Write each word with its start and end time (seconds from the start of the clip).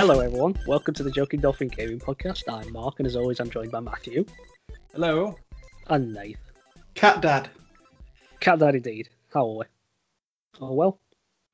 Hello, 0.00 0.20
everyone. 0.20 0.56
Welcome 0.66 0.94
to 0.94 1.02
the 1.02 1.10
Joking 1.10 1.40
Dolphin 1.40 1.68
Gaming 1.68 1.98
Podcast. 2.00 2.44
I'm 2.48 2.72
Mark, 2.72 2.94
and 3.00 3.06
as 3.06 3.16
always, 3.16 3.38
I'm 3.38 3.50
joined 3.50 3.70
by 3.70 3.80
Matthew 3.80 4.24
Hello. 4.94 5.36
and 5.88 6.14
Nath. 6.14 6.36
Cat 6.94 7.20
Dad. 7.20 7.50
Cat 8.40 8.60
Dad, 8.60 8.76
indeed. 8.76 9.10
How 9.34 9.46
are 9.46 9.56
we? 9.58 9.64
Oh 10.58 10.72
well. 10.72 10.98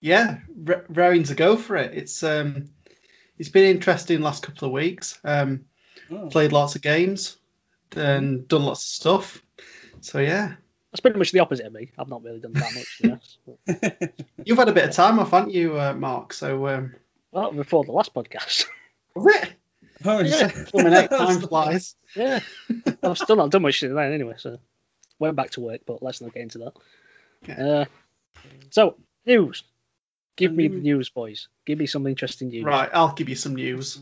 Yeah, 0.01 0.39
r- 0.69 0.85
raring 0.89 1.25
to 1.25 1.35
go 1.35 1.57
for 1.57 1.75
it. 1.75 1.95
It's 1.95 2.23
um, 2.23 2.71
it's 3.37 3.49
been 3.49 3.65
interesting 3.65 4.21
last 4.21 4.45
couple 4.45 4.67
of 4.69 4.73
weeks. 4.73 5.19
Um, 5.25 5.65
Oh. 6.09 6.29
played 6.29 6.53
lots 6.53 6.77
of 6.77 6.83
games 6.83 7.37
and 7.97 8.47
done 8.47 8.63
lots 8.63 8.85
of 8.85 8.89
stuff. 8.89 9.43
So 10.03 10.21
yeah, 10.21 10.53
That's 10.93 11.01
pretty 11.01 11.19
much 11.19 11.33
the 11.33 11.41
opposite 11.41 11.67
of 11.67 11.73
me. 11.73 11.91
I've 11.99 12.09
not 12.09 12.23
really 12.23 12.39
done 12.39 12.53
that 12.53 12.75
much. 12.75 13.01
Yes. 13.03 13.39
But, 13.67 14.15
you've 14.45 14.59
had 14.59 14.69
a 14.69 14.73
bit 14.73 14.85
of 14.89 14.95
time 14.95 15.19
off, 15.19 15.33
haven't 15.33 15.53
you, 15.53 15.81
uh, 15.81 15.95
Mark? 15.95 16.33
So 16.33 16.69
um, 16.69 16.95
well, 17.37 17.53
before 17.53 17.85
the 17.85 17.93
last 17.93 18.15
podcast. 18.15 18.65
was 19.15 19.35
it? 19.35 19.53
Oh, 20.05 20.21
Yeah. 20.21 20.53
Blooming 20.73 21.09
time 21.09 21.41
flies. 21.41 21.95
yeah. 22.15 22.41
I've 23.03 23.19
still 23.19 23.37
not 23.37 23.51
done 23.51 23.63
much 23.63 23.81
since 23.81 23.95
then, 23.95 24.13
anyway. 24.13 24.35
So 24.39 24.59
went 25.19 25.37
back 25.37 25.51
to 25.53 25.61
work, 25.61 25.83
but 25.87 26.03
let's 26.03 26.21
not 26.21 26.35
get 26.35 26.43
into 26.43 26.59
that. 26.59 26.73
Okay. 27.45 27.81
Uh, 27.81 27.85
so 28.71 28.97
news. 29.25 29.63
Give 30.37 30.53
me 30.53 30.69
the 30.69 30.75
News. 30.75 30.85
news, 30.85 31.09
boys. 31.09 31.49
Give 31.65 31.79
me 31.79 31.87
some 31.87 32.07
interesting 32.07 32.49
news. 32.49 32.65
Right, 32.65 32.91
I'll 32.93 33.15
give 33.15 33.29
you 33.31 33.35
some 33.37 33.55
news. 33.55 33.99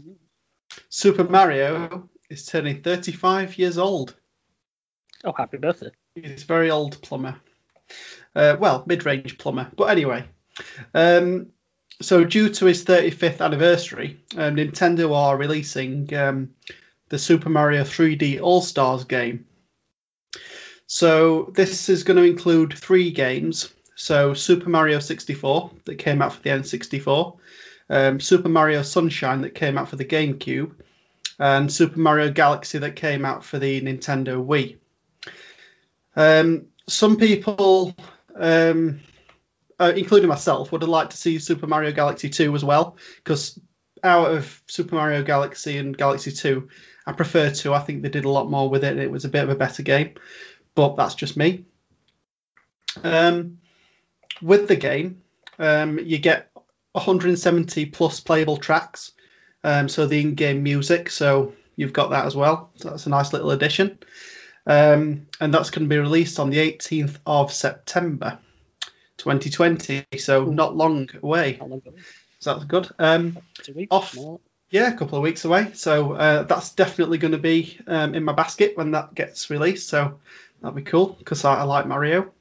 Super 0.89 1.23
Mario 1.23 2.09
is 2.29 2.47
turning 2.47 2.83
35 2.83 3.57
years 3.57 3.79
old. 3.79 4.15
Oh, 5.23 5.33
happy 5.37 5.59
birthday. 5.59 5.91
He's 6.17 6.43
a 6.43 6.47
very 6.47 6.71
old 6.73 7.01
plumber. 7.03 7.37
Uh, 8.35 8.57
well, 8.59 8.83
mid-range 8.87 9.39
plumber. 9.39 9.71
But 9.77 9.85
anyway, 9.91 10.25
um, 10.93 11.51
so 12.01 12.25
due 12.25 12.49
to 12.51 12.67
his 12.67 12.85
35th 12.85 13.41
anniversary, 13.41 14.21
um, 14.37 14.57
Nintendo 14.57 15.15
are 15.15 15.37
releasing 15.37 16.13
um, 16.15 16.51
the 17.09 17.19
Super 17.19 17.49
Mario 17.49 17.85
3D 17.85 18.41
All 18.41 18.61
Stars 18.61 19.05
game. 19.05 19.47
So 20.87 21.53
this 21.55 21.89
is 21.89 22.05
going 22.05 22.17
to 22.17 22.25
include 22.25 22.75
three 22.75 23.11
games. 23.11 23.73
So 23.95 24.35
Super 24.35 24.69
Mario 24.69 24.99
64 24.99 25.71
that 25.85 25.97
came 25.97 26.21
out 26.21 26.35
for 26.35 26.43
the 26.43 26.51
N64, 26.51 27.37
um, 27.91 28.21
Super 28.21 28.49
Mario 28.49 28.83
Sunshine 28.83 29.43
that 29.43 29.55
came 29.55 29.79
out 29.79 29.89
for 29.89 29.97
the 29.97 30.05
GameCube, 30.05 30.73
and 31.39 31.73
Super 31.73 32.01
Mario 32.01 32.31
Galaxy 32.31 32.79
that 32.79 32.97
came 32.97 33.25
out 33.25 33.45
for 33.45 33.59
the 33.59 33.81
Nintendo 33.81 34.45
Wii. 34.45 34.77
Um, 36.17 36.67
some 36.89 37.17
people, 37.17 37.95
um, 38.37 39.01
uh, 39.85 39.93
including 39.95 40.29
myself, 40.29 40.73
would 40.73 40.81
have 40.81 40.89
liked 40.89 41.11
to 41.11 41.17
see 41.17 41.39
Super 41.39 41.67
Mario 41.67 41.93
Galaxy 41.93 42.31
2 42.31 42.55
as 42.55 42.65
well, 42.65 42.97
because 43.17 43.61
out 44.03 44.31
of 44.31 44.63
Super 44.67 44.95
Mario 44.95 45.23
Galaxy 45.23 45.77
and 45.77 45.97
Galaxy 45.97 46.33
2, 46.33 46.69
I 47.07 47.13
prefer 47.13 47.51
2. 47.51 47.75
I 47.75 47.81
think 47.81 48.01
they 48.01 48.09
did 48.09 48.25
a 48.25 48.31
lot 48.31 48.51
more 48.51 48.71
with 48.71 48.83
it, 48.83 48.93
and 48.93 49.01
it 49.01 49.11
was 49.11 49.27
a 49.27 49.29
bit 49.29 49.45
of 49.45 49.51
a 49.51 49.55
better 49.55 49.83
game. 49.83 50.15
But 50.75 50.97
that's 50.97 51.15
just 51.15 51.37
me. 51.37 51.67
Um, 53.03 53.59
with 54.41 54.69
the 54.69 54.77
game, 54.77 55.23
um, 55.59 55.99
you 55.99 56.17
get 56.17 56.51
170 56.93 57.87
plus 57.87 58.21
playable 58.21 58.57
tracks, 58.57 59.13
um, 59.65 59.91
so 59.91 60.07
the 60.07 60.21
in-game 60.21 60.63
music. 60.63 61.11
So 61.11 61.53
you've 61.77 61.93
got 61.93 62.11
that 62.11 62.25
as 62.25 62.35
well. 62.35 62.71
So 62.77 62.89
that's 62.89 63.05
a 63.05 63.11
nice 63.11 63.35
little 63.35 63.51
addition. 63.51 63.99
Um, 64.67 65.27
and 65.43 65.53
that's 65.53 65.69
going 65.69 65.85
to 65.85 65.95
be 65.95 65.99
released 65.99 66.41
on 66.41 66.49
the 66.49 66.73
18th 66.73 67.19
of 67.27 67.53
September 67.53 68.39
2020. 69.19 70.07
So 70.19 70.45
not 70.45 70.77
long 70.77 71.09
away. 71.23 71.55
How 71.55 71.67
long 71.67 71.79
ago? 71.79 71.93
So 72.41 72.55
that's 72.55 72.65
good. 72.65 72.89
Um, 72.99 73.39
weeks? 73.75 73.89
Off. 73.91 74.15
More? 74.17 74.41
yeah, 74.75 74.93
a 74.93 74.97
couple 74.97 75.17
of 75.17 75.23
weeks 75.23 75.45
away. 75.45 75.71
So 75.75 76.15
uh, 76.15 76.43
that's 76.43 76.75
definitely 76.75 77.19
going 77.19 77.33
to 77.33 77.39
be 77.39 77.79
um, 77.87 78.15
in 78.15 78.25
my 78.25 78.33
basket 78.33 78.77
when 78.77 78.91
that 78.91 79.15
gets 79.15 79.49
released. 79.49 79.89
So 79.89 80.19
that'll 80.61 80.75
be 80.75 80.83
cool 80.83 81.15
because 81.19 81.45
I, 81.45 81.61
I 81.61 81.63
like 81.63 81.87
Mario. 81.87 82.33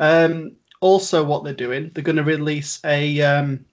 Um, 0.00 0.56
also, 0.80 1.22
what 1.22 1.44
they're 1.44 1.54
doing, 1.54 1.92
they're 1.94 2.02
going 2.02 2.16
to 2.16 2.24
release 2.24 2.80
a 2.84 3.22
um, 3.22 3.64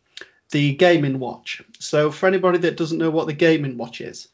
the 0.52 0.76
Game 0.76 1.18
& 1.18 1.20
Watch. 1.20 1.64
So 1.80 2.12
for 2.12 2.28
anybody 2.28 2.60
that 2.60 2.78
doesn't 2.78 3.00
know 3.00 3.10
what 3.10 3.26
the 3.26 3.34
Game 3.34 3.78
& 3.78 3.80
Watch 3.80 4.02
is, 4.02 4.28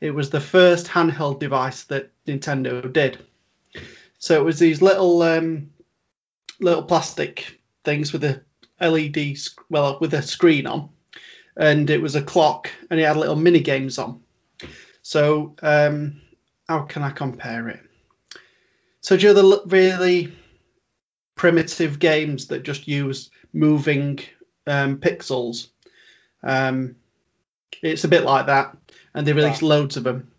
it 0.00 0.12
was 0.12 0.30
the 0.30 0.40
first 0.40 0.86
handheld 0.86 1.40
device 1.40 1.82
that 1.84 2.12
Nintendo 2.26 2.92
did. 2.92 3.18
So 4.20 4.40
it 4.40 4.44
was 4.44 4.60
these 4.60 4.82
little 4.82 5.22
um, 5.22 5.70
little 6.60 6.82
plastic 6.82 7.60
things 7.84 8.12
with 8.12 8.24
a 8.24 8.42
LED, 8.80 9.36
well, 9.68 9.98
with 10.00 10.14
a 10.14 10.22
screen 10.22 10.66
on, 10.66 10.90
and 11.56 11.90
it 11.90 12.00
was 12.00 12.14
a 12.14 12.22
clock, 12.22 12.70
and 12.90 13.00
it 13.00 13.04
had 13.04 13.16
little 13.16 13.36
mini 13.36 13.60
games 13.60 13.98
on. 13.98 14.22
So 15.02 15.54
um, 15.62 16.20
how 16.68 16.82
can 16.82 17.02
I 17.02 17.10
compare 17.10 17.68
it? 17.68 17.80
So 19.00 19.16
do 19.16 19.26
you 19.26 19.34
know 19.34 19.40
the 19.40 19.62
really 19.66 20.32
primitive 21.34 21.98
games 21.98 22.48
that 22.48 22.62
just 22.62 22.86
use 22.86 23.30
moving 23.52 24.20
um, 24.66 24.98
pixels? 24.98 25.68
Um, 26.42 26.96
it's 27.82 28.04
a 28.04 28.08
bit 28.08 28.24
like 28.24 28.46
that, 28.46 28.76
and 29.14 29.26
they 29.26 29.32
released 29.32 29.62
loads 29.62 29.96
of 29.96 30.04
them. 30.04 30.30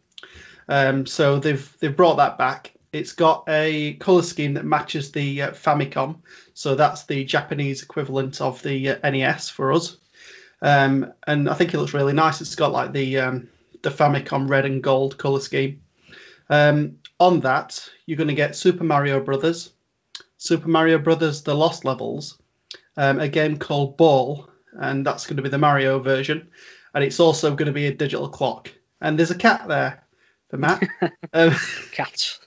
Um, 0.68 1.06
so 1.06 1.40
they've 1.40 1.78
they've 1.80 1.96
brought 1.96 2.18
that 2.18 2.38
back. 2.38 2.74
It's 2.94 3.14
got 3.14 3.46
a 3.48 3.94
color 3.94 4.22
scheme 4.22 4.56
that 4.56 4.66
matches 4.66 5.12
the 5.12 5.44
uh, 5.44 5.52
Famicom, 5.52 6.18
so 6.54 6.76
that's 6.76 7.06
the 7.06 7.24
Japanese 7.24 7.84
equivalent 7.84 8.42
of 8.42 8.62
the 8.64 8.90
uh, 8.90 9.10
NES 9.10 9.50
for 9.50 9.72
us. 9.72 9.98
Um, 10.62 11.14
and 11.26 11.50
I 11.50 11.54
think 11.54 11.74
it 11.74 11.80
looks 11.80 11.94
really 11.94 12.14
nice. 12.14 12.42
It's 12.42 12.56
got 12.56 12.74
like 12.74 12.92
the 12.92 13.20
um, 13.20 13.50
the 13.82 13.90
Famicom 13.90 14.50
red 14.50 14.66
and 14.66 14.84
gold 14.84 15.18
color 15.18 15.40
scheme. 15.40 15.82
Um, 16.50 16.98
on 17.18 17.40
that, 17.42 17.90
you're 18.06 18.18
going 18.18 18.28
to 18.28 18.34
get 18.34 18.58
Super 18.58 18.84
Mario 18.84 19.22
Brothers, 19.22 19.72
Super 20.38 20.68
Mario 20.68 20.98
Brothers: 20.98 21.44
The 21.44 21.56
Lost 21.56 21.86
Levels, 21.86 22.38
um, 22.98 23.20
a 23.20 23.30
game 23.30 23.58
called 23.58 23.96
Ball, 23.96 24.50
and 24.74 25.06
that's 25.06 25.28
going 25.28 25.38
to 25.38 25.44
be 25.44 25.50
the 25.50 25.58
Mario 25.58 26.00
version. 26.00 26.50
And 26.94 27.06
it's 27.06 27.22
also 27.22 27.56
going 27.56 27.68
to 27.68 27.72
be 27.72 27.88
a 27.88 27.94
digital 27.94 28.28
clock. 28.28 28.70
And 29.00 29.18
there's 29.18 29.32
a 29.32 29.36
cat 29.36 29.68
there 29.70 30.04
for 30.50 30.58
Matt. 30.58 30.84
um, 31.34 31.56
Cats. 31.94 32.40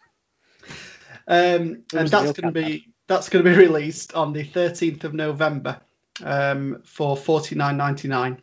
Um, 1.27 1.85
and 1.95 2.09
that's 2.09 2.33
going 2.33 2.53
to 2.53 2.63
be 2.63 2.89
that's 3.07 3.29
going 3.29 3.45
to 3.45 3.51
be 3.51 3.57
released 3.67 4.15
on 4.15 4.33
the 4.33 4.45
13th 4.45 5.05
of 5.05 5.15
November 5.15 5.81
um, 6.23 6.83
for 6.85 7.17
49.99. 7.17 8.39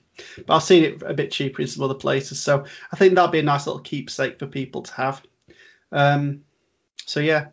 But 0.45 0.55
I've 0.55 0.63
seen 0.63 0.83
it 0.83 1.01
a 1.01 1.13
bit 1.13 1.31
cheaper 1.31 1.61
in 1.61 1.67
some 1.67 1.83
other 1.83 1.95
places, 1.95 2.39
so 2.39 2.65
I 2.91 2.95
think 2.95 3.15
that'll 3.15 3.31
be 3.31 3.39
a 3.39 3.43
nice 3.43 3.65
little 3.65 3.81
keepsake 3.81 4.39
for 4.39 4.45
people 4.45 4.83
to 4.83 4.93
have. 4.93 5.21
Um, 5.91 6.43
so 7.05 7.19
yeah, 7.19 7.47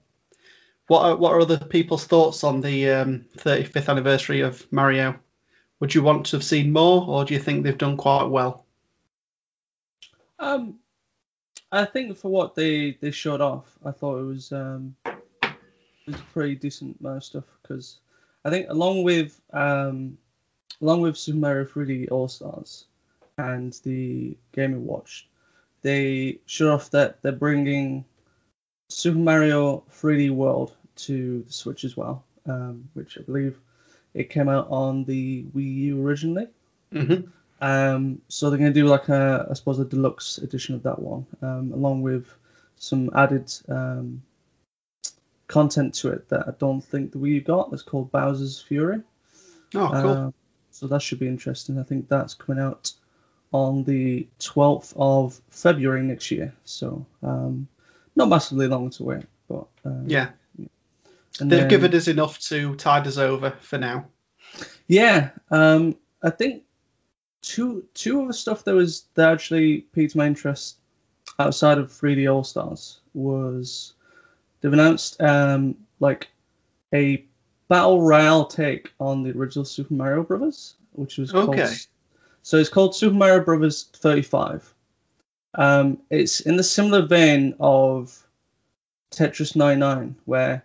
what 0.86 1.02
are, 1.02 1.16
what 1.16 1.32
are 1.32 1.40
other 1.40 1.58
people's 1.58 2.04
thoughts 2.04 2.44
on 2.44 2.60
the 2.60 2.90
um, 2.90 3.24
35th 3.36 3.88
anniversary 3.88 4.40
of 4.40 4.70
Mario? 4.72 5.18
Would 5.80 5.94
you 5.94 6.02
want 6.02 6.26
to 6.26 6.36
have 6.36 6.44
seen 6.44 6.72
more, 6.72 7.06
or 7.06 7.24
do 7.24 7.34
you 7.34 7.40
think 7.40 7.62
they've 7.62 7.78
done 7.78 7.96
quite 7.96 8.24
well? 8.24 8.66
Um, 10.38 10.78
I 11.70 11.84
think 11.84 12.16
for 12.16 12.30
what 12.30 12.54
they 12.54 12.92
they 13.00 13.10
showed 13.10 13.40
off, 13.40 13.66
I 13.84 13.92
thought 13.92 14.18
it 14.18 14.24
was 14.24 14.52
um, 14.52 14.96
a 16.16 16.32
pretty 16.32 16.54
decent 16.54 16.98
amount 17.00 17.18
of 17.18 17.24
stuff 17.24 17.44
because 17.62 17.98
I 18.44 18.50
think 18.50 18.68
along 18.70 19.02
with 19.04 19.40
um, 19.52 20.18
along 20.80 21.02
with 21.02 21.16
Super 21.16 21.38
Mario 21.38 21.64
3D 21.64 22.10
All 22.10 22.28
Stars 22.28 22.86
and 23.36 23.72
the 23.84 24.36
Game 24.52 24.86
Watch, 24.86 25.28
they 25.82 26.38
showed 26.46 26.72
off 26.72 26.90
that 26.90 27.22
they're 27.22 27.32
bringing 27.32 28.04
Super 28.88 29.18
Mario 29.18 29.84
3D 29.90 30.30
World 30.30 30.74
to 30.96 31.42
the 31.42 31.52
Switch 31.52 31.84
as 31.84 31.96
well, 31.96 32.24
um, 32.46 32.88
which 32.94 33.18
I 33.18 33.22
believe 33.22 33.58
it 34.14 34.30
came 34.30 34.48
out 34.48 34.68
on 34.70 35.04
the 35.04 35.44
Wii 35.54 35.74
U 35.76 36.06
originally. 36.06 36.48
hmm 36.92 37.20
Um, 37.60 38.20
so 38.28 38.50
they're 38.50 38.58
going 38.58 38.72
to 38.72 38.80
do 38.80 38.86
like 38.86 39.08
a, 39.08 39.46
I 39.50 39.54
suppose, 39.54 39.78
a 39.78 39.84
deluxe 39.84 40.38
edition 40.38 40.74
of 40.74 40.82
that 40.84 40.98
one, 41.00 41.26
um, 41.42 41.72
along 41.72 42.02
with 42.02 42.26
some 42.76 43.10
added 43.14 43.52
um, 43.68 44.22
content 45.48 45.94
to 45.94 46.10
it 46.10 46.28
that 46.28 46.46
I 46.46 46.52
don't 46.58 46.82
think 46.82 47.12
the 47.12 47.18
Wii 47.18 47.44
got. 47.44 47.70
That's 47.70 47.82
called 47.82 48.12
Bowser's 48.12 48.60
Fury. 48.60 49.02
Oh, 49.74 49.88
cool. 49.92 50.10
Uh, 50.10 50.30
so 50.70 50.86
that 50.86 51.02
should 51.02 51.18
be 51.18 51.26
interesting. 51.26 51.78
I 51.78 51.82
think 51.82 52.08
that's 52.08 52.34
coming 52.34 52.62
out 52.62 52.92
on 53.52 53.84
the 53.84 54.28
12th 54.38 54.92
of 54.96 55.40
February 55.50 56.02
next 56.02 56.30
year. 56.30 56.54
So 56.64 57.06
um, 57.22 57.66
not 58.14 58.28
massively 58.28 58.68
long 58.68 58.90
to 58.90 59.04
wait, 59.04 59.24
but 59.48 59.66
um, 59.84 60.04
yeah, 60.06 60.30
and 61.40 61.50
they've 61.50 61.60
then- 61.60 61.68
given 61.68 61.94
us 61.94 62.08
enough 62.08 62.38
to 62.40 62.76
tide 62.76 63.06
us 63.06 63.18
over 63.18 63.50
for 63.60 63.78
now. 63.78 64.06
Yeah, 64.86 65.30
um, 65.50 65.96
I 66.22 66.30
think 66.30 66.64
two 67.42 67.84
two 67.94 68.22
of 68.22 68.28
the 68.28 68.34
stuff 68.34 68.64
that 68.64 68.74
was 68.74 69.04
that 69.14 69.32
actually 69.32 69.78
piqued 69.80 70.16
my 70.16 70.26
interest 70.26 70.78
outside 71.38 71.78
of 71.78 71.90
3D 71.90 72.32
All 72.32 72.44
Stars 72.44 73.00
was 73.14 73.94
they've 74.60 74.72
announced 74.72 75.20
um, 75.20 75.76
like 76.00 76.28
a 76.94 77.24
battle 77.68 78.02
royale 78.02 78.46
take 78.46 78.92
on 78.98 79.22
the 79.22 79.36
original 79.36 79.64
Super 79.64 79.94
Mario 79.94 80.22
Brothers, 80.22 80.74
which 80.92 81.18
was 81.18 81.30
called 81.30 81.50
Okay. 81.50 81.74
So 82.42 82.56
it's 82.56 82.70
called 82.70 82.96
Super 82.96 83.14
Mario 83.14 83.44
Brothers 83.44 83.90
35. 83.94 84.74
Um, 85.54 85.98
it's 86.10 86.40
in 86.40 86.56
the 86.56 86.62
similar 86.62 87.06
vein 87.06 87.54
of 87.60 88.26
Tetris 89.10 89.56
99, 89.56 90.16
where 90.24 90.64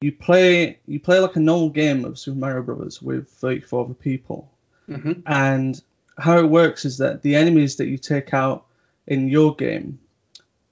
you 0.00 0.12
play 0.12 0.78
you 0.86 1.00
play 1.00 1.20
like 1.20 1.36
a 1.36 1.40
normal 1.40 1.70
game 1.70 2.04
of 2.04 2.18
Super 2.18 2.38
Mario 2.38 2.62
Brothers 2.62 3.00
with 3.00 3.28
34 3.28 3.84
other 3.84 3.94
people, 3.94 4.50
hmm 4.86 5.12
and 5.26 5.80
how 6.18 6.38
it 6.38 6.48
works 6.48 6.84
is 6.84 6.98
that 6.98 7.22
the 7.22 7.36
enemies 7.36 7.76
that 7.76 7.86
you 7.86 7.96
take 7.96 8.34
out 8.34 8.66
in 9.06 9.28
your 9.28 9.54
game 9.54 9.98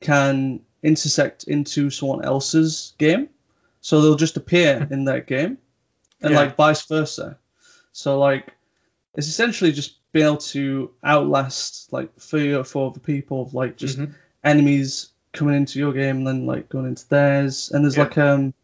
can 0.01 0.61
intersect 0.83 1.45
into 1.45 1.91
someone 1.91 2.25
else's 2.25 2.95
game, 2.99 3.29
so 3.81 4.01
they'll 4.01 4.15
just 4.17 4.37
appear 4.37 4.87
in 4.91 5.05
that 5.05 5.27
game, 5.27 5.59
and 6.23 6.33
Yeah. 6.33 6.41
like 6.41 6.57
vice 6.57 6.87
versa. 6.87 7.39
So 7.93 8.19
like 8.19 8.53
it's 9.15 9.27
essentially 9.29 9.73
just 9.73 9.97
being 10.13 10.27
able 10.27 10.37
to 10.39 10.91
outlast 11.05 11.93
like 11.93 12.15
three 12.19 12.55
or 12.55 12.65
four 12.65 12.91
other 12.91 13.01
people 13.01 13.43
of 13.43 13.55
like 13.55 13.77
just 13.77 13.99
Mhm. 13.99 14.15
enemies 14.45 15.09
coming 15.33 15.55
into 15.57 15.79
your 15.79 15.93
game 15.93 16.19
and 16.19 16.27
then 16.27 16.47
like 16.47 16.69
going 16.69 16.87
into 16.87 17.09
theirs. 17.09 17.71
And 17.73 17.85
there's 17.85 17.97
Yeah. 17.97 18.05
like 18.05 18.19
um 18.19 18.55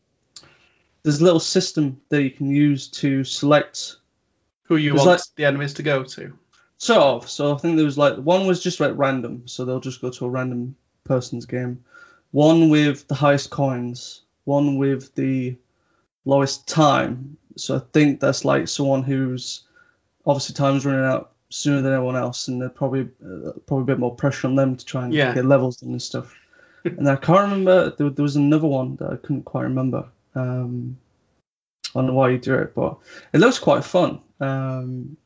there's 1.03 1.21
a 1.21 1.25
little 1.25 1.41
system 1.41 2.01
that 2.09 2.23
you 2.23 2.31
can 2.31 2.51
use 2.51 2.89
to 2.89 3.23
select 3.25 3.97
Who 4.65 4.77
you 4.77 4.95
want 4.95 5.07
like- 5.07 5.21
the 5.37 5.45
enemies 5.45 5.75
to 5.75 5.83
go 5.85 6.03
to? 6.03 6.37
sort 6.79 7.01
of. 7.01 7.31
So 7.31 7.55
I 7.55 7.59
think 7.59 7.77
there 7.77 7.85
was 7.85 7.97
like 7.99 8.17
one 8.17 8.47
was 8.47 8.62
just 8.62 8.81
like 8.81 8.93
random, 8.97 9.47
so 9.47 9.65
they'll 9.65 9.81
just 9.81 10.01
go 10.01 10.11
to 10.11 10.27
a 10.27 10.29
random 10.29 10.77
person's 11.05 11.47
game. 11.47 11.85
One 12.32 12.69
with 12.69 13.06
the 13.08 13.14
highest 13.14 13.50
coins, 13.50 14.23
one 14.44 14.76
with 14.76 15.14
the 15.14 15.56
lowest 16.25 16.69
time. 16.69 17.37
So 17.56 17.76
I 17.76 17.81
think 17.93 18.20
that's 18.20 18.44
like 18.44 18.69
someone 18.69 19.02
who's 19.02 19.62
obviously 20.26 20.55
time's 20.55 20.84
running 20.84 21.05
out 21.05 21.32
sooner 21.49 21.81
than 21.81 21.93
everyone 21.93 22.17
else, 22.17 22.49
and 22.49 22.61
they're 22.61 22.69
probably 22.69 23.08
uh, 23.25 23.52
probably 23.67 23.82
a 23.82 23.87
bit 23.87 23.99
more 23.99 24.14
pressure 24.14 24.46
on 24.49 24.56
them 24.56 24.76
to 24.76 24.84
try 24.84 25.05
and 25.05 25.14
Yeah. 25.14 25.34
get 25.34 25.44
levels 25.44 25.82
and 25.82 26.00
stuff. 26.02 26.34
and 26.84 27.08
I 27.08 27.17
can't 27.17 27.43
remember. 27.50 27.90
There, 27.96 28.11
there 28.11 28.23
was 28.23 28.37
another 28.37 28.67
one 28.67 28.96
that 28.96 29.11
I 29.11 29.17
couldn't 29.17 29.44
quite 29.44 29.62
remember. 29.62 30.06
Um, 30.34 30.99
I 31.94 32.00
don't 32.00 32.08
know 32.08 32.14
why 32.14 32.31
you 32.31 32.38
do 32.38 32.55
it, 32.56 32.75
but 32.75 32.99
it 33.32 33.38
looks 33.38 33.58
quite 33.58 33.84
fun. 33.84 34.20
Um, 34.40 35.17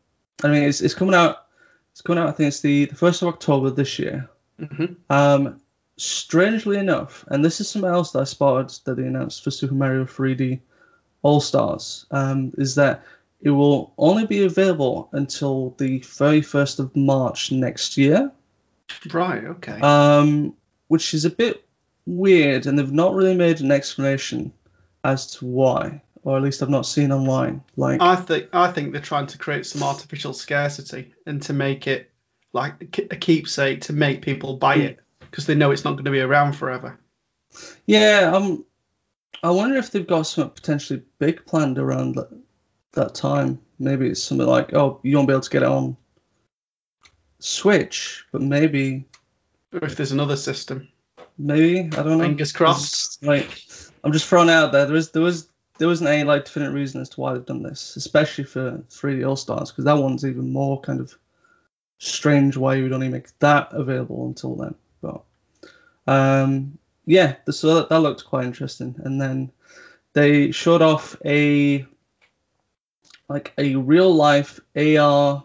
I 0.44 0.48
mean, 0.48 0.62
it's, 0.64 0.80
it's 0.80 0.94
coming 0.94 1.14
out. 1.14 1.46
It's 1.92 2.02
coming 2.02 2.22
out. 2.22 2.28
I 2.28 2.32
think 2.32 2.48
it's 2.48 2.60
the 2.60 2.84
the 2.84 2.94
first 2.94 3.22
of 3.22 3.28
October 3.28 3.70
this 3.70 3.98
year. 3.98 4.28
hmm 4.58 4.84
Um, 5.08 5.59
strangely 6.00 6.78
enough, 6.78 7.24
and 7.28 7.44
this 7.44 7.60
is 7.60 7.68
something 7.68 7.90
else 7.90 8.12
that 8.12 8.20
I 8.20 8.24
spotted 8.24 8.78
that 8.84 8.96
they 8.96 9.06
announced 9.06 9.44
for 9.44 9.50
Super 9.50 9.74
Mario 9.74 10.04
3D 10.04 10.60
All 11.22 11.40
Stars, 11.40 12.06
um, 12.10 12.52
is 12.56 12.76
that 12.76 13.04
it 13.40 13.50
will 13.50 13.92
only 13.98 14.26
be 14.26 14.44
available 14.44 15.08
until 15.12 15.74
the 15.78 16.00
31st 16.00 16.78
of 16.78 16.96
March 16.96 17.52
next 17.52 17.96
year, 17.96 18.32
Right. 19.12 19.44
Okay. 19.44 19.80
um, 19.80 20.54
which 20.88 21.14
is 21.14 21.24
a 21.24 21.30
bit 21.30 21.64
weird, 22.06 22.66
and 22.66 22.78
they've 22.78 22.92
not 22.92 23.14
really 23.14 23.36
made 23.36 23.60
an 23.60 23.70
explanation 23.70 24.52
as 25.04 25.32
to 25.32 25.46
why, 25.46 26.02
or 26.22 26.36
at 26.36 26.42
least 26.42 26.62
I've 26.62 26.70
not 26.70 26.86
seen 26.86 27.12
online. 27.12 27.62
Like, 27.76 28.00
I 28.02 28.16
think 28.16 28.48
I 28.52 28.72
think 28.72 28.92
they're 28.92 29.00
trying 29.00 29.28
to 29.28 29.38
create 29.38 29.66
some 29.66 29.82
artificial 29.82 30.32
scarcity 30.32 31.14
and 31.26 31.40
to 31.42 31.52
make 31.52 31.86
it 31.86 32.10
like 32.52 32.98
a 33.10 33.16
keepsake 33.16 33.82
to 33.82 33.92
make 33.92 34.22
people 34.22 34.56
buy 34.56 34.76
it 34.76 34.98
because 35.30 35.46
they 35.46 35.54
know 35.54 35.70
it's 35.70 35.84
not 35.84 35.92
going 35.92 36.04
to 36.04 36.10
be 36.10 36.20
around 36.20 36.54
forever. 36.54 36.98
Yeah, 37.86 38.32
um, 38.34 38.64
I 39.42 39.50
wonder 39.50 39.76
if 39.76 39.90
they've 39.90 40.06
got 40.06 40.22
something 40.22 40.54
potentially 40.54 41.02
big 41.18 41.46
planned 41.46 41.78
around 41.78 42.16
that, 42.16 42.28
that 42.92 43.14
time. 43.14 43.60
Maybe 43.78 44.08
it's 44.08 44.22
something 44.22 44.46
like, 44.46 44.74
oh, 44.74 45.00
you 45.02 45.16
won't 45.16 45.28
be 45.28 45.32
able 45.34 45.40
to 45.42 45.50
get 45.50 45.62
it 45.62 45.68
on 45.68 45.96
Switch, 47.38 48.24
but 48.32 48.42
maybe, 48.42 49.06
Or 49.72 49.84
if 49.84 49.96
there's 49.96 50.12
another 50.12 50.36
system, 50.36 50.88
maybe 51.38 51.80
I 51.96 52.02
don't 52.02 52.18
know. 52.18 52.24
fingers 52.24 52.52
crossed. 52.52 53.22
Like, 53.24 53.62
I'm 54.04 54.12
just 54.12 54.26
throwing 54.26 54.50
out 54.50 54.72
there. 54.72 54.84
There 54.84 54.94
was, 54.94 55.10
there 55.12 55.22
was, 55.22 55.48
there 55.78 55.88
wasn't 55.88 56.10
any 56.10 56.24
like 56.24 56.44
definite 56.44 56.72
reason 56.72 57.00
as 57.00 57.08
to 57.10 57.20
why 57.20 57.32
they've 57.32 57.46
done 57.46 57.62
this, 57.62 57.96
especially 57.96 58.44
for 58.44 58.84
3D 58.90 59.26
All 59.26 59.36
Stars, 59.36 59.70
because 59.70 59.86
that 59.86 59.96
one's 59.96 60.26
even 60.26 60.52
more 60.52 60.80
kind 60.82 61.00
of 61.00 61.16
strange 61.98 62.56
why 62.56 62.74
you 62.74 62.82
would 62.82 62.92
only 62.92 63.08
make 63.08 63.38
that 63.38 63.72
available 63.72 64.26
until 64.26 64.56
then. 64.56 64.74
But 65.00 65.22
um, 66.06 66.78
yeah, 67.06 67.36
the, 67.44 67.52
so 67.52 67.74
that, 67.76 67.88
that 67.88 68.00
looked 68.00 68.24
quite 68.24 68.44
interesting. 68.44 68.96
And 69.04 69.20
then 69.20 69.52
they 70.12 70.50
showed 70.52 70.82
off 70.82 71.16
a 71.24 71.86
like 73.28 73.52
a 73.58 73.76
real 73.76 74.12
life 74.12 74.60
AR 74.76 75.44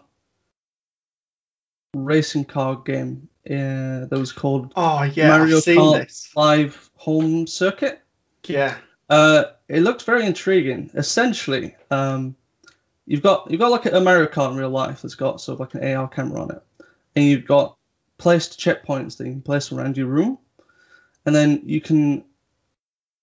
racing 1.94 2.44
car 2.44 2.76
game 2.76 3.28
uh, 3.48 4.06
that 4.06 4.18
was 4.18 4.32
called 4.32 4.72
Oh 4.76 5.04
yeah, 5.04 5.28
Mario 5.28 5.58
I've 5.58 5.62
seen 5.62 5.78
Kart 5.78 5.98
this. 6.00 6.30
Live 6.34 6.90
Home 6.96 7.46
Circuit. 7.46 8.02
Yeah. 8.44 8.76
Uh, 9.08 9.44
it 9.68 9.80
looked 9.80 10.02
very 10.02 10.26
intriguing. 10.26 10.90
Essentially, 10.94 11.76
um, 11.90 12.34
you've 13.06 13.22
got 13.22 13.50
you've 13.50 13.60
got 13.60 13.70
like 13.70 13.86
a 13.86 14.00
Mario 14.00 14.26
Kart 14.26 14.50
in 14.50 14.56
real 14.56 14.70
life 14.70 15.02
that's 15.02 15.14
got 15.14 15.40
sort 15.40 15.54
of 15.54 15.60
like 15.60 15.74
an 15.74 15.96
AR 15.96 16.08
camera 16.08 16.42
on 16.42 16.50
it, 16.50 16.62
and 17.14 17.24
you've 17.24 17.46
got 17.46 17.75
placed 18.18 18.58
checkpoints 18.58 19.16
that 19.16 19.26
you 19.26 19.32
can 19.32 19.42
place 19.42 19.72
around 19.72 19.96
your 19.96 20.06
room, 20.06 20.38
and 21.24 21.34
then 21.34 21.62
you 21.64 21.80
can 21.80 22.24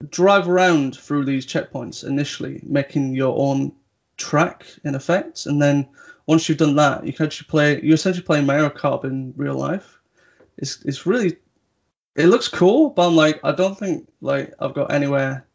drive 0.09 0.47
around 0.47 0.97
through 0.97 1.25
these 1.25 1.45
checkpoints 1.45 2.05
initially, 2.05 2.59
making 2.63 3.15
your 3.15 3.37
own 3.37 3.73
track 4.17 4.65
in 4.83 4.95
effect, 4.95 5.45
and 5.45 5.61
then 5.61 5.87
once 6.25 6.47
you've 6.47 6.57
done 6.57 6.75
that, 6.75 7.05
you 7.05 7.13
can 7.13 7.25
actually 7.25 7.47
play. 7.47 7.81
You're 7.81 7.95
essentially 7.95 8.25
playing 8.25 8.45
Mario 8.45 8.69
Kart 8.69 9.03
in 9.03 9.33
real 9.35 9.55
life. 9.55 9.99
It's 10.57 10.81
it's 10.83 11.05
really 11.05 11.37
it 12.15 12.27
looks 12.27 12.47
cool, 12.47 12.89
but 12.89 13.07
I'm 13.07 13.15
like, 13.15 13.39
I 13.43 13.51
don't 13.53 13.77
think 13.77 14.07
like 14.21 14.53
I've 14.59 14.73
got 14.73 14.91
anywhere 14.91 15.45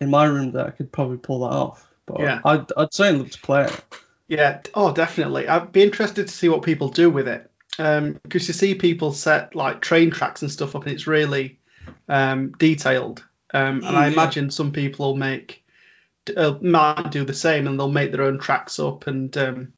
in 0.00 0.10
my 0.10 0.24
room 0.24 0.52
that 0.52 0.66
I 0.66 0.70
could 0.70 0.90
probably 0.90 1.18
pull 1.18 1.40
that 1.40 1.54
off. 1.54 1.86
But 2.06 2.20
Yeah. 2.20 2.40
I'd, 2.44 2.72
I'd 2.76 2.92
certainly 2.94 3.22
love 3.22 3.30
to 3.32 3.40
play 3.40 3.64
it. 3.64 3.84
Yeah. 4.28 4.60
Oh, 4.74 4.92
definitely. 4.92 5.46
I'd 5.46 5.72
be 5.72 5.82
interested 5.82 6.26
to 6.26 6.32
see 6.32 6.48
what 6.48 6.62
people 6.62 6.88
do 6.88 7.10
with 7.10 7.28
it. 7.28 7.49
Um, 7.78 8.18
because 8.22 8.48
you 8.48 8.54
see 8.54 8.74
people 8.74 9.12
set 9.12 9.54
like 9.54 9.80
train 9.80 10.10
tracks 10.10 10.42
and 10.42 10.50
stuff 10.50 10.74
up, 10.74 10.84
and 10.84 10.92
it's 10.92 11.06
really 11.06 11.58
um, 12.08 12.52
detailed. 12.52 13.24
Um, 13.52 13.82
and 13.84 13.96
I 13.96 14.06
imagine 14.08 14.50
some 14.50 14.72
people 14.72 15.06
will 15.06 15.16
make 15.16 15.64
uh, 16.36 16.54
might 16.60 17.10
do 17.10 17.24
the 17.24 17.34
same, 17.34 17.66
and 17.66 17.78
they'll 17.78 17.90
make 17.90 18.12
their 18.12 18.22
own 18.22 18.38
tracks 18.38 18.78
up 18.78 19.06
and 19.06 19.36
um, 19.36 19.72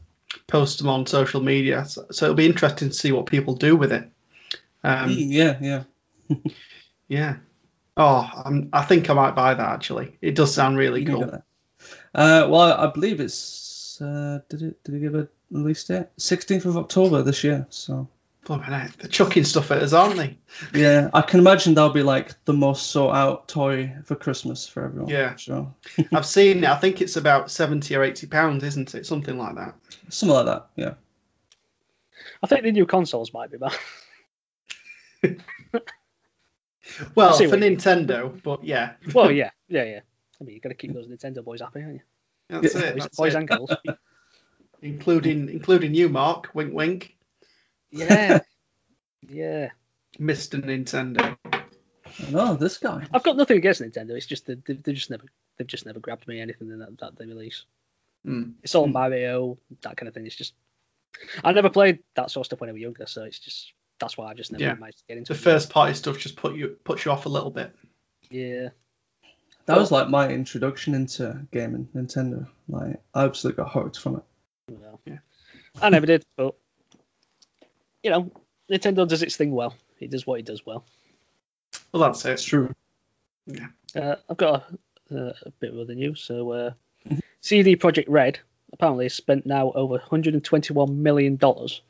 post 0.47 0.79
them 0.79 0.89
on 0.89 1.07
social 1.07 1.41
media. 1.41 1.85
So, 1.85 2.07
so 2.11 2.27
it'll 2.27 2.37
be 2.37 2.47
interesting 2.47 2.89
to 2.89 2.95
see 2.95 3.13
what 3.13 3.27
people 3.27 3.55
do 3.55 3.77
with 3.77 3.93
it. 3.93 4.11
Um, 4.85 5.11
Mm, 5.11 5.27
yeah, 5.31 5.59
yeah. 5.61 6.39
yeah. 7.09 7.37
Oh, 7.97 8.31
I'm, 8.45 8.71
I 8.73 8.83
think 8.83 9.11
I 9.11 9.15
might 9.15 9.35
buy 9.35 9.55
that 9.55 9.69
actually. 9.69 10.17
It 10.21 10.35
does 10.35 10.55
sound 10.55 10.79
really 10.79 11.03
You 11.03 11.07
cool. 11.09 11.43
Uh, 12.15 12.47
well, 12.49 12.61
I 12.61 12.91
believe 12.91 13.21
it's 13.21 14.01
uh, 14.01 14.41
did 14.49 14.63
it 14.63 14.85
did 14.85 14.95
it 14.95 15.01
give 15.01 15.15
a 15.15 15.29
release 15.53 15.85
date? 15.85 16.07
16th 16.19 16.65
of 16.65 16.77
October 16.77 17.23
this 17.23 17.45
year. 17.45 17.67
So 17.71 18.09
Blimey 18.45 18.65
heck, 18.65 18.97
They're 18.97 19.09
chucking 19.09 19.45
stuff 19.45 19.71
at 19.71 19.83
us, 19.83 19.93
aren't 19.93 20.17
they? 20.17 20.37
yeah, 20.75 21.11
I 21.15 21.23
can 21.23 21.39
imagine 21.39 21.75
that'll 21.75 21.91
be 21.91 22.03
like 22.03 22.33
the 22.45 22.53
most 22.53 22.91
sought 22.91 23.15
out 23.15 23.47
toy 23.49 23.95
for 24.05 24.17
Christmas 24.17 24.67
for 24.67 24.85
everyone. 24.85 25.09
Yeah. 25.09 25.37
Sure. 25.37 25.73
I've 26.13 26.27
seen 26.27 26.59
it. 26.59 26.65
I 26.71 26.77
think 26.77 27.01
it's 27.01 27.17
about 27.17 27.51
seventy 27.53 27.95
or 27.95 28.03
eighty 28.03 28.27
pounds, 28.27 28.65
isn't 28.65 28.95
it? 28.97 29.07
Something 29.07 29.39
like 29.39 29.55
that. 29.55 29.75
Something 30.09 30.35
like 30.35 30.47
that. 30.47 30.67
Yeah. 30.75 30.95
I 32.43 32.49
think 32.49 32.63
the 32.65 32.73
new 32.73 32.87
consoles 32.87 33.33
might 33.33 33.51
be 33.53 33.59
back. 33.59 33.79
Well, 37.15 37.33
for 37.37 37.45
what 37.45 37.53
you 37.55 37.59
mean. 37.61 37.77
Nintendo, 37.77 38.43
but 38.43 38.65
yeah, 38.65 38.95
Well, 39.15 39.31
yeah, 39.31 39.51
yeah, 39.69 39.85
yeah. 39.85 40.01
I 40.41 40.45
mean, 40.45 40.55
you've 40.55 40.63
got 40.63 40.71
to 40.71 40.75
keep 40.75 40.93
those 40.93 41.07
Nintendo 41.07 41.43
boys 41.45 41.61
happy, 41.61 41.81
haven't 41.81 41.95
you? 41.95 42.01
that's 42.61 42.75
Yeah. 42.75 42.81
it. 42.83 42.95
Boys, 42.95 43.03
That's 43.05 43.17
boys 43.17 43.35
it. 43.35 43.39
and 43.39 43.49
girls. 43.49 43.71
Including 44.83 45.49
including 45.49 45.95
you, 45.95 46.09
Mark. 46.09 46.51
Wink, 46.55 46.75
wink. 46.75 47.17
Yeah, 47.91 48.41
yeah. 49.29 49.71
Mr. 50.19 50.61
Nintendo. 50.63 51.37
Oh, 52.35 52.55
this 52.57 52.79
guy. 52.79 53.07
I've 53.15 53.23
got 53.23 53.37
nothing 53.37 53.57
against 53.59 53.81
Nintendo. 53.81 54.11
It's 54.11 54.27
just 54.27 54.47
that 54.47 54.65
they've, 54.65 54.83
they've 54.83 54.95
just 54.95 55.11
never 55.11 55.25
they've 55.57 55.67
just 55.67 55.87
never 55.87 56.01
grabbed 56.01 56.27
me 56.29 56.41
anything 56.41 56.69
that, 56.79 56.99
that 56.99 57.17
they 57.17 57.27
release. 57.27 57.65
Hmm. 58.25 58.51
It's 58.63 58.75
all 58.75 58.87
Hmm. 58.87 58.93
Mario, 58.93 59.59
that 59.83 59.97
kind 59.97 60.09
of 60.09 60.15
thing. 60.15 60.27
It's 60.27 60.37
just 60.37 60.55
I 61.45 61.53
never 61.53 61.71
played 61.71 62.01
that 62.17 62.31
sort 62.31 62.43
of 62.43 62.47
stuff 62.47 62.61
when 62.61 62.71
I 62.71 62.73
was 62.73 62.83
younger, 62.83 63.07
so 63.07 63.23
it's 63.25 63.39
just 63.39 63.73
that's 64.01 64.17
why 64.19 64.31
I 64.31 64.35
just 64.35 64.51
never 64.53 64.65
Yeah. 64.65 64.75
managed 64.75 64.99
to 64.99 65.05
get 65.07 65.17
into 65.19 65.33
The 65.33 65.39
it. 65.39 65.43
first 65.43 65.71
party 65.71 65.95
stuff 65.95 66.19
just 66.19 66.37
put 66.37 66.57
you 66.57 66.77
puts 66.85 67.05
you 67.05 67.13
off 67.13 67.27
a 67.27 67.29
little 67.29 67.51
bit. 67.51 67.75
Yeah, 68.31 68.71
That 69.67 69.77
was 69.79 69.93
like 69.93 70.09
my 70.09 70.29
introduction 70.31 70.95
into 70.95 71.47
gaming, 71.53 71.87
Nintendo. 71.95 72.49
Like, 72.69 73.01
I 73.15 73.25
absolutely 73.25 73.63
got 73.63 73.73
hooked 73.73 73.99
from 73.99 74.17
it. 74.17 74.23
Well, 74.69 75.01
Yeah. 75.07 75.19
I 75.81 75.89
never 75.91 76.07
did, 76.07 76.25
but 76.37 76.55
you 78.03 78.11
know, 78.11 78.31
Nintendo 78.71 79.07
does 79.07 79.23
its 79.23 79.37
thing 79.37 79.53
well. 79.53 79.75
It 80.01 80.11
does 80.11 80.27
what 80.27 80.41
it 80.41 80.47
does 80.47 80.65
well. 80.67 80.85
Well, 81.93 82.03
that's 82.03 82.25
It's 82.25 82.43
it. 82.45 82.47
true. 82.49 82.75
Uh, 83.95 84.17
I've 84.29 84.37
got 84.37 84.65
a, 85.11 85.17
uh, 85.29 85.33
a 85.47 85.51
bit 85.61 85.73
of 85.73 85.79
other 85.79 85.95
news. 85.95 86.23
So, 86.23 86.51
uh, 86.53 86.73
Mhm. 87.07 87.21
CD 87.41 87.77
Projekt 87.77 88.07
Red 88.09 88.39
apparently 88.73 89.05
has 89.07 89.15
spent 89.15 89.47
now 89.47 89.73
over 89.73 89.95
121 89.95 91.03
million 91.03 91.37
dollars 91.37 91.83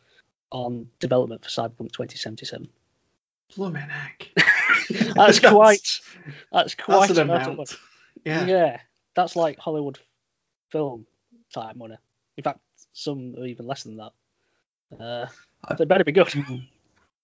on 0.51 0.91
development 0.99 1.43
for 1.43 1.49
Cyberpunk 1.51 1.93
2077. 1.93 2.69
Blooming 3.57 3.83
heck. 3.83 4.29
That's 5.15 5.41
quite. 5.41 6.01
That's 6.53 6.75
quite 6.75 7.09
That's 7.09 7.19
an 7.19 7.31
a 7.31 7.35
amount. 7.35 7.77
Yeah. 8.25 8.47
Yeah, 8.47 8.81
that's 9.15 9.37
like 9.37 9.59
Hollywood 9.59 9.99
film 10.71 11.07
time 11.55 11.79
money. 11.79 11.97
In 12.37 12.45
fact, 12.45 12.61
some 12.93 13.35
are 13.39 13.47
even 13.47 13.67
less 13.67 13.83
than 13.85 13.97
that. 13.97 14.13
Uh, 14.99 15.27
I- 15.65 15.77
so 15.77 15.83
it 15.83 15.89
better 15.89 16.05
be 16.05 16.13
good. 16.13 16.29
Mm. 16.29 16.69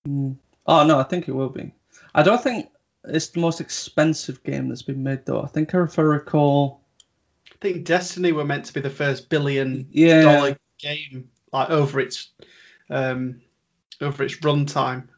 Mm. 0.06 0.36
Oh 0.66 0.86
no, 0.86 0.98
I 0.98 1.04
think 1.04 1.28
it 1.28 1.32
will 1.32 1.48
be. 1.48 1.72
I 2.14 2.22
don't 2.22 2.42
think 2.42 2.68
it's 3.04 3.28
the 3.28 3.40
most 3.40 3.60
expensive 3.60 4.42
game 4.42 4.68
that's 4.68 4.82
been 4.82 5.02
made 5.02 5.24
though. 5.24 5.42
I 5.42 5.46
think 5.46 5.72
if 5.74 5.98
I 5.98 6.02
recall, 6.02 6.82
I 7.52 7.56
think 7.60 7.84
Destiny 7.84 8.32
were 8.32 8.44
meant 8.44 8.66
to 8.66 8.74
be 8.74 8.80
the 8.80 8.90
first 8.90 9.28
billion 9.28 9.88
yeah, 9.90 10.22
dollar 10.22 10.58
game, 10.78 11.30
like 11.52 11.70
over 11.70 12.00
its 12.00 12.30
um 12.90 13.40
over 14.00 14.22
its 14.22 14.36
runtime 14.36 15.08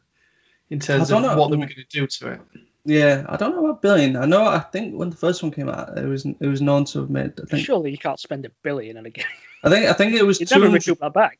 in 0.69 0.79
terms 0.79 1.11
of 1.11 1.21
know. 1.21 1.35
what 1.35 1.51
they 1.51 1.57
were 1.57 1.65
going 1.65 1.75
to 1.75 1.99
do 1.99 2.07
to 2.07 2.31
it. 2.31 2.41
Yeah. 2.85 3.25
I 3.27 3.37
don't 3.37 3.55
know 3.55 3.65
about 3.65 3.81
billion. 3.81 4.15
I 4.15 4.25
know. 4.25 4.45
I 4.45 4.59
think 4.59 4.95
when 4.95 5.09
the 5.09 5.15
first 5.15 5.41
one 5.43 5.51
came 5.51 5.69
out, 5.69 5.97
it 5.97 6.05
was 6.05 6.25
it 6.25 6.47
was 6.47 6.61
known 6.61 6.85
to 6.85 6.99
have 6.99 7.09
made. 7.09 7.33
I 7.41 7.45
think. 7.45 7.65
Surely 7.65 7.91
you 7.91 7.97
can't 7.97 8.19
spend 8.19 8.45
a 8.45 8.51
billion 8.63 8.97
on 8.97 9.05
a 9.05 9.09
game. 9.09 9.25
I 9.63 9.69
think. 9.69 9.85
I 9.85 9.93
think 9.93 10.13
it 10.13 10.25
was 10.25 10.39
You'd 10.39 10.51
never 10.51 10.69
recoup 10.69 10.99
that 10.99 11.13
back. 11.13 11.39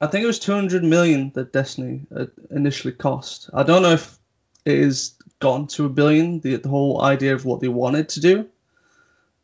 I 0.00 0.08
think 0.08 0.24
it 0.24 0.26
was 0.26 0.40
200 0.40 0.82
million 0.82 1.30
that 1.34 1.52
Destiny 1.52 2.00
uh, 2.14 2.26
initially 2.50 2.92
cost. 2.92 3.50
I 3.54 3.62
don't 3.62 3.82
know 3.82 3.92
if 3.92 4.18
it 4.64 4.82
has 4.82 5.14
gone 5.38 5.68
to 5.68 5.86
a 5.86 5.88
billion, 5.88 6.40
the, 6.40 6.56
the 6.56 6.68
whole 6.68 7.02
idea 7.02 7.34
of 7.34 7.44
what 7.44 7.60
they 7.60 7.68
wanted 7.68 8.08
to 8.10 8.20
do, 8.20 8.48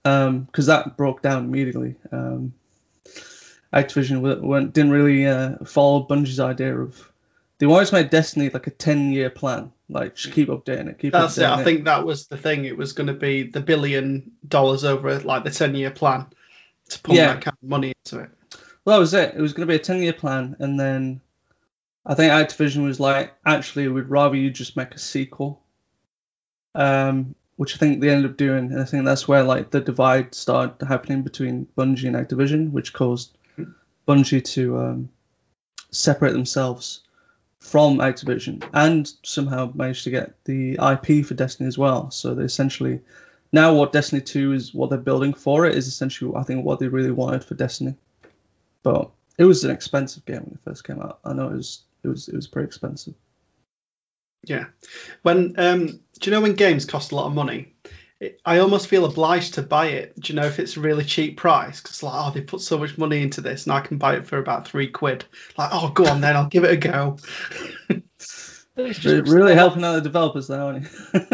because 0.02 0.66
that 0.66 0.96
broke 0.96 1.22
down 1.22 1.44
immediately. 1.44 1.94
Um, 2.10 2.54
Activision 3.72 4.16
w- 4.16 4.44
weren't, 4.44 4.72
didn't 4.72 4.90
really 4.90 5.26
uh, 5.26 5.58
follow 5.64 6.06
Bungie's 6.06 6.40
idea 6.40 6.76
of. 6.76 7.08
They 7.58 7.66
to 7.66 7.88
make 7.92 8.10
Destiny 8.10 8.50
like 8.50 8.66
a 8.66 8.70
10 8.70 9.12
year 9.12 9.30
plan, 9.30 9.72
like 9.88 10.14
just 10.16 10.34
keep 10.34 10.48
updating 10.48 10.88
it, 10.88 10.98
keep 10.98 11.12
That's 11.12 11.38
it. 11.38 11.44
I 11.44 11.64
think 11.64 11.84
that 11.84 12.04
was 12.04 12.26
the 12.26 12.36
thing. 12.36 12.64
It 12.64 12.76
was 12.76 12.92
going 12.92 13.06
to 13.06 13.14
be 13.14 13.44
the 13.44 13.60
billion 13.60 14.32
dollars 14.46 14.84
over 14.84 15.18
like 15.20 15.44
the 15.44 15.50
ten 15.50 15.74
year 15.74 15.90
plan 15.90 16.26
to 16.90 17.00
pump 17.00 17.16
Yeah. 17.16 17.34
that 17.34 17.42
kind 17.44 17.56
of 17.62 17.68
money 17.68 17.92
into 18.04 18.22
it. 18.24 18.30
Well, 18.84 18.96
that 18.96 19.00
was 19.00 19.14
it. 19.14 19.34
It 19.34 19.40
was 19.40 19.52
going 19.52 19.66
to 19.66 19.70
be 19.72 19.76
a 19.76 19.82
10 19.84 20.02
year 20.02 20.12
plan, 20.14 20.56
and 20.60 20.78
then 20.80 21.20
I 22.06 22.14
think 22.14 22.32
Activision 22.32 22.84
was 22.84 22.98
like, 22.98 23.34
actually, 23.44 23.88
we'd 23.88 24.08
rather 24.08 24.36
you 24.36 24.50
just 24.50 24.76
make 24.76 24.94
a 24.94 24.98
sequel. 24.98 25.62
Um, 26.74 27.34
which 27.56 27.74
I 27.74 27.78
think 27.78 28.00
they 28.00 28.08
ended 28.08 28.30
up 28.30 28.36
doing, 28.36 28.70
and 28.72 28.80
I 28.80 28.84
think 28.84 29.04
that's 29.04 29.26
where 29.26 29.42
like 29.42 29.70
the 29.70 29.80
divide 29.80 30.34
started 30.34 30.86
happening 30.86 31.22
between 31.22 31.66
Bungie 31.76 32.06
and 32.06 32.14
Activision, 32.14 32.70
which 32.70 32.92
caused 32.92 33.36
Bungie 34.06 34.44
to 34.52 34.78
um, 34.78 35.08
separate 35.90 36.32
themselves 36.32 37.00
from 37.60 37.98
Activision, 37.98 38.66
and 38.72 39.12
somehow 39.22 39.70
managed 39.74 40.04
to 40.04 40.10
get 40.10 40.44
the 40.44 40.72
IP 40.74 41.24
for 41.24 41.34
Destiny 41.34 41.66
as 41.66 41.78
well. 41.78 42.10
So 42.10 42.34
they 42.34 42.44
essentially 42.44 43.00
now 43.52 43.74
what 43.74 43.92
Destiny 43.92 44.20
2 44.20 44.52
is 44.52 44.74
what 44.74 44.90
they're 44.90 44.98
building 44.98 45.34
for 45.34 45.66
it 45.66 45.76
is 45.76 45.86
essentially 45.86 46.32
I 46.36 46.42
think 46.42 46.64
what 46.64 46.78
they 46.78 46.88
really 46.88 47.10
wanted 47.10 47.44
for 47.44 47.54
Destiny 47.54 47.94
but 48.82 49.10
it 49.36 49.44
was 49.44 49.64
an 49.64 49.70
expensive 49.70 50.24
game 50.24 50.42
when 50.42 50.54
it 50.54 50.64
first 50.64 50.84
came 50.84 51.00
out. 51.00 51.20
I 51.24 51.32
know 51.32 51.48
it 51.48 51.56
was 51.56 51.82
it 52.02 52.08
was 52.08 52.28
it 52.28 52.34
was 52.34 52.46
pretty 52.46 52.66
expensive. 52.66 53.14
Yeah. 54.44 54.66
When 55.22 55.54
um, 55.58 55.86
do 56.20 56.30
you 56.30 56.30
know 56.30 56.40
when 56.40 56.54
games 56.54 56.84
cost 56.84 57.12
a 57.12 57.16
lot 57.16 57.26
of 57.26 57.34
money? 57.34 57.74
It, 58.20 58.40
I 58.44 58.58
almost 58.58 58.88
feel 58.88 59.04
obliged 59.04 59.54
to 59.54 59.62
buy 59.62 59.86
it. 59.86 60.18
Do 60.18 60.32
you 60.32 60.40
know 60.40 60.46
if 60.46 60.58
it's 60.58 60.76
a 60.76 60.80
really 60.80 61.04
cheap 61.04 61.36
price? 61.36 61.80
Because 61.80 62.02
like, 62.02 62.14
oh, 62.16 62.30
they 62.32 62.40
put 62.40 62.60
so 62.60 62.76
much 62.76 62.98
money 62.98 63.22
into 63.22 63.40
this, 63.40 63.64
and 63.66 63.72
I 63.72 63.80
can 63.80 63.96
buy 63.98 64.16
it 64.16 64.26
for 64.26 64.38
about 64.38 64.66
three 64.66 64.88
quid. 64.88 65.24
Like, 65.56 65.70
oh, 65.72 65.90
go 65.90 66.06
on 66.06 66.20
then, 66.20 66.34
I'll 66.36 66.48
give 66.48 66.64
it 66.64 66.72
a 66.72 66.76
go. 66.76 67.16
It's 67.88 69.04
Re- 69.04 69.20
really 69.20 69.22
they 69.22 69.22
put 69.22 69.36
a 69.36 69.44
lot- 69.44 69.56
helping 69.56 69.84
out 69.84 69.92
the 69.94 70.00
developers 70.00 70.46
there, 70.48 70.60
aren't 70.60 70.82
you? 70.84 70.88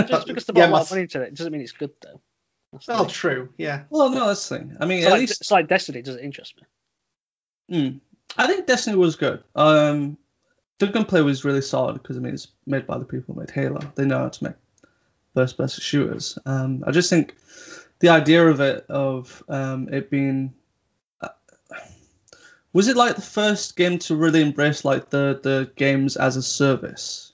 Just 0.07 0.27
because 0.27 0.45
they 0.47 0.59
Yeah, 0.61 0.67
put 0.67 0.71
a 0.71 0.71
lot 0.71 0.71
my- 0.71 0.81
of 0.81 0.91
money 0.91 1.03
into 1.03 1.21
it 1.23 1.35
doesn't 1.35 1.53
mean 1.53 1.61
it's 1.63 1.73
good 1.73 1.91
though. 2.03 2.21
That's 2.73 2.87
the 2.87 2.93
Well, 2.93 3.05
thing. 3.05 3.13
true. 3.13 3.49
Yeah. 3.59 3.83
well, 3.91 4.11
no, 4.11 4.27
that's 4.29 4.49
the 4.49 4.59
thing. 4.59 4.77
I 4.81 4.87
mean, 4.87 4.99
It's 4.99 5.07
at 5.07 5.13
like, 5.13 5.21
least 5.21 5.41
it's 5.41 5.51
like 5.51 5.69
Destiny 5.69 6.03
doesn't 6.03 6.25
interest 6.25 6.55
me. 7.71 7.79
mm, 7.79 8.01
I 8.39 8.47
think 8.47 8.67
Destiny 8.67 8.97
was 8.97 9.17
good. 9.17 9.43
Um, 9.55 10.17
the 10.79 10.87
gunplay 10.89 11.21
was 11.21 11.45
really 11.45 11.61
solid 11.61 11.95
because 11.95 12.17
I 12.17 12.21
mean 12.21 12.35
it's 12.35 12.49
made 12.67 12.87
by 12.87 12.99
the 12.99 13.05
people 13.05 13.35
who 13.35 13.41
made 13.41 13.51
Halo. 13.51 13.81
They 13.95 14.07
know 14.07 14.19
how 14.19 14.29
to 14.31 14.45
make 14.45 14.55
first-person 15.35 15.83
shooters. 15.83 16.39
Um, 16.47 16.85
I 16.87 16.91
just 16.93 17.11
think 17.11 17.35
the 18.01 18.09
idea 18.11 18.47
of 18.47 18.61
it 18.61 18.87
of 18.89 19.43
um, 19.49 19.89
it 19.93 20.11
being 20.11 20.55
uh, 21.21 21.29
was 22.73 22.89
it 22.89 22.97
like 22.97 23.17
the 23.17 23.23
first 23.23 23.77
game 23.77 23.99
to 24.01 24.17
really 24.17 24.43
embrace 24.43 24.85
like 24.85 25.11
the 25.11 25.41
the 25.43 25.71
games 25.77 26.17
as 26.17 26.37
a 26.37 26.43
service 26.43 27.33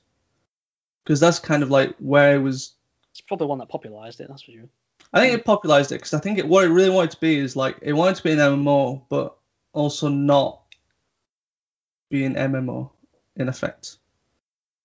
because 1.04 1.20
that's 1.20 1.38
kind 1.38 1.62
of 1.62 1.70
like 1.70 1.96
where 1.98 2.36
it 2.36 2.40
was 2.40 2.74
It's 3.12 3.20
probably 3.20 3.44
the 3.44 3.48
one 3.48 3.58
that 3.58 3.68
popularized 3.68 4.20
it. 4.20 4.28
That's 4.28 4.42
for 4.42 4.52
sure. 4.52 4.68
i 5.12 5.20
think 5.20 5.34
it 5.34 5.44
popularized 5.44 5.92
it 5.92 5.96
because 5.96 6.14
i 6.14 6.18
think 6.20 6.38
it, 6.38 6.46
what 6.46 6.64
it 6.64 6.68
really 6.68 6.90
wanted 6.90 7.10
to 7.12 7.20
be 7.20 7.36
is 7.36 7.56
like 7.56 7.78
it 7.82 7.92
wanted 7.92 8.16
to 8.16 8.22
be 8.22 8.32
an 8.32 8.38
mmo 8.38 9.02
but 9.08 9.36
also 9.72 10.08
not 10.08 10.62
be 12.10 12.24
an 12.24 12.34
mmo 12.34 12.90
in 13.36 13.48
effect 13.48 13.96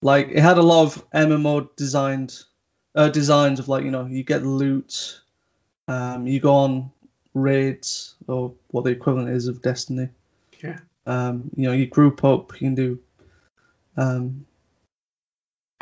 like 0.01 0.29
it 0.29 0.39
had 0.39 0.57
a 0.57 0.61
lot 0.61 0.83
of 0.83 1.09
mmo 1.11 1.67
designed 1.75 2.43
uh, 2.95 3.09
designs 3.09 3.59
of 3.59 3.67
like 3.67 3.83
you 3.83 3.91
know 3.91 4.05
you 4.05 4.23
get 4.23 4.43
loot 4.43 5.21
um, 5.87 6.25
you 6.25 6.39
go 6.39 6.53
on 6.55 6.91
raids 7.33 8.15
or 8.27 8.53
what 8.71 8.83
the 8.85 8.91
equivalent 8.91 9.29
is 9.29 9.47
of 9.47 9.61
destiny 9.61 10.09
Yeah. 10.63 10.79
um, 11.05 11.51
you 11.55 11.63
know, 11.67 11.73
you 11.73 11.85
group 11.85 12.23
up, 12.23 12.53
you 12.53 12.67
can 12.67 12.75
do 12.75 12.99
um, 13.97 14.45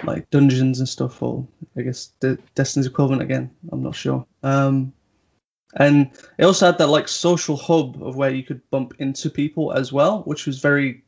like 0.03 0.29
dungeons 0.29 0.79
and 0.79 0.89
stuff, 0.89 1.21
or 1.21 1.47
I 1.77 1.81
guess 1.83 2.11
the 2.19 2.37
Destiny's 2.55 2.87
equivalent 2.87 3.21
again. 3.21 3.51
I'm 3.71 3.83
not 3.83 3.95
sure. 3.95 4.25
Um, 4.41 4.93
and 5.75 6.11
it 6.37 6.45
also 6.45 6.65
had 6.67 6.77
that 6.79 6.87
like 6.87 7.07
social 7.07 7.55
hub 7.55 8.03
of 8.03 8.15
where 8.15 8.33
you 8.33 8.43
could 8.43 8.67
bump 8.69 8.95
into 8.99 9.29
people 9.29 9.71
as 9.71 9.93
well, 9.93 10.21
which 10.23 10.45
was 10.45 10.59
very 10.59 11.03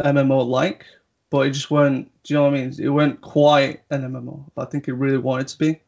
MMO 0.00 0.46
like, 0.46 0.84
but 1.30 1.46
it 1.46 1.50
just 1.50 1.70
weren't. 1.70 2.10
Do 2.24 2.34
you 2.34 2.38
know 2.38 2.44
what 2.44 2.54
I 2.54 2.60
mean? 2.60 2.74
It 2.78 2.88
weren't 2.88 3.20
quite 3.20 3.82
an 3.90 4.02
MMO. 4.02 4.44
I 4.56 4.64
think 4.66 4.88
it 4.88 4.94
really 4.94 5.18
wanted 5.18 5.48
to 5.48 5.58
be. 5.58 5.80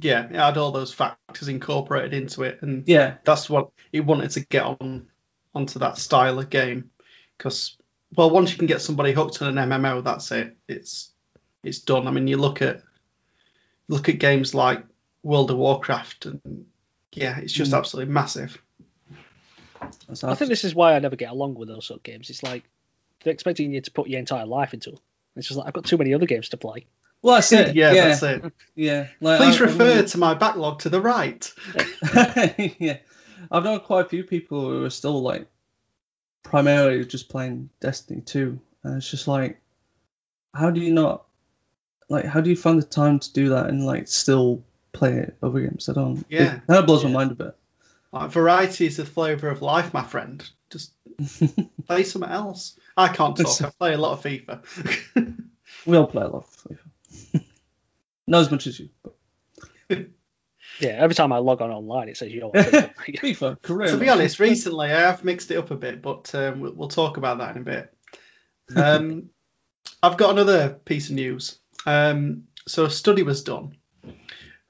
Yeah. 0.00 0.24
It 0.28 0.36
had 0.36 0.56
all 0.56 0.72
those 0.72 0.92
factors 0.92 1.48
incorporated 1.48 2.14
into 2.14 2.42
it, 2.42 2.62
and 2.62 2.86
Yeah, 2.86 3.16
that's 3.24 3.48
what 3.50 3.70
it 3.92 4.00
wanted 4.00 4.30
to 4.32 4.40
get 4.40 4.62
on 4.64 5.06
onto 5.54 5.78
that 5.80 5.98
style 5.98 6.38
of 6.38 6.50
game. 6.50 6.90
Because 7.36 7.76
well, 8.16 8.30
once 8.30 8.50
you 8.50 8.58
can 8.58 8.66
get 8.66 8.80
somebody 8.80 9.12
hooked 9.12 9.42
on 9.42 9.56
an 9.56 9.68
MMO, 9.68 10.02
that's 10.02 10.32
it. 10.32 10.56
It's 10.66 11.10
it's 11.62 11.80
done. 11.80 12.06
I 12.06 12.10
mean, 12.10 12.26
you 12.26 12.36
look 12.38 12.62
at 12.62 12.82
look 13.88 14.08
at 14.08 14.18
games 14.18 14.54
like 14.54 14.84
World 15.22 15.50
of 15.50 15.58
Warcraft, 15.58 16.26
and 16.26 16.66
yeah, 17.12 17.38
it's 17.38 17.52
just 17.52 17.72
Mm. 17.72 17.78
absolutely 17.78 18.12
massive. 18.12 18.60
I 19.80 20.34
think 20.34 20.48
this 20.48 20.64
is 20.64 20.74
why 20.74 20.94
I 20.94 20.98
never 20.98 21.16
get 21.16 21.30
along 21.30 21.54
with 21.54 21.68
those 21.68 21.86
sort 21.86 22.00
of 22.00 22.04
games. 22.04 22.30
It's 22.30 22.42
like 22.42 22.64
they're 22.64 22.68
expecting 23.30 23.72
you 23.72 23.80
to 23.80 23.90
put 23.90 24.08
your 24.08 24.18
entire 24.18 24.46
life 24.46 24.74
into. 24.74 24.96
It's 25.36 25.46
just 25.48 25.58
like 25.58 25.66
I've 25.68 25.72
got 25.74 25.84
too 25.84 25.96
many 25.98 26.14
other 26.14 26.26
games 26.26 26.48
to 26.50 26.56
play. 26.56 26.86
well, 27.22 27.36
that's 27.36 27.52
it. 27.52 27.74
yeah, 27.76 27.92
Yeah, 27.92 28.08
that's 28.08 28.22
it. 28.22 28.52
yeah. 28.74 29.08
Like, 29.20 29.38
Please 29.38 29.60
I- 29.60 29.64
I 29.64 29.68
refer 29.68 29.94
mean- 29.96 30.04
to 30.06 30.18
my 30.18 30.34
backlog 30.34 30.80
to 30.80 30.88
the 30.88 31.00
right. 31.00 31.52
yeah, 32.78 32.98
I've 33.50 33.64
known 33.64 33.80
quite 33.80 34.06
a 34.06 34.08
few 34.08 34.24
people 34.24 34.60
who 34.70 34.84
are 34.84 34.90
still 34.90 35.20
like 35.22 35.46
primarily 36.42 37.04
just 37.04 37.28
playing 37.28 37.70
Destiny 37.80 38.20
2, 38.22 38.58
and 38.84 38.96
it's 38.96 39.10
just 39.10 39.28
like, 39.28 39.60
how 40.54 40.70
do 40.70 40.80
you 40.80 40.92
not 40.92 41.24
like? 42.08 42.24
How 42.24 42.40
do 42.40 42.50
you 42.50 42.56
find 42.56 42.80
the 42.80 42.86
time 42.86 43.18
to 43.18 43.32
do 43.32 43.50
that 43.50 43.66
and 43.66 43.84
like 43.86 44.08
still 44.08 44.62
play 44.92 45.14
it 45.18 45.36
other 45.42 45.60
games? 45.60 45.88
I 45.88 45.92
don't. 45.92 46.24
Yeah. 46.28 46.56
it, 46.56 46.62
that 46.66 46.86
blows 46.86 47.02
Yeah. 47.04 47.10
my 47.10 47.14
mind 47.20 47.32
a 47.32 47.34
bit. 47.34 47.56
Like, 48.12 48.30
variety 48.30 48.86
is 48.86 48.96
the 48.96 49.04
flavour 49.04 49.48
of 49.50 49.60
life, 49.62 49.92
my 49.92 50.02
friend. 50.02 50.42
Just 50.70 50.92
play 51.86 52.04
something 52.04 52.30
else. 52.30 52.78
I 52.98 53.08
can't 53.08 53.36
talk. 53.36 53.62
I 53.62 53.70
play 53.70 53.94
a 53.94 53.98
lot 53.98 54.12
of 54.12 54.22
FIFA. 54.24 55.44
we 55.86 55.96
all 55.96 56.08
play 56.08 56.24
a 56.24 56.28
lot 56.28 56.44
of 56.44 56.78
FIFA. 57.32 57.44
Not 58.26 58.40
as 58.40 58.50
much 58.50 58.66
as 58.66 58.80
you, 58.80 58.88
but 59.02 59.14
Yeah, 60.80 60.90
every 60.90 61.14
time 61.14 61.32
I 61.32 61.38
log 61.38 61.62
on 61.62 61.70
online, 61.70 62.08
it 62.08 62.16
says 62.16 62.32
you 62.32 62.40
don't 62.40 62.54
want 62.54 62.68
to. 62.68 62.92
FIFA 63.06 63.62
career. 63.62 63.90
to 63.90 63.98
be 63.98 64.08
honest, 64.08 64.38
recently 64.38 64.92
I 64.92 65.00
have 65.00 65.24
mixed 65.24 65.50
it 65.50 65.56
up 65.56 65.70
a 65.70 65.76
bit, 65.76 66.02
but 66.02 66.32
um, 66.34 66.60
we'll, 66.60 66.72
we'll 66.72 66.88
talk 66.88 67.16
about 67.16 67.38
that 67.38 67.56
in 67.56 67.62
a 67.62 67.64
bit. 67.64 67.94
Um, 68.76 69.30
I've 70.02 70.16
got 70.16 70.30
another 70.30 70.70
piece 70.70 71.08
of 71.08 71.14
news. 71.14 71.58
Um, 71.86 72.44
so 72.66 72.84
a 72.84 72.90
study 72.90 73.22
was 73.22 73.44
done, 73.44 73.76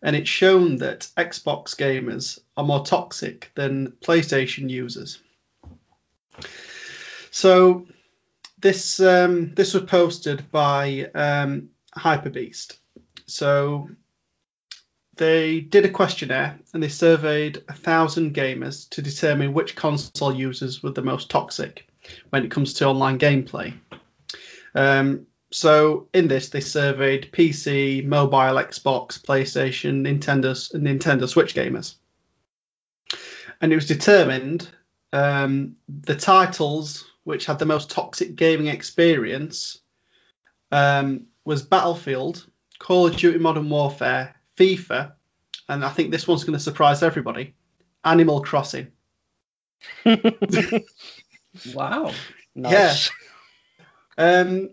and 0.03 0.17
it's 0.17 0.31
shown 0.31 0.77
that 0.77 1.09
Xbox 1.17 1.75
gamers 1.77 2.39
are 2.57 2.65
more 2.65 2.85
toxic 2.85 3.51
than 3.55 3.93
PlayStation 4.03 4.71
users. 4.71 5.21
So 7.31 7.87
this 8.61 9.01
um, 9.01 9.55
this 9.55 9.75
was 9.75 9.85
posted 9.85 10.51
by 10.51 11.11
um, 11.15 11.71
Hyperbeast. 11.97 12.79
So 13.27 13.91
they 15.17 15.61
did 15.61 15.85
a 15.85 15.91
questionnaire 15.91 16.59
and 16.73 16.83
they 16.83 16.89
surveyed 16.89 17.63
a 17.69 17.75
thousand 17.75 18.35
gamers 18.35 18.89
to 18.91 19.03
determine 19.03 19.53
which 19.53 19.77
console 19.77 20.35
users 20.35 20.83
were 20.83 20.93
the 20.93 21.03
most 21.03 21.29
toxic 21.29 21.87
when 22.31 22.45
it 22.45 22.51
comes 22.51 22.75
to 22.75 22.87
online 22.87 23.19
gameplay. 23.19 23.75
Um, 24.75 25.27
so 25.51 26.09
in 26.13 26.29
this, 26.29 26.51
they 26.51 26.61
surveyed 26.61 27.33
PC, 27.33 28.05
mobile, 28.05 28.63
Xbox, 28.63 29.21
PlayStation, 29.21 30.03
Nintendo, 30.07 30.53
Nintendo 30.75 31.29
Switch 31.29 31.55
gamers, 31.55 31.97
and 33.61 33.73
it 33.73 33.77
was 33.77 33.87
determined 33.87 34.69
um, 35.13 35.77
the 35.89 36.15
titles 36.15 37.07
which 37.29 37.45
had 37.45 37.59
the 37.59 37.67
most 37.67 37.91
toxic 37.91 38.35
gaming 38.37 38.69
experience 38.69 39.79
um, 40.73 41.27
was 41.45 41.61
Battlefield, 41.63 42.47
Call 42.79 43.07
of 43.07 43.17
Duty 43.17 43.39
Modern 43.39 43.69
Warfare, 43.69 44.35
FIFA, 44.57 45.13
and 45.69 45.85
I 45.85 45.91
think 45.91 46.11
this 46.11 46.27
one's 46.27 46.45
going 46.45 46.57
to 46.57 46.65
surprise 46.65 47.03
everybody: 47.03 47.55
Animal 48.03 48.41
Crossing. 48.41 48.89
Wow. 51.75 52.13
Nice. 52.55 53.11
Um, 54.17 54.71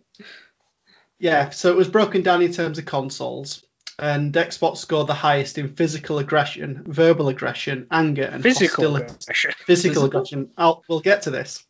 yeah, 1.20 1.50
so 1.50 1.72
it 1.72 1.76
was 1.78 1.88
broken 1.88 2.22
down 2.22 2.42
in 2.42 2.52
terms 2.54 2.78
of 2.78 2.86
consoles, 2.86 3.66
and 3.98 4.34
Xbox 4.34 4.78
scored 4.78 5.08
the 5.08 5.14
highest 5.14 5.58
in 5.58 5.76
physical 5.76 6.20
aggression, 6.20 6.84
verbal 6.86 7.30
aggression, 7.30 7.88
anger, 7.92 8.24
and 8.24 8.44
Physical 8.44 8.92
hostility. 8.92 9.16
aggression. 9.24 9.52
Physical, 9.66 9.66
Physical? 9.66 10.06
aggression. 10.06 10.52
I'll, 10.58 10.84
we'll 10.88 11.00
get 11.00 11.24
to 11.24 11.32
this. 11.32 11.66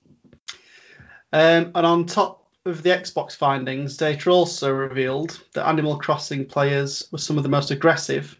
Um, 1.35 1.71
and 1.75 1.85
on 1.85 2.05
top 2.05 2.45
of 2.65 2.81
the 2.81 2.91
Xbox 2.91 3.35
findings, 3.35 3.97
data 3.97 4.29
also 4.29 4.71
revealed 4.71 5.37
that 5.53 5.67
Animal 5.67 5.97
Crossing 5.97 6.45
players 6.45 7.09
were 7.11 7.17
some 7.17 7.35
of 7.35 7.43
the 7.43 7.49
most 7.49 7.71
aggressive, 7.71 8.39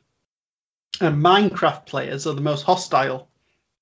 and 1.01 1.21
Minecraft 1.21 1.85
players 1.85 2.25
are 2.25 2.33
the 2.33 2.39
most 2.39 2.61
hostile. 2.61 3.27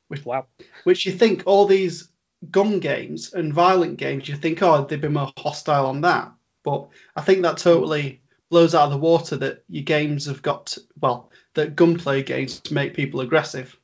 Which, 0.08 0.26
Wow. 0.26 0.48
Which 0.84 1.06
you 1.06 1.12
think 1.12 1.44
all 1.46 1.68
these 1.68 2.10
gun 2.50 2.80
games 2.80 3.34
and 3.34 3.54
violent 3.54 3.98
games, 3.98 4.28
you 4.28 4.36
think, 4.36 4.64
oh, 4.64 4.84
they'd 4.84 5.00
be 5.00 5.10
more 5.10 5.32
hostile 5.38 5.86
on 5.86 6.02
that. 6.02 6.32
But 6.64 6.88
I 7.16 7.22
think 7.22 7.44
that 7.44 7.58
totally 7.58 8.24
blows 8.50 8.74
out 8.74 8.86
of 8.86 8.92
the 8.94 8.98
water 8.98 9.38
that 9.38 9.64
your 9.70 9.84
games 9.84 10.26
have 10.26 10.42
got, 10.42 10.76
well, 11.00 11.30
that 11.54 11.76
gunplay 11.76 12.24
games 12.24 12.64
make 12.72 12.96
people 12.96 13.22
aggressive. 13.22 13.78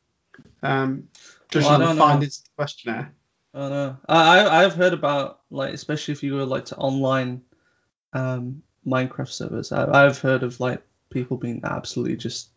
Um, 0.63 1.09
judging 1.51 1.69
Well, 1.69 1.93
the 1.93 1.99
findings 1.99 2.39
of 2.39 2.45
the 2.45 2.49
questionnaire. 2.55 3.13
I 3.53 3.69
know. 3.69 3.97
I 4.07 4.39
I- 4.39 4.63
I've 4.63 4.75
heard 4.75 4.93
about 4.93 5.39
like 5.49 5.73
especially 5.73 6.11
if 6.13 6.23
you 6.23 6.37
go 6.37 6.43
like 6.43 6.65
to 6.65 6.75
online 6.77 7.41
um 8.13 8.63
Minecraft 8.85 9.29
servers. 9.29 9.71
I, 9.71 10.05
I've 10.05 10.19
heard 10.19 10.43
of 10.43 10.59
like 10.59 10.81
people 11.09 11.37
being 11.37 11.61
absolutely 11.63 12.15
just 12.17 12.49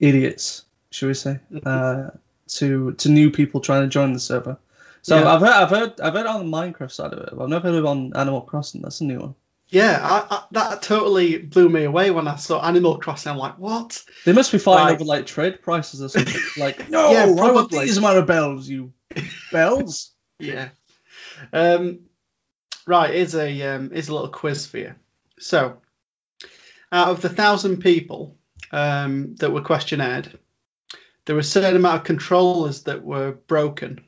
idiots, 0.00 0.64
should 0.90 1.06
we 1.08 1.14
say, 1.14 1.38
uh, 1.64 2.10
to 2.48 2.92
to 2.92 3.08
new 3.08 3.30
people 3.30 3.60
trying 3.60 3.82
to 3.82 3.88
join 3.88 4.12
the 4.12 4.20
server. 4.20 4.58
So 5.02 5.18
Yeah. 5.18 5.34
I've 5.34 5.40
heard 5.40 5.50
I've 5.52 5.70
heard 5.70 6.00
I've 6.00 6.14
heard 6.14 6.26
on 6.26 6.50
the 6.50 6.56
Minecraft 6.56 6.92
side 6.92 7.12
of 7.12 7.18
it. 7.20 7.30
but 7.32 7.42
I've 7.44 7.48
never 7.48 7.68
heard 7.68 7.78
of 7.78 7.84
it 7.84 7.88
on 7.88 8.12
Animal 8.16 8.42
Crossing. 8.42 8.82
That's 8.82 9.00
a 9.00 9.04
new 9.04 9.18
one. 9.20 9.34
Yeah, 9.68 9.98
I, 10.02 10.34
I, 10.36 10.44
that 10.52 10.82
totally 10.82 11.38
blew 11.38 11.68
me 11.70 11.84
away 11.84 12.10
when 12.10 12.28
I 12.28 12.36
saw 12.36 12.62
Animal 12.64 12.98
Crossing. 12.98 13.32
I'm 13.32 13.38
like, 13.38 13.58
what? 13.58 14.04
They 14.24 14.32
must 14.32 14.52
be 14.52 14.58
fighting 14.58 14.84
Right. 14.86 14.94
over 14.94 15.04
like 15.04 15.26
trade 15.26 15.62
prices 15.62 16.02
or 16.02 16.08
something. 16.10 16.40
like, 16.62 16.90
no, 16.90 17.10
Yeah, 17.12 17.34
probably. 17.34 17.86
these 17.86 17.96
of 17.96 18.26
bells, 18.26 18.68
you 18.68 18.92
bells. 19.52 20.10
Yeah. 20.40 20.70
Um, 21.52 22.00
right, 22.88 23.14
here's 23.14 23.36
a 23.36 23.62
um, 23.62 23.90
here's 23.90 24.08
a 24.08 24.12
little 24.12 24.28
quiz 24.28 24.66
for 24.66 24.78
you. 24.78 24.94
So, 25.38 25.80
out 26.90 27.08
of 27.10 27.22
the 27.22 27.28
thousand 27.28 27.78
people 27.78 28.36
um, 28.72 29.36
that 29.36 29.52
were 29.52 29.62
questionnaire, 29.62 30.24
there 31.24 31.36
were 31.36 31.40
a 31.40 31.44
certain 31.44 31.76
amount 31.76 31.98
of 32.00 32.04
controllers 32.04 32.82
that 32.82 33.04
were 33.04 33.30
broken. 33.32 34.04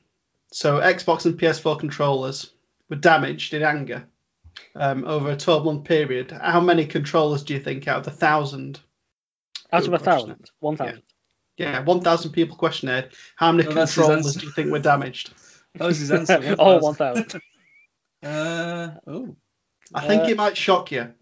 So, 0.52 0.80
Xbox 0.80 1.26
and 1.26 1.38
PS4 1.38 1.78
controllers 1.78 2.50
were 2.90 2.96
damaged 2.96 3.54
in 3.54 3.62
anger 3.62 4.04
um, 4.74 5.04
over 5.04 5.30
a 5.30 5.36
12 5.36 5.64
month 5.64 5.84
period. 5.84 6.32
How 6.32 6.60
many 6.60 6.86
controllers 6.86 7.44
do 7.44 7.54
you 7.54 7.60
think 7.60 7.86
out 7.86 7.98
of 7.98 8.04
the 8.04 8.10
thousand? 8.10 8.80
Out 9.72 9.86
of 9.86 9.88
a 9.88 9.90
Good 9.90 10.02
question. 10.02 10.28
thousand. 10.28 10.50
One 10.60 10.76
thousand. 10.76 10.96
Yeah, 10.96 11.00
1,000 11.58 12.32
people 12.32 12.56
questionnaire. 12.56 13.10
How 13.36 13.52
many 13.52 13.68
No, 13.68 13.74
controllers 13.74 14.34
do 14.34 14.46
you 14.46 14.52
think 14.52 14.70
were 14.70 14.78
damaged? 14.78 15.32
That 15.74 15.86
was 15.86 15.98
his 15.98 16.10
answer. 16.10 16.56
oh, 16.58 16.78
1,000. 16.78 17.40
Uh, 18.22 18.90
oh. 19.06 19.36
I 19.94 20.06
think 20.06 20.24
Uh, 20.24 20.28
it 20.28 20.36
might 20.36 20.56
shock 20.56 20.90
you. 20.92 21.12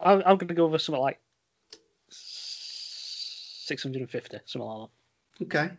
I'm, 0.00 0.18
I'm 0.26 0.36
going 0.36 0.48
to 0.48 0.54
go 0.54 0.64
over 0.64 0.78
something 0.78 1.00
like 1.02 1.20
650, 2.08 4.38
something 4.46 4.68
like 4.68 4.88
that. 5.40 5.44
Okay. 5.44 5.70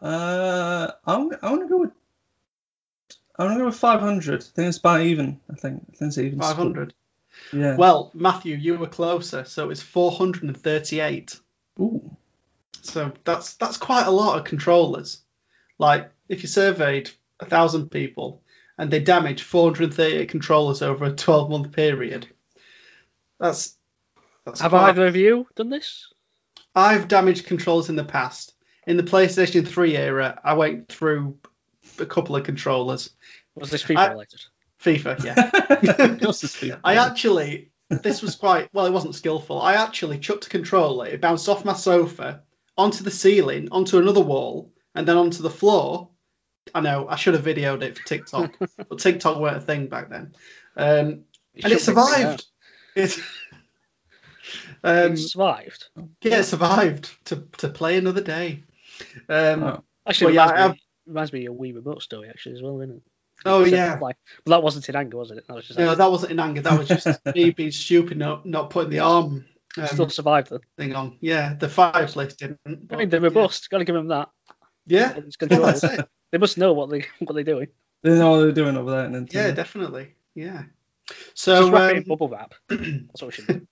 Uh, 0.00 0.90
I'm, 1.06 1.30
I 1.42 1.50
want 1.50 1.62
to 1.62 1.68
go 1.68 1.78
with. 1.78 1.90
I 3.38 3.44
want 3.44 3.54
to 3.54 3.58
go 3.60 3.66
with 3.66 3.76
500. 3.76 4.40
I 4.40 4.44
think 4.44 4.68
it's 4.68 4.78
about 4.78 5.00
even. 5.02 5.40
I 5.50 5.54
think. 5.54 5.82
I 5.92 5.96
think 5.96 6.08
it's 6.08 6.18
even. 6.18 6.40
split. 6.40 6.56
500. 6.56 6.94
Yeah. 7.52 7.76
Well, 7.76 8.10
Matthew, 8.14 8.56
you 8.56 8.76
were 8.78 8.86
closer, 8.88 9.44
so 9.44 9.70
it's 9.70 9.82
438. 9.82 11.38
Ooh. 11.80 12.16
So 12.88 13.12
that's 13.24 13.54
that's 13.54 13.76
quite 13.76 14.06
a 14.06 14.10
lot 14.10 14.38
of 14.38 14.44
controllers. 14.44 15.22
Like 15.78 16.10
if 16.28 16.42
you 16.42 16.48
surveyed 16.48 17.10
a 17.40 17.44
thousand 17.46 17.90
people 17.90 18.42
and 18.76 18.90
they 18.90 19.00
damaged 19.00 19.42
438 19.44 20.28
controllers 20.28 20.82
over 20.82 21.04
a 21.04 21.12
12 21.12 21.50
month 21.50 21.72
period, 21.72 22.26
that's 23.38 23.76
that's. 24.44 24.60
Have 24.60 24.70
quite- 24.72 24.90
either 24.90 25.06
of 25.06 25.16
you 25.16 25.46
done 25.54 25.70
this? 25.70 26.12
I've 26.74 27.08
damaged 27.08 27.46
controllers 27.46 27.88
in 27.88 27.96
the 27.96 28.04
past. 28.04 28.54
In 28.86 28.96
the 28.96 29.02
PlayStation 29.02 29.66
3 29.66 29.96
era, 29.96 30.40
I 30.44 30.54
went 30.54 30.88
through 30.88 31.38
a 31.98 32.06
couple 32.06 32.36
of 32.36 32.44
controllers. 32.44 33.10
Was 33.54 33.70
this 33.70 33.82
FIFA 33.82 33.96
I- 33.96 34.10
related? 34.10 34.40
FIFA, 34.80 35.24
yeah. 35.24 36.16
I 36.84 36.94
actually, 36.96 37.70
this 37.90 38.22
was 38.22 38.36
quite 38.36 38.68
well. 38.72 38.86
It 38.86 38.92
wasn't 38.92 39.16
skillful. 39.16 39.60
I 39.60 39.74
actually 39.74 40.20
chucked 40.20 40.46
a 40.46 40.50
controller. 40.50 41.06
It 41.06 41.20
bounced 41.20 41.48
off 41.48 41.64
my 41.64 41.72
sofa 41.72 42.42
onto 42.78 43.04
the 43.04 43.10
ceiling, 43.10 43.68
onto 43.72 43.98
another 43.98 44.20
wall, 44.20 44.72
and 44.94 45.06
then 45.06 45.16
onto 45.18 45.42
the 45.42 45.50
floor. 45.50 46.10
I 46.74 46.80
know 46.80 47.06
I 47.08 47.16
should 47.16 47.34
have 47.34 47.44
videoed 47.44 47.82
it 47.82 47.98
for 47.98 48.06
TikTok, 48.06 48.54
but 48.88 48.98
TikTok 48.98 49.38
weren't 49.38 49.56
a 49.56 49.60
thing 49.60 49.88
back 49.88 50.08
then. 50.08 50.32
Um, 50.76 51.24
and 51.62 51.72
it 51.72 51.80
should 51.80 51.94
bring 51.94 52.06
me 52.06 52.12
survived. 52.12 52.46
It, 52.94 53.18
um, 54.84 55.12
It 55.12 55.16
survived. 55.18 55.88
yeah, 56.22 56.38
it 56.38 56.44
survived 56.44 57.10
to 57.26 57.48
to 57.58 57.68
play 57.68 57.98
another 57.98 58.22
day. 58.22 58.64
Um, 59.28 59.62
Oh. 59.62 59.84
Actually, 60.06 60.34
yeah, 60.34 60.50
reminds, 60.50 60.62
I 60.62 60.72
me, 60.72 60.82
reminds 61.06 61.32
me 61.34 61.46
of 61.46 61.50
a 61.50 61.56
wee 61.56 61.72
remote 61.72 62.02
story, 62.02 62.30
actually, 62.30 62.54
as 62.54 62.62
well, 62.62 62.80
isn't 62.80 62.96
it? 62.96 63.02
Oh, 63.44 63.60
Except, 63.60 63.76
yeah. 63.76 63.98
Like, 64.00 64.16
but 64.44 64.52
that 64.52 64.62
wasn't 64.62 64.88
in 64.88 64.96
anger, 64.96 65.18
was 65.18 65.30
it? 65.30 65.46
That 65.46 65.54
was 65.54 65.66
just 65.66 65.78
No, 65.78 65.94
that 65.94 66.10
wasn't 66.10 66.32
in 66.32 66.40
anger. 66.40 66.62
That 66.62 66.78
was 66.78 66.88
just 66.88 67.06
me 67.34 67.50
being 67.50 67.70
stupid, 67.70 68.16
not 68.16 68.46
not 68.46 68.70
putting 68.70 68.90
the 68.90 69.00
arm 69.00 69.44
um, 69.82 69.88
still 69.88 70.08
survived 70.08 70.50
then. 70.50 70.60
thing 70.76 70.94
on. 70.94 71.16
Yeah, 71.20 71.54
the 71.54 71.68
fireplace 71.68 72.34
didn't. 72.34 72.58
I 72.90 72.96
mean, 72.96 73.08
they're 73.08 73.20
robust. 73.20 73.70
Got 73.70 73.78
to 73.78 73.84
give 73.84 73.94
them 73.94 74.08
that. 74.08 74.28
Yeah, 74.86 75.14
yeah. 75.16 75.46
that's 75.48 75.84
it. 75.84 76.08
they 76.32 76.38
must 76.38 76.58
know 76.58 76.72
what 76.72 76.90
they 76.90 77.04
what 77.20 77.34
they're 77.34 77.44
doing. 77.44 77.68
They 78.02 78.18
know 78.18 78.30
what 78.32 78.40
they're 78.40 78.52
doing 78.52 78.76
over 78.76 78.90
there. 78.90 79.04
And 79.04 79.32
Yeah, 79.32 79.50
definitely. 79.50 80.14
Yeah. 80.34 80.64
So 81.34 81.60
Just 81.60 81.72
wrap 81.72 81.90
it 81.90 81.96
in 81.96 82.02
um, 82.04 82.08
bubble 82.08 82.28
wrap. 82.28 82.54
That's 82.68 83.22
what 83.22 83.26
we 83.26 83.32
should 83.32 83.46
do. 83.46 83.66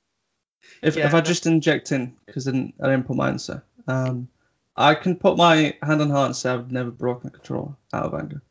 If, 0.82 0.96
Yeah. 0.96 1.06
if 1.06 1.14
I 1.14 1.20
just 1.20 1.46
inject 1.46 1.92
in, 1.92 2.16
because 2.26 2.48
I 2.48 2.52
didn't, 2.52 2.74
I 2.82 2.90
didn't 2.90 3.06
put 3.06 3.16
my 3.16 3.28
answer, 3.28 3.62
um, 3.86 4.28
I 4.76 4.94
can 4.94 5.16
put 5.16 5.36
my 5.36 5.76
hand 5.82 6.02
on 6.02 6.10
heart 6.10 6.26
and 6.26 6.36
say 6.36 6.50
I've 6.50 6.72
never 6.72 6.90
broken 6.90 7.28
a 7.28 7.30
controller 7.30 7.76
out 7.92 8.06
of 8.06 8.14
anger. 8.20 8.42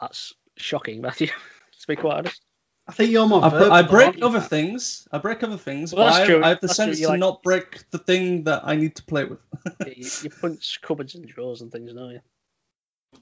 That's 0.00 0.32
shocking, 0.56 1.00
Matthew. 1.00 1.28
to 1.80 1.86
be 1.86 1.96
quite 1.96 2.18
honest. 2.18 2.43
I 2.86 2.92
think 2.92 3.10
you're 3.10 3.26
more. 3.26 3.42
I, 3.44 3.48
verbal, 3.48 3.72
I 3.72 3.82
break 3.82 4.22
other 4.22 4.40
Matt? 4.40 4.50
things. 4.50 5.08
I 5.10 5.18
break 5.18 5.42
other 5.42 5.56
things, 5.56 5.94
Well, 5.94 6.04
but 6.06 6.10
that's 6.10 6.20
I, 6.22 6.26
true. 6.26 6.44
I 6.44 6.48
have 6.50 6.60
the 6.60 6.66
That's 6.66 6.76
sense 6.76 7.00
You 7.00 7.06
to 7.06 7.12
like- 7.12 7.20
not 7.20 7.42
break 7.42 7.90
the 7.90 7.98
thing 7.98 8.44
that 8.44 8.62
I 8.64 8.76
need 8.76 8.96
to 8.96 9.02
play 9.04 9.24
with. 9.24 9.38
you, 9.86 10.06
you 10.22 10.30
punch 10.30 10.80
cupboards 10.82 11.14
and 11.14 11.26
drawers 11.26 11.62
and 11.62 11.72
things, 11.72 11.92
don't 11.94 12.10
you? 12.10 12.20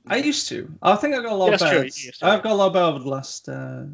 I 0.06 0.16
used 0.16 0.48
to. 0.48 0.72
I 0.82 0.96
think 0.96 1.14
I 1.14 1.22
got 1.22 1.32
a 1.32 1.34
lot 1.36 1.44
Yeah, 1.46 1.50
that's 1.58 1.62
true, 1.62 1.70
better. 1.70 1.84
you 2.00 2.06
used 2.06 2.20
to. 2.20 2.26
I've 2.26 2.42
got 2.42 2.52
a 2.52 2.54
lot 2.54 2.72
better 2.72 2.86
over 2.86 2.98
the 2.98 3.08
last. 3.08 3.48
Uh, 3.48 3.84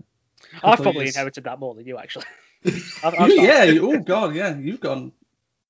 I've 0.63 0.81
probably 0.81 1.05
years. 1.05 1.17
inherited 1.17 1.45
that 1.45 1.59
more 1.59 1.75
than 1.75 1.87
you, 1.87 1.99
actually. 1.99 2.25
I've, 3.05 3.15
I've 3.19 3.31
yeah. 3.37 3.63
you- 3.65 3.93
Oh 3.93 3.99
God. 3.99 4.35
Yeah. 4.35 4.57
You've 4.57 4.81
gone. 4.81 5.13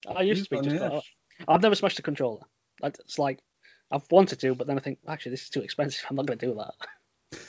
I 0.09 0.23
used 0.23 0.45
to 0.45 0.51
be 0.51 0.57
you've 0.57 0.65
just 0.67 0.79
gone, 0.79 0.91
like. 0.93 1.03
I've 1.49 1.63
never 1.63 1.75
smashed 1.75 1.99
a 1.99 2.03
controller. 2.03 2.43
It's 2.85 3.19
like 3.19 3.41
I've 3.91 4.05
wanted 4.11 4.39
to, 4.41 4.55
but 4.55 4.67
then 4.69 4.77
I 4.77 4.81
think 4.81 4.99
actually 5.09 5.31
this 5.31 5.43
is 5.43 5.51
too 5.51 5.63
expensive. 5.63 6.05
I'm 6.09 6.15
not 6.17 6.27
going 6.27 6.39
to 6.39 6.47
do 6.47 6.55
that. 6.55 6.75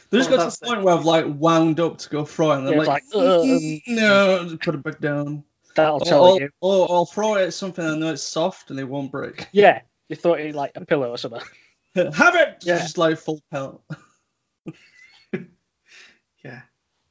There's 0.10 0.28
Well, 0.28 0.38
got 0.38 0.44
that's 0.44 0.58
to 0.58 0.66
the 0.66 0.68
point 0.68 0.84
where 0.84 0.96
I've 0.96 1.06
like 1.06 1.26
wound 1.28 1.80
up 1.80 2.00
to 2.00 2.10
go 2.10 2.26
throw 2.26 2.52
it, 2.52 2.58
and 2.60 2.68
I'm 2.68 2.74
Yeah, 2.74 2.80
like, 2.80 2.88
like, 2.88 3.04
uh, 3.14 3.42
um, 3.42 3.82
no, 3.88 4.58
put 4.62 4.76
it 4.76 4.84
back 4.84 5.00
down. 5.00 5.44
That'll 5.76 5.98
Or, 5.98 6.06
tell 6.06 6.26
or, 6.26 6.40
you. 6.42 6.50
or 6.62 6.92
I'll 6.92 7.06
throw 7.06 7.36
it 7.36 7.44
at 7.44 7.54
something 7.54 7.86
I 7.86 7.96
know 7.96 8.12
it's 8.12 8.24
soft 8.24 8.72
and 8.72 8.80
it 8.80 8.84
won't 8.84 9.12
break. 9.12 9.48
Yeah, 9.52 9.82
you 10.10 10.16
thought 10.16 10.40
it 10.40 10.56
like 10.56 10.72
a 10.76 10.86
pillow 10.86 11.12
or 11.12 11.18
something. 11.18 11.42
Have 11.96 12.36
it! 12.36 12.64
Yeah. 12.64 12.80
Just 12.80 12.98
like 12.98 13.18
full 13.18 13.42
pelt. 13.52 13.84
Yeah. 16.44 16.62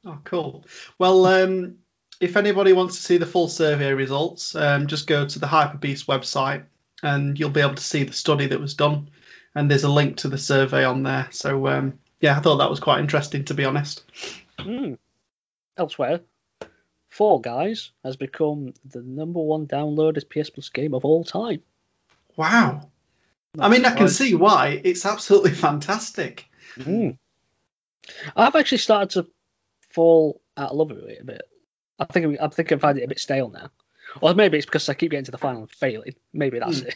Oh, 0.05 0.19
cool. 0.23 0.65
Well, 0.97 1.25
um, 1.27 1.75
if 2.19 2.35
anybody 2.35 2.73
wants 2.73 2.95
to 2.95 3.03
see 3.03 3.17
the 3.17 3.25
full 3.27 3.47
survey 3.47 3.93
results, 3.93 4.55
um, 4.55 4.87
just 4.87 5.05
go 5.07 5.27
to 5.27 5.39
the 5.39 5.45
Hyperbeast 5.45 6.05
website 6.07 6.63
and 7.03 7.39
you'll 7.39 7.49
be 7.51 7.61
able 7.61 7.75
to 7.75 7.83
see 7.83 8.03
the 8.03 8.13
study 8.13 8.47
that 8.47 8.59
was 8.59 8.73
done. 8.73 9.11
And 9.53 9.69
there's 9.69 9.83
a 9.83 9.89
link 9.91 10.17
to 10.17 10.27
the 10.27 10.37
survey 10.37 10.83
on 10.83 11.03
there. 11.03 11.27
So, 11.31 11.67
um, 11.67 11.99
yeah, 12.19 12.37
I 12.37 12.41
thought 12.41 12.57
that 12.57 12.69
was 12.69 12.79
quite 12.79 12.99
interesting, 12.99 13.45
to 13.45 13.53
be 13.53 13.65
honest. 13.65 14.03
Hmm. 14.59 14.93
Elsewhere, 15.77 16.21
Fall 17.09 17.39
Guys 17.39 17.91
has 18.03 18.17
become 18.17 18.73
the 18.85 19.01
number 19.01 19.39
one 19.39 19.67
downloaded 19.67 20.29
PS 20.29 20.49
Plus 20.49 20.69
game 20.69 20.93
of 20.93 21.05
all 21.05 21.23
time. 21.23 21.61
Wow. 22.35 22.89
I 23.57 23.69
mean, 23.69 23.85
I 23.85 23.95
can 23.95 24.09
see 24.09 24.35
why. 24.35 24.79
It's 24.83 25.05
absolutely 25.05 25.51
fantastic. 25.55 26.45
Hmm. 26.75 27.11
I've 28.35 28.55
actually 28.55 28.77
started 28.79 29.09
to 29.11 29.31
fall 29.91 30.41
out 30.57 30.71
of 30.71 30.77
love 30.77 30.89
with 30.89 31.09
it 31.09 31.21
a 31.21 31.25
bit. 31.25 31.41
I 31.97 32.05
think 32.05 32.39
I 32.39 32.47
think 32.47 32.71
I 32.71 32.77
find 32.77 32.97
it 32.97 33.03
a 33.03 33.07
bit 33.07 33.19
stale 33.19 33.49
now. 33.49 33.69
Or 34.21 34.33
maybe 34.33 34.57
it's 34.57 34.65
because 34.65 34.87
I 34.89 34.93
keep 34.93 35.11
getting 35.11 35.25
to 35.25 35.31
the 35.31 35.37
final 35.37 35.61
and 35.61 35.71
failing. 35.71 36.15
Maybe 36.33 36.59
that's 36.59 36.81
Hmm. 36.81 36.87
it. 36.87 36.95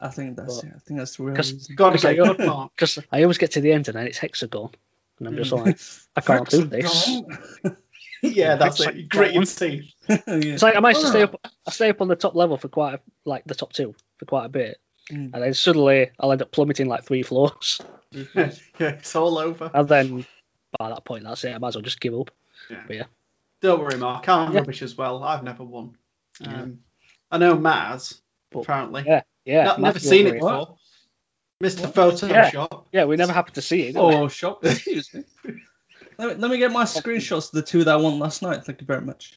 I 0.00 0.08
think 0.08 0.36
that's 0.36 0.56
But- 0.62 0.64
it. 0.64 0.72
I 0.76 0.78
think 0.80 0.98
that's 0.98 1.16
the 1.16 1.22
real 1.24 1.34
'Cause- 1.36 1.52
reason. 1.52 1.74
Because 1.76 2.04
I- 2.04 2.14
get 2.14 2.36
good 2.38 3.04
I 3.12 3.22
always 3.22 3.38
get 3.38 3.52
to 3.52 3.60
the 3.60 3.72
end 3.72 3.88
and 3.88 3.96
then 3.96 4.06
it's 4.06 4.18
Hex-A-Gone, 4.18 4.70
and 5.18 5.28
I'm 5.28 5.36
just 5.36 5.52
like, 5.52 5.78
I 6.16 6.20
can't 6.20 6.48
do 6.48 6.64
this. 6.64 7.08
yeah, 8.22 8.56
that's 8.56 8.76
It's 8.76 8.80
it. 8.80 8.86
like 8.86 8.94
You 8.96 9.06
grit 9.08 9.34
your 9.34 9.44
teeth. 9.44 9.92
yeah. 10.08 10.18
It's 10.26 10.62
like 10.62 10.76
I 10.76 10.80
managed 10.80 11.00
to 11.00 11.08
stay 11.08 11.22
Ah. 11.22 11.26
up. 11.26 11.46
I 11.66 11.70
stay 11.70 11.90
up 11.90 12.00
on 12.00 12.08
the 12.08 12.16
top 12.16 12.34
level 12.34 12.56
for 12.56 12.68
quite 12.68 12.94
a, 12.94 13.00
like 13.24 13.44
the 13.44 13.54
top 13.54 13.72
two 13.72 13.94
for 14.18 14.24
quite 14.26 14.44
a 14.46 14.48
bit, 14.48 14.78
Mm. 15.10 15.32
and 15.32 15.42
then 15.42 15.54
suddenly 15.54 16.10
I'll 16.20 16.32
end 16.32 16.42
up 16.42 16.50
plummeting 16.52 16.86
like 16.86 17.04
three 17.04 17.22
floors, 17.22 17.80
yeah, 18.12 18.52
it's 18.78 19.16
all 19.16 19.38
over. 19.38 19.70
and 19.72 19.88
then 19.88 20.26
by 20.78 20.90
that 20.90 21.04
point 21.04 21.24
that's 21.24 21.42
it. 21.44 21.54
I 21.54 21.58
might 21.58 21.68
as 21.68 21.76
well 21.76 21.82
just 21.82 22.00
give 22.00 22.14
up. 22.14 22.30
Yeah. 22.90 23.04
Don't 23.60 23.80
worry, 23.80 23.96
Mark. 23.98 24.28
I'm 24.28 24.52
Yeah. 24.52 24.58
rubbish 24.60 24.82
as 24.82 24.96
well. 24.96 25.22
I've 25.24 25.42
never 25.42 25.64
won. 25.64 25.96
Um, 26.44 26.80
I 27.30 27.38
know 27.38 27.56
Matt 27.58 27.88
has, 27.88 28.20
But- 28.50 28.60
apparently. 28.60 29.04
Yeah, 29.06 29.22
yeah. 29.48 29.64
No- 29.64 29.76
never 29.76 29.98
seen 29.98 30.26
it 30.26 30.40
over 30.42 30.58
before. 30.58 30.76
Mr. 31.62 31.82
What? 31.82 31.94
Photoshop. 31.94 32.84
Yeah, 32.92 33.06
we 33.06 33.16
never 33.16 33.32
happened 33.32 33.56
to 33.56 33.62
see 33.62 33.82
it. 33.82 33.86
did? 33.92 33.96
Oh, 33.96 34.28
shop. 34.28 34.64
Excuse 34.64 35.12
me. 35.12 35.24
Let 36.18 36.28
me, 36.28 36.34
let 36.42 36.50
me 36.50 36.58
get 36.58 36.70
my 36.70 36.84
screenshots 36.84 37.46
of 37.46 37.52
the 37.52 37.62
two 37.62 37.84
that 37.84 37.94
I 37.94 37.96
won 37.96 38.18
last 38.18 38.42
night. 38.42 38.64
Thank 38.64 38.80
you 38.80 38.86
very 38.86 39.00
much. 39.00 39.34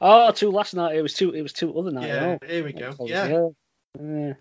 Oh, 0.00 0.30
two 0.32 0.50
last 0.50 0.74
night. 0.74 0.96
It 0.96 1.02
was 1.02 1.14
two. 1.14 1.30
It 1.30 1.42
was 1.42 1.52
two 1.52 1.78
other 1.78 1.90
night. 1.90 2.08
Yeah, 2.08 2.36
oh. 2.42 2.46
here 2.46 2.64
we 2.64 2.72
go. 2.72 2.94
Yeah. 3.00 3.28
yeah. 3.28 3.48
Yeah. 4.00 4.32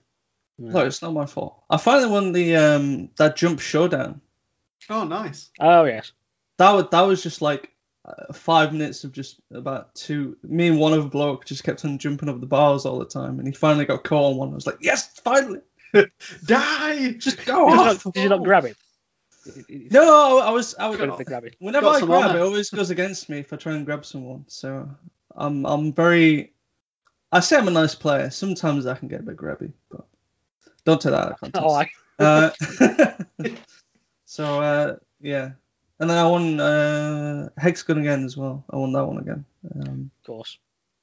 No, 0.58 0.80
it's 0.86 1.02
not 1.02 1.14
my 1.14 1.26
fault. 1.26 1.64
I 1.70 1.78
finally 1.78 2.10
won 2.10 2.32
the 2.32 2.56
um 2.56 3.10
that 3.18 3.36
jump 3.36 3.60
showdown. 3.60 4.22
Oh, 4.90 5.04
nice. 5.04 5.50
Oh 5.60 5.86
yes. 5.86 6.12
That 6.58 6.72
was 6.72 6.86
that 6.92 7.02
was 7.02 7.24
just 7.24 7.42
like 7.42 7.71
uh, 8.06 8.34
five 8.34 8.74
minutes 8.74 9.04
of 9.04 9.12
just 9.12 9.40
about 9.54 9.94
two. 9.96 10.38
Me 10.44 10.68
and 10.68 10.80
one 10.80 10.94
other 10.94 11.08
bloke 11.10 11.46
just 11.46 11.64
kept 11.64 11.86
on 11.86 11.98
jumping 12.00 12.30
over 12.30 12.40
the 12.40 12.46
bars 12.48 12.86
all 12.86 13.00
the 13.00 13.06
time, 13.06 13.40
and 13.40 13.48
he 13.48 13.54
finally 13.54 13.86
got 13.86 14.04
caught 14.04 14.32
on 14.32 14.38
one. 14.38 14.52
I 14.52 14.56
was 14.56 14.66
like, 14.68 14.80
yes, 14.82 15.20
finally, 15.24 15.60
Die! 16.46 17.12
just 17.14 17.46
go 17.46 17.70
Did 17.70 17.74
you, 17.76 17.80
off. 17.82 18.06
not, 18.06 18.14
did 18.14 18.24
you 18.24 18.30
not 18.30 18.44
grab 18.44 18.66
it? 18.66 18.78
No, 19.92 20.40
I 20.40 20.52
was 20.52 20.76
I 20.76 20.88
was 20.88 20.98
Couldn't 20.98 21.26
grab 21.26 21.46
it. 21.46 21.56
Whenever 21.60 21.86
Got 21.88 21.96
I 21.96 22.00
some 22.00 22.10
grab, 22.10 22.30
honour. 22.30 22.40
it 22.40 22.44
always 22.44 22.70
goes 22.70 22.92
against 22.92 23.28
me 23.30 23.40
if 23.40 23.52
I 23.52 23.56
try 23.56 23.74
and 23.74 23.86
grab 23.86 24.06
someone. 24.06 24.46
So 24.48 24.88
I'm 25.36 25.66
I'm 25.66 25.94
very. 25.94 26.54
I 27.32 27.40
say 27.40 27.58
I'm 27.58 27.68
a 27.68 27.72
nice 27.72 27.96
player. 27.96 28.30
Sometimes 28.30 28.86
I 28.86 28.96
can 28.96 29.08
get 29.08 29.22
a 29.22 29.24
bit 29.24 29.38
grabby, 29.38 29.72
but 29.90 30.06
don't 30.86 31.02
take 31.02 31.12
that 31.12 31.26
out 31.28 31.32
of 31.32 31.40
context. 31.40 31.64
Oh, 31.66 31.74
I, 31.74 31.90
Uh, 32.20 32.52
so 34.26 34.62
uh, 34.62 34.96
yeah, 35.22 35.52
and 36.02 36.10
then 36.10 36.18
I 36.18 36.28
won 36.28 36.60
uh, 36.60 37.50
Hex-A-Gone 37.58 38.00
again 38.00 38.26
as 38.26 38.36
well. 38.36 38.66
I 38.70 38.76
won 38.76 38.92
that 38.94 39.06
one 39.06 39.20
again. 39.20 39.46
Um, 39.76 40.12
of 40.20 40.26
course, 40.28 40.58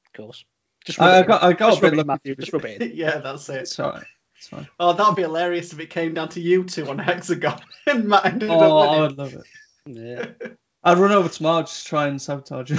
of 0.06 0.12
course. 0.12 0.44
Just 0.84 0.98
rub 0.98 1.08
I, 1.08 1.18
it 1.18 1.20
I 1.20 1.26
got 1.26 1.42
I 1.42 1.52
got 1.54 1.68
just 1.70 1.78
a 1.78 1.82
bit 1.82 1.92
it 1.92 1.96
lucky. 1.96 2.06
Matthew. 2.06 2.34
Just 2.34 2.52
rub 2.52 2.64
it 2.66 2.82
in. 2.82 2.90
yeah, 2.96 3.18
that's 3.18 3.48
it. 3.48 3.62
It's 3.62 3.78
alright. 3.80 4.04
It's 4.37 4.48
fine. 4.48 4.68
Oh, 4.78 4.92
that'd 4.92 5.16
be 5.16 5.22
hilarious 5.22 5.72
if 5.72 5.80
it 5.80 5.90
came 5.90 6.14
down 6.14 6.28
to 6.30 6.40
you 6.40 6.64
two 6.64 6.88
on 6.88 6.98
Hex-A-Gone 6.98 7.61
and 7.87 8.04
Matt 8.04 8.26
ended 8.26 8.50
Oh, 8.50 8.78
up 8.78 8.90
I 8.90 9.00
would 9.00 9.18
love 9.18 9.34
it. 9.34 9.44
Yeah. 9.87 10.26
I'd 10.84 10.98
run 10.98 11.11
over 11.11 11.28
tomorrow 11.28 11.62
just 11.62 11.82
to 11.82 11.88
try 11.88 12.06
and 12.06 12.22
sabotage 12.22 12.70
him. 12.70 12.78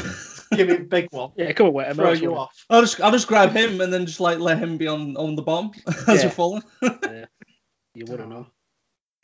Give 0.58 0.70
it 0.70 0.82
a 0.82 0.84
big 0.86 1.08
one. 1.12 1.32
Yeah. 1.36 1.52
Come 1.52 1.68
on, 1.68 1.74
wait. 1.74 1.94
Throw 1.96 2.14
you 2.14 2.34
off. 2.36 2.66
I'll 2.70 2.82
just 2.82 3.02
I'll 3.02 3.12
just 3.12 3.28
grab 3.28 3.52
him 3.52 3.82
and 3.82 3.92
then 3.92 4.06
just 4.06 4.20
like 4.22 4.40
let 4.40 4.58
him 4.58 4.78
be 4.78 4.88
on 4.88 5.18
on 5.18 5.36
the 5.36 5.42
bomb 5.42 5.72
as 5.86 6.08
Yeah. 6.08 6.22
you're 6.22 6.32
falling. 6.32 6.64
Yeah. 6.82 7.26
You 7.94 8.06
wouldn't 8.08 8.30
know. 8.30 8.48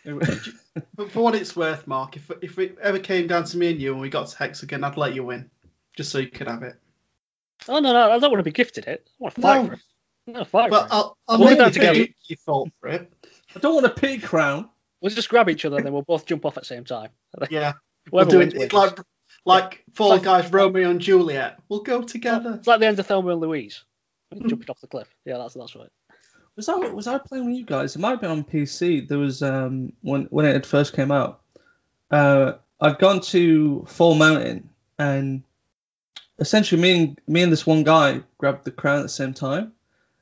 But 0.06 1.12
for 1.12 1.24
what 1.24 1.36
it's 1.36 1.56
worth, 1.56 1.88
Mark, 1.88 2.16
if 2.18 2.30
if 2.42 2.60
it 2.60 2.78
ever 2.82 3.00
came 3.00 3.28
down 3.28 3.44
to 3.46 3.58
me 3.58 3.72
and 3.72 3.82
you 3.82 3.94
and 3.94 4.02
we 4.02 4.10
got 4.10 4.28
to 4.28 4.38
Hex-A-Gone, 4.38 4.84
I'd 4.84 4.98
let 4.98 5.16
you 5.16 5.24
win. 5.24 5.50
Just 5.96 6.12
so 6.12 6.18
you 6.20 6.28
could 6.28 6.48
have 6.48 6.64
it. 6.64 6.76
Oh 7.70 7.80
no, 7.80 7.94
no, 7.94 8.12
I 8.12 8.20
don't 8.20 8.30
want 8.32 8.40
to 8.40 8.44
be 8.44 8.52
gifted 8.52 8.86
it. 8.88 9.08
I 9.10 9.24
want 9.24 9.36
to 9.36 9.42
fight 9.42 9.62
No. 9.62 9.68
for 9.68 9.74
it. 9.74 9.80
No, 10.28 10.44
fight 10.44 10.70
But 10.72 10.80
for 10.82 10.86
it. 10.88 10.90
I'll, 10.92 11.18
I'll 11.28 11.40
We'll 11.40 11.48
make 11.50 11.58
do 11.58 11.64
you 11.64 11.70
that 11.70 11.74
together. 11.74 12.00
pay 12.06 12.16
you 12.28 12.36
fought 12.36 12.70
for 12.82 12.90
it. 12.90 13.12
I 13.56 13.60
don't 13.60 13.74
want 13.76 13.86
a 13.86 13.90
pig 13.90 14.22
crown. 14.24 14.70
We'll 15.02 15.14
just 15.14 15.30
grab 15.30 15.50
each 15.50 15.64
other 15.66 15.78
and 15.78 15.86
then 15.86 15.94
we'll 15.94 16.02
both 16.02 16.26
jump 16.26 16.46
off 16.46 16.58
at 16.58 16.64
the 16.64 16.68
same 16.68 16.84
time. 16.84 17.10
Yeah. 17.50 17.74
We'll 18.12 18.26
Whoever 18.26 18.30
do 18.32 18.42
it. 18.42 18.54
wins. 18.54 18.64
It's 18.66 18.74
like 18.74 19.00
like 19.46 19.84
Fall 19.94 20.10
Like- 20.10 20.24
Guys, 20.24 20.52
Romeo 20.52 20.90
and 20.90 21.00
Juliet. 21.00 21.60
We'll 21.70 21.82
go 21.84 22.02
together. 22.02 22.56
It's 22.58 22.68
like 22.68 22.80
the 22.82 22.88
end 22.88 23.00
of 23.00 23.08
Thelma 23.08 23.32
and 23.32 23.42
Louise. 23.42 23.84
Mm-hmm. 24.34 24.48
Jumping 24.50 24.70
off 24.70 24.82
the 24.82 24.88
cliff. 24.88 25.08
Yeah, 25.26 25.38
that's 25.38 25.54
that's 25.54 25.76
right. 25.76 25.90
Was 26.56 26.70
I 26.70 26.76
was 26.76 27.08
I 27.08 27.18
playing 27.18 27.48
with 27.48 27.56
you 27.56 27.66
guys? 27.66 27.96
It 27.96 28.00
might 28.00 28.12
have 28.12 28.22
been 28.22 28.32
on 28.32 28.44
PC. 28.44 29.08
There 29.08 29.18
was 29.18 29.42
um 29.42 29.92
when 30.02 30.26
when 30.26 30.46
it 30.46 30.54
had 30.54 30.66
first 30.66 30.94
came 30.94 31.12
out. 31.12 31.42
Uh, 32.10 32.54
I'd 32.80 33.00
gone 33.00 33.20
to 33.22 33.84
Fall 33.88 34.16
Mountain 34.16 34.70
and 34.98 35.44
essentially 36.40 36.82
me 36.82 37.02
and 37.02 37.22
me 37.28 37.42
and 37.42 37.52
this 37.52 37.66
one 37.66 37.84
guy 37.84 38.22
grabbed 38.38 38.64
the 38.64 38.72
crown 38.72 39.00
at 39.00 39.04
the 39.04 39.10
same 39.10 39.34
time. 39.34 39.74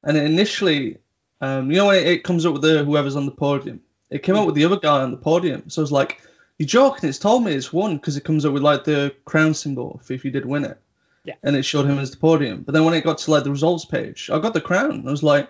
And 0.03 0.17
initially, 0.17 0.97
um, 1.41 1.69
you 1.69 1.77
know 1.77 1.87
when 1.87 1.97
it, 1.97 2.07
it 2.07 2.23
comes 2.23 2.45
up 2.45 2.53
with 2.53 2.63
the 2.63 2.83
whoever's 2.83 3.15
on 3.15 3.25
the 3.25 3.31
podium, 3.31 3.81
it 4.09 4.23
came 4.23 4.35
up 4.35 4.45
with 4.45 4.55
the 4.55 4.65
other 4.65 4.79
guy 4.79 5.01
on 5.01 5.11
the 5.11 5.17
podium. 5.17 5.69
So 5.69 5.81
I 5.81 5.83
was 5.83 5.91
like, 5.91 6.19
"You're 6.57 6.67
joking? 6.67 7.09
It's 7.09 7.19
told 7.19 7.43
me 7.43 7.53
it's 7.53 7.71
won 7.71 7.97
because 7.97 8.17
it 8.17 8.23
comes 8.23 8.43
up 8.43 8.53
with 8.53 8.63
like 8.63 8.85
the 8.85 9.15
crown 9.25 9.53
symbol 9.53 9.99
if, 10.01 10.09
if 10.09 10.25
you 10.25 10.31
did 10.31 10.45
win 10.45 10.65
it." 10.65 10.79
Yeah. 11.25 11.35
And 11.43 11.55
it 11.55 11.63
showed 11.63 11.85
him 11.85 11.99
as 11.99 12.11
the 12.11 12.17
podium. 12.17 12.63
But 12.63 12.73
then 12.73 12.83
when 12.85 12.95
it 12.95 13.03
got 13.03 13.19
to 13.19 13.31
like 13.31 13.43
the 13.43 13.51
results 13.51 13.85
page, 13.85 14.29
I 14.31 14.39
got 14.39 14.53
the 14.53 14.61
crown. 14.61 15.07
I 15.07 15.11
was 15.11 15.23
like, 15.23 15.49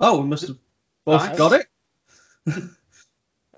"Oh, 0.00 0.20
we 0.20 0.26
must 0.26 0.48
have 0.48 0.58
both 1.04 1.28
Nice. 1.28 1.38
got 1.38 1.52
it." 1.52 1.66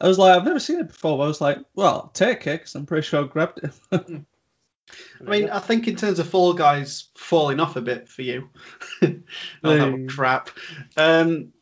I 0.00 0.09
was 0.09 0.18
like, 0.18 0.37
I've 0.37 0.44
never 0.44 0.59
seen 0.59 0.81
it 0.81 0.88
before. 0.88 1.16
But 1.18 1.24
I 1.24 1.28
was 1.28 1.40
like, 1.40 1.59
well, 1.74 2.11
take 2.12 2.46
it 2.46 2.61
because 2.61 2.74
I'm 2.74 2.87
pretty 2.87 3.07
sure 3.07 3.24
I 3.24 3.28
grabbed 3.28 3.61
it. 3.62 3.72
I 3.92 5.31
mean, 5.31 5.48
I 5.48 5.61
think 5.61 5.87
in 5.87 5.96
terms 5.96 6.18
of 6.18 6.28
Fall 6.28 6.52
Guys 6.55 7.09
falling 7.16 7.61
off 7.61 7.76
a 7.76 7.81
bit 7.81 8.09
for 8.09 8.22
you. 8.22 8.50
oh, 9.02 9.18
that 9.62 10.07
crap. 10.11 10.50
Um, 10.96 11.52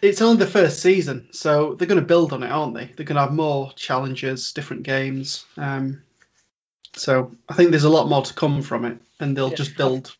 it's 0.00 0.22
only 0.22 0.36
the 0.36 0.50
first 0.50 0.80
season, 0.80 1.28
so 1.32 1.74
they're 1.74 1.88
going 1.88 2.00
to 2.00 2.06
build 2.06 2.32
on 2.32 2.44
it, 2.44 2.50
aren't 2.50 2.74
they? 2.74 2.86
They're 2.96 3.04
going 3.04 3.16
to 3.16 3.22
have 3.22 3.32
more 3.32 3.72
challenges, 3.74 4.52
different 4.52 4.84
games. 4.84 5.44
Um, 5.56 6.02
so 6.94 7.32
I 7.48 7.54
think 7.54 7.70
there's 7.70 7.84
a 7.84 7.90
lot 7.90 8.08
more 8.08 8.22
to 8.22 8.34
come 8.34 8.62
from 8.62 8.84
it, 8.84 8.98
and 9.18 9.36
they'll 9.36 9.50
Yeah. 9.50 9.56
just 9.56 9.76
build. 9.76 10.16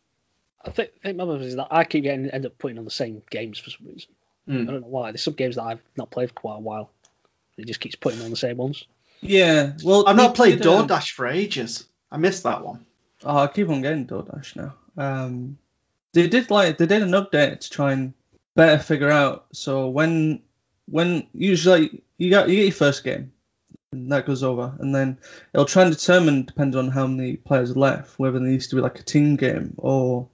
I 0.65 0.71
think, 0.71 0.91
I 1.03 1.07
think 1.07 1.17
my 1.17 1.25
problem 1.25 1.41
is 1.41 1.55
that 1.55 1.67
I 1.71 1.83
keep 1.83 2.03
getting 2.03 2.29
end 2.29 2.45
up 2.45 2.57
putting 2.57 2.77
on 2.77 2.85
the 2.85 2.91
same 2.91 3.21
games 3.29 3.59
for 3.59 3.69
some 3.69 3.87
reason. 3.87 4.11
Hmm. 4.47 4.61
I 4.69 4.71
don't 4.71 4.81
know 4.81 4.87
why. 4.87 5.11
There's 5.11 5.23
some 5.23 5.33
games 5.33 5.55
that 5.55 5.63
I've 5.63 5.81
not 5.97 6.11
played 6.11 6.29
for 6.29 6.35
quite 6.35 6.57
a 6.57 6.61
while. 6.61 6.91
It 7.57 7.67
just 7.67 7.79
keeps 7.79 7.95
putting 7.95 8.21
on 8.21 8.29
the 8.29 8.35
same 8.35 8.57
ones. 8.57 8.85
yeah, 9.21 9.73
well, 9.83 10.07
I've 10.07 10.15
not 10.15 10.35
played 10.35 10.61
did, 10.61 10.67
um, 10.67 10.87
DoorDash 10.87 11.11
for 11.11 11.27
ages. 11.27 11.85
I 12.11 12.17
missed 12.17 12.43
that 12.43 12.63
one. 12.63 12.85
Oh, 13.23 13.37
I 13.37 13.47
keep 13.47 13.69
on 13.69 13.81
getting 13.81 14.07
DoorDash 14.07 14.55
now. 14.55 14.73
Um, 14.97 15.57
they 16.13 16.27
did 16.27 16.49
like 16.49 16.77
they 16.77 16.85
did 16.85 17.01
an 17.01 17.11
update 17.11 17.61
to 17.61 17.69
try 17.69 17.93
and 17.93 18.13
better 18.55 18.81
figure 18.81 19.11
out. 19.11 19.45
So 19.53 19.87
when 19.89 20.41
when 20.87 21.27
usually 21.33 22.03
you 22.17 22.29
got 22.29 22.49
you 22.49 22.57
get 22.57 22.63
your 22.63 22.71
first 22.71 23.03
game, 23.03 23.31
and 23.91 24.11
that 24.11 24.25
goes 24.25 24.43
over, 24.43 24.73
and 24.79 24.93
then 24.93 25.17
it'll 25.53 25.65
try 25.65 25.83
and 25.83 25.91
determine, 25.91 26.45
depending 26.45 26.79
on 26.79 26.89
how 26.89 27.07
many 27.07 27.37
players 27.37 27.71
are 27.71 27.79
left, 27.79 28.19
whether 28.19 28.39
there 28.39 28.47
needs 28.47 28.67
to 28.67 28.75
be 28.75 28.81
like 28.81 28.99
a 28.99 29.03
team 29.03 29.35
game 29.35 29.73
or 29.77 30.27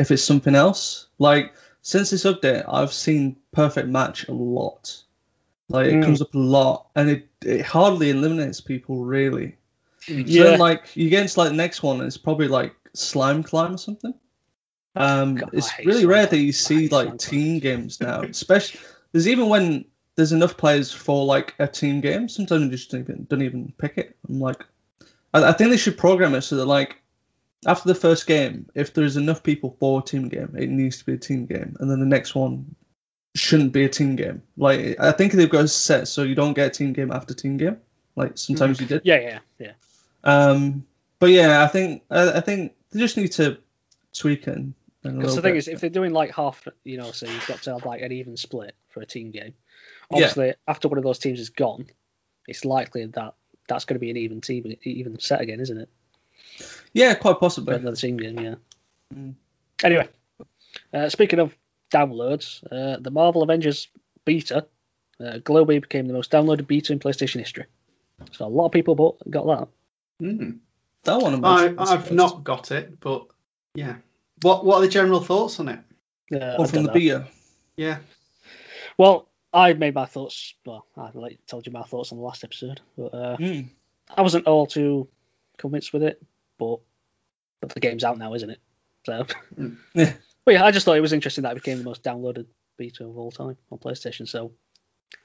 if 0.00 0.10
it's 0.10 0.24
something 0.24 0.54
else. 0.54 1.06
Like 1.18 1.52
since 1.82 2.10
this 2.10 2.24
update, 2.24 2.64
I've 2.68 2.92
seen 2.92 3.36
perfect 3.52 3.88
match 3.88 4.26
a 4.28 4.32
lot. 4.32 5.02
Like 5.68 5.86
it 5.86 5.94
Mm. 5.96 6.04
comes 6.04 6.20
up 6.22 6.34
a 6.34 6.38
lot, 6.38 6.86
and 6.96 7.10
it 7.10 7.28
it 7.44 7.62
hardly 7.62 8.10
eliminates 8.10 8.60
people 8.60 9.04
really. 9.04 9.56
So 10.08 10.14
Yeah. 10.24 10.44
then, 10.44 10.58
like 10.58 10.96
you 10.96 11.08
get 11.08 11.22
into 11.22 11.38
like 11.38 11.50
the 11.50 11.56
next 11.56 11.82
one, 11.82 11.98
and 11.98 12.06
it's 12.06 12.16
probably 12.16 12.48
like 12.48 12.74
slime 12.94 13.42
climb 13.44 13.74
or 13.74 13.78
something. 13.78 14.14
Um, 14.96 15.36
God, 15.36 15.50
it's 15.52 15.70
really 15.84 16.06
rare 16.06 16.26
that 16.26 16.36
you 16.36 16.50
see 16.52 16.88
like 16.88 17.18
team 17.18 17.60
games 17.60 18.00
now. 18.00 18.22
Especially 18.22 18.80
there's 19.12 19.28
even 19.28 19.48
when 19.48 19.84
there's 20.16 20.32
enough 20.32 20.56
players 20.56 20.90
for 20.92 21.24
like 21.24 21.54
a 21.60 21.68
team 21.68 22.00
game. 22.00 22.28
Sometimes 22.28 22.64
you 22.64 22.70
just 22.70 22.90
don't 22.90 23.02
even 23.02 23.26
don't 23.30 23.42
even 23.42 23.72
pick 23.78 23.98
it. 23.98 24.16
I'm 24.28 24.40
like, 24.40 24.64
I, 25.32 25.44
I 25.50 25.52
think 25.52 25.70
they 25.70 25.76
should 25.76 25.96
program 25.96 26.34
it 26.34 26.42
so 26.42 26.56
that 26.56 26.66
like 26.66 26.99
after 27.66 27.88
the 27.88 27.94
first 27.94 28.26
game, 28.26 28.66
if 28.74 28.94
there's 28.94 29.16
enough 29.16 29.42
people 29.42 29.76
for 29.78 30.00
a 30.00 30.02
team 30.02 30.28
game, 30.28 30.54
it 30.58 30.68
needs 30.70 30.98
to 30.98 31.04
be 31.06 31.12
a 31.14 31.18
team 31.18 31.46
game, 31.46 31.76
and 31.80 31.90
then 31.90 32.00
the 32.00 32.06
next 32.06 32.34
one 32.34 32.74
shouldn't 33.34 33.72
be 33.72 33.84
a 33.84 33.88
team 33.88 34.16
game. 34.16 34.42
Like 34.56 34.98
I 34.98 35.12
think 35.12 35.32
they've 35.32 35.48
got 35.50 35.64
a 35.64 35.68
set 35.68 36.08
so 36.08 36.22
you 36.22 36.34
don't 36.34 36.54
get 36.54 36.66
a 36.66 36.70
team 36.70 36.92
game 36.92 37.12
after 37.12 37.34
team 37.34 37.56
game. 37.58 37.76
Like 38.16 38.38
sometimes 38.38 38.80
you 38.80 38.86
did. 38.86 39.02
Yeah, 39.04 39.20
yeah, 39.20 39.38
yeah. 39.58 39.72
Um, 40.24 40.86
but 41.18 41.30
yeah, 41.30 41.62
I 41.62 41.68
think 41.68 42.02
I, 42.10 42.38
I 42.38 42.40
think 42.40 42.72
they 42.90 42.98
just 43.00 43.16
need 43.16 43.32
to 43.32 43.58
tweak 44.12 44.48
it. 44.48 44.56
and- 44.56 44.74
and 45.02 45.14
a 45.16 45.20
Because 45.20 45.36
the 45.36 45.40
thing 45.40 45.54
bit. 45.54 45.58
is, 45.60 45.68
if 45.68 45.80
they're 45.80 45.88
doing 45.88 46.12
like 46.12 46.34
half, 46.34 46.68
you 46.84 46.98
know, 46.98 47.10
so 47.12 47.24
you've 47.26 47.46
got 47.46 47.62
to 47.62 47.72
have 47.72 47.86
like 47.86 48.02
an 48.02 48.12
even 48.12 48.36
split 48.36 48.74
for 48.88 49.00
a 49.00 49.06
team 49.06 49.30
game. 49.30 49.54
Yeah. 50.10 50.16
Obviously, 50.16 50.54
after 50.68 50.88
one 50.88 50.98
of 50.98 51.04
those 51.04 51.18
teams 51.18 51.40
is 51.40 51.48
gone, 51.48 51.86
it's 52.46 52.66
likely 52.66 53.06
that 53.06 53.32
that's 53.66 53.86
going 53.86 53.94
to 53.94 53.98
be 54.00 54.10
an 54.10 54.18
even 54.18 54.42
team, 54.42 54.76
even 54.82 55.18
set 55.18 55.40
again, 55.40 55.58
isn't 55.60 55.78
it? 55.78 55.88
Yeah, 56.92 57.14
quite 57.14 57.38
possibly. 57.38 57.72
Better 57.72 57.84
than 57.84 57.92
the 57.92 57.96
same 57.96 58.16
game, 58.16 58.38
yeah. 58.40 58.54
Mm. 59.14 59.34
Anyway, 59.82 60.08
uh, 60.92 61.08
speaking 61.08 61.38
of 61.38 61.56
downloads, 61.92 62.62
uh, 62.70 62.98
the 63.00 63.10
Marvel 63.10 63.42
Avengers 63.42 63.88
beta 64.24 64.66
uh, 65.20 65.38
globally 65.38 65.80
became 65.80 66.06
the 66.06 66.12
most 66.14 66.30
downloaded 66.30 66.66
beta 66.66 66.92
in 66.92 66.98
PlayStation 66.98 67.38
history. 67.38 67.66
So 68.32 68.46
a 68.46 68.48
lot 68.48 68.66
of 68.66 68.72
people 68.72 68.94
bought 68.94 69.18
got 69.30 69.46
that. 69.46 69.68
Mm. 70.24 70.58
That 71.04 71.20
one. 71.20 71.34
I'm 71.34 71.44
I, 71.44 71.74
I've 71.78 72.06
sure. 72.08 72.16
not 72.16 72.44
got 72.44 72.70
it, 72.70 73.00
but 73.00 73.26
yeah. 73.74 73.96
What 74.42 74.64
What 74.64 74.78
are 74.78 74.82
the 74.82 74.88
general 74.88 75.20
thoughts 75.20 75.58
on 75.60 75.68
it? 75.68 75.78
Uh, 76.32 76.56
Or 76.58 76.66
from 76.66 76.82
the 76.82 76.88
know. 76.88 76.94
beta. 76.94 77.26
Yeah. 77.76 77.98
Well, 78.98 79.28
I 79.52 79.72
made 79.72 79.94
my 79.94 80.06
thoughts. 80.06 80.54
Well, 80.66 80.86
I 80.96 81.10
like 81.14 81.38
told 81.46 81.66
you 81.66 81.72
my 81.72 81.82
thoughts 81.82 82.12
on 82.12 82.18
the 82.18 82.24
last 82.24 82.44
episode, 82.44 82.80
but 82.96 83.14
uh, 83.14 83.36
Mm. 83.38 83.68
I 84.14 84.22
wasn't 84.22 84.46
all 84.46 84.66
too 84.66 85.08
convinced 85.56 85.92
with 85.92 86.02
it. 86.02 86.22
But 86.60 86.78
but 87.60 87.70
the 87.74 87.80
game's 87.80 88.04
out 88.04 88.18
now, 88.18 88.34
isn't 88.34 88.50
it? 88.50 88.60
So, 89.06 89.24
Mm. 89.58 89.76
Yeah. 89.94 90.12
but 90.44 90.52
yeah, 90.54 90.64
I 90.64 90.70
just 90.70 90.84
thought 90.84 90.96
it 90.96 91.00
was 91.00 91.12
interesting 91.14 91.42
that 91.42 91.52
it 91.52 91.62
became 91.62 91.78
the 91.78 91.84
most 91.84 92.02
downloaded 92.04 92.46
beta 92.76 93.04
of 93.04 93.16
all 93.18 93.30
time 93.32 93.56
on 93.72 93.78
PlayStation. 93.78 94.28
So, 94.28 94.52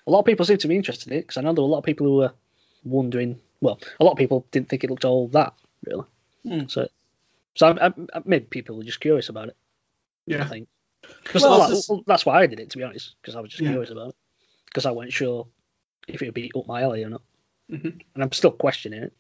a 0.08 0.12
lot 0.12 0.20
of 0.20 0.26
people 0.26 0.46
seem 0.46 0.58
to 0.58 0.68
be 0.68 0.76
interested 0.78 1.12
in 1.12 1.20
it 1.20 1.22
because 1.22 1.38
I 1.38 1.42
know 1.42 1.54
there 1.54 1.62
were 1.64 1.68
a 1.70 1.72
lot 1.72 1.80
of 1.80 1.84
people 1.84 2.08
who 2.08 2.16
were 2.16 2.34
wondering. 2.84 3.40
Well, 3.62 3.80
a 4.00 4.04
lot 4.04 4.12
of 4.14 4.18
people 4.18 4.46
didn't 4.52 4.70
think 4.70 4.84
it 4.84 4.90
looked 4.90 5.06
all 5.06 5.28
that 5.30 5.54
really. 5.86 6.06
Mm. 6.46 6.70
So, 6.72 6.88
so 7.56 7.68
I, 7.68 7.88
I, 7.88 7.94
I, 8.14 8.22
maybe 8.26 8.46
people 8.46 8.78
were 8.78 8.84
just 8.84 9.00
curious 9.00 9.30
about 9.30 9.48
it. 9.50 9.56
Yeah, 10.26 10.44
I 10.44 10.48
think. 10.48 10.68
Because 11.24 11.44
Well, 11.44 11.60
well, 11.60 11.68
it's- 11.70 11.90
well, 11.90 12.04
that's 12.08 12.26
why 12.26 12.42
I 12.42 12.48
did 12.48 12.60
it, 12.60 12.70
to 12.72 12.78
be 12.78 12.84
honest, 12.84 13.16
because 13.22 13.36
I 13.36 13.42
was 13.42 13.52
just 13.52 13.62
Yeah. 13.62 13.72
curious 13.72 13.92
about 13.92 14.10
it. 14.10 14.16
Because 14.66 14.86
I 14.86 14.92
wasn't 14.92 15.14
sure 15.14 15.48
if 16.08 16.22
it 16.22 16.26
would 16.26 16.34
be 16.34 16.52
up 16.56 16.68
my 16.68 16.82
alley 16.84 17.04
or 17.04 17.10
not. 17.10 17.22
Mhm. 17.72 18.02
And 18.14 18.24
I'm 18.24 18.32
still 18.32 18.52
questioning 18.52 19.04
it. 19.04 19.14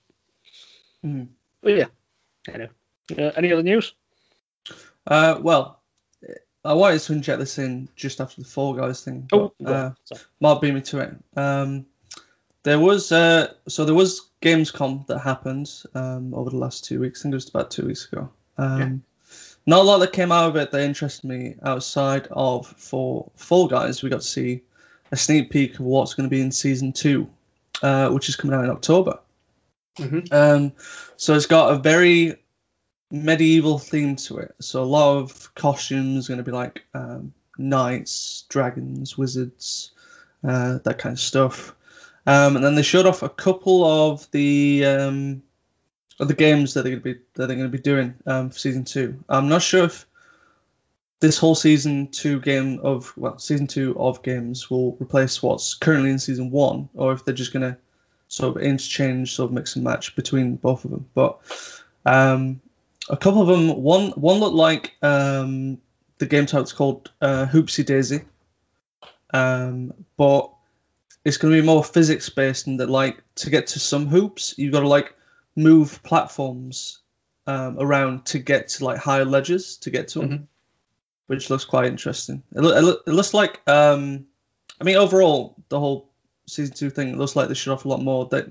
Mm. 1.05 1.27
But 1.61 1.77
yeah. 1.77 1.85
Anyway. 2.47 2.69
Uh, 3.17 3.31
any 3.35 3.51
other 3.51 3.63
news? 3.63 3.93
Uh, 5.05 5.39
well, 5.41 5.81
I 6.63 6.73
wanted 6.73 6.99
to 7.01 7.13
inject 7.13 7.39
this 7.39 7.59
in 7.59 7.87
just 7.95 8.19
after 8.19 8.41
the 8.41 8.47
Fall 8.47 8.73
Guys 8.73 9.03
thing. 9.03 9.27
Oh, 9.31 9.53
but, 9.59 9.73
on. 9.73 9.75
uh. 9.75 10.17
Mark 10.39 10.61
beat 10.61 10.73
me 10.73 10.81
to 10.81 10.99
it. 10.99 11.15
Um, 11.37 11.85
there 12.63 12.79
was 12.79 13.11
uh, 13.11 13.53
so 13.67 13.85
there 13.85 13.93
was 13.93 14.27
Gamescom 14.41 15.05
that 15.07 15.19
happened 15.19 15.71
um, 15.93 16.33
over 16.33 16.49
the 16.49 16.57
last 16.57 16.85
two 16.85 16.99
weeks. 16.99 17.21
I 17.21 17.23
think 17.23 17.33
it 17.33 17.35
was 17.35 17.49
about 17.49 17.69
two 17.69 17.85
weeks 17.85 18.11
ago. 18.11 18.31
Um, 18.57 19.03
Not 19.67 19.81
a 19.81 19.83
lot 19.83 19.97
that 19.99 20.13
came 20.13 20.31
out 20.31 20.49
of 20.49 20.55
it 20.55 20.71
that 20.71 20.81
interested 20.81 21.27
me 21.27 21.55
outside 21.63 22.27
of 22.31 22.67
for 22.67 23.31
Fall 23.35 23.67
Guys. 23.67 24.01
We 24.03 24.09
got 24.09 24.21
to 24.21 24.27
see 24.27 24.61
a 25.11 25.17
sneak 25.17 25.49
peek 25.51 25.73
of 25.75 25.85
what's 25.85 26.13
going 26.13 26.29
to 26.29 26.35
be 26.35 26.41
in 26.41 26.51
season 26.51 26.93
two, 26.93 27.29
uh, 27.81 28.09
which 28.09 28.29
is 28.29 28.35
coming 28.35 28.55
out 28.55 28.63
in 28.63 28.69
October. 28.69 29.19
Mhm. 29.97 30.31
Um, 30.31 30.73
so 31.17 31.35
it's 31.35 31.45
got 31.45 31.73
a 31.73 31.79
very 31.79 32.37
medieval 33.11 33.79
theme 33.79 34.15
to 34.17 34.37
it. 34.39 34.55
So 34.59 34.83
a 34.83 34.85
lot 34.85 35.17
of 35.17 35.53
costumes 35.55 36.27
going 36.27 36.39
to 36.39 36.43
be 36.43 36.51
like 36.51 36.85
um, 36.93 37.33
knights, 37.57 38.45
dragons, 38.49 39.17
wizards, 39.17 39.91
uh, 40.43 40.79
that 40.83 40.97
kind 40.99 41.13
of 41.13 41.19
stuff. 41.19 41.75
Um, 42.27 42.55
and 42.55 42.65
then 42.65 42.75
they 42.75 42.81
showed 42.81 43.05
off 43.05 43.23
a 43.23 43.29
couple 43.29 43.85
of 43.85 44.29
the 44.31 44.85
um, 44.85 45.43
of 46.19 46.27
the 46.27 46.33
games 46.33 46.73
that 46.73 46.83
they're 46.83 46.97
going 46.97 47.03
to 47.03 47.13
be 47.13 47.19
that 47.35 47.47
they're 47.47 47.55
going 47.55 47.71
to 47.71 47.77
be 47.77 47.81
doing 47.81 48.15
um, 48.25 48.49
for 48.49 48.57
season 48.57 48.83
two. 48.83 49.23
I'm 49.29 49.47
not 49.47 49.61
sure 49.61 49.85
if 49.85 50.07
this 51.19 51.37
whole 51.37 51.55
season 51.55 52.07
two 52.07 52.39
game 52.41 52.79
of 52.81 53.13
well 53.15 53.37
season 53.37 53.67
two 53.67 53.95
of 53.97 54.23
games 54.23 54.69
will 54.69 54.97
replace 54.99 55.41
what's 55.41 55.75
currently 55.75 56.09
in 56.09 56.19
season 56.19 56.49
one, 56.51 56.89
or 56.95 57.13
if 57.13 57.23
they're 57.23 57.33
just 57.35 57.53
going 57.53 57.73
to 57.73 57.77
sort 58.27 58.57
of 58.57 58.63
interchange, 58.63 59.33
sort 59.35 59.49
of 59.49 59.53
mix 59.53 59.75
and 59.75 59.83
match 59.83 60.15
between 60.15 60.55
both 60.55 60.85
of 60.85 60.91
them. 60.91 61.05
But 61.13 61.39
um, 62.05 62.61
a 63.09 63.17
couple 63.17 63.41
of 63.41 63.47
them, 63.47 63.81
one 63.81 64.11
one 64.11 64.39
looked 64.39 64.55
like 64.55 64.93
um, 65.01 65.79
the 66.17 66.25
game 66.25 66.45
type's 66.45 66.73
called 66.73 67.11
uh, 67.21 67.45
Hoopsie 67.45 67.85
Daisy, 67.85 68.21
um, 69.33 69.93
but 70.17 70.51
it's 71.23 71.37
going 71.37 71.53
to 71.53 71.61
be 71.61 71.65
more 71.65 71.83
physics 71.83 72.29
based, 72.29 72.67
and 72.67 72.79
that 72.79 72.89
like 72.89 73.21
to 73.35 73.49
get 73.49 73.67
to 73.67 73.79
some 73.79 74.07
hoops, 74.07 74.55
you've 74.57 74.73
got 74.73 74.81
to 74.81 74.87
like 74.87 75.13
move 75.55 76.01
platforms 76.03 76.99
um, 77.47 77.77
around 77.79 78.25
to 78.25 78.39
get 78.39 78.69
to 78.69 78.85
like 78.85 78.97
higher 78.97 79.25
ledges 79.25 79.77
to 79.77 79.89
get 79.89 80.09
to 80.09 80.19
them, 80.19 80.29
Mhm. 80.29 80.47
which 81.27 81.49
looks 81.49 81.65
quite 81.65 81.85
interesting. 81.85 82.43
It, 82.53 82.63
it, 82.63 82.99
it 83.07 83.11
looks 83.11 83.33
like, 83.33 83.61
um, 83.67 84.25
I 84.79 84.83
mean, 84.83 84.97
overall, 84.97 85.55
the 85.69 85.79
whole 85.79 86.09
season 86.47 86.75
two 86.75 86.89
thing 86.89 87.09
it 87.09 87.17
looks 87.17 87.35
like 87.35 87.47
they 87.47 87.53
should 87.53 87.73
offer 87.73 87.87
a 87.87 87.91
lot 87.91 88.01
more 88.01 88.25
that 88.27 88.47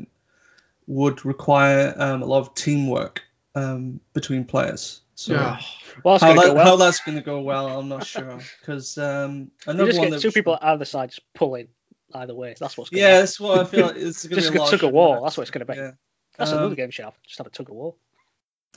would 0.87 1.25
require 1.25 1.95
um, 1.97 2.23
a 2.23 2.27
lot 2.27 2.39
of 2.41 2.55
teamwork 2.55 3.23
um, 3.55 4.01
between 4.13 4.45
players. 4.45 5.01
So 5.15 5.35
Yeah. 5.35 5.61
Well, 6.03 6.15
that's 6.19 6.25
how, 6.25 6.35
going 6.35 6.41
to 6.41 6.47
that, 6.49 6.49
go 6.49 6.55
well. 6.57 6.65
how 6.67 6.77
that's 6.77 7.01
going 7.01 7.17
to 7.19 7.23
go 7.25 7.41
well, 7.41 7.79
I'm 7.79 7.89
not 7.89 8.05
sure 8.07 8.41
because 8.61 8.99
um, 8.99 9.51
you 9.67 9.73
another 9.73 9.87
just 9.91 9.99
one 10.01 10.11
get 10.11 10.21
two 10.21 10.29
was- 10.29 10.35
people 10.35 10.55
at 10.55 10.65
either 10.65 10.85
side 10.85 11.11
just 11.11 11.23
pulling 11.35 11.69
either 12.15 12.35
way. 12.35 12.55
That's 12.59 12.77
what's 12.77 12.91
going 12.91 13.03
Yeah, 13.03 13.15
to 13.15 13.19
that's 13.21 13.41
what 13.41 13.59
I 13.61 13.65
feel. 13.65 13.87
Like 13.87 13.97
it's 13.97 14.27
going 14.27 14.35
Just 14.41 14.49
to 14.49 14.53
be 14.53 14.59
a 14.59 14.63
a 14.65 14.71
tug 14.71 14.85
of 14.85 14.93
war. 14.93 15.15
matches. 15.15 15.23
That's 15.25 15.37
what 15.37 15.43
it's 15.43 15.51
going 15.51 15.67
to 15.67 15.73
be. 15.73 15.79
Yeah. 15.79 15.91
That's 16.37 16.51
Um, 16.53 16.59
another 16.59 16.75
game 16.75 16.91
should 16.91 17.05
have. 17.07 17.15
Just 17.25 17.39
have 17.39 17.47
a 17.47 17.51
tug 17.51 17.69
of 17.71 17.77
war. 17.77 17.95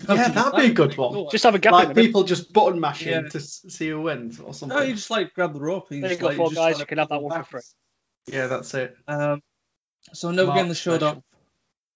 Yeah, 0.07 0.27
that'd 0.29 0.55
be 0.59 0.65
a 0.67 0.73
good 0.73 0.95
one. 0.95 1.27
Just 1.31 1.43
have 1.43 1.55
a 1.55 1.59
gap 1.59 1.71
Like 1.73 1.87
the 1.89 1.95
people 1.95 2.23
just 2.23 2.53
button 2.53 2.79
mashing 2.79 3.09
Yeah. 3.09 3.21
to 3.29 3.39
see 3.39 3.89
who 3.89 4.01
wins 4.01 4.39
or 4.39 4.53
something. 4.53 4.77
No, 4.77 4.83
you 4.83 4.93
just 4.93 5.09
like 5.09 5.33
grab 5.33 5.53
the 5.53 5.59
rope. 5.59 5.87
And 5.89 5.97
you 5.97 6.01
There 6.03 6.11
you 6.11 6.15
just, 6.17 6.21
go, 6.21 6.27
like, 6.27 6.37
four 6.37 6.49
just 6.49 6.55
guys, 6.55 6.73
try 6.75 6.79
you 6.81 6.85
can 6.85 6.97
have 6.99 7.09
that 7.09 7.19
one 7.21 7.43
for 7.43 7.57
back. 7.57 7.65
Yeah, 8.27 8.47
that's 8.47 8.73
it. 8.73 8.95
Um, 9.07 9.41
so 10.13 10.29
another 10.29 10.47
Mark 10.47 10.59
game 10.59 10.69
that 10.69 10.75
showed 10.75 11.01
special. 11.01 11.17
off. 11.17 11.23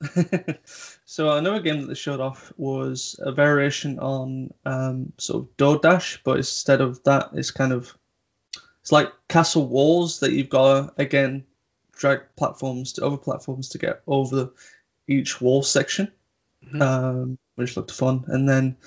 so 1.06 1.38
another 1.38 1.60
game 1.62 1.82
that 1.82 1.88
they 1.88 1.94
showed 1.94 2.20
off 2.20 2.52
was 2.58 3.20
a 3.20 3.32
variation 3.32 4.00
on 4.00 4.52
um, 4.66 5.14
sort 5.18 5.44
of 5.44 5.58
DoorDash, 5.58 6.20
but 6.24 6.38
instead 6.38 6.82
of 6.82 7.04
that, 7.04 7.30
it's 7.34 7.52
kind 7.52 7.72
of 7.72 7.96
it's 8.82 8.92
like 8.92 9.12
castle 9.30 9.68
walls 9.68 10.22
that 10.22 10.32
you've 10.32 10.50
got 10.50 10.96
to 10.96 11.02
again 11.02 11.44
drag 11.92 12.22
platforms 12.36 12.94
to 12.94 13.06
other 13.06 13.18
platforms 13.18 13.70
to 13.70 13.78
get 13.78 14.02
over 14.08 14.52
each 15.08 15.40
wall 15.40 15.62
section, 15.62 16.12
Mhm. 16.66 16.82
um, 16.82 17.38
which 17.56 17.78
looked 17.78 17.92
fun. 17.92 18.24
And 18.28 18.50
then 18.50 18.78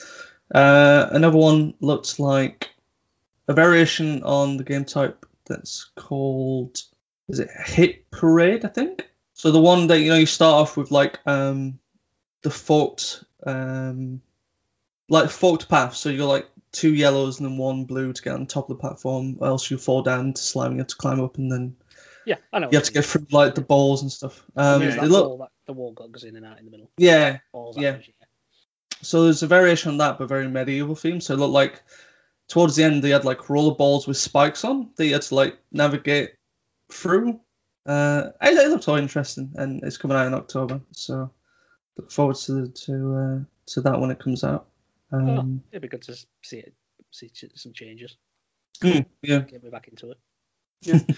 uh, 0.53 1.09
another 1.13 1.39
one 1.39 1.75
looked 1.81 2.19
like 2.19 2.71
a 3.47 3.53
variation 3.55 4.25
on 4.25 4.57
the 4.57 4.65
game 4.65 4.85
type 4.85 5.27
that's 5.47 5.91
called 5.95 6.83
is 7.29 7.39
it 7.41 7.49
Hit 7.67 8.11
Parade? 8.11 8.65
I 8.65 8.69
think. 8.69 9.09
So 9.33 9.51
the 9.51 9.61
one 9.61 9.89
that 9.89 10.01
you 10.01 10.11
know 10.11 10.17
you 10.19 10.27
start 10.27 10.55
off 10.55 10.77
with 10.77 10.91
like 10.91 11.19
um 11.27 11.79
the 12.43 12.51
forked 12.51 13.25
um 13.45 14.21
like 15.09 15.31
forked 15.31 15.69
path. 15.69 15.95
So 15.97 16.09
you 16.09 16.19
got 16.19 16.27
like 16.29 16.49
two 16.73 16.93
yellows 16.95 17.39
and 17.41 17.49
then 17.49 17.57
one 17.59 17.85
blue 17.85 18.13
to 18.13 18.23
get 18.23 18.35
on 18.35 18.47
top 18.47 18.69
of 18.71 18.77
the 18.77 18.81
platform, 18.81 19.37
or 19.41 19.47
else 19.49 19.71
you 19.71 19.79
fall 19.79 20.03
down 20.03 20.27
into 20.27 20.43
slime. 20.43 20.73
You 20.73 20.79
have 20.79 20.89
to 20.89 20.97
climb 20.97 21.21
up 21.21 21.37
and 21.39 21.51
then 21.51 21.77
Yeah, 22.25 22.37
I 22.53 22.59
know. 22.59 22.69
you 22.71 22.79
have 22.79 22.87
to 22.87 22.93
get 22.93 23.05
through 23.05 23.27
like 23.31 23.55
the 23.55 23.61
balls 23.61 24.03
and 24.03 24.11
stuff. 24.11 24.43
Um, 24.57 24.83
Yeah. 24.83 25.01
they 25.01 25.09
look 25.09 25.27
wall 25.27 25.39
that 25.39 25.51
the 25.67 25.73
wall 25.73 25.93
goes 25.93 26.25
in 26.25 26.37
and 26.37 26.45
out 26.47 26.59
in 26.59 26.65
the 26.65 26.71
middle. 26.71 26.91
yeah. 26.97 27.39
Balls 27.53 27.77
Yeah. 27.79 27.99
So 29.03 29.25
there's 29.25 29.43
a 29.43 29.47
variation 29.47 29.91
on 29.91 29.99
that, 29.99 30.19
but 30.19 30.29
very 30.29 30.49
medieval 30.49 30.95
theme. 30.95 31.21
So 31.21 31.35
it 31.35 31.39
looked 31.39 31.53
like 31.53 31.83
towards 32.49 32.77
the 32.77 32.85
end 32.85 33.03
they 33.03 33.11
had 33.11 33.25
like 33.25 33.51
roller 33.51 33.75
balls 33.75 34.07
with 34.07 34.17
spikes 34.17 34.65
on 34.65 34.91
that 34.97 35.07
you 35.07 35.13
had 35.13 35.23
to 35.23 35.35
like 35.35 35.59
navigate 35.73 36.35
through. 36.91 37.41
Uh, 37.87 38.31
it, 38.43 38.57
it 38.57 38.69
looked 38.69 38.89
all 38.89 38.97
interesting, 38.97 39.53
and 39.57 39.83
it's 39.83 39.97
coming 39.97 40.17
out 40.17 40.27
in 40.27 40.35
October. 40.35 40.81
So 40.93 41.31
look 41.97 42.11
forward 42.11 42.37
to 42.37 42.69
to 42.69 43.15
uh, 43.15 43.45
to 43.67 43.81
that 43.83 44.01
when 44.01 44.11
it 44.11 44.19
comes 44.19 44.45
out. 44.45 44.67
Um, 45.13 45.63
It'd 45.71 45.83
be 45.83 45.89
good 45.89 46.03
to 46.03 46.17
see 46.43 46.59
it, 46.59 46.75
see 47.11 47.29
ch- 47.29 47.45
some 47.55 47.73
changes. 47.73 48.17
hmm, 48.83 49.01
yeah, 49.23 49.41
Get 49.41 49.63
me 49.63 49.71
back 49.71 49.89
into 49.89 50.11
it. 50.11 50.19
Yeah. 50.83 51.01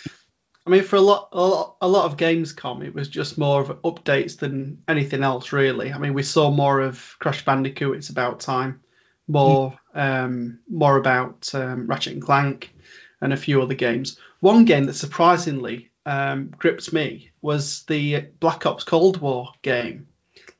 I 0.66 0.70
mean, 0.70 0.82
for 0.82 0.96
a 0.96 1.00
lot, 1.00 1.28
a 1.32 1.40
lot, 1.40 1.76
a 1.80 1.86
lot 1.86 2.06
of 2.06 2.16
Gamescom, 2.16 2.84
it 2.84 2.92
was 2.92 3.08
just 3.08 3.38
more 3.38 3.60
of 3.60 3.68
updates 3.82 4.36
than 4.36 4.82
anything 4.88 5.22
else, 5.22 5.52
really. 5.52 5.92
I 5.92 5.98
mean, 5.98 6.12
we 6.12 6.24
saw 6.24 6.50
more 6.50 6.80
of 6.80 7.16
Crash 7.20 7.44
Bandicoot. 7.44 7.96
It's 7.96 8.10
about 8.10 8.40
time. 8.40 8.80
More, 9.28 9.78
um, 9.94 10.58
more 10.68 10.96
about 10.96 11.54
um, 11.54 11.86
Ratchet 11.86 12.14
and 12.14 12.22
Clank, 12.22 12.74
and 13.20 13.32
a 13.32 13.36
few 13.36 13.62
other 13.62 13.74
games. 13.74 14.18
One 14.40 14.64
game 14.64 14.84
that 14.86 14.94
surprisingly 14.94 15.90
um, 16.04 16.52
gripped 16.56 16.92
me 16.92 17.30
was 17.42 17.82
the 17.84 18.20
Black 18.40 18.66
Ops 18.66 18.84
Cold 18.84 19.18
War 19.20 19.52
game. 19.62 20.08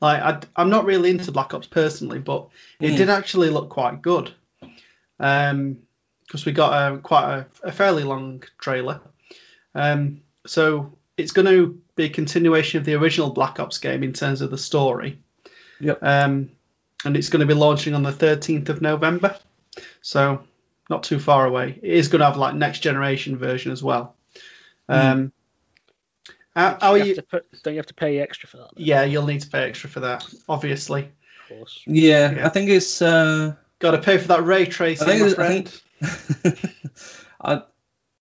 Like, 0.01 0.21
I, 0.21 0.39
I'm 0.61 0.69
not 0.69 0.85
really 0.85 1.09
into 1.09 1.31
Black 1.31 1.53
Ops 1.53 1.67
personally, 1.67 2.19
but 2.19 2.49
it 2.79 2.91
Mm. 2.93 2.97
did 2.97 3.09
actually 3.09 3.49
look 3.49 3.69
quite 3.69 4.01
good. 4.01 4.31
Um, 5.19 5.77
because 6.25 6.45
we 6.45 6.51
got 6.51 6.91
a 6.93 6.97
quite 6.97 7.37
a, 7.37 7.45
a 7.63 7.71
fairly 7.71 8.03
long 8.03 8.43
trailer. 8.59 8.99
Um, 9.73 10.21
so 10.45 10.97
it's 11.15 11.31
going 11.31 11.45
to 11.47 11.81
be 11.95 12.03
a 12.05 12.09
continuation 12.09 12.79
of 12.79 12.85
the 12.85 12.95
original 12.95 13.29
Black 13.29 13.61
Ops 13.61 13.77
game 13.77 14.03
in 14.03 14.11
terms 14.11 14.41
of 14.41 14.51
the 14.51 14.57
story. 14.57 15.19
Yep. 15.79 15.99
Um, 16.03 16.51
and 17.05 17.15
it's 17.15 17.29
going 17.29 17.39
to 17.39 17.45
be 17.45 17.53
launching 17.53 17.93
on 17.93 18.03
the 18.03 18.11
13th 18.11 18.67
of 18.67 18.81
November. 18.81 19.37
So 20.01 20.43
not 20.89 21.03
too 21.03 21.19
far 21.19 21.45
away. 21.45 21.79
It 21.81 21.93
is 21.93 22.07
going 22.07 22.19
to 22.19 22.25
have 22.25 22.37
like 22.37 22.55
next 22.55 22.79
generation 22.79 23.37
version 23.37 23.71
as 23.71 23.83
well. 23.83 24.15
Um, 24.89 25.31
how, 26.55 26.77
how 26.81 26.95
you 26.95 27.01
are 27.01 27.05
you? 27.05 27.15
have 27.15 27.23
to 27.23 27.29
put, 27.29 27.63
don't 27.63 27.73
you 27.73 27.79
have 27.79 27.85
to 27.87 27.93
pay 27.93 28.19
extra 28.19 28.49
for 28.49 28.57
that? 28.57 28.69
though? 28.75 28.83
Yeah, 28.83 29.03
you'll 29.03 29.25
need 29.25 29.41
to 29.41 29.49
pay 29.49 29.63
extra 29.67 29.89
for 29.89 29.99
that, 30.01 30.25
obviously. 30.49 31.03
Of 31.03 31.57
course. 31.57 31.81
Yeah, 31.85 32.31
Yeah. 32.31 32.45
I 32.45 32.49
think 32.49 32.69
it's. 32.69 33.01
Uh, 33.01 33.55
Got 33.79 33.91
to 33.91 33.99
pay 33.99 34.17
for 34.17 34.29
that 34.29 34.43
ray 34.43 34.65
tracing, 34.65 35.07
I 35.07 35.11
think 35.17 35.37
my 35.37 35.45
it's- 35.53 35.81
I 36.01 36.47
think- 36.49 36.63
I, 37.41 37.61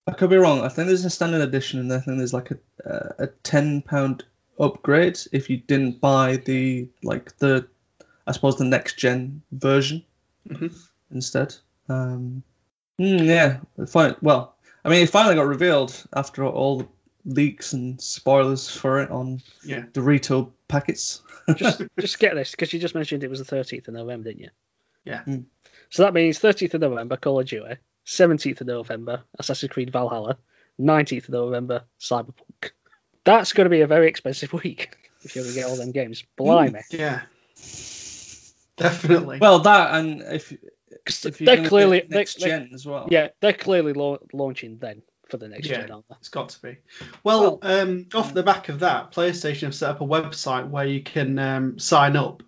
I 0.06 0.12
could 0.12 0.28
be 0.30 0.36
wrong. 0.36 0.60
I 0.60 0.68
think 0.68 0.88
there's 0.88 1.04
a 1.04 1.10
standard 1.10 1.40
edition, 1.40 1.80
and 1.80 1.92
I 1.92 1.98
think 2.00 2.18
there's 2.18 2.34
like 2.34 2.50
a 2.50 2.58
uh, 2.88 3.12
a 3.18 3.26
ten 3.42 3.80
pound 3.82 4.24
upgrade 4.60 5.18
if 5.32 5.48
you 5.50 5.56
didn't 5.58 6.00
buy 6.00 6.36
the 6.36 6.88
like 7.02 7.36
the 7.38 7.66
I 8.26 8.32
suppose 8.32 8.56
the 8.56 8.64
next 8.64 8.98
gen 8.98 9.42
version 9.52 10.04
Mhm. 10.48 10.74
instead. 11.10 11.54
Um, 11.88 12.42
mm, 13.00 13.24
yeah, 13.24 13.58
fine. 13.86 14.16
Well, 14.22 14.54
I 14.84 14.88
mean, 14.88 15.02
it 15.02 15.10
finally 15.10 15.34
got 15.34 15.46
revealed 15.46 15.94
after 16.14 16.44
all 16.44 16.78
the 16.78 16.88
leaks 17.24 17.72
and 17.72 18.00
spoilers 18.00 18.68
for 18.68 19.00
it 19.00 19.10
on 19.10 19.42
Yeah. 19.64 19.84
the 19.92 20.02
retail 20.02 20.52
packets. 20.68 21.22
Just 21.56 21.82
just 21.98 22.18
get 22.18 22.34
this 22.34 22.52
because 22.52 22.72
you 22.72 22.78
just 22.80 22.94
mentioned 22.94 23.24
it 23.24 23.30
was 23.30 23.44
the 23.44 23.56
13th 23.56 23.88
of 23.88 23.94
November, 23.94 24.30
didn't 24.30 24.42
you? 24.44 24.50
Yeah. 25.04 25.22
Mm. 25.26 25.44
So 25.90 26.02
that 26.04 26.14
means 26.14 26.38
13th 26.38 26.74
of 26.74 26.80
November, 26.80 27.16
Call 27.16 27.40
of 27.40 27.46
Duty. 27.46 27.76
17th 28.06 28.60
of 28.60 28.66
November, 28.68 29.22
Assassin's 29.38 29.72
Creed 29.72 29.90
Valhalla. 29.90 30.38
19th 30.80 31.24
of 31.24 31.30
November, 31.30 31.84
Cyberpunk. 32.00 32.70
That's 33.24 33.52
going 33.52 33.64
to 33.64 33.70
be 33.70 33.80
a 33.80 33.86
very 33.86 34.08
expensive 34.08 34.52
week 34.64 34.96
if 35.22 35.34
you're 35.34 35.44
going 35.44 35.54
to 35.54 35.60
get 35.60 35.68
all 35.68 35.76
them 35.76 35.90
games. 35.92 36.22
Blimey. 36.36 36.82
Yeah. 36.90 37.22
Definitely. 38.76 39.38
Well, 39.40 39.60
that 39.60 39.94
and 39.94 40.22
if, 40.22 40.52
they're 41.06 41.66
clearly 41.68 42.00
they- 42.00 42.16
next 42.16 42.40
they- 42.40 42.48
gen 42.48 42.70
as 42.74 42.84
well. 42.86 43.08
yeah, 43.10 43.28
they're 43.40 43.52
clearly 43.52 43.92
lau- 43.92 44.18
launching 44.32 44.78
then 44.78 45.02
for 45.28 45.36
the 45.38 45.48
next 45.48 45.68
Yeah. 45.68 45.80
gen, 45.82 45.90
aren't 45.90 46.08
they? 46.08 46.14
It's 46.20 46.28
got 46.28 46.50
to 46.50 46.62
be. 46.62 46.76
Well, 47.24 47.58
um, 47.62 48.06
off 48.14 48.32
the 48.34 48.42
back 48.42 48.68
of 48.68 48.80
that, 48.80 49.12
PlayStation 49.12 49.62
have 49.62 49.74
set 49.74 49.90
up 49.90 50.00
a 50.00 50.04
website 50.06 50.68
where 50.68 50.86
you 50.86 51.02
can 51.02 51.38
um, 51.38 51.78
sign 51.78 52.16
up 52.16 52.42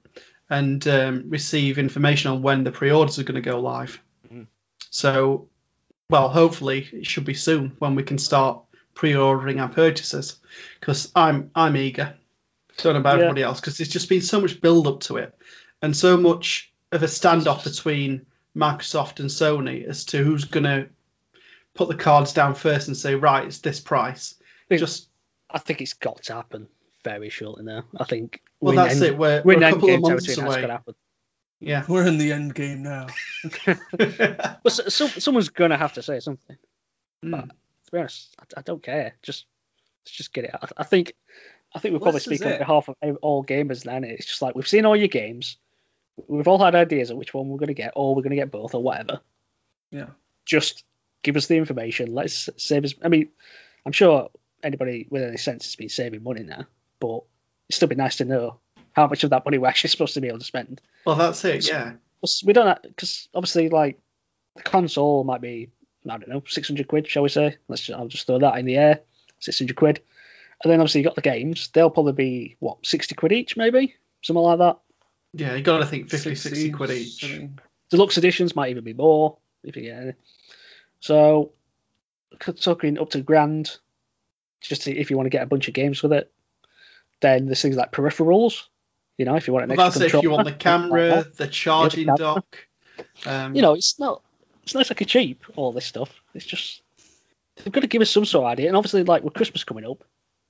and 0.51 0.87
um, 0.89 1.25
receive 1.29 1.79
information 1.79 2.31
on 2.31 2.43
when 2.43 2.65
the 2.65 2.71
pre-orders 2.73 3.19
are 3.19 3.25
going 3.25 3.35
to 3.35 3.41
go 3.51 3.61
live. 3.61 4.01
Mhm. 4.33 4.47
So, 4.91 5.49
well, 6.09 6.29
hopefully 6.29 6.89
it 6.93 7.07
should 7.07 7.25
be 7.25 7.35
soon 7.35 7.73
when 7.81 7.95
we 7.97 8.03
can 8.03 8.19
start 8.19 8.63
pre-ordering 8.95 9.61
our 9.61 9.69
purchases 9.69 10.37
because 10.81 11.11
I'm 11.15 11.51
I'm 11.55 11.77
eager. 11.77 12.15
Don't 12.79 12.95
know 12.95 13.01
about 13.01 13.19
Yeah. 13.19 13.25
everybody 13.25 13.43
else 13.43 13.61
because 13.61 13.77
there's 13.77 13.89
just 13.89 14.09
been 14.09 14.23
so 14.23 14.41
much 14.41 14.61
build 14.61 14.87
up 14.87 15.01
to 15.01 15.17
it 15.19 15.35
and 15.83 15.97
so 15.97 16.17
much 16.17 16.73
of 16.93 17.03
a 17.03 17.07
standoff 17.07 17.65
between 17.65 18.27
Microsoft 18.59 19.21
and 19.21 19.31
Sony 19.31 19.85
as 19.85 20.05
to 20.07 20.19
who's 20.23 20.45
going 20.45 20.65
to 20.65 20.89
put 21.75 21.89
the 21.89 21.95
cards 21.95 22.33
down 22.33 22.55
first 22.55 22.89
and 22.89 22.97
say, 22.97 23.15
right, 23.15 23.47
it's 23.47 23.59
this 23.59 23.81
price. 23.81 24.35
Think- 24.69 24.81
Just 24.81 25.09
I 25.51 25.59
think 25.59 25.81
it's 25.81 25.95
got 25.95 26.23
to 26.25 26.35
happen 26.35 26.69
very 27.05 27.31
shortly 27.31 27.65
now. 27.65 27.85
I 27.97 28.05
think 28.05 28.43
well, 28.61 28.75
that's 28.75 28.95
end- 28.97 29.05
it. 29.05 29.17
We're, 29.19 29.43
We're 29.43 29.43
we're 29.45 29.53
in 29.59 29.63
a 29.63 29.71
couple 29.73 29.95
of 29.95 30.01
months 30.01 30.27
territory 30.27 30.35
and 30.35 30.47
that's 30.47 30.55
away. 30.55 30.55
going 30.57 30.69
to 30.69 30.73
happen. 30.75 30.95
Yeah. 31.61 31.85
We're 31.89 32.07
in 32.07 32.19
the 32.19 32.33
end 32.33 32.55
game 32.55 32.83
now. 32.83 33.07
But 33.97 34.61
s- 34.67 34.95
some, 34.95 35.09
someone's 35.09 35.49
going 35.49 35.71
to 35.71 35.77
have 35.77 35.95
to 35.95 36.03
say 36.03 36.21
something. 36.21 36.57
Mm. 37.25 37.49
To 37.49 37.93
be 37.93 37.99
honest, 37.99 38.35
I, 38.39 38.59
I 38.61 38.63
don't 38.63 38.83
care. 38.83 39.15
Just 39.23 39.47
let's 40.05 40.17
just 40.17 40.33
get 40.33 40.45
it 40.45 40.55
out. 40.55 40.73
I 40.77 40.85
think 40.85 41.15
I 41.75 41.79
think 41.79 41.93
we're 41.93 41.99
Well, 41.99 42.07
probably 42.13 42.21
speaking 42.21 42.35
is 42.49 42.55
speak 42.55 42.55
on 42.55 42.59
behalf 42.59 42.89
of 42.89 43.17
all 43.23 43.45
gamers 43.45 43.85
then. 43.85 44.05
It's 44.05 44.27
just 44.27 44.43
like 44.43 44.55
we've 44.55 44.69
seen 44.69 44.85
all 44.85 44.97
your 44.97 45.09
games. 45.09 45.57
We've 46.27 46.49
all 46.49 46.63
had 46.63 46.75
ideas 46.75 47.11
of 47.11 47.17
which 47.17 47.33
one 47.33 47.49
we're 47.49 47.59
going 47.59 47.69
to 47.69 47.75
get, 47.75 47.93
or 47.97 48.15
we're 48.15 48.23
going 48.23 48.31
to 48.31 48.37
get 48.37 48.51
both, 48.51 48.75
or 48.75 48.83
whatever. 48.83 49.21
Yeah. 49.91 50.09
Just 50.45 50.85
give 51.23 51.37
us 51.37 51.47
the 51.47 51.57
information. 51.57 52.15
Let's 52.15 52.49
save 52.57 52.85
us. 52.85 52.95
I 53.03 53.09
mean, 53.09 53.29
I'm 53.87 53.93
sure 53.93 54.31
anybody 54.63 55.07
with 55.09 55.23
any 55.23 55.37
sense 55.37 55.67
has 55.67 55.77
been 55.77 55.89
saving 55.89 56.23
money 56.23 56.43
now, 56.43 56.65
but 57.01 57.23
it'd 57.69 57.77
still 57.77 57.89
be 57.89 57.95
nice 57.95 58.17
to 58.17 58.25
know 58.25 58.59
how 58.93 59.07
much 59.07 59.25
of 59.25 59.31
that 59.31 59.45
money 59.45 59.59
we're 59.59 59.69
actually 59.69 59.91
supposed 59.91 60.15
to 60.15 60.21
be 60.21 60.29
able 60.29 60.39
to 60.39 60.45
spend. 60.45 60.81
Well, 61.05 61.17
that's 61.17 61.45
it. 61.45 61.69
Yeah. 61.69 61.93
We 62.45 62.53
don't 62.53 62.83
because 62.83 63.29
obviously 63.33 63.69
like 63.69 64.01
the 64.57 64.63
console 64.63 65.23
might 65.23 65.41
be 65.41 65.71
I 66.05 66.17
don't 66.17 66.29
know 66.29 66.43
six 66.49 66.67
hundred 66.67 66.89
quid, 66.89 67.07
shall 67.07 67.23
we 67.23 67.29
say? 67.29 67.57
Let's 67.69 67.83
just, 67.83 67.99
I'll 67.99 68.09
just 68.09 68.27
throw 68.27 68.41
that 68.41 68.59
in 68.59 68.67
the 68.67 68.77
air, 68.77 69.01
six 69.39 69.59
hundred 69.59 69.77
quid, 69.77 70.01
and 70.63 70.73
then 70.73 70.81
obviously 70.81 71.01
you 71.01 71.07
got 71.07 71.15
the 71.15 71.23
games. 71.23 71.69
They'll 71.69 71.91
probably 71.91 72.13
be 72.13 72.57
what 72.59 72.85
sixty 72.85 73.15
quid 73.15 73.33
each, 73.33 73.57
maybe 73.57 73.95
something 74.23 74.43
like 74.43 74.59
that. 74.59 74.79
Yeah. 75.33 75.55
You 75.55 75.63
got 75.63 75.79
to 75.79 75.87
think 75.87 76.11
50, 76.11 76.35
60 76.35 76.71
quid 76.71 76.91
each. 76.91 77.21
something. 77.21 77.59
Deluxe 77.91 78.19
editions 78.19 78.55
might 78.57 78.71
even 78.71 78.85
be 78.85 78.93
more 78.95 79.39
if 79.65 79.77
you 79.77 79.83
get 79.83 80.03
any. 80.03 80.13
So 81.01 81.53
talking 82.61 82.99
up 82.99 83.11
to 83.11 83.21
grand, 83.23 83.77
just 84.61 84.83
to, 84.83 84.97
if 84.97 85.11
you 85.11 85.17
want 85.17 85.27
to 85.27 85.31
get 85.31 85.43
a 85.43 85.47
bunch 85.47 85.69
of 85.69 85.75
games 85.75 86.03
with 86.03 86.13
it. 86.13 86.31
Then 87.21 87.47
there's 87.47 87.63
things 87.63 87.77
like 87.77 87.93
peripherals. 87.93 88.63
You 89.17 89.25
know, 89.25 89.35
if 89.35 89.47
you 89.49 89.53
want 89.53 89.65
an 89.71 89.77
Well, 89.77 89.87
extra 89.87 90.01
that's 90.01 90.15
it. 90.15 90.17
If 90.19 90.23
you 90.23 90.31
want 90.31 90.45
the 90.45 90.53
controller, 90.53 91.23
things 91.23 91.25
like 91.25 91.25
camera, 91.25 91.33
the 91.37 91.47
charging 91.49 92.07
camera. 92.07 92.19
dock. 92.19 92.59
Um, 93.27 93.55
you 93.55 93.63
know, 93.63 93.75
it's 93.75 93.99
not 93.99 94.23
it's 94.63 94.75
not 94.75 94.89
like 94.89 95.01
a 95.01 95.05
cheap, 95.05 95.45
all 95.57 95.73
this 95.73 95.87
stuff. 95.87 96.13
It's 96.35 96.45
just 96.45 96.83
they've 97.57 97.73
got 97.73 97.81
to 97.81 97.87
give 97.89 98.03
us 98.03 98.11
some 98.11 98.25
sort 98.25 98.45
of 98.45 98.53
idea. 98.53 98.69
And 98.69 98.77
obviously, 98.77 99.03
like 99.03 99.25
with 99.25 99.35
Christmas 99.35 99.65
coming 99.65 99.85
up, 99.85 100.05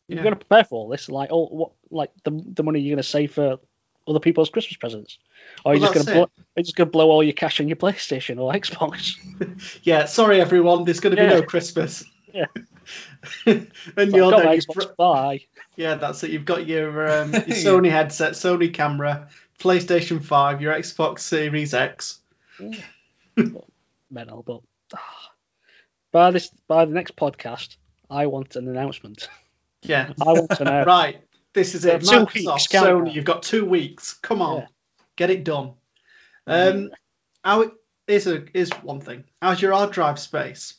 you've 0.09 0.19
Yeah. 0.19 0.25
got 0.25 0.31
to 0.31 0.37
prepare 0.37 0.65
for 0.65 0.75
all 0.81 0.89
this. 0.89 1.09
Like 1.09 1.31
all 1.31 1.49
what 1.49 1.71
like 1.91 2.11
the 2.25 2.31
the 2.55 2.63
money 2.63 2.81
you're 2.81 2.95
going 2.97 3.03
to 3.03 3.09
save 3.09 3.33
for 3.33 3.59
other 4.09 4.21
people's 4.21 4.51
Christmas 4.51 4.77
presents, 4.77 5.19
or 5.65 5.75
you're 5.75 5.83
Well, 5.83 5.93
just 5.93 6.07
going 6.07 6.07
to 6.07 6.13
blow, 6.13 6.45
you're 6.57 6.63
just 6.65 6.77
going 6.77 6.89
to 6.89 6.91
blow 6.93 7.11
all 7.11 7.23
your 7.23 7.33
cash 7.35 7.61
on 7.61 7.69
your 7.69 7.77
PlayStation 7.77 8.41
or 8.41 8.53
Xbox. 8.53 9.17
yeah. 9.83 10.07
Sorry, 10.07 10.41
everyone. 10.41 10.85
There's 10.85 11.01
going 11.01 11.15
to 11.17 11.23
be 11.23 11.27
Yeah. 11.27 11.35
no 11.41 11.43
Christmas. 11.43 12.05
Yeah. 12.33 12.47
and 13.47 13.69
you're 13.97 14.31
got 14.31 14.39
there. 14.39 14.47
my 14.47 14.53
You've, 14.55 14.65
Xbox, 14.65 14.97
bye. 14.97 15.41
yeah, 15.77 15.95
that's 15.97 16.23
it. 16.25 16.31
You've 16.31 16.45
got 16.45 16.67
your 16.67 17.23
um, 17.23 17.33
your 17.33 17.43
Sony 17.43 17.91
headset, 17.91 18.33
Sony 18.33 18.73
camera, 18.73 19.29
PlayStation 19.59 20.23
Five, 20.23 20.61
your 20.63 20.75
Xbox 20.75 21.21
Series 21.21 21.75
X. 21.75 22.21
Mental, 24.11 24.43
but 24.43 24.61
ah. 24.95 25.31
by 26.13 26.31
this 26.31 26.51
by 26.67 26.85
the 26.85 26.93
next 26.93 27.17
podcast, 27.17 27.77
I 28.11 28.27
want 28.27 28.57
an 28.57 28.69
announcement. 28.69 29.29
Yeah. 29.83 30.13
I 30.21 30.33
want 30.33 30.51
to 30.51 30.65
know. 30.65 30.85
Right. 30.85 31.21
This 31.55 31.75
is 31.75 31.85
it. 31.85 32.03
Microsoft, 32.03 32.35
weeks, 32.35 32.67
Sony, 32.69 33.15
you've 33.15 33.25
got 33.25 33.43
two 33.43 33.65
weeks. 33.65 34.15
Come 34.15 34.43
on. 34.43 34.59
Yeah. 34.59 34.67
Get 35.17 35.31
it 35.31 35.45
done. 35.45 35.73
Um, 36.47 36.91
how 37.45 37.71
is 38.07 38.27
a 38.27 38.45
is 38.57 38.71
one 38.83 39.01
thing. 39.01 39.25
How's 39.43 39.61
your 39.61 39.73
hard 39.73 39.93
drive 39.93 40.19
space? 40.19 40.75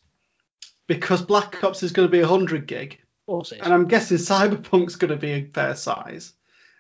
Because 0.88 1.22
Black 1.22 1.64
Ops 1.64 1.84
is 1.84 1.92
going 1.92 2.08
to 2.08 2.12
be 2.12 2.22
100 2.22 2.66
gig, 2.66 2.94
Of 2.94 3.32
course 3.32 3.52
it 3.52 3.56
is. 3.60 3.62
and 3.66 3.74
I'm 3.74 3.88
guessing 3.88 4.18
Cyberpunk's 4.18 4.96
going 4.96 5.12
to 5.12 5.18
be 5.18 5.32
a 5.34 5.46
fair 5.46 5.76
size, 5.76 6.34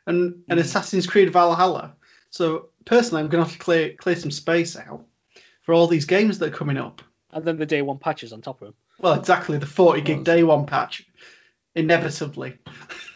and 0.07 0.43
and 0.49 0.59
Mhm. 0.59 0.63
Assassin's 0.63 1.05
Creed 1.07 1.31
Valhalla. 1.31 1.95
So 2.31 2.69
personally, 2.85 3.21
I'm 3.23 3.29
going 3.29 3.43
to 3.43 3.49
have 3.49 3.57
to 3.57 3.63
clear 3.63 3.93
clear 3.95 4.15
some 4.15 4.31
space 4.31 4.75
out 4.75 5.05
for 5.61 5.73
all 5.73 5.87
these 5.87 6.05
games 6.05 6.39
that 6.39 6.53
are 6.53 6.57
coming 6.57 6.77
up. 6.77 7.01
And 7.31 7.45
then 7.45 7.57
the 7.57 7.65
day 7.67 7.81
one 7.83 7.99
patches 7.99 8.33
on 8.33 8.41
top 8.41 8.61
of 8.61 8.67
them. 8.69 8.75
Well, 8.99 9.13
exactly 9.13 9.57
the 9.59 9.65
40 9.67 10.01
gig 10.01 10.23
day 10.23 10.43
one 10.43 10.65
patch, 10.65 11.07
inevitably. 11.75 12.57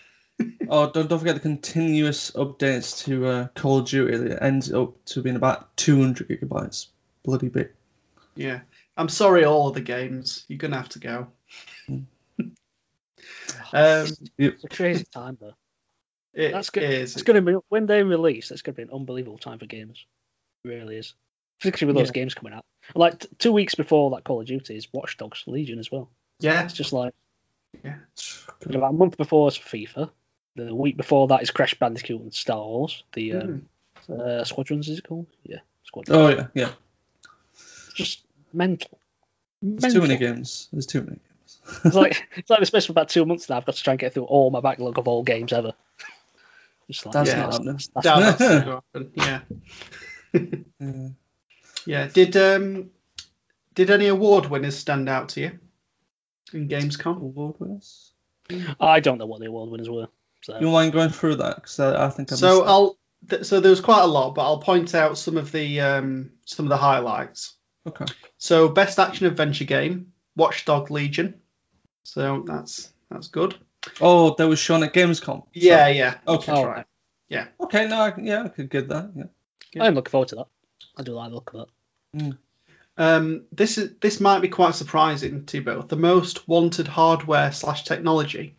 Oh, 0.69 0.89
don't, 0.91 1.09
don't 1.09 1.19
forget 1.19 1.35
the 1.35 1.41
continuous 1.41 2.31
updates 2.31 3.03
to 3.05 3.25
uh, 3.25 3.47
Call 3.55 3.79
of 3.79 3.87
Duty. 3.87 4.31
It 4.33 4.39
ends 4.41 4.71
up 4.71 5.03
to 5.05 5.21
being 5.21 5.35
about 5.35 5.75
200 5.77 6.27
gigabytes. 6.29 6.87
Bloody 7.23 7.49
bit. 7.49 7.73
Yeah. 8.35 8.61
I'm 8.95 9.09
sorry, 9.09 9.43
all 9.45 9.69
of 9.69 9.73
the 9.73 9.81
games. 9.81 10.45
You're 10.47 10.59
gonna 10.59 10.77
have 10.77 10.89
to 10.89 10.99
go. 10.99 11.27
um, 11.89 12.07
It's 14.37 14.63
a 14.63 14.69
crazy 14.69 15.05
time 15.05 15.37
though. 15.39 15.53
it 16.33 16.51
That's 16.51 16.69
good. 16.69 16.83
is. 16.83 17.13
It's 17.13 17.23
going 17.23 17.43
to 17.43 17.51
be 17.51 17.57
when 17.69 17.85
they 17.85 18.03
release. 18.03 18.51
It's 18.51 18.61
going 18.61 18.75
to 18.75 18.77
be 18.77 18.83
an 18.89 18.95
unbelievable 18.95 19.37
time 19.37 19.59
for 19.59 19.65
gamers. 19.65 20.03
It 20.63 20.69
really 20.69 20.97
is, 20.97 21.13
particularly 21.59 21.95
with 21.95 22.05
those 22.05 22.11
games 22.11 22.33
coming 22.33 22.53
out. 22.53 22.65
Like 22.95 23.19
t- 23.19 23.27
two 23.39 23.51
weeks 23.51 23.75
before 23.75 24.11
that 24.11 24.23
Call 24.23 24.41
of 24.41 24.47
Duty 24.47 24.75
is 24.75 24.87
Watch 24.93 25.17
Dogs 25.17 25.43
Legion 25.47 25.79
as 25.79 25.91
well. 25.91 26.09
Yeah. 26.39 26.63
It's 26.63 26.73
just 26.73 26.93
like 26.93 27.13
Yeah. 27.83 27.95
about 28.65 28.89
a 28.89 28.93
month 28.93 29.17
before 29.17 29.47
is 29.47 29.57
FIFA. 29.57 30.09
The 30.55 30.73
week 30.75 30.97
before 30.97 31.27
that 31.29 31.41
is 31.41 31.51
Crash 31.51 31.73
Bandicoot 31.75 32.21
and 32.21 32.33
Star 32.33 32.57
Wars. 32.63 33.03
The 33.13 33.33
um, 33.33 33.65
Mm. 34.09 34.19
uh, 34.19 34.43
Squadrons 34.43 34.89
is 34.89 34.99
it 34.99 35.07
called? 35.07 35.27
Yeah, 35.43 35.59
Squadrons. 35.85 36.17
Oh, 36.19 36.27
yeah, 36.29 36.47
yeah. 36.53 36.71
It's 37.53 37.93
just 37.95 38.21
mental. 38.51 38.99
There's 39.61 39.93
too 39.93 40.01
many 40.01 40.17
games. 40.17 40.67
There's 40.73 40.85
too 40.85 41.01
many 41.01 41.17
games. 41.17 41.57
It's 41.85 41.95
like 41.95 42.27
it's 42.35 42.49
like 42.49 42.59
the 42.59 42.65
space 42.65 42.85
for 42.85 42.91
about 42.91 43.09
two 43.09 43.25
months 43.25 43.47
now. 43.49 43.57
I've 43.57 43.65
got 43.65 43.75
to 43.75 43.83
try 43.83 43.93
and 43.93 43.99
get 43.99 44.13
through 44.13 44.23
all 44.25 44.49
my 44.51 44.59
backlog 44.59 44.97
of 44.97 45.07
all 45.07 45.23
games 45.23 45.53
ever. 45.53 45.71
Just 46.91 47.05
like 47.05 47.13
That's 47.13 47.29
Yeah. 47.29 47.37
not 47.43 47.51
happening. 47.53 47.79
that's- 47.93 48.03
No, 48.05 48.19
that's 48.19 48.39
not 48.41 48.65
gonna 48.65 48.83
happen. 48.93 49.11
Yeah. 49.15 49.39
Yeah. 50.79 51.07
Yeah. 51.85 52.07
Did 52.07 52.35
um 52.37 52.91
did 53.75 53.89
any 53.89 54.07
award 54.07 54.45
winners 54.47 54.77
stand 54.77 55.07
out 55.09 55.29
to 55.29 55.41
you 55.41 55.59
in 56.53 56.67
Gamescom? 56.67 57.17
Award 57.21 57.55
winners? 57.59 58.11
I 58.79 58.99
don't 58.99 59.17
know 59.17 59.25
what 59.25 59.39
the 59.39 59.47
award 59.47 59.69
winners 59.69 59.89
were. 59.89 60.07
So 60.43 60.59
You 60.59 60.69
mind 60.69 60.93
going 60.93 61.09
through 61.09 61.35
that? 61.37 61.55
Because 61.55 61.79
I, 61.79 62.05
I 62.05 62.09
think 62.09 62.31
I 62.31 62.35
So 62.35 62.47
missed 62.47 62.65
that. 62.65 62.69
I'll 62.69 62.97
th- 63.29 63.45
so 63.45 63.59
there 63.59 63.69
was 63.69 63.81
quite 63.81 64.03
a 64.03 64.07
lot, 64.07 64.35
but 64.35 64.43
I'll 64.43 64.59
point 64.59 64.93
out 64.93 65.17
some 65.17 65.37
of 65.37 65.51
the 65.51 65.81
um 65.81 66.31
some 66.45 66.65
of 66.65 66.69
the 66.69 66.77
highlights. 66.77 67.55
Okay. 67.87 68.05
So 68.37 68.69
best 68.69 68.99
action 68.99 69.25
adventure 69.25 69.65
game, 69.65 70.13
Watchdog 70.35 70.91
Legion. 70.91 71.41
So 72.03 72.43
that's 72.45 72.91
that's 73.09 73.27
good. 73.27 73.55
Oh, 73.99 74.35
that 74.35 74.47
was 74.47 74.59
shown 74.59 74.83
at 74.83 74.93
Gamescom. 74.93 75.45
Yeah, 75.53 75.87
yeah. 75.87 76.17
Okay. 76.27 76.51
Oh, 76.51 76.65
right. 76.65 76.85
Okay, 77.59 77.87
no, 77.87 77.99
I, 78.01 78.13
yeah, 78.21 78.43
I 78.43 78.47
could 78.49 78.69
get 78.69 78.89
that. 78.89 79.11
Yeah. 79.15 79.23
Yeah. 79.73 79.83
I'm 79.85 79.95
looking 79.95 80.11
forward 80.11 80.29
to 80.29 80.35
that. 80.35 80.47
I 80.95 81.03
do 81.03 81.13
like 81.13 81.29
the 81.29 81.35
look 81.35 81.53
of 81.53 81.67
that. 82.13 82.37
Um, 82.95 83.45
this 83.51 83.77
is 83.77 83.95
this 84.01 84.19
might 84.19 84.41
be 84.41 84.49
quite 84.49 84.75
surprising 84.75 85.45
to 85.45 85.57
you 85.57 85.63
both. 85.63 85.87
The 85.87 85.95
most 85.95 86.47
wanted 86.47 86.87
hardware 86.87 87.51
slash 87.51 87.83
technology, 87.85 88.55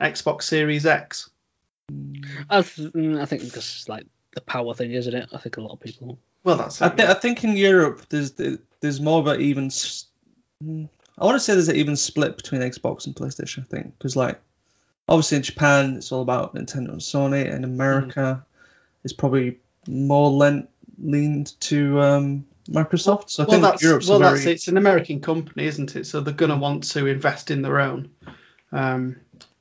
Xbox 0.00 0.42
Series 0.42 0.86
X. 0.86 1.30
I, 2.48 2.62
th- 2.62 2.92
mm, 2.92 3.20
I 3.20 3.24
think 3.24 3.42
because 3.42 3.64
it's 3.64 3.88
like 3.88 4.06
the 4.34 4.40
power 4.40 4.74
thing, 4.74 4.92
isn't 4.92 5.14
it? 5.14 5.28
I 5.32 5.38
think 5.38 5.56
a 5.56 5.60
lot 5.60 5.72
of 5.72 5.80
people. 5.80 6.18
Well, 6.44 6.56
that's 6.56 6.80
I, 6.80 6.86
it. 6.86 6.96
th- 6.96 7.08
I 7.08 7.14
think 7.14 7.44
in 7.44 7.56
Europe 7.56 8.06
there's 8.08 8.32
there's 8.80 9.00
more 9.00 9.20
of 9.20 9.26
an 9.26 9.40
even. 9.40 9.68
mm, 9.68 10.88
I 11.18 11.24
want 11.24 11.36
to 11.36 11.40
say 11.40 11.54
there's 11.54 11.68
an 11.68 11.76
even 11.76 11.96
split 11.96 12.36
between 12.36 12.62
Xbox 12.62 13.06
and 13.06 13.14
PlayStation. 13.14 13.60
I 13.60 13.66
think 13.66 13.98
because 13.98 14.16
like 14.16 14.40
obviously 15.08 15.38
in 15.38 15.42
Japan 15.42 15.96
it's 15.96 16.12
all 16.12 16.22
about 16.22 16.54
Nintendo 16.54 16.90
and 16.90 17.00
Sony, 17.00 17.52
and 17.52 17.64
America 17.64 18.44
is 19.04 19.12
probably 19.12 19.58
more 19.86 20.30
lent 20.30 20.68
leaned 21.02 21.58
to 21.60 22.00
um, 22.00 22.46
Microsoft. 22.68 23.30
So 23.30 23.42
I 23.42 23.46
well, 23.46 23.52
think 23.52 23.62
that's 23.62 23.82
Europe's 23.82 24.08
well, 24.08 24.18
very 24.18 24.34
that's 24.34 24.46
it. 24.46 24.52
It's 24.52 24.68
an 24.68 24.76
American 24.76 25.20
company, 25.20 25.66
isn't 25.66 25.96
it? 25.96 26.06
So 26.06 26.20
they're 26.20 26.34
going 26.34 26.50
to 26.50 26.56
want 26.56 26.84
to 26.92 27.06
invest 27.06 27.50
in 27.50 27.62
their 27.62 27.80
own, 27.80 28.10
um, 28.72 29.16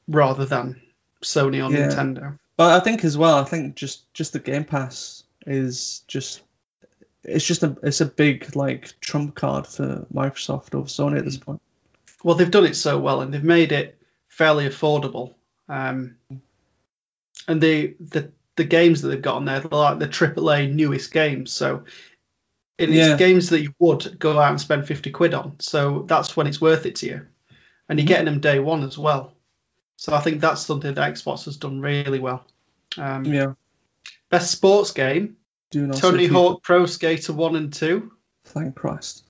rather 0.10 0.46
than 0.46 0.82
Sony 1.22 1.66
or 1.66 1.72
Yeah. 1.72 1.88
Nintendo. 1.88 2.38
But 2.58 2.82
I 2.82 2.84
think 2.84 3.06
as 3.06 3.18
well, 3.18 3.38
I 3.38 3.46
think 3.46 3.76
just 3.76 4.12
just 4.14 4.34
the 4.34 4.40
Game 4.40 4.66
Pass 4.66 5.24
is 5.48 6.04
just 6.08 6.42
it's 7.24 7.46
just 7.46 7.64
a 7.64 7.78
it's 7.84 8.02
a 8.02 8.06
big 8.06 8.56
like 8.56 9.00
trump 9.00 9.36
card 9.36 9.66
for 9.68 10.06
Microsoft 10.14 10.76
over 10.76 10.88
Sony 10.88 11.18
at 11.20 11.26
this 11.26 11.38
point. 11.38 11.62
Well, 12.24 12.36
they've 12.36 12.52
done 12.52 12.66
it 12.66 12.76
so 12.76 13.00
well, 13.00 13.22
and 13.22 13.34
they've 13.34 13.42
made 13.44 13.72
it 13.72 13.98
fairly 14.28 14.68
affordable. 14.68 15.36
Um, 15.70 16.16
and 17.48 17.62
the 17.62 17.96
the 18.00 18.32
the 18.58 18.64
games 18.66 19.02
that 19.02 19.08
they've 19.10 19.22
got 19.22 19.36
on 19.38 19.46
there, 19.46 19.62
they're 19.62 19.70
like 19.72 20.00
the 20.00 20.08
AAA 20.08 20.74
newest 20.74 21.14
games. 21.14 21.54
So 21.54 21.86
it's 22.78 22.92
Yeah. 22.92 23.16
games 23.16 23.50
that 23.50 23.62
you 23.62 23.74
would 23.80 24.20
go 24.20 24.38
out 24.38 24.50
and 24.52 24.60
spend 24.60 24.86
fifty 24.86 25.12
quid 25.12 25.34
on. 25.34 25.56
So 25.60 26.04
that's 26.08 26.36
when 26.36 26.48
it's 26.48 26.60
worth 26.60 26.86
it 26.86 26.96
to 26.98 27.06
you, 27.06 27.28
and 27.88 28.00
you're 28.00 28.06
Mhm. 28.06 28.08
getting 28.10 28.26
them 28.26 28.40
day 28.42 28.60
one 28.60 28.84
as 28.84 28.98
well. 28.98 29.34
So 30.00 30.14
I 30.14 30.22
think 30.22 30.40
that's 30.40 30.62
something 30.62 30.94
that 30.94 31.14
Xbox 31.14 31.44
has 31.44 31.58
done 31.58 31.82
really 31.82 32.20
well. 32.20 32.46
Um, 32.98 33.26
Yeah. 33.26 33.56
Best 34.30 34.50
sports 34.50 34.92
game: 34.92 35.36
Do 35.72 35.88
not 35.88 35.98
Tony. 35.98 36.26
Hawk 36.26 36.64
Pro 36.64 36.86
Skater 36.86 37.34
One 37.34 37.58
and 37.58 37.74
Two. 37.74 38.14
Thank 38.46 38.76
Christ. 38.76 39.26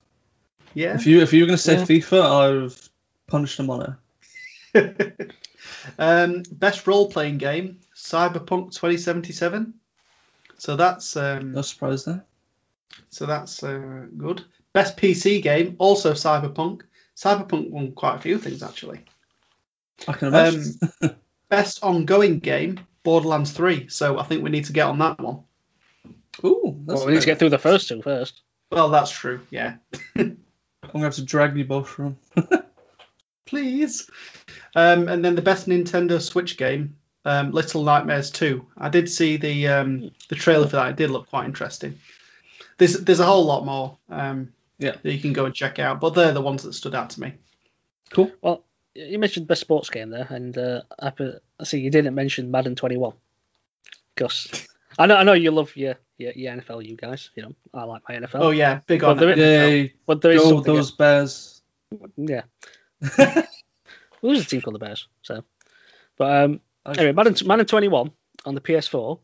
Yeah. 0.72 0.94
If 0.94 1.08
you 1.08 1.22
if 1.22 1.32
you 1.32 1.42
were 1.42 1.46
gonna 1.48 1.58
say 1.58 1.78
Yeah. 1.78 1.84
FIFA, 1.84 2.22
I 2.22 2.50
would 2.50 2.62
have 2.62 2.88
punched 3.26 3.56
them 3.56 3.68
on 3.68 3.96
it. 4.72 5.32
um, 5.98 6.44
best 6.52 6.86
role 6.86 7.10
playing 7.10 7.38
game, 7.38 7.80
Cyberpunk 7.96 8.72
2077. 8.72 9.74
So 10.56 10.76
that's 10.76 11.16
um, 11.16 11.50
No 11.50 11.62
surprise 11.62 12.04
there. 12.04 12.24
so 13.08 13.26
that's 13.26 13.60
uh, 13.64 14.06
good. 14.16 14.44
Best 14.72 14.96
PC 14.96 15.42
game, 15.42 15.74
also 15.78 16.12
Cyberpunk. 16.12 16.82
Cyberpunk 17.16 17.70
won 17.70 17.90
quite 17.90 18.14
a 18.14 18.20
few 18.20 18.38
things 18.38 18.62
actually. 18.62 19.00
I 20.08 20.12
can 20.12 20.28
imagine. 20.28 20.78
Best 21.48 21.82
ongoing 21.82 22.38
game, 22.38 22.80
Borderlands 23.02 23.52
3. 23.52 23.88
So 23.88 24.18
I 24.18 24.22
think 24.22 24.42
we 24.42 24.50
need 24.50 24.66
to 24.66 24.72
get 24.72 24.86
on 24.86 24.98
that 25.00 25.18
one. 25.20 25.40
Ooh, 26.44 26.76
that's 26.86 26.98
Well, 27.00 27.06
we 27.08 27.12
need 27.14 27.20
to 27.20 27.26
get 27.26 27.38
through 27.38 27.50
the 27.50 27.58
first 27.58 27.88
two 27.88 28.02
first. 28.02 28.42
Well, 28.70 28.88
that's 28.88 29.10
true. 29.10 29.40
Yeah. 29.50 29.76
I'm 30.16 30.36
gonna 30.92 31.04
have 31.04 31.14
to 31.16 31.24
drag 31.24 31.56
you 31.56 31.64
both 31.64 31.88
through 31.88 32.16
'em. 32.36 32.46
Please. 33.46 34.08
Um, 34.76 35.08
and 35.08 35.24
then 35.24 35.34
the 35.34 35.42
best 35.42 35.68
Nintendo 35.68 36.20
Switch 36.20 36.56
game, 36.56 36.96
um, 37.24 37.50
Little 37.50 37.82
Nightmares 37.82 38.30
2. 38.30 38.64
I 38.78 38.88
did 38.88 39.08
see 39.10 39.36
the 39.36 39.68
um, 39.68 40.10
the 40.28 40.36
trailer 40.36 40.66
for 40.68 40.76
that. 40.76 40.90
It 40.90 40.96
did 40.96 41.10
look 41.10 41.28
quite 41.28 41.46
interesting. 41.46 41.98
There's 42.78 42.94
there's 42.94 43.20
a 43.20 43.26
whole 43.26 43.44
lot 43.44 43.64
more 43.66 43.98
um, 44.08 44.52
Yeah. 44.78 44.96
that 45.02 45.12
you 45.12 45.20
can 45.20 45.32
go 45.32 45.46
and 45.46 45.54
check 45.54 45.78
out, 45.80 46.00
but 46.00 46.10
they're 46.10 46.32
the 46.32 46.40
ones 46.40 46.62
that 46.62 46.74
stood 46.74 46.94
out 46.94 47.10
to 47.10 47.20
me. 47.20 47.34
Cool. 48.10 48.30
Well, 48.40 48.64
you 48.94 49.18
mentioned 49.18 49.46
best 49.46 49.60
sports 49.60 49.90
game 49.90 50.10
there, 50.10 50.26
and 50.28 50.56
uh, 50.56 50.82
I, 50.98 51.10
put- 51.10 51.42
I 51.58 51.64
see 51.64 51.80
you 51.80 51.90
didn't 51.90 52.14
mention 52.14 52.50
Madden 52.50 52.74
21. 52.74 53.12
Gus, 54.16 54.66
I 54.98 55.06
know 55.06 55.16
I 55.16 55.22
know 55.22 55.32
you 55.32 55.50
love 55.50 55.76
your, 55.76 55.94
your 56.18 56.32
your 56.32 56.54
NFL, 56.54 56.84
you 56.86 56.96
guys. 56.96 57.30
You 57.34 57.44
know 57.44 57.54
I 57.72 57.84
like 57.84 58.02
my 58.08 58.16
NFL. 58.16 58.40
Oh 58.40 58.50
yeah, 58.50 58.80
big 58.86 59.02
Well, 59.02 59.12
on 59.12 59.16
there 59.18 59.30
it. 59.30 59.38
Yay! 59.38 59.94
but 60.06 60.20
there 60.20 60.32
is 60.32 60.42
Go 60.42 60.60
those 60.60 60.90
Bears. 60.90 61.62
Yeah. 62.16 62.42
well, 63.18 63.44
there's 64.22 64.42
a 64.42 64.46
team 64.46 64.60
called 64.60 64.74
the 64.74 64.78
Bears. 64.80 65.08
So, 65.22 65.42
but 66.18 66.44
um, 66.44 66.60
anyway, 66.86 67.12
Madden, 67.12 67.34
Madden 67.46 67.66
21 67.66 68.10
on 68.44 68.54
the 68.54 68.60
PS4 68.60 69.18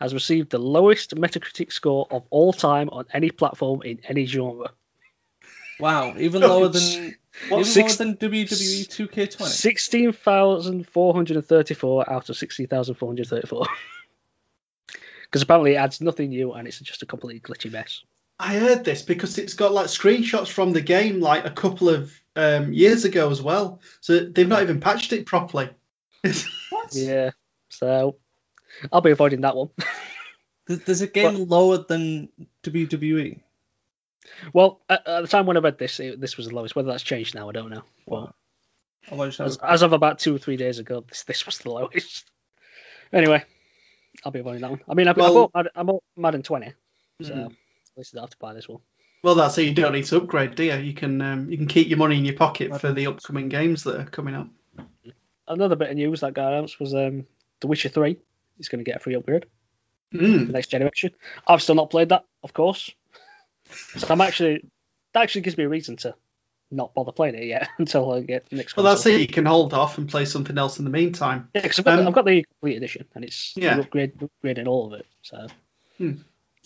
has 0.00 0.12
received 0.12 0.50
the 0.50 0.58
lowest 0.58 1.14
Metacritic 1.14 1.72
score 1.72 2.06
of 2.10 2.24
all 2.30 2.52
time 2.52 2.88
on 2.90 3.04
any 3.12 3.30
platform 3.30 3.82
in 3.82 4.00
any 4.08 4.26
genre. 4.26 4.72
Wow, 5.78 6.14
even 6.18 6.42
lower 6.42 6.68
than 6.68 7.14
what, 7.48 7.60
even 7.60 7.72
six- 7.72 7.98
lower 8.00 8.14
than 8.14 8.30
WWE 8.30 9.08
2K20. 9.08 9.46
16,434 9.46 12.12
out 12.12 12.28
of 12.28 12.36
16,434. 12.36 13.66
Because 15.22 15.42
apparently 15.42 15.74
it 15.74 15.76
adds 15.76 16.00
nothing 16.00 16.30
new 16.30 16.52
and 16.52 16.66
it's 16.68 16.78
just 16.80 17.02
a 17.02 17.06
completely 17.06 17.40
glitchy 17.40 17.70
mess. 17.70 18.02
I 18.38 18.54
heard 18.54 18.84
this 18.84 19.02
because 19.02 19.38
it's 19.38 19.54
got 19.54 19.72
like 19.72 19.86
screenshots 19.86 20.48
from 20.48 20.72
the 20.72 20.80
game 20.80 21.20
like 21.20 21.44
a 21.44 21.50
couple 21.50 21.88
of 21.88 22.12
um, 22.34 22.72
years 22.72 23.04
ago 23.04 23.30
as 23.30 23.40
well. 23.40 23.80
So 24.00 24.18
they've 24.20 24.48
not 24.48 24.62
even 24.62 24.80
patched 24.80 25.12
it 25.12 25.26
properly. 25.26 25.70
What? 26.70 26.94
Yeah. 26.94 27.30
So 27.68 28.16
I'll 28.90 29.02
be 29.02 29.10
avoiding 29.10 29.42
that 29.42 29.54
one. 29.56 29.68
Th- 30.68 30.80
There's 30.84 31.02
a 31.02 31.06
game 31.06 31.48
lower 31.48 31.78
than. 31.78 32.28
WWE. 32.62 33.40
Well, 34.52 34.80
at, 34.88 35.06
at 35.06 35.20
the 35.22 35.28
time 35.28 35.46
when 35.46 35.56
I 35.56 35.60
read 35.60 35.78
this, 35.78 35.98
it, 36.00 36.20
this 36.20 36.36
was 36.36 36.48
the 36.48 36.54
lowest. 36.54 36.74
Whether 36.76 36.90
that's 36.90 37.02
changed 37.02 37.34
now, 37.34 37.48
I 37.48 37.52
don't 37.52 37.70
know. 37.70 37.82
Well, 38.06 38.34
I 39.10 39.14
might 39.16 39.26
just 39.26 39.38
have 39.38 39.46
as, 39.48 39.56
as 39.58 39.82
of 39.82 39.92
about 39.92 40.18
two 40.20 40.34
or 40.34 40.38
three 40.38 40.56
days 40.56 40.78
ago, 40.78 41.04
this 41.08 41.24
this 41.24 41.46
was 41.46 41.58
the 41.58 41.70
lowest. 41.70 42.24
Anyway, 43.14 43.44
I'll 44.24 44.32
be 44.32 44.38
avoiding 44.38 44.62
that 44.62 44.70
one. 44.70 44.80
I 44.88 44.94
mean, 44.94 45.06
I, 45.06 45.10
I 45.10 45.14
Well- 45.14 45.34
bought 45.34 45.50
Madden, 45.54 45.72
I 45.76 45.82
bought 45.82 46.02
Madden 46.16 46.42
20, 46.42 46.72
so 47.20 47.30
Mhm. 47.34 47.46
at 47.46 47.52
least 47.98 48.16
I 48.16 48.20
have 48.22 48.30
to 48.30 48.36
buy 48.38 48.54
this 48.54 48.66
one. 48.66 48.80
Well, 49.22 49.34
that's 49.34 49.54
so 49.54 49.60
you 49.60 49.74
don't 49.74 49.92
need 49.92 50.06
to 50.06 50.16
upgrade, 50.16 50.54
do 50.54 50.64
you? 50.64 50.76
You 50.76 50.94
can 50.94 51.20
um, 51.20 51.50
you 51.50 51.58
can 51.58 51.66
keep 51.66 51.88
your 51.88 51.98
money 51.98 52.16
in 52.16 52.24
your 52.24 52.36
pocket 52.36 52.80
for 52.80 52.90
the 52.92 53.06
upcoming 53.08 53.50
games 53.50 53.84
that 53.84 54.00
are 54.00 54.04
coming 54.06 54.34
up. 54.34 54.48
Another 55.46 55.76
bit 55.76 55.90
of 55.90 55.96
news 55.96 56.20
that 56.20 56.32
guy 56.34 56.50
announced 56.52 56.80
was 56.80 56.94
um, 56.94 57.26
The 57.60 57.66
Witcher 57.66 57.90
3 57.90 58.16
is 58.58 58.68
going 58.70 58.82
to 58.82 58.88
get 58.90 58.96
a 58.96 59.00
free 59.00 59.14
upgrade 59.14 59.44
for 60.10 60.18
Mm. 60.18 60.46
the 60.46 60.52
next 60.52 60.68
generation. 60.68 61.10
I've 61.46 61.60
still 61.62 61.74
not 61.74 61.90
played 61.90 62.08
that, 62.10 62.24
of 62.42 62.52
course. 62.54 62.90
So 63.72 64.06
I'm 64.10 64.20
actually 64.20 64.64
that 65.14 65.22
actually 65.22 65.42
gives 65.42 65.56
me 65.58 65.64
a 65.64 65.68
reason 65.68 65.96
to 65.98 66.14
not 66.70 66.94
bother 66.94 67.12
playing 67.12 67.34
it 67.34 67.44
yet 67.44 67.68
until 67.78 68.10
I 68.12 68.20
get 68.20 68.48
the 68.48 68.56
next. 68.56 68.76
Well, 68.76 68.84
that's 68.84 69.04
it. 69.06 69.20
You 69.20 69.26
can 69.26 69.44
hold 69.44 69.74
off 69.74 69.98
and 69.98 70.08
play 70.08 70.24
something 70.24 70.56
else 70.56 70.78
in 70.78 70.84
the 70.84 70.90
meantime. 70.90 71.48
Yeah, 71.54 71.62
because 71.62 71.78
I've, 71.80 71.84
got 71.84 71.96
the- 71.96 72.02
Um, 72.02 72.08
I've 72.08 72.14
got 72.14 72.24
the 72.24 72.44
complete 72.44 72.76
edition 72.76 73.04
and 73.14 73.24
it's 73.24 73.52
Yeah. 73.56 73.78
upgrade, 73.78 74.12
upgrading 74.18 74.66
all 74.68 74.86
of 74.92 75.00
it. 75.00 75.06
So 75.22 75.46
Hmm. 75.98 76.12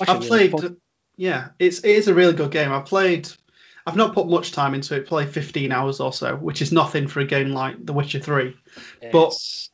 I've 0.00 0.20
really 0.30 0.48
played. 0.48 0.76
Yeah, 1.16 1.48
it's 1.58 1.80
it 1.80 1.90
is 1.90 2.08
a 2.08 2.14
really 2.14 2.34
good 2.34 2.50
game. 2.50 2.70
I've 2.72 2.84
played. 2.86 3.28
I've 3.86 3.96
not 3.96 4.14
put 4.14 4.28
much 4.28 4.52
time 4.52 4.74
into 4.74 4.94
it. 4.96 5.06
Played 5.06 5.30
15 5.30 5.72
hours 5.72 6.00
or 6.00 6.12
so, 6.12 6.36
which 6.36 6.60
is 6.62 6.72
nothing 6.72 7.06
for 7.08 7.20
a 7.20 7.24
game 7.24 7.50
like 7.50 7.84
The 7.84 7.92
Witcher 7.92 8.20
3. 8.20 8.54
but- 9.12 9.28
it's 9.28 9.70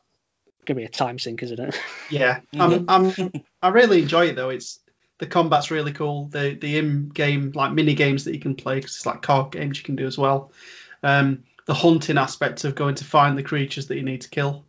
gonna 0.65 0.79
be 0.79 0.85
a 0.85 0.89
time 0.89 1.19
sink, 1.19 1.43
isn't 1.43 1.59
it? 1.59 1.77
Yeah, 2.09 2.39
I'm, 2.53 2.85
I'm, 2.87 3.31
I 3.61 3.67
really 3.69 4.01
enjoy 4.01 4.27
it 4.27 4.35
though. 4.35 4.49
It's 4.49 4.79
the 5.19 5.27
combat's 5.27 5.71
really 5.71 5.93
cool. 5.93 6.25
The 6.27 6.55
the 6.55 6.77
in-game 6.77 7.51
like 7.53 7.71
mini 7.73 7.93
games 7.93 8.25
that 8.25 8.33
you 8.33 8.39
can 8.39 8.55
play 8.55 8.81
'cause 8.81 8.95
it's 8.95 9.05
like 9.05 9.21
card 9.21 9.51
games 9.51 9.77
you 9.77 9.83
can 9.83 9.95
do 9.95 10.05
as 10.07 10.17
well. 10.17 10.51
Um, 11.01 11.43
the 11.65 11.73
hunting 11.73 12.17
aspect 12.17 12.63
of 12.65 12.75
going 12.75 12.95
to 12.95 13.05
find 13.05 13.37
the 13.37 13.43
creatures 13.43 13.87
that 13.87 13.95
you 13.95 14.03
need 14.03 14.21
to 14.21 14.29
kill. 14.29 14.65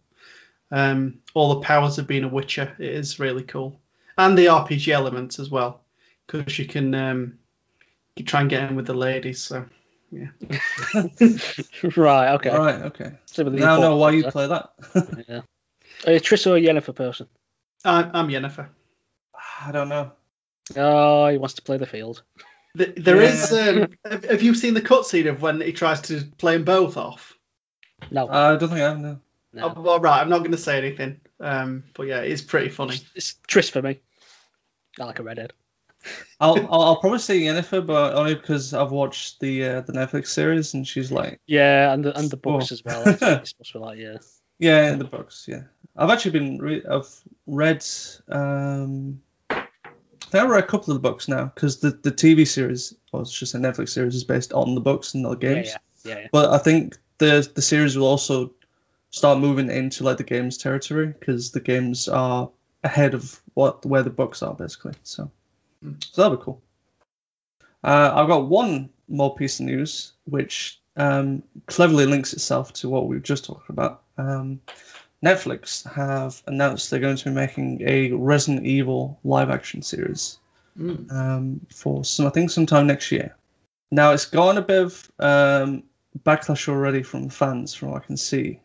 Um, 0.70 1.20
all 1.34 1.54
the 1.54 1.60
powers 1.60 1.98
of 1.98 2.06
being 2.06 2.24
a 2.24 2.28
witcher. 2.28 2.74
It 2.78 2.90
is 2.94 3.18
really 3.20 3.42
cool, 3.42 3.80
and 4.18 4.36
the 4.36 4.46
RPG 4.46 4.92
elements 4.92 5.38
as 5.38 5.50
well, 5.50 5.82
because 6.26 6.58
you 6.58 6.66
can 6.66 6.94
um, 6.94 7.38
you 8.16 8.24
try 8.24 8.40
and 8.40 8.50
get 8.50 8.68
in 8.70 8.76
with 8.76 8.86
the 8.86 8.94
ladies. 8.94 9.40
So 9.40 9.66
yeah. 10.10 10.28
right. 11.96 12.34
Okay. 12.34 12.50
All 12.50 12.58
right, 12.58 12.82
okay. 12.82 13.12
So 13.26 13.44
with 13.44 13.54
the 13.54 13.60
Now 13.60 13.76
I 13.76 13.80
know 13.80 13.92
important 13.94 14.00
why 14.00 14.10
you 14.10 14.24
play 14.30 14.46
that. 14.46 15.24
Yeah. 15.28 15.40
Are 16.06 16.12
you 16.12 16.18
a 16.18 16.20
Triss 16.20 16.46
or 16.46 16.56
a 16.56 16.60
Yennefer 16.60 16.94
person? 16.94 17.28
I, 17.84 18.10
I'm 18.12 18.28
Yennefer. 18.28 18.68
I 19.66 19.72
don't 19.72 19.88
know. 19.88 20.12
Oh, 20.76 21.28
he 21.28 21.38
wants 21.38 21.54
to 21.54 21.62
play 21.62 21.76
the 21.76 21.86
field. 21.86 22.22
Th- 22.76 22.94
There 22.96 23.22
Yeah. 23.22 23.28
is. 23.28 23.52
Um, 23.52 23.88
have, 24.04 24.24
have 24.24 24.42
you 24.42 24.54
seen 24.54 24.74
the 24.74 24.80
cutscene 24.82 25.28
of 25.28 25.42
when 25.42 25.60
he 25.60 25.72
tries 25.72 26.00
to 26.02 26.24
play 26.38 26.54
them 26.54 26.64
both 26.64 26.96
off? 26.96 27.34
No. 28.10 28.28
I 28.28 28.56
don't 28.56 28.68
think 28.68 28.80
I 28.80 28.88
have 28.88 28.98
no. 29.00 29.20
no. 29.52 29.74
Oh, 29.76 29.80
well, 29.80 30.00
right, 30.00 30.20
I'm 30.20 30.28
not 30.28 30.38
going 30.40 30.52
to 30.52 30.58
say 30.58 30.78
anything. 30.78 31.20
Um, 31.40 31.84
but 31.94 32.04
yeah, 32.06 32.20
it's 32.20 32.42
pretty 32.42 32.68
funny. 32.70 32.96
It's 33.14 33.36
Triss 33.48 33.70
for 33.70 33.82
me. 33.82 34.00
I 34.98 35.04
like 35.04 35.18
a 35.18 35.22
redhead. 35.22 35.52
I'll, 36.40 36.58
I'll 36.70 36.82
I'll 36.82 36.96
probably 37.00 37.18
say 37.18 37.40
Yennefer, 37.40 37.86
but 37.86 38.14
only 38.14 38.34
because 38.34 38.74
I've 38.74 38.90
watched 38.90 39.40
the 39.40 39.64
uh, 39.64 39.80
the 39.80 39.92
Netflix 39.94 40.26
series 40.28 40.74
and 40.74 40.86
she's 40.86 41.10
like 41.10 41.40
Yeah, 41.46 41.92
and 41.92 42.04
the 42.04 42.16
and 42.18 42.30
the 42.30 42.36
books 42.36 42.70
Oh. 42.70 42.74
as 42.74 42.84
well. 42.84 43.02
It's 43.06 43.20
supposed 43.50 43.72
to 43.72 43.78
be 43.78 43.78
like 43.78 43.98
yeah. 43.98 44.16
yeah 44.58 44.92
in 44.92 44.98
the 44.98 45.04
books 45.06 45.46
yeah. 45.48 45.62
I've 45.96 46.10
actually 46.10 46.32
been 46.32 46.58
re- 46.58 46.84
I've 46.88 47.08
read 47.46 47.84
um 48.28 49.22
I 50.34 50.38
think 50.38 50.48
I 50.48 50.52
read 50.54 50.64
a 50.64 50.66
couple 50.66 50.92
of 50.92 51.00
the 51.00 51.08
books 51.08 51.28
now 51.28 51.44
because 51.44 51.78
the, 51.78 51.90
the 51.90 52.10
TV 52.10 52.44
series, 52.44 52.92
or 53.12 53.20
it's 53.20 53.30
just 53.30 53.54
a 53.54 53.58
Netflix 53.58 53.90
series, 53.90 54.16
is 54.16 54.24
based 54.24 54.52
on 54.52 54.74
the 54.74 54.80
books 54.80 55.14
and 55.14 55.22
not 55.22 55.30
the 55.30 55.36
games. 55.46 55.68
yeah, 55.68 55.76
yeah, 56.04 56.18
yeah. 56.22 56.28
But 56.32 56.50
I 56.50 56.58
think 56.58 56.98
the 57.18 57.48
the 57.54 57.62
series 57.62 57.96
will 57.96 58.08
also 58.08 58.52
start 59.10 59.38
moving 59.38 59.70
into 59.70 60.02
like 60.02 60.16
the 60.16 60.24
games 60.24 60.58
territory 60.58 61.06
because 61.06 61.52
the 61.52 61.60
games 61.60 62.08
are 62.08 62.50
ahead 62.82 63.14
of 63.14 63.40
what 63.54 63.86
where 63.86 64.02
the 64.02 64.10
books 64.10 64.42
are 64.42 64.54
basically. 64.54 64.94
So, 65.04 65.30
so 66.00 66.22
that'll 66.22 66.36
be 66.36 66.42
cool. 66.42 66.60
Uh, 67.84 68.10
I've 68.12 68.28
got 68.28 68.48
one 68.48 68.90
more 69.06 69.36
piece 69.36 69.60
of 69.60 69.66
news 69.66 70.14
which 70.24 70.80
um, 70.96 71.44
cleverly 71.66 72.06
links 72.06 72.32
itself 72.32 72.72
to 72.72 72.88
what 72.88 73.06
we've 73.06 73.22
just 73.22 73.44
talked 73.44 73.70
about. 73.70 74.02
Um, 74.18 74.62
Netflix 75.24 75.90
have 75.94 76.42
announced 76.46 76.90
they're 76.90 77.00
going 77.00 77.16
to 77.16 77.24
be 77.24 77.30
making 77.30 77.82
a 77.82 78.12
Resident 78.12 78.66
Evil 78.66 79.18
live 79.24 79.50
action 79.50 79.82
series 79.82 80.38
Mm. 80.78 81.12
um, 81.12 81.66
for 81.72 82.04
some, 82.04 82.26
I 82.26 82.30
think 82.30 82.50
sometime 82.50 82.88
next 82.88 83.12
year. 83.12 83.36
Now 83.90 84.12
it's 84.12 84.26
gotten 84.26 84.58
a 84.58 84.62
bit 84.62 84.82
of 84.82 85.10
um, 85.20 85.84
backlash 86.18 86.68
already 86.68 87.02
from 87.04 87.28
fans, 87.28 87.74
from 87.74 87.90
what 87.90 88.02
I 88.02 88.06
can 88.06 88.16
see. 88.16 88.60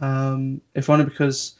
Um, 0.00 0.62
if 0.74 0.88
only 0.88 1.04
because 1.04 1.54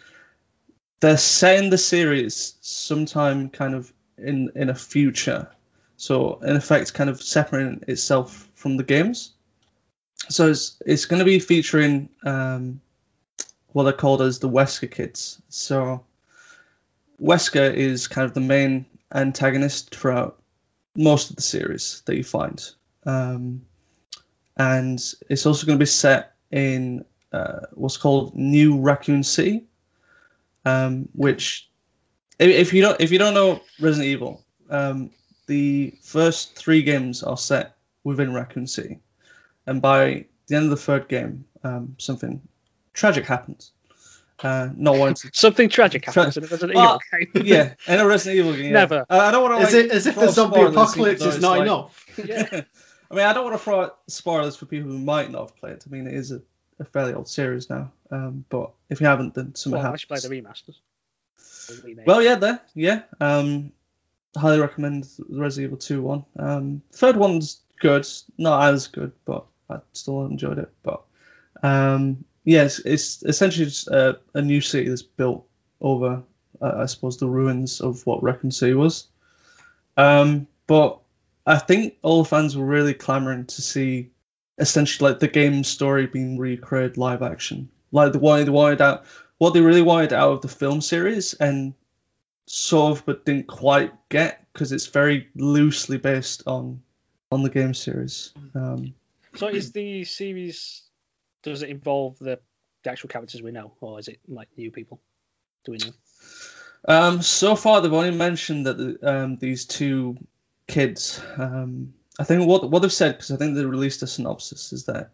they're 1.00 1.18
setting 1.18 1.70
the 1.70 1.78
series 1.78 2.54
sometime 2.60 3.50
kind 3.50 3.74
of 3.74 3.92
in 4.16 4.50
in 4.54 4.70
a 4.70 4.74
future, 4.74 5.48
so 5.96 6.36
in 6.36 6.56
effect, 6.56 6.94
kind 6.94 7.10
of 7.10 7.22
separating 7.22 7.84
itself 7.86 8.48
from 8.54 8.76
the 8.78 8.84
games. 8.84 9.32
So 10.30 10.48
it's 10.48 10.80
it's 10.86 11.04
going 11.04 11.18
to 11.20 11.26
be 11.26 11.38
featuring 11.38 12.08
um, 12.24 12.80
what 13.72 13.84
they're 13.84 13.92
called 13.92 14.22
as 14.22 14.38
the 14.38 14.48
Wesker 14.48 14.90
kids. 14.90 15.40
So 15.48 16.04
Wesker 17.20 17.72
is 17.72 18.08
kind 18.08 18.24
of 18.24 18.34
the 18.34 18.40
main 18.40 18.86
antagonist 19.12 19.94
throughout 19.94 20.40
most 20.94 21.30
of 21.30 21.36
the 21.36 21.42
series 21.42 22.02
that 22.06 22.16
you 22.16 22.24
find. 22.24 22.62
Um, 23.04 23.62
and 24.56 25.02
it's 25.28 25.46
also 25.46 25.66
going 25.66 25.78
to 25.78 25.82
be 25.82 25.86
set 25.86 26.34
in 26.50 27.04
uh, 27.32 27.60
what's 27.72 27.96
called 27.96 28.34
New 28.34 28.80
Raccoon 28.80 29.22
City, 29.22 29.64
um, 30.64 31.08
which, 31.14 31.68
if, 32.38 32.50
if 32.50 32.72
you 32.72 32.82
don't 32.82 33.00
if 33.00 33.10
you 33.10 33.18
don't 33.18 33.34
know 33.34 33.62
Resident 33.80 34.08
Evil, 34.08 34.44
um, 34.68 35.10
the 35.46 35.94
first 36.02 36.54
three 36.54 36.82
games 36.82 37.22
are 37.22 37.38
set 37.38 37.76
within 38.04 38.34
Raccoon 38.34 38.66
City, 38.66 39.00
and 39.66 39.80
by 39.80 40.26
the 40.46 40.56
end 40.56 40.64
of 40.64 40.70
the 40.70 40.76
third 40.76 41.08
game, 41.08 41.46
um, 41.64 41.96
something 41.98 42.42
tragic 42.92 43.26
happens. 43.26 43.72
Uh, 44.42 44.70
not 44.76 44.96
wanting 44.96 45.14
to 45.14 45.30
Something 45.38 45.68
tragic 45.68 46.02
Tra- 46.02 46.12
happens 46.14 46.36
in 46.36 46.44
a 46.44 46.46
Resident 46.48 46.74
Well, 46.76 47.00
Evil 47.20 47.42
game. 47.42 47.46
yeah, 47.46 47.74
in 47.86 48.00
a 48.00 48.06
Resident 48.06 48.38
Evil 48.40 48.52
game. 48.54 48.64
yeah. 48.66 48.72
Never. 48.72 49.06
Uh, 49.08 49.18
I 49.18 49.30
don't 49.30 49.42
want 49.42 49.60
to. 49.60 49.66
As, 49.66 49.74
it, 49.74 49.90
as 49.92 50.06
if 50.06 50.14
the 50.16 50.28
zombie 50.30 50.60
apocalypse 50.62 51.22
is 51.24 51.40
not 51.40 51.60
enough. 51.62 52.06
Yeah. 52.18 52.62
I 53.10 53.14
mean, 53.14 53.26
I 53.26 53.34
don't 53.34 53.44
want 53.44 53.54
to 53.54 53.62
throw 53.62 53.82
out 53.82 53.98
spoilers 54.08 54.56
for 54.56 54.64
people 54.66 54.90
who 54.90 54.98
might 54.98 55.30
not 55.30 55.42
have 55.42 55.56
played. 55.56 55.74
It. 55.74 55.84
I 55.86 55.90
mean, 55.90 56.06
it 56.06 56.14
is 56.14 56.32
a, 56.32 56.40
a 56.80 56.84
fairly 56.86 57.12
old 57.12 57.28
series 57.28 57.68
now. 57.68 57.92
Um, 58.10 58.44
but 58.48 58.70
if 58.88 59.00
you 59.02 59.06
haven't, 59.06 59.34
then 59.34 59.54
something 59.54 59.76
Well, 59.76 59.82
I 59.82 59.84
happens. 59.96 60.00
should 60.00 60.08
play 60.08 60.20
the 60.20 60.42
remasters. 60.42 60.76
Well, 62.06 62.22
yeah, 62.22 62.36
there, 62.36 62.60
yeah. 62.74 63.02
Um, 63.20 63.72
highly 64.36 64.60
recommend 64.60 65.04
the 65.04 65.40
Resident 65.40 65.68
Evil 65.68 65.78
2 65.78 66.02
one. 66.02 66.24
Um, 66.38 66.82
third 66.92 67.16
one's 67.16 67.60
good, 67.80 68.06
not 68.38 68.72
as 68.72 68.88
good, 68.88 69.12
but 69.24 69.44
I 69.70 69.78
still 69.92 70.24
enjoyed 70.26 70.58
it. 70.58 70.70
But 70.82 71.02
um, 71.62 72.24
yes, 72.44 72.78
it's 72.80 73.22
essentially 73.22 73.66
just 73.66 73.88
a, 73.88 74.20
a 74.34 74.42
new 74.42 74.60
city 74.60 74.88
that's 74.88 75.02
built 75.02 75.46
over, 75.80 76.22
uh, 76.60 76.72
I 76.76 76.86
suppose, 76.86 77.18
the 77.18 77.28
ruins 77.28 77.80
of 77.80 78.06
what 78.06 78.22
City 78.52 78.74
was. 78.74 79.06
Um, 79.96 80.46
but 80.66 81.00
I 81.46 81.58
think 81.58 81.96
all 82.02 82.22
the 82.22 82.28
fans 82.28 82.56
were 82.56 82.64
really 82.64 82.94
clamoring 82.94 83.46
to 83.46 83.62
see 83.62 84.10
essentially 84.58 85.10
like 85.10 85.20
the 85.20 85.28
game 85.28 85.64
story 85.64 86.06
being 86.06 86.38
recreated 86.38 86.96
live 86.96 87.22
action. 87.22 87.68
Like 87.90 88.12
the 88.12 88.18
what 88.18 88.44
they 88.44 88.50
wanted 88.50 88.80
out, 88.80 89.04
what 89.38 89.54
they 89.54 89.60
really 89.60 89.82
wanted 89.82 90.12
out 90.12 90.32
of 90.32 90.40
the 90.40 90.48
film 90.48 90.80
series, 90.80 91.34
and 91.34 91.74
sort 92.46 92.98
of 92.98 93.06
but 93.06 93.24
didn't 93.24 93.46
quite 93.46 93.92
get 94.08 94.46
because 94.52 94.72
it's 94.72 94.86
very 94.86 95.28
loosely 95.34 95.98
based 95.98 96.44
on 96.46 96.82
on 97.30 97.42
the 97.42 97.50
game 97.50 97.74
series. 97.74 98.32
Um, 98.54 98.94
So 99.34 99.48
is 99.48 99.72
the 99.72 100.04
series 100.04 100.82
does 101.42 101.62
it 101.62 101.70
involve 101.70 102.18
the, 102.18 102.38
the 102.84 102.90
actual 102.90 103.08
characters 103.08 103.42
we 103.42 103.52
know, 103.52 103.72
or 103.80 103.98
is 103.98 104.08
it 104.08 104.20
like 104.28 104.48
new 104.56 104.70
people? 104.70 105.00
Do 105.64 105.72
we 105.72 105.78
know? 105.78 105.92
um, 106.88 107.22
so 107.22 107.54
far, 107.56 107.80
they've 107.80 107.92
only 107.92 108.10
mentioned 108.10 108.66
that 108.66 108.76
the, 108.78 108.98
um, 109.02 109.36
these 109.36 109.66
two 109.66 110.16
kids. 110.66 111.20
Um, 111.36 111.94
I 112.18 112.24
think 112.24 112.46
what 112.46 112.68
what 112.70 112.82
they've 112.82 112.92
said 112.92 113.12
because 113.12 113.30
I 113.30 113.36
think 113.36 113.54
they 113.54 113.64
released 113.64 114.02
a 114.02 114.06
synopsis 114.06 114.72
is 114.72 114.84
that 114.84 115.10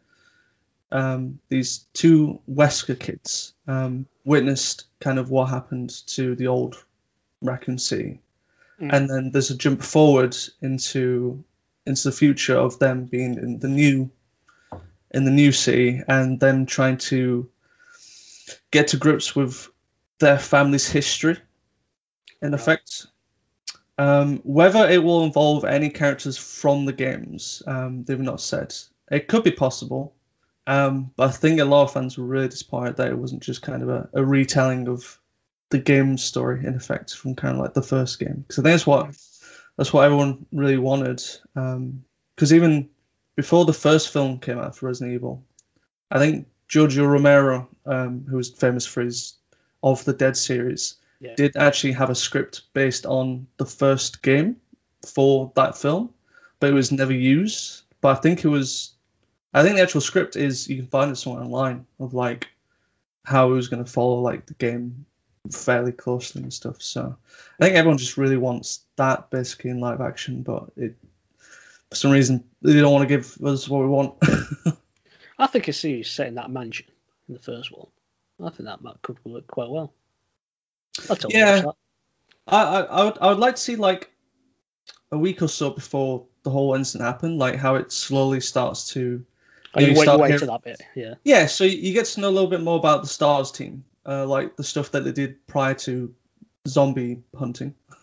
um, 0.90 1.38
these 1.48 1.84
two 1.92 2.40
Wesker 2.50 2.98
kids 2.98 3.54
um, 3.66 4.06
witnessed 4.24 4.86
kind 5.00 5.18
of 5.18 5.30
what 5.30 5.48
happened 5.50 5.90
to 6.08 6.34
the 6.34 6.48
old 6.48 6.82
Raccoon 7.42 7.78
City, 7.78 8.20
Mm. 8.80 8.92
and 8.92 9.10
then 9.10 9.30
there's 9.32 9.50
a 9.50 9.56
jump 9.56 9.82
forward 9.82 10.36
into 10.62 11.42
into 11.84 12.10
the 12.10 12.12
future 12.16 12.56
of 12.56 12.78
them 12.78 13.06
being 13.06 13.34
in 13.34 13.58
the 13.58 13.66
new 13.66 14.08
in 15.10 15.24
the 15.24 15.30
new 15.30 15.52
city 15.52 16.02
and 16.06 16.38
then 16.38 16.66
trying 16.66 16.98
to 16.98 17.48
get 18.70 18.88
to 18.88 18.96
grips 18.96 19.34
with 19.34 19.68
their 20.18 20.38
family's 20.38 20.88
history 20.88 21.36
in 22.42 22.54
effect. 22.54 23.06
Um, 23.96 24.38
whether 24.44 24.88
it 24.88 25.02
will 25.02 25.24
involve 25.24 25.64
any 25.64 25.90
characters 25.90 26.36
from 26.36 26.84
the 26.84 26.92
games 26.92 27.62
um, 27.66 28.04
they've 28.04 28.18
not 28.18 28.40
said. 28.40 28.74
It 29.10 29.26
could 29.26 29.44
be 29.44 29.50
possible 29.50 30.14
um, 30.66 31.10
but 31.16 31.28
i 31.28 31.32
think 31.32 31.60
a 31.60 31.64
lot 31.64 31.84
of 31.84 31.92
fans 31.94 32.18
were 32.18 32.26
really 32.26 32.48
disappointed 32.48 32.98
that 32.98 33.08
it 33.08 33.18
wasn't 33.18 33.42
just 33.42 33.62
kind 33.62 33.82
of 33.82 33.88
a, 33.88 34.08
a 34.12 34.22
retelling 34.22 34.86
of 34.86 35.18
the 35.70 35.78
game 35.78 36.16
story 36.16 36.64
in 36.64 36.74
effect 36.74 37.14
from 37.14 37.34
kind 37.34 37.54
of 37.54 37.60
like 37.60 37.74
the 37.74 37.82
first 37.82 38.18
game. 38.18 38.44
Because 38.46 38.58
i 38.58 38.62
think 38.62 38.72
that's 38.72 38.86
what 38.86 39.14
that's 39.76 39.92
what 39.92 40.04
everyone 40.04 40.46
really 40.52 40.78
wanted. 40.78 41.22
Because 41.54 42.52
even 42.52 42.90
before 43.38 43.64
the 43.64 43.72
first 43.72 44.12
film 44.12 44.40
came 44.40 44.58
out 44.58 44.74
for 44.74 44.86
Resident 44.86 45.14
Evil, 45.14 45.44
I 46.10 46.18
think 46.18 46.48
Giorgio 46.66 47.04
Romero, 47.04 47.68
um, 47.86 48.26
who 48.28 48.36
was 48.36 48.50
famous 48.50 48.84
for 48.84 49.00
his 49.00 49.34
Of 49.80 50.04
the 50.04 50.12
Dead 50.12 50.36
series, 50.36 50.96
Yeah. 51.20 51.36
did 51.36 51.56
actually 51.56 51.92
have 51.92 52.10
a 52.10 52.16
script 52.16 52.62
based 52.72 53.06
on 53.06 53.46
the 53.56 53.64
first 53.64 54.22
game 54.22 54.56
for 55.06 55.52
that 55.54 55.78
film, 55.78 56.12
but 56.58 56.70
it 56.70 56.72
was 56.72 56.90
never 56.90 57.12
used. 57.12 57.82
But 58.00 58.18
I 58.18 58.20
think 58.20 58.44
it 58.44 58.48
was, 58.48 58.94
I 59.54 59.62
think 59.62 59.76
the 59.76 59.82
actual 59.82 60.00
script 60.00 60.34
is 60.34 60.68
you 60.68 60.74
can 60.74 60.88
find 60.88 61.12
it 61.12 61.16
somewhere 61.16 61.44
online 61.44 61.86
of 62.00 62.14
like 62.14 62.48
how 63.22 63.52
it 63.52 63.54
was 63.54 63.68
going 63.68 63.84
to 63.84 63.90
follow 63.90 64.18
like 64.20 64.46
the 64.46 64.54
game 64.54 65.06
fairly 65.52 65.92
closely 65.92 66.42
and 66.42 66.52
stuff. 66.52 66.82
So 66.82 67.16
I 67.60 67.64
think 67.64 67.76
everyone 67.76 67.98
just 67.98 68.16
really 68.16 68.36
wants 68.36 68.80
that 68.96 69.30
basically 69.30 69.70
in 69.70 69.78
live 69.78 70.00
action, 70.00 70.42
but 70.42 70.72
it 70.76 70.96
for 71.90 71.96
some 71.96 72.10
reason 72.10 72.44
they 72.62 72.74
don't 72.74 72.92
want 72.92 73.08
to 73.08 73.14
give 73.14 73.36
us 73.44 73.68
what 73.68 73.82
we 73.82 73.88
want. 73.88 74.14
I 75.38 75.46
think 75.46 75.68
a 75.68 75.72
series 75.72 76.10
set 76.10 76.28
in 76.28 76.34
that 76.34 76.50
mansion 76.50 76.86
in 77.28 77.34
the 77.34 77.40
first 77.40 77.70
one. 77.70 77.88
I 78.40 78.50
think 78.50 78.68
that 78.68 78.82
might, 78.82 79.00
could 79.02 79.18
work 79.24 79.46
quite 79.46 79.70
well. 79.70 79.92
I'll 81.08 81.16
tell 81.16 81.30
Yeah. 81.32 81.62
I, 82.46 82.62
I 82.62 82.80
I 82.80 83.04
would 83.04 83.18
I 83.20 83.28
would 83.28 83.38
like 83.38 83.56
to 83.56 83.60
see 83.60 83.76
like 83.76 84.10
a 85.12 85.18
week 85.18 85.42
or 85.42 85.48
so 85.48 85.70
before 85.70 86.26
the 86.42 86.50
whole 86.50 86.74
incident 86.74 87.06
happened, 87.06 87.38
like 87.38 87.56
how 87.56 87.76
it 87.76 87.92
slowly 87.92 88.40
starts 88.40 88.88
to 88.90 89.24
Oh, 89.74 89.80
you 89.80 89.88
you 89.88 90.18
wait 90.18 90.38
to 90.38 90.46
that 90.46 90.62
bit, 90.64 90.80
yeah. 90.94 91.14
yeah. 91.24 91.46
So 91.46 91.64
you 91.64 91.92
get 91.92 92.06
to 92.06 92.20
know 92.20 92.28
a 92.28 92.30
little 92.30 92.48
bit 92.48 92.62
more 92.62 92.78
about 92.78 93.02
the 93.02 93.08
Stars 93.08 93.52
team, 93.52 93.84
uh, 94.06 94.26
like 94.26 94.56
the 94.56 94.64
stuff 94.64 94.92
that 94.92 95.04
they 95.04 95.12
did 95.12 95.46
prior 95.46 95.74
to 95.74 96.14
zombie 96.66 97.22
hunting. 97.38 97.74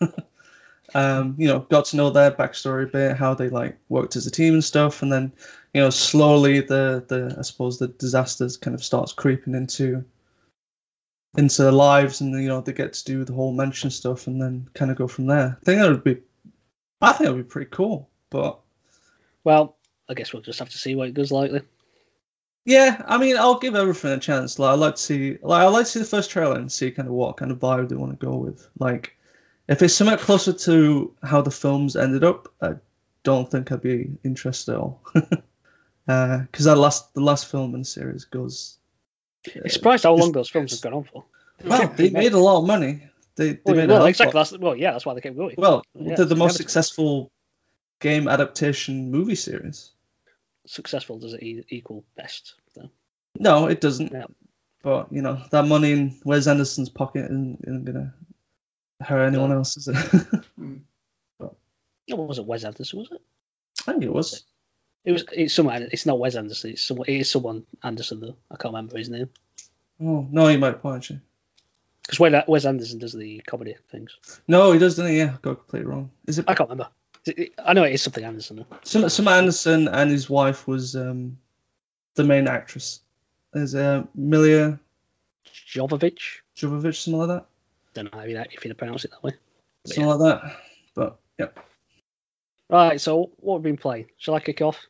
um, 0.94 1.34
you 1.38 1.48
know, 1.48 1.60
got 1.60 1.86
to 1.86 1.96
know 1.96 2.10
their 2.10 2.30
backstory 2.30 2.84
a 2.84 2.86
bit, 2.86 3.16
how 3.16 3.34
they 3.34 3.48
like 3.48 3.78
worked 3.88 4.16
as 4.16 4.26
a 4.26 4.30
team 4.30 4.54
and 4.54 4.64
stuff, 4.64 5.02
and 5.02 5.12
then 5.12 5.32
you 5.74 5.80
know 5.80 5.90
slowly 5.90 6.60
the 6.60 7.04
the 7.06 7.36
I 7.38 7.42
suppose 7.42 7.78
the 7.78 7.88
disasters 7.88 8.56
kind 8.56 8.74
of 8.74 8.84
starts 8.84 9.12
creeping 9.12 9.54
into 9.54 10.04
into 11.36 11.62
their 11.62 11.72
lives, 11.72 12.20
and 12.20 12.32
you 12.40 12.48
know 12.48 12.60
they 12.60 12.72
get 12.72 12.94
to 12.94 13.04
do 13.04 13.24
the 13.24 13.34
whole 13.34 13.52
mention 13.52 13.90
stuff, 13.90 14.26
and 14.26 14.40
then 14.40 14.68
kind 14.74 14.90
of 14.90 14.96
go 14.96 15.08
from 15.08 15.26
there. 15.26 15.58
I 15.60 15.64
think 15.64 15.80
that 15.80 15.90
would 15.90 16.04
be, 16.04 16.18
I 17.00 17.12
think 17.12 17.26
that 17.26 17.34
would 17.34 17.44
be 17.46 17.50
pretty 17.50 17.70
cool, 17.70 18.08
but. 18.30 18.60
Well, 19.44 19.76
I 20.08 20.14
guess 20.14 20.32
we'll 20.32 20.42
just 20.42 20.58
have 20.58 20.70
to 20.70 20.78
see 20.78 20.96
what 20.96 21.08
it 21.08 21.14
does 21.14 21.30
likely. 21.30 21.62
Yeah, 22.64 23.00
I 23.06 23.18
mean, 23.18 23.36
I'll 23.36 23.60
give 23.60 23.76
everything 23.76 24.10
a 24.10 24.18
chance. 24.18 24.58
Like, 24.58 24.72
I 24.72 24.74
like 24.74 24.96
to 24.96 25.00
see, 25.00 25.38
like, 25.40 25.62
I 25.62 25.68
like 25.68 25.84
to 25.84 25.90
see 25.92 25.98
the 26.00 26.04
first 26.04 26.30
trailer 26.30 26.56
and 26.56 26.70
see 26.70 26.90
kind 26.90 27.06
of 27.06 27.14
what 27.14 27.36
kind 27.36 27.52
of 27.52 27.60
vibe 27.60 27.88
they 27.88 27.94
want 27.94 28.18
to 28.18 28.26
go 28.26 28.34
with. 28.34 28.68
Like, 28.76 29.15
if 29.68 29.82
it's 29.82 29.94
somewhat 29.94 30.20
closer 30.20 30.52
to 30.52 31.14
how 31.22 31.42
the 31.42 31.50
films 31.50 31.96
ended 31.96 32.24
up, 32.24 32.52
I 32.60 32.74
don't 33.22 33.50
think 33.50 33.72
I'd 33.72 33.82
be 33.82 34.10
interested 34.24 34.72
at 34.74 34.80
all. 34.80 35.02
Uh, 36.08 36.38
because 36.38 36.66
that 36.66 36.76
last, 36.76 37.12
the 37.14 37.20
last 37.20 37.46
film 37.50 37.74
in 37.74 37.80
the 37.80 37.84
series 37.84 38.26
goes. 38.26 38.78
It's 39.44 39.74
surprised 39.74 40.04
how 40.04 40.14
uh, 40.14 40.18
long 40.18 40.30
those 40.30 40.48
films 40.48 40.70
have 40.70 40.80
gone 40.80 40.94
on 40.94 41.02
for. 41.02 41.24
Well, 41.64 41.88
they 41.96 42.10
made 42.10 42.32
a 42.32 42.38
lot 42.38 42.60
of 42.60 42.66
money. 42.68 43.08
They, 43.34 43.54
they 43.54 43.60
Well, 43.64 43.74
made 43.74 43.88
well, 43.88 44.04
a 44.04 44.08
exactly. 44.08 44.38
That's, 44.38 44.56
well, 44.56 44.76
yeah, 44.76 44.92
that's 44.92 45.04
why 45.04 45.14
they 45.14 45.20
kept 45.20 45.36
going. 45.36 45.56
Well, 45.58 45.84
Yeah, 45.94 46.14
they're 46.14 46.26
the 46.26 46.36
most 46.36 46.58
successful 46.58 47.32
game 47.98 48.28
adaptation 48.28 49.10
movie 49.10 49.34
series. 49.34 49.90
Successful 50.66 51.18
does 51.18 51.34
it 51.34 51.42
equal 51.42 52.04
best? 52.16 52.54
Though? 52.76 52.90
No, 53.38 53.66
it 53.66 53.80
doesn't. 53.80 54.14
But 54.82 55.12
you 55.12 55.22
know 55.22 55.42
that 55.50 55.66
money 55.66 55.90
in 55.90 56.20
Wes 56.24 56.46
Anderson's 56.46 56.88
pocket 56.88 57.24
isn't, 57.24 57.64
isn't 57.64 57.84
gonna 57.84 58.14
hurt 59.00 59.26
anyone 59.26 59.52
else, 59.52 59.76
is 59.76 59.88
it? 59.88 59.96
No, 61.38 61.54
it 62.06 62.16
wasn't 62.16 62.46
Wes 62.46 62.64
Anderson, 62.64 63.00
was 63.00 63.08
it? 63.10 63.20
I 63.86 63.92
think 63.92 64.04
it 64.04 64.12
was. 64.12 64.44
It 65.04 65.12
was. 65.12 65.24
It's 65.32 65.54
someone. 65.54 65.88
It's 65.92 66.06
not 66.06 66.18
Wes 66.20 66.36
Anderson. 66.36 66.70
It's 66.70 66.82
someone. 66.82 67.08
It 67.08 67.16
is 67.20 67.30
someone 67.30 67.64
Anderson 67.82 68.20
though. 68.20 68.36
I 68.50 68.56
can't 68.56 68.72
remember 68.74 68.96
his 68.96 69.10
name. 69.10 69.28
Oh 70.00 70.26
no, 70.30 70.48
you 70.48 70.58
might 70.58 70.80
point 70.80 70.96
actually. 70.96 71.20
Because 72.02 72.20
Wes 72.20 72.44
Wes 72.46 72.64
Anderson 72.64 72.98
does 73.00 73.12
the 73.12 73.40
comedy 73.40 73.76
things. 73.90 74.16
No, 74.46 74.70
he 74.72 74.78
does, 74.78 74.96
doesn't 74.96 75.10
he? 75.12 75.18
Yeah, 75.18 75.36
got 75.42 75.58
completely 75.58 75.88
wrong. 75.90 76.10
Is 76.26 76.38
it 76.38 76.44
I 76.48 76.54
can't 76.54 76.70
remember. 76.70 76.90
It- 77.26 77.54
I 77.58 77.72
know 77.72 77.82
it 77.82 77.92
is 77.92 78.02
something 78.02 78.22
Anderson. 78.24 78.56
Though. 78.56 78.78
some 78.84 79.08
some 79.08 79.26
Anderson 79.28 79.88
and 79.88 80.10
his 80.10 80.30
wife 80.30 80.66
was 80.68 80.94
um 80.94 81.38
the 82.14 82.24
main 82.24 82.46
actress. 82.46 83.00
There's 83.52 83.74
uh, 83.74 84.04
Milla 84.14 84.78
Jovovich. 85.68 86.40
Jovovich, 86.56 87.02
something 87.02 87.18
like 87.18 87.28
that. 87.28 87.46
Don't 87.96 88.12
know 88.12 88.18
how 88.18 88.26
you 88.26 88.36
if 88.52 88.62
you 88.62 88.74
pronounce 88.74 89.06
it 89.06 89.10
that 89.12 89.22
way. 89.22 89.32
But 89.82 89.94
Something 89.94 90.06
like 90.06 90.18
that. 90.42 90.56
But 90.94 91.18
yeah. 91.38 91.46
Right. 92.68 93.00
So 93.00 93.30
what 93.38 93.54
we've 93.56 93.64
we 93.64 93.70
been 93.70 93.78
playing? 93.78 94.10
Shall 94.18 94.34
I 94.34 94.40
kick 94.40 94.60
off? 94.60 94.86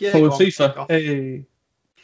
Yeah, 0.00 0.10
oh, 0.10 0.12
go 0.14 0.22
with 0.22 0.32
on, 0.32 0.38
kick 0.38 0.54
FIFA. 0.54 0.76
off. 0.76 0.88
Hey. 0.88 1.46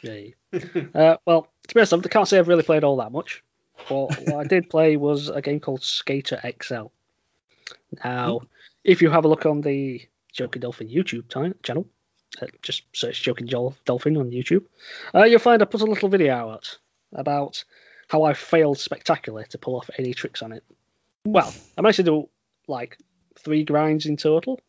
Yay. 0.01 0.35
uh, 0.95 1.17
well, 1.25 1.49
to 1.67 1.75
be 1.75 1.81
honest, 1.81 1.93
I 1.93 1.99
can't 2.07 2.25
say 2.25 2.39
I've 2.39 2.47
really 2.47 2.63
played 2.63 2.85
all 2.85 2.95
that 2.97 3.11
much. 3.11 3.43
But 3.89 4.05
what 4.27 4.35
I 4.35 4.43
did 4.45 4.69
play 4.69 4.95
was 4.95 5.27
a 5.27 5.41
game 5.41 5.59
called 5.59 5.83
Skater 5.83 6.39
XL. 6.63 6.85
Now, 8.05 8.39
if 8.85 9.01
you 9.01 9.09
have 9.09 9.25
a 9.25 9.27
look 9.27 9.45
on 9.45 9.59
the 9.59 10.07
Joking 10.31 10.61
Dolphin 10.61 10.87
YouTube 10.87 11.27
ti- 11.27 11.59
channel, 11.63 11.85
uh, 12.41 12.47
just 12.61 12.83
search 12.93 13.21
Joking 13.21 13.47
Dolphin 13.47 14.15
on 14.15 14.31
YouTube, 14.31 14.63
uh, 15.13 15.25
you'll 15.25 15.39
find 15.39 15.61
I 15.61 15.65
put 15.65 15.81
a 15.81 15.85
little 15.85 16.07
video 16.07 16.33
out 16.33 16.77
about 17.11 17.65
how 18.07 18.23
I 18.23 18.33
failed 18.33 18.77
spectacularly 18.77 19.47
to 19.49 19.57
pull 19.57 19.75
off 19.75 19.89
any 19.97 20.13
tricks 20.13 20.41
on 20.41 20.51
it. 20.51 20.63
Well, 21.25 21.53
I 21.77 21.81
managed 21.81 21.97
to 21.97 22.03
do 22.03 22.29
like 22.67 22.97
three 23.39 23.63
grinds 23.63 24.05
in 24.05 24.17
total. 24.17 24.59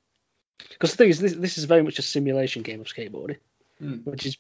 Because 0.71 0.93
the 0.93 0.97
thing 0.97 1.11
is, 1.11 1.21
this, 1.21 1.35
this 1.35 1.59
is 1.59 1.65
very 1.65 1.83
much 1.83 1.99
a 1.99 2.03
simulation 2.03 2.63
game 2.63 2.81
of 2.81 2.87
skateboarding, 2.87 3.37
Hmm. 3.79 3.97
which 4.05 4.25
is 4.25 4.39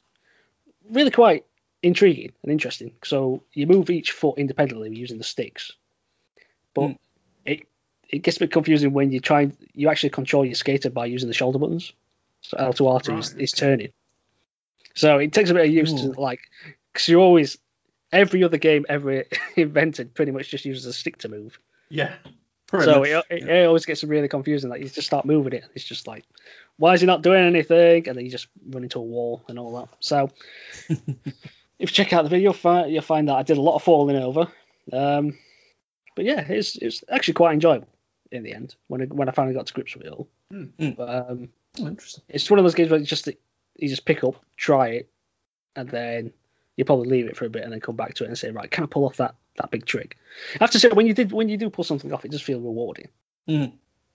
really 0.90 1.11
quite 1.11 1.44
intriguing 1.82 2.32
and 2.42 2.51
interesting. 2.51 2.92
So 3.05 3.42
you 3.53 3.66
move 3.66 3.90
each 3.90 4.12
foot 4.12 4.38
independently 4.38 4.94
using 4.97 5.18
the 5.18 5.24
sticks, 5.24 5.72
but 6.74 6.88
Hmm. 6.88 6.92
it 7.44 7.61
it 8.09 8.18
gets 8.20 8.36
a 8.36 8.40
bit 8.40 8.53
confusing 8.53 8.92
when 8.92 9.11
you 9.11 9.20
try 9.20 9.51
you 9.74 9.88
actually 9.88 10.11
control 10.11 10.44
your 10.44 10.55
skater 10.55 10.90
by 10.90 11.07
using 11.07 11.28
the 11.28 11.34
shoulder 11.34 11.59
buttons. 11.59 11.92
So 12.40 12.57
L 12.57 12.72
to 12.74 12.84
R2 12.84 13.40
is, 13.40 13.53
turning. 13.53 13.92
So 14.94 15.18
it 15.18 15.32
takes 15.32 15.51
a 15.51 15.55
bit 15.55 15.66
of 15.66 15.72
use 15.72 15.92
Ooh. 15.92 16.12
to 16.14 16.20
like, 16.20 16.40
because 16.92 17.09
you 17.09 17.18
always 17.20 17.59
every 18.16 18.42
other 18.44 18.56
game 18.56 18.86
ever 18.88 19.24
invented 19.56 20.14
pretty 20.14 20.32
much 20.32 20.48
just 20.48 20.64
uses 20.64 20.86
a 20.86 20.92
stick 20.92 21.18
to 21.18 21.28
move. 21.28 21.58
Yeah. 21.88 22.14
So 22.70 23.04
it, 23.04 23.24
it, 23.30 23.44
yeah. 23.46 23.62
it 23.62 23.66
always 23.66 23.86
gets 23.86 24.02
really 24.02 24.26
confusing. 24.26 24.70
Like 24.70 24.82
you 24.82 24.88
just 24.88 25.06
start 25.06 25.24
moving 25.24 25.52
it, 25.52 25.64
it's 25.74 25.84
just 25.84 26.08
like, 26.08 26.24
why 26.78 26.94
is 26.94 27.00
he 27.00 27.06
not 27.06 27.22
doing 27.22 27.44
anything? 27.44 28.08
And 28.08 28.18
then 28.18 28.24
you 28.24 28.30
just 28.30 28.48
run 28.70 28.82
into 28.82 28.98
a 28.98 29.02
wall 29.02 29.44
and 29.48 29.58
all 29.58 29.76
that. 29.76 29.88
So 30.00 30.30
if 30.88 30.98
you 31.78 31.86
check 31.86 32.12
out 32.12 32.24
the 32.24 32.28
video, 32.28 32.44
you'll 32.44 32.52
find, 32.54 32.90
you'll 32.92 33.02
find 33.02 33.28
that 33.28 33.36
I 33.36 33.42
did 33.44 33.56
a 33.56 33.62
lot 33.62 33.76
of 33.76 33.84
falling 33.84 34.16
over. 34.16 34.48
Um, 34.92 35.38
but 36.16 36.24
yeah, 36.24 36.40
it's 36.40 36.76
it's 36.76 37.04
actually 37.08 37.34
quite 37.34 37.54
enjoyable 37.54 37.88
in 38.32 38.42
the 38.42 38.52
end 38.52 38.74
when 38.88 39.02
I, 39.02 39.04
when 39.04 39.28
I 39.28 39.32
finally 39.32 39.54
got 39.54 39.66
to 39.66 39.74
grips 39.74 39.94
with 39.94 40.06
it 40.06 40.12
all. 40.12 40.28
Hmm. 40.50 40.90
But 40.96 41.08
um, 41.08 41.48
Oh, 41.80 41.86
interesting. 41.86 42.24
it's 42.28 42.50
one 42.50 42.58
of 42.58 42.64
those 42.64 42.74
games 42.74 42.90
where 42.90 43.00
it's 43.00 43.08
just 43.08 43.26
you 43.26 43.88
just 43.88 44.04
pick 44.04 44.24
up, 44.24 44.36
try 44.56 44.88
it, 44.88 45.10
and 45.74 45.88
then 45.88 46.32
you 46.76 46.84
probably 46.84 47.08
leave 47.08 47.26
it 47.26 47.36
for 47.36 47.44
a 47.46 47.50
bit 47.50 47.62
and 47.64 47.72
then 47.72 47.80
come 47.80 47.96
back 47.96 48.14
to 48.14 48.24
it 48.24 48.28
and 48.28 48.38
say, 48.38 48.50
right, 48.50 48.70
can 48.70 48.84
I 48.84 48.86
pull 48.86 49.04
off 49.04 49.16
that 49.16 49.34
that 49.56 49.70
big 49.70 49.86
trick? 49.86 50.16
I 50.54 50.58
have 50.64 50.70
to 50.72 50.78
say, 50.78 50.88
when 50.88 51.06
you 51.06 51.14
did 51.14 51.32
when 51.32 51.48
you 51.48 51.56
do 51.56 51.70
pull 51.70 51.84
something 51.84 52.12
off, 52.12 52.24
it 52.24 52.30
does 52.30 52.42
feel 52.42 52.60
rewarding. 52.60 53.08
Mm. 53.48 53.72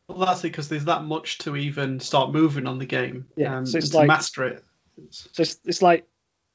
Well, 0.07 0.19
that's 0.27 0.39
it 0.41 0.49
because 0.49 0.67
there's 0.69 0.85
that 0.85 1.03
much 1.05 1.37
to 1.39 1.55
even 1.55 1.99
start 1.99 2.31
moving 2.33 2.67
on 2.67 2.77
the 2.79 2.85
game. 2.85 3.27
Yeah, 3.35 3.57
um, 3.57 3.65
so 3.65 3.77
it's 3.77 3.87
and 3.87 3.91
to 3.93 3.97
like- 3.99 4.07
master 4.07 4.43
it. 4.45 4.63
It's- 4.97 5.27
So 5.31 5.41
it's, 5.41 5.57
it's 5.65 5.81
like 5.81 6.05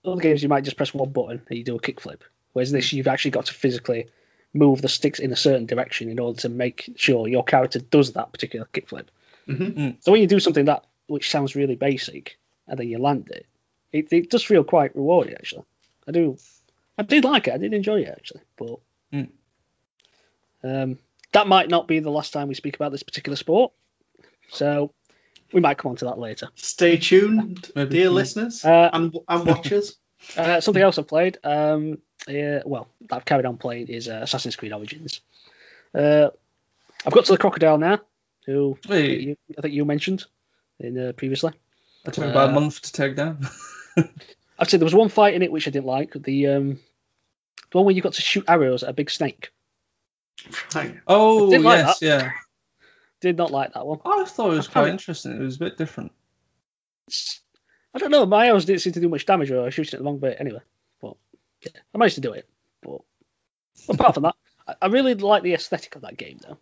other 0.04 0.20
games 0.20 0.42
you 0.42 0.48
might 0.48 0.64
just 0.64 0.76
press 0.76 0.92
one 0.94 1.10
button 1.10 1.42
and 1.48 1.58
you 1.58 1.64
do 1.64 1.76
a 1.76 1.80
kickflip, 1.80 2.20
whereas 2.52 2.70
this 2.70 2.92
you've 2.92 3.08
actually 3.08 3.32
got 3.32 3.46
to 3.46 3.54
physically 3.54 4.06
move 4.54 4.80
the 4.82 4.88
sticks 4.88 5.18
in 5.18 5.32
a 5.32 5.36
certain 5.36 5.66
direction 5.66 6.08
in 6.10 6.18
order 6.20 6.38
to 6.42 6.48
make 6.48 6.90
sure 6.96 7.26
your 7.28 7.44
character 7.44 7.78
does 7.80 8.12
that 8.12 8.30
particular 8.32 8.66
kickflip. 8.72 9.06
Mhm. 9.48 9.96
So 10.02 10.12
when 10.12 10.20
you 10.20 10.26
do 10.26 10.38
something 10.40 10.66
that 10.66 10.84
which 11.08 11.30
sounds 11.30 11.56
really 11.56 11.76
basic 11.76 12.38
and 12.68 12.78
then 12.78 12.88
you 12.88 12.98
land 12.98 13.28
it, 13.30 13.46
it, 13.92 14.12
it 14.12 14.30
does 14.30 14.44
feel 14.44 14.64
quite 14.64 14.94
rewarding 14.94 15.34
actually. 15.34 15.64
I 16.06 16.12
do, 16.12 16.36
I 16.98 17.02
did 17.02 17.24
like 17.24 17.48
it. 17.48 17.54
I 17.54 17.58
did 17.58 17.72
enjoy 17.74 18.00
it 18.00 18.08
actually, 18.08 18.42
but 18.56 18.78
Mm. 19.12 19.28
um, 20.64 20.98
that 21.32 21.46
might 21.46 21.68
not 21.68 21.86
be 21.86 22.00
the 22.00 22.10
last 22.10 22.32
time 22.32 22.48
we 22.48 22.54
speak 22.54 22.74
about 22.76 22.92
this 22.92 23.02
particular 23.02 23.36
sport. 23.36 23.72
So 24.50 24.92
we 25.52 25.60
might 25.60 25.78
come 25.78 25.90
on 25.90 25.96
to 25.96 26.06
that 26.06 26.18
later. 26.18 26.48
Stay 26.54 26.96
tuned, 26.96 27.70
Maybe, 27.74 27.90
dear 27.90 28.10
listeners 28.10 28.64
Uh, 28.64 28.90
and 28.92 29.16
and 29.28 29.46
watchers. 29.46 29.96
Uh, 30.36 30.60
something 30.60 30.82
else 30.82 30.98
I've 30.98 31.06
played, 31.06 31.38
um, 31.44 31.98
yeah, 32.26 32.62
well, 32.64 32.88
that 33.10 33.16
I've 33.16 33.24
carried 33.26 33.44
on 33.46 33.58
playing 33.58 33.88
is 33.88 34.08
uh, 34.08 34.20
Assassin's 34.22 34.56
Creed 34.56 34.72
Origins. 34.72 35.20
Uh, 35.94 36.30
I've 37.04 37.12
got 37.12 37.26
to 37.26 37.32
the 37.32 37.38
crocodile 37.38 37.78
now, 37.78 38.00
who 38.46 38.76
I 38.86 38.88
think 38.88 39.22
you, 39.22 39.36
I 39.56 39.60
think 39.60 39.74
you 39.74 39.84
mentioned 39.84 40.24
in 40.80 40.98
uh, 40.98 41.12
previously. 41.12 41.52
it 42.06 42.14
took 42.14 42.24
about 42.24 42.48
uh, 42.48 42.50
a 42.50 42.54
month 42.54 42.80
to 42.82 42.92
take 42.92 43.14
down. 43.14 43.46
I'd 44.58 44.70
say 44.70 44.78
there 44.78 44.84
was 44.86 44.94
one 44.94 45.08
fight 45.08 45.34
in 45.34 45.42
it 45.42 45.52
which 45.52 45.66
I 45.68 45.70
didn't 45.70 45.86
like. 45.86 46.12
The 46.14 46.46
um, 46.48 46.78
the 47.70 47.78
one 47.78 47.86
where 47.86 47.94
you 47.94 48.02
got 48.02 48.14
to 48.14 48.22
shoot 48.22 48.44
arrows 48.48 48.82
at 48.82 48.88
a 48.90 48.94
big 48.94 49.10
snake. 49.10 49.50
Right. 50.74 50.96
oh, 51.06 51.50
didn't 51.50 51.64
like 51.64 51.78
yes, 51.78 52.02
yeah. 52.02 52.30
Did 53.20 53.36
not 53.36 53.50
like 53.50 53.74
that 53.74 53.86
one. 53.86 54.00
I 54.04 54.24
thought 54.24 54.52
it 54.52 54.56
was 54.56 54.68
I 54.68 54.72
quite 54.72 54.88
interesting. 54.88 55.32
It 55.32 55.40
was 55.40 55.56
a 55.56 55.60
bit 55.60 55.78
different. 55.78 56.12
It's- 57.08 57.40
I 57.94 57.98
don't 57.98 58.10
know. 58.10 58.26
My 58.26 58.48
arrows 58.48 58.66
didn't 58.66 58.82
seem 58.82 58.92
to 58.92 59.00
do 59.00 59.08
much 59.08 59.24
damage, 59.24 59.50
or 59.50 59.62
I 59.62 59.64
was 59.64 59.74
shooting 59.74 59.94
at 59.94 60.00
the 60.00 60.04
wrong 60.04 60.18
bit 60.18 60.36
anyway. 60.38 60.60
But 61.00 61.16
yeah, 61.62 61.72
I 61.94 61.98
managed 61.98 62.16
to 62.16 62.20
do 62.20 62.32
it. 62.32 62.46
But 62.82 63.00
apart 63.88 64.12
from 64.12 64.24
that, 64.24 64.34
I, 64.68 64.74
I 64.82 64.86
really 64.88 65.14
like 65.14 65.42
the 65.42 65.54
aesthetic 65.54 65.96
of 65.96 66.02
that 66.02 66.18
game, 66.18 66.38
though. 66.46 66.58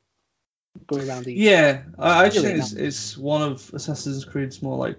Going 0.86 1.08
around 1.08 1.24
the 1.24 1.34
Yeah, 1.34 1.82
I 1.98 2.22
I 2.22 2.26
actually 2.26 2.46
Really 2.48 2.60
think 2.60 2.72
it's, 2.72 2.72
it's 2.72 3.18
one 3.18 3.42
of 3.42 3.70
Assassin's 3.74 4.24
Creed's 4.24 4.62
more 4.62 4.78
like 4.78 4.96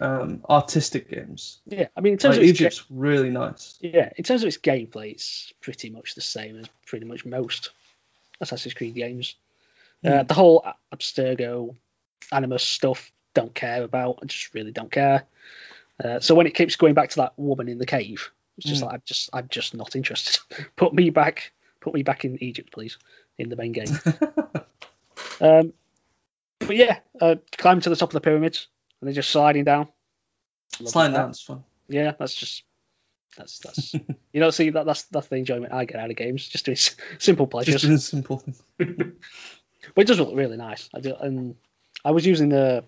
um, 0.00 0.44
artistic 0.48 1.10
games. 1.10 1.60
yeah. 1.66 1.88
I 1.96 2.00
mean, 2.00 2.14
in 2.14 2.18
terms 2.18 2.36
Like, 2.36 2.44
of 2.44 2.50
its, 2.50 2.60
Egypt's 2.60 2.84
really 2.90 3.30
nice. 3.30 3.78
Yeah, 3.80 4.10
in 4.16 4.24
terms 4.24 4.42
of 4.42 4.48
its 4.48 4.58
gameplay, 4.58 5.12
it's 5.12 5.52
pretty 5.60 5.90
much 5.90 6.14
the 6.14 6.20
same 6.20 6.58
as 6.58 6.66
pretty 6.86 7.04
much 7.06 7.24
most 7.26 7.70
Assassin's 8.40 8.74
Creed 8.74 8.94
games. 8.94 9.34
Uh, 10.04 10.20
Hmm. 10.20 10.26
the 10.26 10.34
whole 10.34 10.64
Abstergo, 10.94 11.76
Animus 12.32 12.62
stuff, 12.64 13.12
don't 13.34 13.54
care 13.54 13.82
about. 13.82 14.18
I 14.22 14.26
just 14.26 14.54
really 14.54 14.72
don't 14.72 14.90
care. 14.90 15.24
Uh, 16.02 16.18
so 16.20 16.34
when 16.34 16.46
it 16.46 16.54
keeps 16.54 16.76
going 16.76 16.94
back 16.94 17.10
to 17.10 17.16
that 17.16 17.34
woman 17.38 17.68
in 17.68 17.76
the 17.78 17.86
cave, 17.86 18.30
it's 18.56 18.66
just 18.66 18.80
Hmm. 18.80 18.86
like 18.86 18.94
I'm 18.94 19.02
just 19.04 19.30
I'm 19.34 19.48
just 19.48 19.74
not 19.74 19.94
interested. 19.96 20.38
put 20.76 20.94
me 20.94 21.10
back, 21.10 21.52
put 21.80 21.92
me 21.92 22.02
back 22.02 22.24
in 22.24 22.42
Egypt, 22.42 22.72
please, 22.72 22.96
in 23.38 23.50
the 23.50 23.56
main 23.56 23.72
game. 23.72 23.88
um, 25.40 25.72
but 26.60 26.76
yeah, 26.76 26.98
uh, 27.20 27.36
climb 27.58 27.80
to 27.80 27.90
the 27.90 27.96
top 27.96 28.08
of 28.10 28.14
the 28.14 28.20
pyramids 28.20 28.68
and 29.00 29.08
they're 29.08 29.14
just 29.14 29.30
sliding 29.30 29.64
down. 29.64 29.88
Sliding 30.84 31.14
down 31.14 31.26
down's 31.26 31.40
fun. 31.42 31.64
Yeah, 31.88 32.12
that's 32.18 32.34
just 32.34 32.64
that's 33.36 33.58
that's 33.58 33.94
you 34.32 34.40
know 34.40 34.50
see 34.50 34.70
that 34.70 34.86
that's 34.86 35.04
that's 35.04 35.28
the 35.28 35.36
enjoyment 35.36 35.72
I 35.72 35.84
get 35.84 35.98
out 36.00 36.10
of 36.10 36.16
games, 36.16 36.46
just 36.48 36.64
doing 36.64 36.78
simple 37.18 37.46
pleasures. 37.46 37.74
Just 37.82 37.84
doing 37.86 37.98
simple 37.98 38.38
things. 38.38 38.62
But 39.94 40.02
it 40.02 40.08
does 40.08 40.20
look 40.20 40.34
really 40.34 40.58
nice. 40.58 40.90
I 40.94 41.00
do, 41.00 41.14
and 41.18 41.56
I 42.04 42.10
was 42.10 42.26
using 42.26 42.50
the 42.50 42.84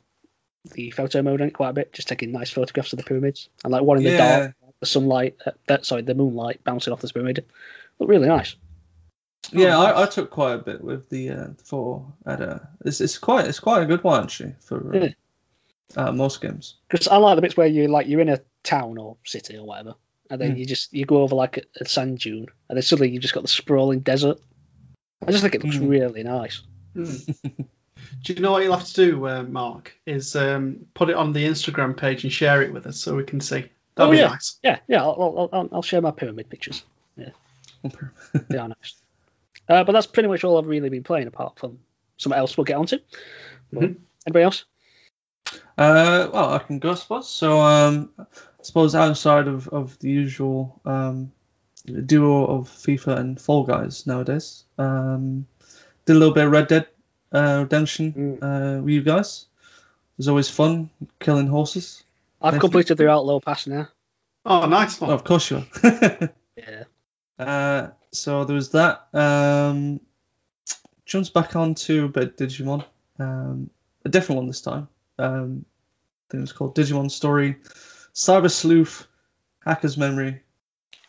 the 0.74 0.90
photo 0.90 1.22
mode 1.22 1.40
on 1.40 1.48
it 1.48 1.54
quite 1.54 1.70
a 1.70 1.72
bit, 1.72 1.92
just 1.92 2.06
taking 2.06 2.32
nice 2.32 2.50
photographs 2.50 2.92
of 2.92 2.98
the 2.98 3.02
pyramids 3.04 3.48
and 3.64 3.72
like 3.72 3.82
one 3.82 3.96
in 3.96 4.04
the 4.04 4.10
Yeah. 4.10 4.18
dark, 4.18 4.54
the 4.78 4.86
sunlight, 4.86 5.36
uh, 5.44 5.52
that, 5.66 5.86
sorry, 5.86 6.02
the 6.02 6.14
moonlight 6.14 6.62
bouncing 6.62 6.92
off 6.92 7.00
this 7.00 7.12
pyramid. 7.12 7.46
Look 7.98 8.08
really 8.10 8.28
nice. 8.28 8.54
Yeah, 9.50 9.76
Oh, 9.78 9.82
I, 9.82 10.02
I 10.02 10.06
took 10.06 10.30
quite 10.30 10.52
a 10.54 10.58
bit 10.58 10.82
with 10.84 11.08
the 11.08 11.30
uh, 11.30 11.46
the 11.56 11.64
photo. 11.64 12.12
At, 12.26 12.40
uh, 12.42 12.58
it's, 12.84 13.00
it's 13.00 13.18
quite 13.18 13.46
it's 13.46 13.58
quite 13.60 13.82
a 13.82 13.86
good 13.86 14.04
one 14.04 14.22
actually 14.22 14.54
for 14.60 14.94
uh, 14.94 14.98
Yeah. 14.98 15.08
Uh, 15.96 16.12
most 16.12 16.40
games. 16.40 16.76
Because 16.88 17.08
I 17.08 17.16
like 17.16 17.36
the 17.36 17.42
bits 17.42 17.56
where 17.56 17.66
you 17.66 17.88
like 17.88 18.06
you're 18.06 18.20
in 18.20 18.28
a 18.28 18.40
town 18.62 18.98
or 18.98 19.16
city 19.24 19.56
or 19.56 19.66
whatever, 19.66 19.94
and 20.30 20.40
then 20.40 20.52
Hmm. 20.52 20.56
you 20.58 20.66
just 20.66 20.92
you 20.92 21.04
go 21.04 21.22
over 21.22 21.34
like 21.34 21.58
a, 21.58 21.62
a 21.80 21.88
sand 21.88 22.18
dune, 22.20 22.46
and 22.68 22.76
then 22.76 22.82
suddenly 22.82 23.10
you've 23.10 23.22
just 23.22 23.34
got 23.34 23.42
the 23.42 23.48
sprawling 23.48 24.00
desert. 24.00 24.38
I 25.26 25.30
just 25.30 25.42
think 25.42 25.54
it 25.54 25.64
looks 25.64 25.76
Hmm. 25.76 25.88
really 25.88 26.22
nice. 26.22 26.62
Hmm. 26.94 27.04
Do 28.24 28.32
you 28.34 28.40
know 28.40 28.52
what 28.52 28.62
you'll 28.62 28.76
have 28.76 28.86
to 28.86 28.92
do, 28.94 29.26
uh, 29.26 29.42
Mark? 29.44 29.96
Is 30.06 30.36
um, 30.36 30.86
put 30.94 31.08
it 31.10 31.16
on 31.16 31.32
the 31.32 31.44
Instagram 31.44 31.96
page 31.96 32.24
and 32.24 32.32
share 32.32 32.62
it 32.62 32.72
with 32.72 32.86
us 32.86 32.98
so 32.98 33.16
we 33.16 33.24
can 33.24 33.40
see. 33.40 33.60
That'd 33.94 34.08
Oh, 34.08 34.10
be 34.10 34.18
yeah. 34.18 34.28
nice. 34.28 34.58
Yeah, 34.62 34.78
yeah. 34.88 35.02
I'll, 35.02 35.16
I'll, 35.38 35.48
I'll, 35.52 35.68
I'll 35.72 35.82
share 35.82 36.00
my 36.00 36.10
pyramid 36.10 36.48
pictures. 36.50 36.84
They 38.48 38.58
are 38.58 38.68
nice. 38.68 38.94
Uh, 39.68 39.84
but 39.84 39.92
that's 39.92 40.06
pretty 40.06 40.28
much 40.28 40.44
all 40.44 40.58
I've 40.58 40.66
really 40.66 40.88
been 40.88 41.02
playing, 41.02 41.26
apart 41.26 41.58
from 41.58 41.78
something 42.16 42.38
else 42.38 42.56
we'll 42.56 42.64
get 42.64 42.76
onto. 42.76 42.98
But 43.72 43.82
Mhm. 43.82 43.96
Anybody 44.26 44.44
else? 44.44 44.64
Uh, 45.78 46.28
well, 46.32 46.52
I 46.52 46.58
can 46.58 46.78
go, 46.78 46.92
I 46.92 46.94
suppose. 46.94 47.28
So, 47.28 47.60
um, 47.60 48.10
I 48.18 48.24
suppose 48.62 48.94
outside 48.94 49.48
of, 49.48 49.68
of 49.68 49.98
the 50.00 50.10
usual 50.10 50.80
um, 50.84 51.32
duo 52.06 52.44
of 52.46 52.68
FIFA 52.68 53.16
and 53.18 53.40
Fall 53.40 53.64
Guys 53.64 54.06
nowadays, 54.06 54.64
um, 54.78 55.46
did 56.04 56.16
a 56.16 56.18
little 56.18 56.34
bit 56.34 56.44
of 56.44 56.52
Red 56.52 56.68
Dead 56.68 56.86
uh, 57.32 57.60
Redemption 57.62 58.12
Mm. 58.12 58.42
uh, 58.78 58.82
with 58.82 58.94
you 58.94 59.02
guys. 59.02 59.46
It 59.68 60.18
was 60.18 60.28
always 60.28 60.50
fun 60.50 60.90
killing 61.20 61.46
horses. 61.48 62.04
I've 62.40 62.52
Nathan? 62.54 62.60
completed 62.60 62.98
the 62.98 63.08
Outlaw 63.08 63.40
Pass 63.40 63.66
now. 63.66 63.88
Oh, 64.44 64.66
nice 64.66 65.00
one. 65.00 65.10
Oh, 65.10 65.14
of 65.14 65.24
course 65.24 65.50
you 65.50 65.58
are. 65.58 66.30
Yeah. 66.56 66.84
uh, 67.38 67.88
so 68.12 68.44
there 68.44 68.54
was 68.54 68.70
that. 68.72 69.06
Um, 69.14 70.00
jumps 71.06 71.30
back 71.30 71.56
onto 71.56 72.04
a 72.04 72.08
bit 72.08 72.24
of 72.28 72.36
Digimon. 72.36 72.84
Um, 73.18 73.70
a 74.04 74.08
different 74.10 74.36
one 74.36 74.46
this 74.48 74.60
time. 74.60 74.88
Um, 75.22 75.64
I 75.64 76.32
think 76.32 76.38
it 76.38 76.40
was 76.40 76.52
called 76.52 76.76
Digimon 76.76 77.10
Story, 77.10 77.56
Cyber 78.14 78.50
Sleuth, 78.50 79.06
Hacker's 79.64 79.96
Memory. 79.96 80.40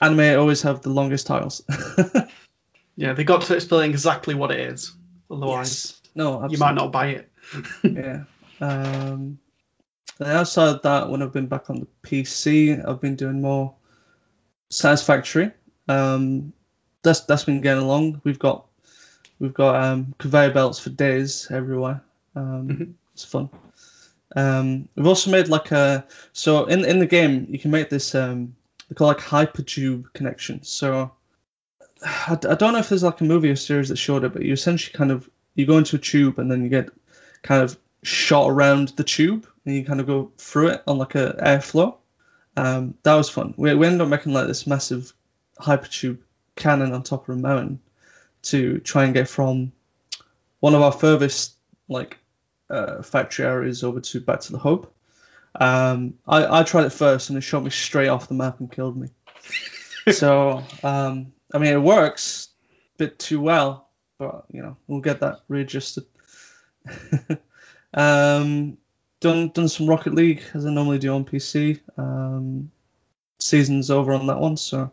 Anime 0.01 0.39
always 0.39 0.61
have 0.63 0.81
the 0.81 0.89
longest 0.89 1.27
titles. 1.27 1.63
Yeah, 2.95 3.13
they 3.13 3.23
got 3.23 3.41
to 3.43 3.55
explain 3.55 3.89
exactly 3.89 4.35
what 4.35 4.51
it 4.51 4.59
is. 4.59 4.93
Otherwise, 5.31 5.99
no, 6.13 6.35
absolutely. 6.35 6.53
you 6.55 6.59
might 6.59 6.75
not 6.75 6.91
buy 6.91 7.07
it. 7.07 7.31
yeah. 7.83 8.23
Um, 8.61 9.39
and 10.19 10.29
outside 10.29 10.69
of 10.75 10.81
that, 10.83 11.09
when 11.09 11.23
I've 11.23 11.33
been 11.33 11.47
back 11.47 11.69
on 11.69 11.79
the 11.79 11.87
PC, 12.03 12.87
I've 12.87 13.01
been 13.01 13.15
doing 13.15 13.41
more 13.41 13.73
Satisfactory. 14.69 15.51
Um, 15.87 16.53
that's 17.01 17.21
that's 17.21 17.45
been 17.45 17.61
getting 17.61 17.83
along. 17.83 18.21
We've 18.23 18.39
got 18.39 18.67
we've 19.39 19.53
got 19.53 19.83
um, 19.83 20.13
conveyor 20.17 20.51
belts 20.51 20.79
for 20.79 20.89
days 20.89 21.47
everywhere. 21.49 22.03
Um, 22.35 22.67
Mhm. 22.67 22.93
It's 23.13 23.23
fun. 23.25 23.49
Um, 24.35 24.89
we've 24.95 25.07
also 25.07 25.31
made 25.31 25.47
like 25.47 25.71
a 25.71 26.05
so 26.31 26.65
in 26.65 26.85
in 26.85 26.99
the 26.99 27.05
game 27.05 27.47
you 27.49 27.59
can 27.59 27.71
make 27.71 27.89
this 27.89 28.15
um 28.15 28.55
they 28.89 28.95
call 28.95 29.07
like 29.07 29.19
hypertube 29.19 30.11
connection. 30.13 30.63
So 30.63 31.11
I, 32.03 32.33
I 32.33 32.55
don't 32.55 32.73
know 32.73 32.79
if 32.79 32.89
there's 32.89 33.03
like 33.03 33.21
a 33.21 33.25
movie 33.25 33.49
or 33.49 33.55
series 33.55 33.89
that 33.89 33.97
showed 33.97 34.23
it, 34.23 34.33
but 34.33 34.41
you 34.41 34.53
essentially 34.53 34.97
kind 34.97 35.11
of 35.11 35.29
you 35.55 35.65
go 35.65 35.77
into 35.77 35.95
a 35.95 35.99
tube 35.99 36.39
and 36.39 36.51
then 36.51 36.63
you 36.63 36.69
get 36.69 36.89
kind 37.41 37.63
of 37.63 37.77
shot 38.01 38.49
around 38.49 38.89
the 38.89 39.03
tube 39.03 39.47
and 39.65 39.75
you 39.75 39.85
kind 39.85 39.99
of 39.99 40.07
go 40.07 40.31
through 40.37 40.69
it 40.69 40.83
on 40.87 40.97
like 40.97 41.15
a 41.15 41.39
airflow. 41.43 41.95
Um, 42.55 42.95
that 43.03 43.15
was 43.15 43.29
fun. 43.29 43.53
We, 43.57 43.73
we 43.73 43.87
ended 43.87 44.01
up 44.01 44.09
making 44.09 44.33
like 44.33 44.47
this 44.47 44.67
massive 44.67 45.13
hypertube 45.59 46.19
cannon 46.55 46.93
on 46.93 47.03
top 47.03 47.27
of 47.27 47.35
a 47.35 47.39
mountain 47.39 47.79
to 48.43 48.79
try 48.79 49.05
and 49.05 49.13
get 49.13 49.29
from 49.29 49.71
one 50.59 50.75
of 50.75 50.81
our 50.81 50.91
furthest 50.91 51.55
like 51.87 52.17
uh, 52.69 53.01
factory 53.01 53.45
areas 53.45 53.83
over 53.83 53.99
to 53.99 54.19
back 54.21 54.41
to 54.41 54.51
the 54.51 54.59
hub. 54.59 54.89
Um, 55.55 56.15
I, 56.27 56.59
I 56.59 56.63
tried 56.63 56.85
it 56.85 56.91
first 56.91 57.29
and 57.29 57.37
it 57.37 57.41
shot 57.41 57.63
me 57.63 57.69
straight 57.69 58.07
off 58.07 58.27
the 58.27 58.33
map 58.33 58.59
and 58.59 58.71
killed 58.71 58.97
me. 58.97 59.09
so 60.11 60.63
um, 60.83 61.33
I 61.53 61.57
mean 61.59 61.73
it 61.73 61.81
works 61.81 62.49
a 62.95 62.97
bit 62.97 63.19
too 63.19 63.39
well, 63.39 63.89
but 64.17 64.45
you 64.51 64.61
know 64.61 64.77
we'll 64.87 65.01
get 65.01 65.19
that 65.19 65.41
readjusted. 65.47 66.05
um, 67.93 68.77
done 69.19 69.49
done 69.49 69.69
some 69.69 69.87
Rocket 69.87 70.13
League 70.13 70.43
as 70.53 70.65
I 70.65 70.71
normally 70.71 70.99
do 70.99 71.13
on 71.13 71.25
PC. 71.25 71.79
Um, 71.97 72.71
season's 73.39 73.91
over 73.91 74.13
on 74.13 74.27
that 74.27 74.39
one, 74.39 74.57
so 74.57 74.91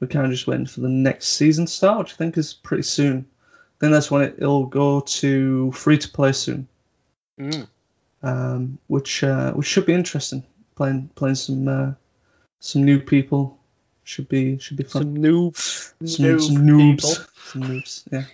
we're 0.00 0.08
kind 0.08 0.26
of 0.26 0.32
just 0.32 0.46
waiting 0.46 0.66
for 0.66 0.80
the 0.80 0.88
next 0.88 1.28
season 1.28 1.66
start, 1.66 1.98
which 1.98 2.12
I 2.14 2.16
think 2.16 2.38
is 2.38 2.54
pretty 2.54 2.84
soon. 2.84 3.26
Then 3.80 3.92
that's 3.92 4.10
when 4.10 4.22
it, 4.22 4.36
it'll 4.38 4.66
go 4.66 5.00
to 5.00 5.72
free 5.72 5.98
to 5.98 6.08
play 6.08 6.32
soon, 6.32 6.68
Mm. 7.38 7.68
um, 8.22 8.78
which 8.88 9.22
uh, 9.22 9.52
which 9.52 9.66
should 9.66 9.86
be 9.86 9.94
interesting. 9.94 10.44
Playing 10.76 11.10
playing 11.14 11.36
some 11.36 11.68
uh, 11.68 11.92
some 12.60 12.84
new 12.84 13.00
people 13.00 13.58
should 14.04 14.28
be 14.28 14.58
should 14.58 14.76
be 14.76 14.84
fun. 14.84 15.02
Some 15.02 15.14
noob. 15.16 15.56
Some, 15.56 16.24
noob 16.26 16.40
some 16.40 16.56
noobs, 16.56 16.96
people. 16.96 17.24
some 17.44 17.62
noobs, 17.62 18.02
yeah. 18.12 18.24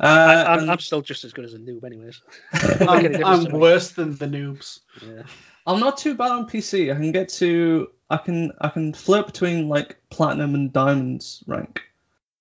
I, 0.00 0.06
Uh, 0.06 0.44
I'm, 0.48 0.58
and- 0.60 0.70
I'm 0.70 0.78
still 0.78 1.02
just 1.02 1.24
as 1.24 1.32
good 1.32 1.44
as 1.44 1.54
a 1.54 1.58
noob, 1.58 1.84
anyways. 1.84 2.20
I'm, 2.52 2.78
Make 2.78 2.80
any 3.04 3.08
difference 3.18 3.46
I'm 3.46 3.52
worse 3.52 3.90
than 3.92 4.16
the 4.16 4.26
noobs. 4.26 4.80
Yeah. 5.06 5.22
I'm 5.66 5.80
not 5.80 5.98
too 5.98 6.14
bad 6.16 6.32
on 6.32 6.48
PC. 6.48 6.90
I 6.92 6.96
can 6.96 7.12
get 7.12 7.28
to 7.40 7.88
I 8.10 8.16
can 8.16 8.52
I 8.60 8.68
can 8.68 8.92
flirt 8.94 9.26
between 9.26 9.68
like 9.68 9.96
platinum 10.10 10.54
and 10.54 10.72
diamonds 10.72 11.42
rank, 11.46 11.82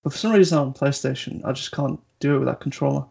but 0.04 0.12
for 0.12 0.18
some 0.18 0.32
reason 0.32 0.58
on 0.58 0.74
PlayStation 0.74 1.46
I 1.46 1.52
just 1.52 1.72
can't 1.72 2.00
do 2.20 2.36
it 2.36 2.40
with 2.40 2.48
that 2.48 2.60
controller. 2.62 3.06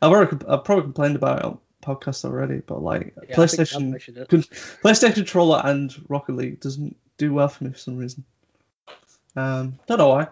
I've 0.00 0.12
already 0.12 0.36
I've 0.48 0.64
probably 0.64 0.84
complained 0.84 1.16
about 1.16 1.38
it 1.40 1.44
on 1.44 1.58
podcast 1.86 2.24
already, 2.24 2.58
but 2.58 2.82
like 2.82 3.14
Yeah, 3.28 3.36
PlayStation 3.36 3.94
PlayStation 4.82 5.14
controller 5.14 5.60
and 5.64 5.94
Rocket 6.08 6.34
League 6.34 6.60
doesn't 6.60 6.96
do 7.18 7.32
well 7.32 7.48
for 7.48 7.64
me 7.64 7.70
for 7.70 7.78
some 7.78 7.96
reason. 7.96 8.24
Um, 9.36 9.78
don't 9.86 9.98
know 9.98 10.08
why. 10.08 10.28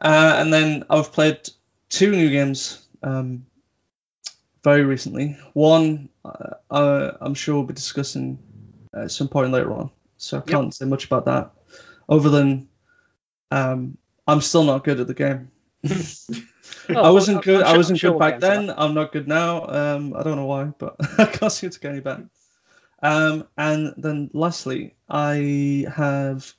Uh, 0.00 0.36
and 0.38 0.52
then 0.52 0.84
I've 0.90 1.12
played 1.12 1.48
two 1.88 2.10
new 2.10 2.30
games 2.30 2.86
um, 3.02 3.46
very 4.62 4.84
recently. 4.84 5.38
One 5.54 6.10
uh, 6.70 7.12
I'm 7.20 7.34
sure 7.34 7.54
we'll 7.56 7.64
be 7.64 7.74
discussing 7.74 8.38
at 8.94 9.10
some 9.10 9.28
point 9.28 9.52
later 9.52 9.72
on, 9.72 9.90
so 10.18 10.38
I 10.38 10.40
can't 10.40 10.74
say 10.74 10.84
much 10.84 11.06
about 11.06 11.26
that, 11.26 11.52
other 12.08 12.30
than 12.30 12.68
um, 13.50 13.96
I'm 14.26 14.40
still 14.40 14.64
not 14.64 14.84
good 14.84 15.00
at 15.00 15.06
the 15.06 15.14
game. 15.14 15.50
Oh, 16.88 17.02
I 17.02 17.10
wasn't 17.10 17.42
good. 17.42 17.62
I 17.62 17.76
wasn't 17.76 17.98
sure 17.98 18.12
good 18.12 18.20
we'll 18.20 18.30
back 18.30 18.40
then. 18.40 18.72
I'm 18.76 18.94
not 18.94 19.12
good 19.12 19.28
now. 19.28 19.66
Um, 19.66 20.14
I 20.14 20.22
don't 20.22 20.36
know 20.36 20.46
why, 20.46 20.64
but 20.78 20.96
I 21.18 21.26
can't 21.26 21.52
seem 21.52 21.70
to 21.70 21.80
get 21.80 21.92
any 21.92 22.00
better. 22.00 22.28
Um, 23.02 23.46
and 23.56 23.94
then 23.96 24.30
lastly, 24.32 24.94
I 25.08 25.86
have 25.94 26.52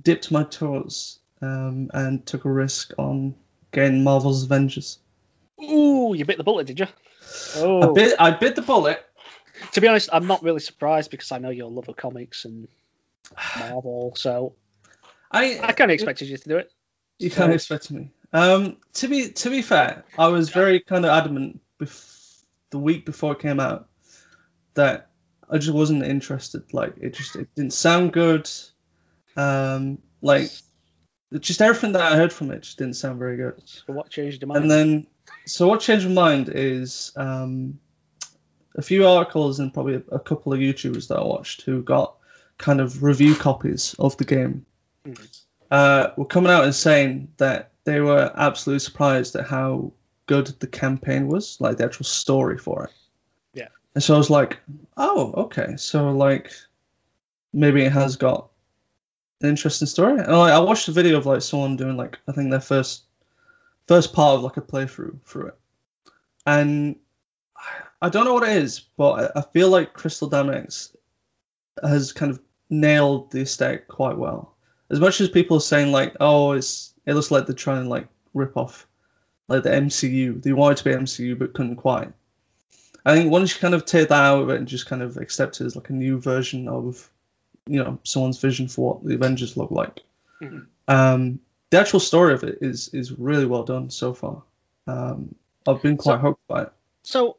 dipped 0.00 0.30
my 0.30 0.44
toes 0.44 1.18
um, 1.40 1.90
and 1.92 2.24
took 2.26 2.44
a 2.44 2.50
risk 2.50 2.92
on 2.98 3.34
getting 3.72 4.04
Marvel's 4.04 4.44
Avengers. 4.44 4.98
Ooh, 5.62 6.14
you 6.16 6.24
bit 6.24 6.38
the 6.38 6.44
bullet, 6.44 6.66
did 6.66 6.80
you? 6.80 6.86
Oh. 7.56 7.90
I 7.90 7.94
bit, 7.94 8.14
I 8.18 8.30
bit 8.32 8.56
the 8.56 8.62
bullet. 8.62 9.04
To 9.72 9.80
be 9.80 9.86
honest, 9.86 10.08
I'm 10.12 10.26
not 10.26 10.42
really 10.42 10.60
surprised 10.60 11.10
because 11.10 11.30
I 11.30 11.38
know 11.38 11.50
your 11.50 11.70
love 11.70 11.88
of 11.88 11.96
comics 11.96 12.44
and 12.44 12.68
Marvel, 13.58 14.14
so 14.16 14.54
I 15.30 15.60
I 15.62 15.72
kind 15.72 15.90
of 15.90 15.94
expected 15.94 16.28
you 16.28 16.36
to 16.36 16.48
do 16.48 16.56
it. 16.58 16.72
You 17.18 17.30
can't 17.30 17.52
expect 17.52 17.90
me. 17.90 18.10
Um, 18.32 18.78
to 18.94 19.08
be 19.08 19.30
to 19.30 19.50
be 19.50 19.62
fair, 19.62 20.04
I 20.18 20.28
was 20.28 20.50
very 20.50 20.80
kind 20.80 21.04
of 21.04 21.10
adamant 21.10 21.60
bef- 21.78 22.42
the 22.70 22.78
week 22.78 23.04
before 23.04 23.32
it 23.32 23.40
came 23.40 23.60
out 23.60 23.88
that 24.74 25.10
I 25.50 25.58
just 25.58 25.74
wasn't 25.74 26.02
interested. 26.04 26.72
Like 26.72 26.94
it 27.00 27.14
just 27.14 27.36
it 27.36 27.54
didn't 27.54 27.74
sound 27.74 28.12
good. 28.12 28.48
Um, 29.36 29.98
like 30.22 30.50
just 31.40 31.62
everything 31.62 31.92
that 31.92 32.12
I 32.12 32.16
heard 32.16 32.32
from 32.32 32.50
it 32.50 32.62
just 32.62 32.78
didn't 32.78 32.96
sound 32.96 33.18
very 33.18 33.36
good. 33.36 33.62
So 33.64 33.92
what 33.92 34.10
changed 34.10 34.40
your 34.40 34.48
mind? 34.48 34.62
And 34.62 34.70
then, 34.70 35.06
so 35.46 35.68
what 35.68 35.80
changed 35.80 36.06
my 36.08 36.14
mind 36.14 36.50
is 36.52 37.12
um, 37.16 37.78
a 38.74 38.82
few 38.82 39.06
articles 39.06 39.58
and 39.58 39.72
probably 39.72 39.94
a, 39.96 40.14
a 40.14 40.20
couple 40.20 40.52
of 40.52 40.58
YouTubers 40.58 41.08
that 41.08 41.18
I 41.18 41.24
watched 41.24 41.62
who 41.62 41.82
got 41.82 42.16
kind 42.58 42.80
of 42.80 43.02
review 43.02 43.34
copies 43.34 43.94
of 43.98 44.16
the 44.16 44.24
game 44.24 44.66
Mhm. 45.06 45.41
Uh, 45.72 46.12
were 46.18 46.26
coming 46.26 46.52
out 46.52 46.64
and 46.64 46.74
saying 46.74 47.28
that 47.38 47.72
they 47.84 48.00
were 48.00 48.30
absolutely 48.36 48.78
surprised 48.78 49.34
at 49.36 49.46
how 49.46 49.90
good 50.26 50.48
the 50.60 50.66
campaign 50.66 51.28
was, 51.28 51.58
like 51.60 51.78
the 51.78 51.84
actual 51.84 52.04
story 52.04 52.58
for 52.58 52.84
it. 52.84 52.92
Yeah. 53.54 53.68
And 53.94 54.04
so 54.04 54.14
I 54.14 54.18
was 54.18 54.28
like, 54.28 54.60
oh, 54.98 55.32
okay. 55.44 55.76
So 55.78 56.12
like 56.12 56.52
maybe 57.54 57.82
it 57.82 57.92
has 57.92 58.16
got 58.16 58.50
an 59.40 59.48
interesting 59.48 59.88
story. 59.88 60.18
And 60.20 60.36
like, 60.36 60.52
I 60.52 60.58
watched 60.58 60.88
a 60.88 60.92
video 60.92 61.16
of 61.16 61.24
like 61.24 61.40
someone 61.40 61.76
doing 61.76 61.96
like 61.96 62.18
I 62.28 62.32
think 62.32 62.50
their 62.50 62.60
first 62.60 63.04
first 63.88 64.12
part 64.12 64.36
of 64.36 64.42
like 64.42 64.58
a 64.58 64.60
playthrough 64.60 65.22
through 65.24 65.48
it, 65.48 65.58
and 66.46 66.96
I 68.02 68.10
don't 68.10 68.26
know 68.26 68.34
what 68.34 68.46
it 68.46 68.56
is, 68.58 68.80
but 68.98 69.32
I 69.36 69.40
I 69.40 69.42
feel 69.54 69.70
like 69.70 69.94
Crystal 69.94 70.28
Dynamics 70.28 70.94
has 71.82 72.12
kind 72.12 72.30
of 72.30 72.40
nailed 72.68 73.30
the 73.30 73.40
aesthetic 73.40 73.88
quite 73.88 74.18
well. 74.18 74.54
As 74.90 75.00
much 75.00 75.20
as 75.20 75.28
people 75.28 75.56
are 75.56 75.60
saying 75.60 75.90
like, 75.92 76.16
oh, 76.20 76.52
it's 76.52 76.92
it 77.06 77.14
looks 77.14 77.30
like 77.30 77.46
they're 77.46 77.54
trying 77.54 77.84
to 77.84 77.88
like 77.88 78.08
rip 78.34 78.56
off 78.56 78.86
like 79.48 79.62
the 79.62 79.70
MCU. 79.70 80.42
They 80.42 80.52
wanted 80.52 80.78
to 80.78 80.84
be 80.84 80.90
MCU 80.92 81.38
but 81.38 81.52
couldn't 81.54 81.76
quite. 81.76 82.12
I 83.04 83.14
think 83.16 83.32
once 83.32 83.54
you 83.54 83.60
kind 83.60 83.74
of 83.74 83.84
take 83.84 84.08
that 84.10 84.24
out 84.24 84.42
of 84.42 84.50
it 84.50 84.56
and 84.58 84.68
just 84.68 84.86
kind 84.86 85.02
of 85.02 85.16
accept 85.16 85.60
it 85.60 85.64
as 85.64 85.74
like 85.74 85.90
a 85.90 85.92
new 85.94 86.20
version 86.20 86.68
of, 86.68 87.10
you 87.66 87.82
know, 87.82 87.98
someone's 88.04 88.38
vision 88.38 88.68
for 88.68 88.94
what 88.94 89.04
the 89.04 89.14
Avengers 89.14 89.56
look 89.56 89.70
like. 89.72 90.00
Mhm. 90.40 90.66
Um, 90.86 91.40
the 91.70 91.80
actual 91.80 92.00
story 92.00 92.34
of 92.34 92.44
it 92.44 92.58
is 92.60 92.88
is 92.88 93.10
really 93.12 93.46
well 93.46 93.64
done 93.64 93.90
so 93.90 94.14
far. 94.14 94.42
Um, 94.86 95.34
I've 95.66 95.82
been 95.82 95.96
quite 95.96 96.16
So- 96.16 96.18
hooked 96.20 96.46
by 96.46 96.62
it. 96.64 96.72
So, 97.04 97.36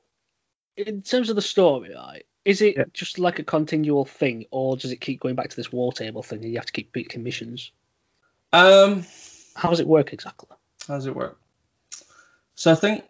in 0.75 1.01
terms 1.01 1.29
of 1.29 1.35
the 1.35 1.41
story, 1.41 1.93
right, 1.95 2.25
is 2.45 2.61
it 2.61 2.77
Yeah. 2.77 2.83
just 2.93 3.19
like 3.19 3.39
a 3.39 3.43
continual 3.43 4.05
thing, 4.05 4.45
or 4.51 4.75
does 4.77 4.91
it 4.91 5.01
keep 5.01 5.19
going 5.19 5.35
back 5.35 5.49
to 5.49 5.55
this 5.55 5.71
war 5.71 5.93
table 5.93 6.23
thing 6.23 6.43
and 6.43 6.51
you 6.51 6.57
have 6.57 6.65
to 6.65 6.73
keep 6.73 6.91
picking 6.91 7.23
missions? 7.23 7.71
Um, 8.51 9.05
How 9.55 9.69
does 9.69 9.79
it 9.79 9.87
work 9.87 10.13
exactly? 10.13 10.49
How 10.87 10.95
does 10.95 11.05
it 11.05 11.15
work? 11.15 11.39
So 12.55 12.71
I 12.71 12.75
think, 12.75 13.03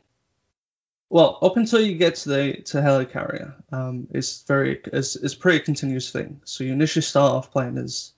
well, 1.10 1.38
up 1.42 1.58
until 1.58 1.82
you 1.82 1.98
get 1.98 2.16
to 2.16 2.30
the 2.30 2.54
to 2.66 2.78
helicarrier, 2.78 3.54
um, 3.72 4.08
it's 4.12 4.44
very 4.44 4.82
it's, 4.86 5.16
it's 5.16 5.36
pretty 5.36 5.60
continuous 5.60 6.12
thing. 6.12 6.42
So 6.46 6.64
you 6.64 6.74
initially 6.74 7.04
start 7.04 7.34
off 7.34 7.52
playing 7.52 7.78
as 7.78 8.12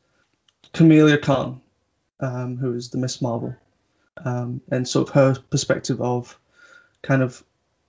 Kamala 0.74 1.18
Khan, 1.18 1.62
um, 2.20 2.58
who 2.58 2.74
is 2.74 2.90
the 2.90 2.98
Miss 2.98 3.22
Marvel, 3.22 3.56
um, 4.18 4.62
and 4.70 4.88
sort 4.88 5.10
of 5.10 5.16
her 5.16 5.36
perspective 5.50 6.02
of 6.02 6.38
kind 7.02 7.22
of 7.22 7.44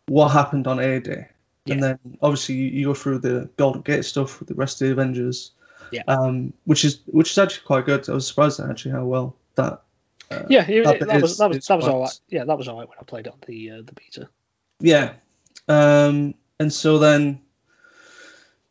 what 0.06 0.28
happened 0.28 0.66
on 0.66 0.78
A 0.78 1.00
Day. 1.00 1.28
And 1.74 1.82
then 1.82 1.98
obviously 2.22 2.54
you, 2.56 2.64
you 2.68 2.86
go 2.86 2.94
through 2.94 3.18
the 3.20 3.48
Golden 3.56 3.82
Gate 3.82 4.04
stuff 4.04 4.38
with 4.38 4.48
the 4.48 4.54
rest 4.54 4.80
of 4.82 4.86
the 4.88 4.92
Avengers, 4.92 5.52
Yeah. 5.90 6.02
um, 6.08 6.52
which 6.64 6.84
is 6.84 7.00
which 7.06 7.30
is 7.30 7.38
actually 7.38 7.64
quite 7.66 7.86
good. 7.86 8.08
I 8.08 8.12
was 8.12 8.26
surprised 8.26 8.60
at 8.60 8.70
actually 8.70 8.92
how 8.92 9.04
well 9.04 9.36
that. 9.56 9.82
Uh, 10.30 10.42
Yeah, 10.48 10.68
it, 10.68 10.84
that 10.84 10.96
it- 11.02 11.06
that 11.08 11.22
was 11.22 11.38
that 11.38 11.48
was 11.50 11.66
that 11.66 11.76
was 11.76 11.88
all 11.88 12.00
right. 12.02 12.20
Yeah, 12.28 12.44
that 12.44 12.58
was 12.58 12.68
all 12.68 12.78
right 12.78 12.88
when 12.88 12.98
I 13.00 13.04
played 13.04 13.28
on 13.28 13.38
the 13.46 13.70
uh, 13.70 13.76
the 13.84 13.92
beta. 13.92 14.28
Yeah. 14.80 15.14
Um, 15.68 16.34
and 16.60 16.72
so 16.72 16.98
then 16.98 17.40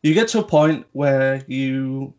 you 0.02 0.14
get 0.14 0.28
to 0.28 0.38
a 0.40 0.44
point 0.44 0.86
where 0.92 1.42
you. 1.46 2.14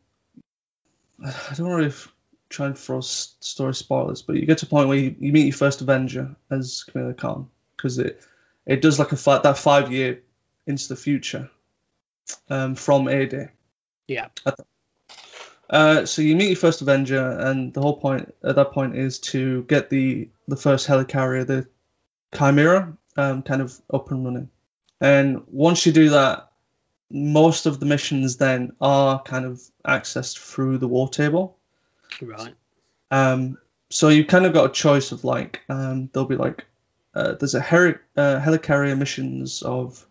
I 1.24 1.54
don't 1.56 1.70
really 1.72 1.88
f- 1.88 2.12
try 2.50 2.68
and 2.68 2.78
throw 2.78 3.02
story 3.02 3.74
spoilers, 3.74 4.22
but 4.22 4.36
you 4.36 4.46
get 4.46 4.60
to 4.60 4.66
a 4.68 4.70
point 4.70 4.88
where 4.88 4.98
you, 4.98 5.16
you 5.20 5.32
meet 5.32 5.46
your 5.46 5.54
first 5.54 5.82
Avenger 5.82 6.36
as 6.52 6.84
Kamala 6.84 7.14
Khan 7.16 7.48
because 7.76 7.98
it 7.98 8.22
it 8.66 8.82
does 8.82 9.00
like 9.00 9.12
a 9.14 9.16
fi- 9.18 9.40
that 9.40 9.58
five 9.58 9.92
year 9.92 10.22
into 10.68 10.88
the 10.90 10.96
future 10.96 11.50
um, 12.50 12.76
from 12.76 13.08
A 13.08 13.26
Day. 13.26 13.50
Yeah. 14.08 14.28
Uh, 15.70 16.06
so 16.06 16.22
you 16.22 16.36
meet 16.36 16.48
your 16.48 16.56
first 16.56 16.82
Avenger, 16.82 17.30
and 17.30 17.74
the 17.74 17.82
whole 17.82 17.98
point 17.98 18.34
at 18.44 18.56
that 18.56 18.72
point 18.72 18.96
is 18.96 19.20
to 19.20 19.64
get 19.64 19.90
the 19.90 20.30
the 20.48 20.56
first 20.56 20.88
helicarrier, 20.88 21.46
the 21.46 21.68
Chimera, 22.38 22.96
um, 23.18 23.42
kind 23.44 23.62
of 23.62 23.78
up 23.94 24.12
and 24.12 24.24
running. 24.24 24.50
And 25.02 25.44
once 25.48 25.86
you 25.86 25.92
do 25.92 26.10
that, 26.12 26.50
most 27.12 27.66
of 27.66 27.80
the 27.80 27.86
missions 27.86 28.38
then 28.38 28.74
are 28.80 29.22
kind 29.22 29.46
of 29.46 29.62
accessed 29.86 30.38
through 30.40 30.78
the 30.78 30.88
war 30.88 31.10
table. 31.10 31.58
Right. 32.22 32.56
Um, 33.12 33.58
so 33.90 34.08
you 34.08 34.26
kind 34.26 34.46
of 34.46 34.54
got 34.54 34.70
a 34.70 34.74
choice 34.74 35.12
of 35.12 35.24
like, 35.24 35.62
um, 35.70 36.10
there'll 36.12 36.28
be 36.28 36.36
like, 36.36 36.66
uh, 37.14 37.34
there's 37.34 37.56
a 37.56 37.60
uh, 37.60 38.42
helicarrier 38.42 38.98
missions 38.98 39.62
of 39.64 40.07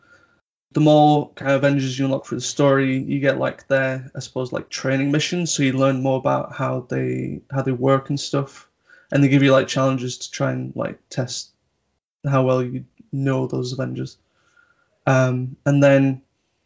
the 0.76 0.80
more 0.80 1.30
kind 1.36 1.52
of 1.52 1.56
Avengers 1.64 1.98
you 1.98 2.04
unlock 2.04 2.26
for 2.26 2.34
the 2.34 2.40
story, 2.42 2.98
you 2.98 3.18
get 3.18 3.38
like 3.38 3.66
their, 3.66 4.10
I 4.14 4.18
suppose, 4.18 4.52
like 4.52 4.68
training 4.68 5.10
missions. 5.10 5.50
So 5.50 5.62
you 5.62 5.72
learn 5.72 6.02
more 6.02 6.18
about 6.18 6.52
how 6.54 6.80
they 6.86 7.40
how 7.50 7.62
they 7.62 7.72
work 7.72 8.10
and 8.10 8.20
stuff, 8.20 8.68
and 9.10 9.24
they 9.24 9.28
give 9.28 9.42
you 9.42 9.52
like 9.52 9.68
challenges 9.68 10.18
to 10.18 10.30
try 10.30 10.52
and 10.52 10.76
like 10.76 10.98
test 11.08 11.48
how 12.30 12.42
well 12.42 12.62
you 12.62 12.84
know 13.10 13.46
those 13.46 13.72
Avengers. 13.72 14.18
Um, 15.06 15.56
and 15.64 15.82
then 15.82 16.20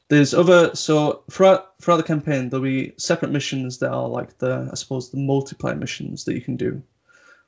there's 0.08 0.34
other 0.34 0.74
so 0.74 1.22
throughout 1.30 1.80
throughout 1.80 1.98
the 1.98 2.02
campaign 2.02 2.48
there'll 2.48 2.64
be 2.64 2.94
separate 2.96 3.30
missions 3.30 3.78
that 3.78 3.92
are 3.92 4.08
like 4.08 4.38
the 4.38 4.70
I 4.72 4.74
suppose 4.74 5.12
the 5.12 5.18
multiplayer 5.18 5.78
missions 5.78 6.24
that 6.24 6.34
you 6.34 6.40
can 6.40 6.56
do, 6.56 6.82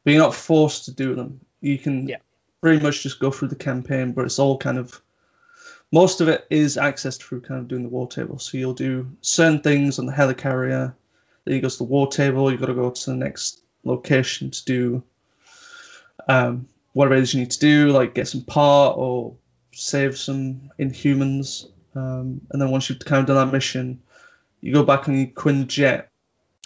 but 0.05 0.13
you're 0.13 0.23
not 0.23 0.37
forced 0.37 0.85
to 0.85 0.93
do 0.93 1.17
them. 1.17 1.41
You 1.61 1.77
can 1.77 2.07
Yeah. 2.07 2.19
pretty 2.61 2.81
much 2.81 3.03
just 3.03 3.19
go 3.19 3.33
through 3.33 3.49
the 3.49 3.57
campaign, 3.57 4.13
but 4.13 4.27
it's 4.27 4.39
all 4.39 4.59
kind 4.59 4.79
of 4.79 5.03
most 5.93 6.23
of 6.23 6.29
it 6.29 6.47
is 6.51 6.77
accessed 6.77 7.23
through 7.23 7.43
kind 7.43 7.61
of 7.61 7.69
doing 7.69 7.83
the 7.83 7.89
war 7.89 8.09
table. 8.09 8.39
So 8.39 8.57
you'll 8.57 8.75
do 8.75 9.11
certain 9.21 9.61
things 9.61 9.99
on 9.99 10.07
the 10.07 10.13
helicarrier. 10.13 10.95
Then 11.45 11.55
you 11.55 11.61
go 11.61 11.69
to 11.69 11.79
the 11.79 11.85
war 11.85 12.09
table. 12.09 12.51
you've 12.51 12.61
got 12.61 12.67
to 12.67 12.75
go 12.75 12.91
to 12.91 13.11
the 13.11 13.17
next 13.17 13.63
location 13.85 14.51
to 14.51 14.65
do 14.65 15.03
um, 16.29 16.67
whatever 16.95 17.17
it 17.17 17.23
is 17.23 17.35
you 17.35 17.41
need 17.41 17.51
to 17.51 17.59
do, 17.59 17.91
like 17.91 18.15
get 18.15 18.29
some 18.29 18.43
part 18.43 18.97
or 18.97 19.35
save 19.73 20.19
some 20.19 20.71
Inhumans. 20.79 21.69
Um, 21.95 22.41
and 22.51 22.61
then 22.61 22.71
once 22.71 22.89
you've 22.89 23.01
kind 23.01 23.21
of 23.21 23.27
done 23.27 23.37
that 23.37 23.53
mission, 23.53 24.03
you 24.61 24.73
go 24.73 24.85
back 24.85 25.09
on 25.09 25.17
your 25.17 25.27
Quinjet, 25.27 26.07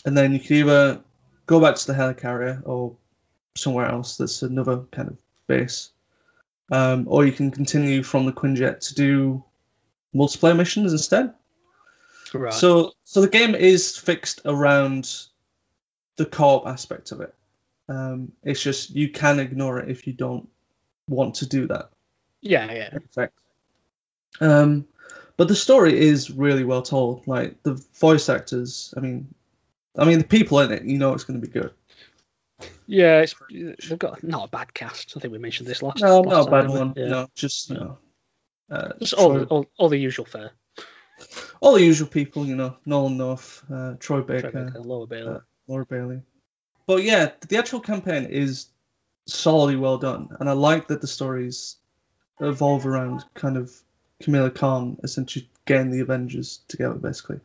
and 0.05 0.16
then 0.16 0.33
you 0.33 0.39
can 0.39 0.57
either 0.57 1.01
go 1.47 1.61
back 1.61 1.77
to 1.77 1.87
the 1.87 1.95
helicarrier 1.95 2.62
or 2.64 2.97
somewhere 3.57 3.87
else 3.87 4.16
that's 4.16 4.43
another 4.43 4.85
kind 4.93 5.09
of 5.09 5.16
base, 5.47 5.91
um, 6.71 7.05
or 7.09 7.25
you 7.25 7.33
can 7.33 7.51
continue 7.51 8.03
from 8.03 8.27
the 8.27 8.33
Quinjet 8.33 8.89
to 8.89 8.95
do 8.95 9.45
multiplayer 10.14 10.57
missions 10.57 10.93
instead. 10.93 11.33
Right. 12.35 12.53
So, 12.53 12.93
so 13.05 13.21
the 13.21 13.29
game 13.29 13.55
is 13.55 13.97
fixed 13.97 14.43
around 14.45 15.27
the 16.17 16.27
co-op 16.27 16.67
aspect 16.67 17.12
of 17.12 17.21
it. 17.21 17.35
Um, 17.89 18.33
it's 18.43 18.62
just 18.62 18.91
you 18.91 19.11
can 19.11 19.39
ignore 19.39 19.79
it 19.79 19.91
if 19.91 20.07
you 20.07 20.12
don't 20.12 20.49
want 21.09 21.37
to 21.37 21.47
do 21.47 21.69
that. 21.69 21.91
yeah, 22.67 22.73
yeah. 22.73 22.89
in 22.93 23.09
fact. 23.14 23.39
Um, 24.41 24.87
but 25.37 25.49
the 25.49 25.55
story 25.55 25.99
is 25.99 26.31
really 26.31 26.64
well 26.64 26.83
told. 26.83 27.27
Like 27.27 27.62
the 27.62 27.75
voice 27.95 28.29
actors, 28.29 28.93
I 28.97 29.01
mean, 29.01 29.33
I 29.97 30.05
mean 30.05 30.19
the 30.19 30.25
people 30.25 30.61
in 30.61 30.73
it, 30.73 30.83
you 30.83 30.99
know, 30.99 31.12
it's 31.12 31.25
going 31.25 31.41
to 31.41 31.47
be 31.47 31.53
good. 31.53 31.73
Yeah, 32.87 33.21
it's, 33.21 33.35
they've 33.51 33.99
got 33.99 34.23
not 34.23 34.47
a 34.47 34.51
bad 34.51 34.73
cast. 34.73 35.15
I 35.17 35.21
think 35.21 35.33
we 35.33 35.39
mentioned 35.39 35.69
this 35.69 35.83
last. 35.83 36.01
No, 36.01 36.21
last 36.21 36.31
not 36.31 36.41
a 36.41 36.45
time, 36.45 36.51
bad 36.51 36.61
didn't 36.73 36.79
one. 36.79 36.93
Yeah. 36.97 37.09
No, 37.09 37.29
just 37.35 37.71
you 37.71 37.77
know, 37.77 37.99
uh, 38.71 38.93
Just 39.01 39.15
all, 39.15 39.43
all, 39.45 39.67
all 39.77 39.89
the 39.89 39.99
usual 39.99 40.25
fare. 40.25 40.53
all 41.61 41.75
the 41.75 41.83
usual 41.85 42.09
people, 42.09 42.47
you 42.47 42.57
know, 42.57 42.77
Nolan 42.87 43.17
North, 43.17 43.63
uh, 43.73 43.95
Troy 43.99 44.23
Baker, 44.23 44.51
Trevor 44.51 44.65
Baker, 44.71 44.81
Laura 44.81 45.07
Bailey. 45.07 45.35
uh, 45.35 45.39
Laura 45.67 45.87
Bailey. 45.87 46.23
But 46.87 47.03
yeah, 47.03 47.33
the 47.49 47.59
actual 47.59 47.81
campaign 47.81 48.27
is 48.27 48.67
solidly 49.27 49.77
well 49.77 49.99
done, 49.99 50.29
and 50.39 50.49
I 50.49 50.53
like 50.53 50.89
that 50.89 51.01
the 51.01 51.07
stories 51.09 51.77
evolve 52.41 52.87
around 52.87 53.25
kind 53.35 53.57
of 53.57 53.73
Kamala 54.23 54.51
Khan 54.51 54.99
essentially 55.03 55.49
getting 55.65 55.91
the 55.91 56.01
Avengers 56.01 56.61
together, 56.69 56.95
basically. 56.95 57.41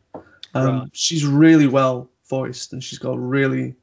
Um, 0.54 0.80
Right. 0.82 0.90
She's 0.94 1.26
really 1.26 1.68
well 1.68 2.10
voiced, 2.30 2.74
and 2.74 2.84
she's 2.84 3.00
got 3.00 3.18
really 3.20 3.76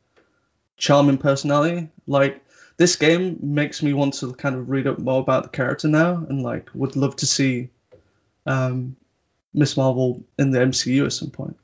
charming 0.79 1.19
personality. 1.19 1.89
Like 2.07 2.43
this 2.79 2.97
game 2.97 3.39
makes 3.43 3.83
me 3.83 3.93
want 3.93 4.15
to 4.15 4.33
kind 4.33 4.55
of 4.55 4.71
read 4.71 4.87
up 4.87 4.99
more 4.99 5.21
about 5.21 5.43
the 5.43 5.49
character 5.51 5.89
now, 5.89 6.25
and 6.29 6.43
like 6.43 6.71
would 6.75 6.97
love 6.97 7.17
to 7.17 7.27
see 7.27 7.69
um, 8.47 8.97
Miss 9.53 9.77
Marvel 9.77 10.25
in 10.39 10.53
the 10.53 10.61
MCU 10.61 11.05
at 11.05 11.13
some 11.13 11.31
point. 11.31 11.57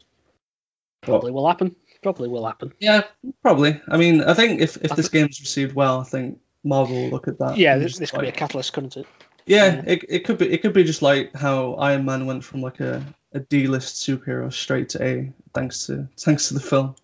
Probably 1.01 1.31
will 1.31 1.47
happen. 1.47 1.75
Probably 2.03 2.29
will 2.29 2.47
happen. 2.47 2.73
Yeah, 2.81 3.05
probably. 3.43 3.81
I 3.89 3.97
mean, 3.97 4.23
I 4.23 4.35
think 4.35 4.61
if, 4.61 4.77
if 4.77 4.91
this 4.95 5.09
game's 5.09 5.41
received 5.41 5.75
well, 5.75 6.01
I 6.01 6.05
think 6.05 6.39
Marvel 6.63 6.97
will 6.97 7.11
look 7.11 7.29
at 7.29 7.39
that. 7.39 7.57
Yeah, 7.57 7.79
this, 7.79 7.99
this 7.99 8.11
could 8.11 8.21
be 8.21 8.29
a 8.29 8.33
catalyst, 8.33 8.73
couldn't 8.73 8.97
it? 8.97 9.07
Yeah, 9.47 9.83
it, 9.87 10.05
it 10.09 10.25
could 10.25 10.39
be 10.39 10.51
it 10.51 10.63
could 10.63 10.73
be 10.73 10.85
just 10.85 11.03
like 11.03 11.35
how 11.35 11.75
Iron 11.75 12.05
Man 12.05 12.27
went 12.27 12.45
from 12.45 12.63
like 12.63 12.81
a, 12.81 13.05
a 13.33 13.41
D 13.41 13.67
list 13.67 13.97
superhero 13.97 14.51
straight 14.51 14.91
to 14.91 15.05
A 15.05 15.33
thanks 15.53 15.87
to 15.87 16.09
thanks 16.19 16.49
to 16.49 16.55
the 16.55 16.61
film. 16.61 16.97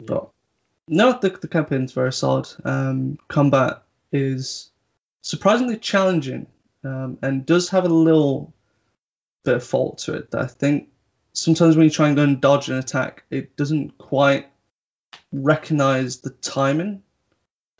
But 0.00 0.30
no, 0.90 1.16
the 1.18 1.30
the 1.30 1.48
campaign's 1.48 1.92
very 1.92 2.12
solid. 2.12 2.48
Um, 2.64 3.18
combat 3.28 3.84
is 4.12 4.70
surprisingly 5.22 5.78
challenging, 5.78 6.48
um, 6.84 7.16
and 7.22 7.46
does 7.46 7.70
have 7.70 7.84
a 7.84 7.88
little 7.88 8.52
bit 9.44 9.54
of 9.54 9.64
fault 9.64 9.98
to 9.98 10.14
it 10.14 10.32
that 10.32 10.40
I 10.42 10.46
think 10.46 10.88
sometimes 11.32 11.76
when 11.76 11.84
you 11.84 11.90
try 11.90 12.08
and 12.08 12.16
go 12.16 12.24
and 12.24 12.40
dodge 12.40 12.68
an 12.68 12.76
attack, 12.76 13.22
it 13.30 13.56
doesn't 13.56 13.98
quite 13.98 14.48
recognize 15.32 16.18
the 16.18 16.30
timing. 16.30 17.02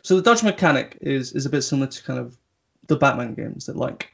So 0.03 0.15
the 0.15 0.21
dodge 0.21 0.43
mechanic 0.43 0.97
is 1.01 1.33
is 1.33 1.45
a 1.45 1.49
bit 1.49 1.63
similar 1.63 1.87
to 1.87 2.03
kind 2.03 2.19
of 2.19 2.37
the 2.87 2.95
Batman 2.95 3.33
games 3.33 3.65
that 3.65 3.75
like 3.75 4.13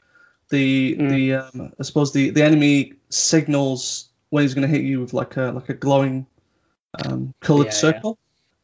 the 0.49 0.95
Mm. 0.95 1.09
the 1.09 1.33
um, 1.35 1.73
I 1.79 1.83
suppose 1.83 2.13
the 2.13 2.31
the 2.31 2.43
enemy 2.43 2.93
signals 3.09 4.09
when 4.29 4.43
he's 4.43 4.55
going 4.55 4.67
to 4.67 4.75
hit 4.75 4.83
you 4.83 5.01
with 5.01 5.13
like 5.13 5.37
a 5.37 5.51
like 5.51 5.69
a 5.69 5.73
glowing 5.75 6.25
um, 7.05 7.33
colored 7.41 7.67
Yeah, 7.67 7.71
circle. 7.71 8.17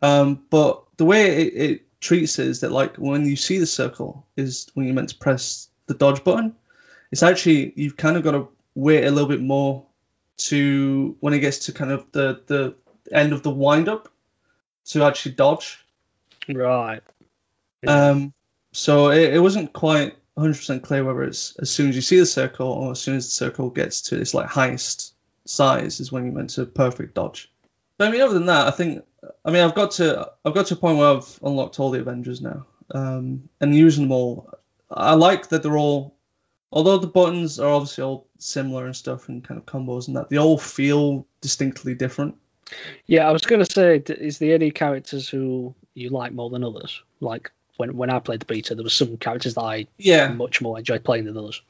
Um, 0.04 0.44
but 0.50 0.84
the 0.98 1.06
way 1.06 1.48
it, 1.48 1.54
it 1.54 2.00
treats 2.02 2.38
it 2.38 2.48
is 2.48 2.60
that 2.60 2.72
like 2.72 2.98
when 2.98 3.26
you 3.26 3.38
see 3.38 3.58
the 3.58 3.66
circle 3.66 4.28
is 4.36 4.70
when 4.74 4.86
you're 4.86 4.94
meant 4.94 5.10
to 5.10 5.18
press 5.18 5.70
the 5.88 5.94
dodge 5.94 6.24
button. 6.24 6.56
It's 7.12 7.24
actually 7.24 7.74
you've 7.76 7.98
kind 7.98 8.18
of 8.18 8.24
got 8.24 8.32
to 8.32 8.50
wait 8.76 9.06
a 9.06 9.12
little 9.12 9.30
bit 9.30 9.42
more 9.42 9.86
to 10.36 11.16
when 11.20 11.34
it 11.34 11.40
gets 11.40 11.66
to 11.66 11.72
kind 11.72 11.92
of 11.92 12.12
the 12.12 12.42
the 12.48 12.76
end 13.12 13.34
of 13.34 13.44
the 13.44 13.52
wind 13.52 13.88
up 13.88 14.10
to 14.86 15.04
actually 15.04 15.34
dodge. 15.34 15.80
Right. 16.50 17.02
Um, 17.88 18.34
so 18.72 19.12
it, 19.12 19.36
it 19.36 19.40
wasn't 19.40 19.72
quite 19.72 20.18
100% 20.38 20.82
clear 20.84 21.04
whether 21.04 21.24
it's 21.24 21.56
as 21.58 21.70
soon 21.70 21.90
as 21.90 21.96
you 21.96 22.02
see 22.02 22.20
the 22.20 22.26
circle 22.26 22.68
or 22.68 22.92
as 22.92 23.00
soon 23.00 23.16
as 23.16 23.26
the 23.26 23.32
circle 23.32 23.70
gets 23.70 24.02
to 24.04 24.20
its 24.20 24.34
like 24.34 24.48
highest 24.48 25.14
size 25.46 26.00
is 26.00 26.12
when 26.12 26.26
you're 26.26 26.34
meant 26.34 26.52
to 26.52 26.66
perfect 26.66 27.14
dodge. 27.14 27.53
But 28.04 28.10
I 28.10 28.12
mean, 28.12 28.22
other 28.22 28.34
than 28.34 28.48
that, 28.48 28.68
I 28.68 28.72
think 28.72 29.06
I 29.46 29.52
mean 29.52 29.64
I've 29.64 29.76
got 29.76 29.92
to 29.92 30.30
I've 30.44 30.54
got 30.54 30.66
to 30.68 30.74
a 30.74 30.78
point 30.78 30.98
where 30.98 31.16
I've 31.16 31.40
unlocked 31.42 31.80
all 31.80 31.90
the 31.90 32.02
Avengers 32.02 32.42
now, 32.42 32.66
um, 32.92 33.48
and 33.62 33.74
using 33.74 34.04
them 34.04 34.12
all. 34.12 34.50
I 34.92 35.14
like 35.14 35.48
that 35.50 35.64
they're 35.64 35.78
all, 35.78 36.14
although 36.70 36.98
the 36.98 37.08
buttons 37.08 37.62
are 37.62 37.70
obviously 37.70 38.04
all 38.04 38.28
similar 38.40 38.86
and 38.86 38.96
stuff 38.96 39.30
and 39.30 39.42
kind 39.42 39.58
of 39.58 39.66
combos 39.66 40.08
and 40.08 40.18
that 40.18 40.30
they 40.30 40.38
all 40.38 40.58
feel 40.58 41.26
distinctly 41.40 41.96
different. 41.96 42.36
Yeah, 43.06 43.26
I 43.30 43.32
was 43.32 43.44
going 43.44 43.64
to 43.64 43.72
say, 43.72 44.04
is 44.06 44.40
there 44.40 44.54
any 44.54 44.72
characters 44.72 45.30
who 45.30 45.74
you 45.94 46.10
like 46.10 46.34
more 46.34 46.50
than 46.50 46.66
others? 46.66 47.02
Like 47.22 47.52
when 47.78 47.96
when 47.96 48.10
I 48.10 48.20
played 48.20 48.42
the 48.42 48.46
beta, 48.46 48.76
there 48.76 48.84
were 48.84 48.90
some 48.90 49.16
characters 49.16 49.54
that 49.54 49.62
I 49.62 49.88
Yeah, 49.98 50.28
much 50.28 50.60
more 50.60 50.78
enjoyed 50.78 51.06
playing 51.06 51.24
than 51.24 51.38
others. 51.38 51.62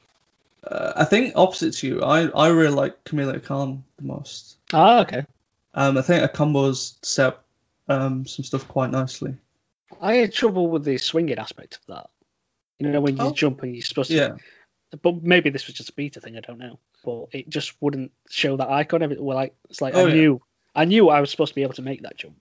uh, 0.66 0.94
I 0.96 1.06
think 1.06 1.34
opposite 1.36 1.76
to 1.76 1.88
you, 1.88 2.02
I 2.02 2.26
I 2.30 2.48
really 2.48 2.74
like 2.74 3.04
Kamala 3.04 3.40
Khan 3.40 3.84
the 3.98 4.04
most. 4.04 4.58
Ah, 4.74 5.02
okay. 5.02 5.28
Um, 5.74 5.98
I 5.98 6.02
think 6.02 6.22
her 6.22 6.28
combos 6.28 6.96
set 7.04 7.28
up 7.28 7.46
um 7.90 8.26
some 8.26 8.46
stuff 8.46 8.68
quite 8.68 8.92
nicely. 8.92 9.36
I 10.02 10.16
had 10.16 10.34
trouble 10.34 10.70
with 10.70 10.84
the 10.86 10.98
swinging 10.98 11.38
aspect 11.38 11.76
of 11.76 11.96
that. 11.96 12.10
You 12.80 12.90
know, 12.90 13.02
when 13.02 13.18
you 13.18 13.24
Oh. 13.26 13.32
jump 13.32 13.64
and 13.64 13.76
you're 13.76 13.84
supposed 13.84 14.10
to. 14.10 14.16
Yeah, 14.16 14.36
But 15.02 15.24
maybe 15.24 15.50
this 15.50 15.68
was 15.68 15.76
just 15.76 15.90
a 15.90 15.94
beta 15.94 16.20
thing. 16.20 16.36
I 16.38 16.42
don't 16.42 16.60
know. 16.60 16.80
But 17.04 17.28
it 17.32 17.50
just 17.50 17.74
wouldn't 17.82 18.12
show 18.30 18.58
that 18.58 18.70
icon. 18.70 19.02
Well, 19.20 19.36
like 19.36 19.56
it's 19.70 19.82
like 19.82 19.96
Oh, 19.96 20.06
I 20.06 20.10
yeah. 20.10 20.14
knew, 20.14 20.42
I 20.76 20.86
knew 20.86 21.10
I 21.10 21.20
was 21.22 21.30
supposed 21.32 21.52
to 21.52 21.56
be 21.56 21.64
able 21.64 21.74
to 21.76 21.82
make 21.82 22.02
that 22.04 22.18
jump, 22.18 22.36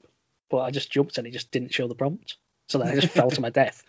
but 0.49 0.59
I 0.59 0.70
just 0.70 0.91
jumped 0.91 1.18
and 1.18 1.26
it 1.26 1.33
just 1.33 1.51
didn't 1.51 1.74
show 1.74 1.89
the 1.89 1.95
prompt. 1.95 2.37
So 2.68 2.78
then 2.78 2.89
I 2.89 2.95
just 2.95 3.12
fell 3.12 3.30
to 3.30 3.41
my 3.41 3.51
death. 3.61 3.83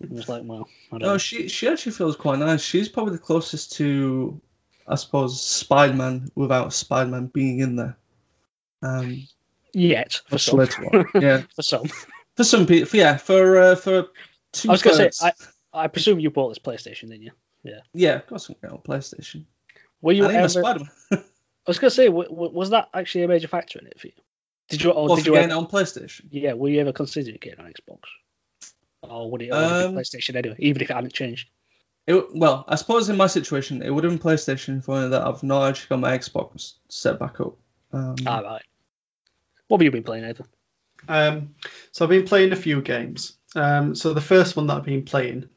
It 0.00 0.10
was 0.10 0.28
like, 0.28 0.42
well, 0.44 0.68
I 0.90 0.98
don't 0.98 1.02
no, 1.02 1.08
know. 1.12 1.18
she 1.18 1.48
she 1.48 1.68
actually 1.68 1.92
feels 1.92 2.16
quite 2.16 2.38
nice. 2.38 2.62
She's 2.62 2.88
probably 2.88 3.12
the 3.12 3.22
closest 3.22 3.72
to, 3.74 4.40
I 4.88 4.96
suppose, 4.96 5.40
Spider-Man 5.40 6.30
without 6.34 6.72
Spider-Man 6.72 7.26
being 7.26 7.60
in 7.60 7.76
there. 7.76 7.96
Um, 8.82 9.26
Yet 9.72 10.20
for 10.28 10.38
some, 10.38 10.60
yeah, 11.20 11.42
for 11.54 11.62
some. 11.62 11.84
for 12.36 12.44
some 12.44 12.66
people, 12.66 12.98
yeah, 12.98 13.16
for 13.18 13.58
uh, 13.60 13.74
for 13.76 14.06
two. 14.52 14.70
I 14.70 14.72
was 14.72 14.82
gonna 14.82 15.12
say. 15.12 15.32
I, 15.74 15.82
I 15.84 15.88
presume 15.88 16.18
you 16.18 16.30
bought 16.30 16.48
this 16.48 16.58
PlayStation, 16.58 17.08
didn't 17.10 17.22
you? 17.22 17.32
yeah, 17.62 17.80
Yeah, 17.92 18.14
of 18.14 18.26
course, 18.26 18.48
I'm 18.48 18.56
going 18.62 18.72
on 18.72 18.80
PlayStation. 18.80 19.44
Were 20.00 20.12
you 20.12 20.24
I 20.26 20.34
ever? 20.34 20.62
I 21.12 21.18
was 21.66 21.78
gonna 21.78 21.90
say, 21.90 22.06
w- 22.06 22.28
w- 22.28 22.52
was 22.52 22.70
that 22.70 22.88
actually 22.94 23.24
a 23.24 23.28
major 23.28 23.48
factor 23.48 23.78
in 23.80 23.86
it 23.86 24.00
for 24.00 24.06
you? 24.06 24.12
Did 24.70 24.82
you? 24.82 24.90
Or 24.92 25.08
Well, 25.08 25.16
did 25.16 25.26
you? 25.26 25.32
getting 25.32 25.50
Ever, 25.50 25.60
it 25.60 25.64
on 25.64 25.66
PlayStation. 25.66 26.22
yeah. 26.30 26.54
Were 26.54 26.68
you 26.70 26.80
ever 26.80 26.92
considering 26.92 27.36
getting 27.40 27.62
on 27.62 27.70
Xbox? 27.70 27.98
Or 29.02 29.30
would 29.30 29.42
it 29.42 29.50
Um, 29.50 29.94
be 29.94 30.00
PlayStation 30.00 30.36
anyway, 30.36 30.56
even 30.58 30.80
if 30.80 30.90
it 30.90 30.94
hadn't 30.94 31.12
changed? 31.12 31.48
It, 32.06 32.24
well, 32.34 32.64
I 32.68 32.76
suppose 32.76 33.08
in 33.10 33.16
my 33.16 33.26
situation, 33.26 33.82
it 33.82 33.90
would 33.90 34.04
have 34.04 34.12
been 34.12 34.18
PlayStation 34.20 34.82
for 34.82 35.08
that 35.08 35.22
I've 35.26 35.42
not 35.42 35.68
actually 35.68 35.88
got 35.88 36.00
my 36.00 36.16
Xbox 36.16 36.74
set 36.88 37.18
back 37.18 37.40
up. 37.40 37.56
Um, 37.92 38.16
Ah, 38.26 38.40
right. 38.40 38.62
What 39.68 39.78
have 39.80 39.84
you 39.84 39.90
been 39.90 40.02
playing, 40.04 40.24
Nathan? 40.24 40.46
Um, 41.08 41.54
so 41.92 42.04
I've 42.04 42.10
been 42.10 42.24
playing 42.26 42.52
a 42.52 42.56
few 42.56 42.80
games. 42.82 43.36
Um, 43.54 43.94
so 43.94 44.12
the 44.14 44.20
first 44.20 44.56
one 44.56 44.66
that 44.68 44.76
I've 44.76 44.84
been 44.84 45.04
playing 45.04 45.48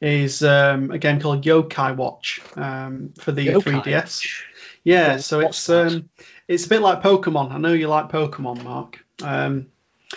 is 0.00 0.42
um, 0.42 0.90
a 0.90 0.98
game 0.98 1.20
called 1.20 1.44
Yokai 1.44 1.96
Watch 1.96 2.40
um, 2.56 3.12
for 3.18 3.32
the 3.32 3.46
Yokai 3.48 3.82
3DS. 3.82 4.42
Yeah, 4.84 5.16
so 5.18 5.42
what's 5.42 5.68
it's 5.68 5.94
um, 5.94 6.08
it's 6.46 6.66
a 6.66 6.68
bit 6.68 6.80
like 6.82 7.02
Pokemon. 7.02 7.52
I 7.52 7.58
know 7.58 7.72
you 7.72 7.88
like 7.88 8.08
Pokemon, 8.10 8.62
Mark. 8.64 9.04
Um, 9.22 9.66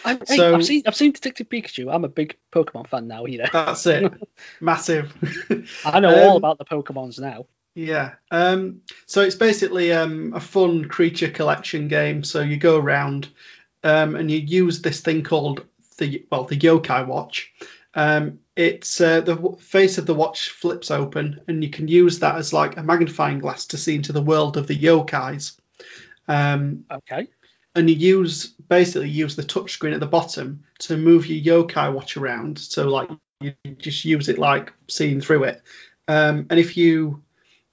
I, 0.05 0.13
hey, 0.27 0.37
So- 0.37 0.55
I've 0.55 0.65
seen 0.65 0.83
I've 0.85 0.95
seen 0.95 1.11
Detective 1.11 1.49
Pikachu. 1.49 1.93
I'm 1.93 2.05
a 2.05 2.09
big 2.09 2.37
Pokemon 2.53 2.87
fan 2.87 3.07
now. 3.07 3.25
You 3.25 3.39
know, 3.39 3.45
that's 3.51 3.85
it, 3.87 4.13
massive. 4.61 5.13
I 5.85 5.99
know 5.99 6.15
all 6.23 6.31
Um, 6.31 6.37
about 6.37 6.57
the 6.59 6.65
Pokemons 6.65 7.19
now. 7.19 7.45
Yeah. 7.75 8.15
Um, 8.29 8.81
so 9.05 9.21
it's 9.21 9.35
basically 9.35 9.93
um, 9.93 10.33
a 10.33 10.39
fun 10.39 10.85
creature 10.85 11.29
collection 11.29 11.87
game. 11.87 12.23
So 12.23 12.41
you 12.41 12.57
go 12.57 12.77
around 12.77 13.29
um, 13.83 14.15
and 14.15 14.29
you 14.29 14.39
use 14.39 14.81
this 14.81 15.01
thing 15.01 15.23
called 15.23 15.65
the 15.97 16.25
well 16.31 16.43
the 16.43 16.57
Yokai 16.57 17.07
Watch. 17.07 17.51
Um, 17.93 18.39
it's 18.55 19.01
uh, 19.01 19.21
the 19.21 19.57
face 19.59 19.97
of 19.97 20.05
the 20.05 20.13
watch 20.13 20.49
flips 20.49 20.91
open, 20.91 21.41
and 21.47 21.63
you 21.63 21.69
can 21.69 21.87
use 21.87 22.19
that 22.19 22.35
as 22.35 22.53
like 22.53 22.77
a 22.77 22.83
magnifying 22.83 23.39
glass 23.39 23.67
to 23.67 23.77
see 23.77 23.95
into 23.95 24.13
the 24.13 24.21
world 24.21 24.57
of 24.57 24.67
the 24.67 24.77
yokais. 24.77 25.57
Um, 26.27 26.85
Okay. 26.91 27.27
and 27.75 27.89
you 27.89 27.95
use 27.95 28.47
basically 28.47 29.09
use 29.09 29.35
the 29.35 29.43
touchscreen 29.43 29.93
at 29.93 29.99
the 29.99 30.05
bottom 30.05 30.63
to 30.79 30.97
move 30.97 31.27
your 31.27 31.65
yokai 31.65 31.91
watch 31.93 32.17
around. 32.17 32.59
So 32.59 32.87
like 32.87 33.09
you 33.39 33.53
just 33.77 34.05
use 34.05 34.29
it 34.29 34.37
like 34.37 34.73
seeing 34.89 35.21
through 35.21 35.45
it. 35.45 35.61
Um, 36.07 36.47
and 36.49 36.59
if 36.59 36.77
you 36.77 37.23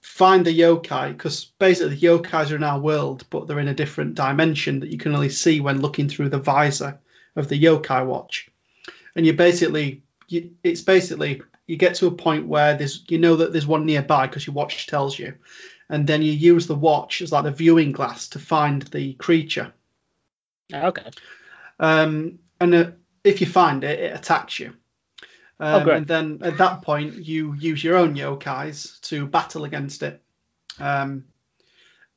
find 0.09 0.45
the 0.45 0.59
yokai, 0.59 1.13
because 1.13 1.45
basically 1.59 1.95
the 1.95 2.07
yokais 2.07 2.51
are 2.51 2.57
in 2.57 2.65
our 2.65 2.81
world, 2.81 3.25
but 3.31 3.47
they're 3.47 3.61
in 3.61 3.69
a 3.69 3.75
different 3.75 4.15
dimension 4.15 4.81
that 4.81 4.91
you 4.91 4.99
can 4.99 5.15
only 5.15 5.29
see 5.29 5.61
when 5.61 5.83
looking 5.83 6.09
through 6.09 6.31
the 6.31 6.39
visor 6.39 6.99
of 7.37 7.49
the 7.49 7.63
yokai 7.63 8.05
watch. 8.05 8.49
And 9.15 9.27
you 9.27 9.35
basically, 9.35 10.03
you, 10.27 10.53
it's 10.65 10.81
basically 10.81 11.43
you 11.67 11.77
get 11.77 11.97
to 11.97 12.07
a 12.07 12.11
point 12.11 12.49
where 12.49 12.77
there's 12.77 13.05
you 13.09 13.19
know 13.19 13.37
that 13.37 13.53
there's 13.53 13.67
one 13.67 13.87
nearby 13.87 14.27
because 14.27 14.47
your 14.47 14.55
watch 14.55 14.87
tells 14.87 15.17
you, 15.17 15.35
and 15.89 16.07
then 16.07 16.23
you 16.23 16.33
use 16.33 16.67
the 16.67 16.75
watch 16.75 17.21
as 17.23 17.31
like 17.31 17.45
the 17.45 17.51
viewing 17.51 17.93
glass 17.93 18.31
to 18.31 18.39
find 18.39 18.83
the 18.83 19.13
creature. 19.13 19.73
Okay. 20.73 21.11
Um, 21.79 22.39
and 22.59 22.75
uh, 22.75 22.91
if 23.23 23.41
you 23.41 23.47
find 23.47 23.85
it, 23.85 24.01
it 24.01 24.17
attacks 24.17 24.59
you. 24.59 24.75
Um, 25.61 25.85
great. 25.85 25.97
and 25.97 26.07
then 26.07 26.39
at 26.43 26.59
that 26.59 26.83
point, 26.83 27.15
you 27.15 27.55
use 27.55 27.83
your 27.83 27.97
own 27.97 28.15
yokais 28.15 29.01
to 29.03 29.27
battle 29.27 29.65
against 29.65 30.03
it. 30.03 30.23
Um, 30.79 31.25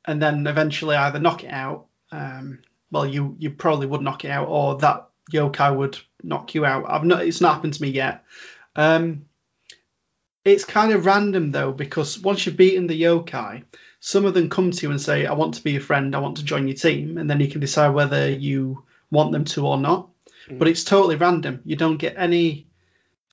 and 0.04 0.20
then 0.22 0.46
eventually 0.46 0.96
either 0.96 1.18
knock 1.18 1.44
it 1.44 1.52
out. 1.52 1.86
Um, 2.10 2.60
well, 2.90 3.06
you 3.06 3.36
you 3.38 3.50
probably 3.50 3.86
would 3.86 4.02
knock 4.02 4.24
it 4.24 4.30
out, 4.30 4.48
or 4.48 4.78
that 4.78 5.08
yokai 5.32 5.74
would 5.76 5.98
knock 6.22 6.54
you 6.54 6.64
out. 6.64 6.84
I've 6.88 7.04
not. 7.04 7.22
It's 7.26 7.40
not 7.40 7.54
happened 7.54 7.74
to 7.74 7.82
me 7.82 7.90
yet. 7.90 8.24
Um, 8.76 9.26
it's 10.44 10.64
kind 10.64 10.92
of 10.92 11.06
random 11.06 11.52
though 11.52 11.72
because 11.72 12.18
once 12.18 12.44
you've 12.44 12.56
beaten 12.56 12.86
the 12.86 13.00
yokai, 13.00 13.64
some 14.00 14.24
of 14.24 14.34
them 14.34 14.50
come 14.50 14.70
to 14.72 14.86
you 14.86 14.90
and 14.90 15.00
say, 15.00 15.26
"I 15.26 15.32
want 15.34 15.54
to 15.54 15.62
be 15.62 15.72
your 15.72 15.80
friend. 15.80 16.14
I 16.14 16.18
want 16.18 16.36
to 16.38 16.44
join 16.44 16.68
your 16.68 16.76
team," 16.76 17.18
and 17.18 17.30
then 17.30 17.40
you 17.40 17.48
can 17.48 17.60
decide 17.60 17.90
whether 17.90 18.28
you 18.30 18.84
want 19.10 19.32
them 19.32 19.44
to 19.44 19.66
or 19.66 19.78
not. 19.78 20.10
Mhm. 20.48 20.58
But 20.58 20.68
it's 20.68 20.84
totally 20.84 21.16
random. 21.16 21.60
You 21.64 21.76
don't 21.76 21.96
get 21.96 22.14
any. 22.18 22.66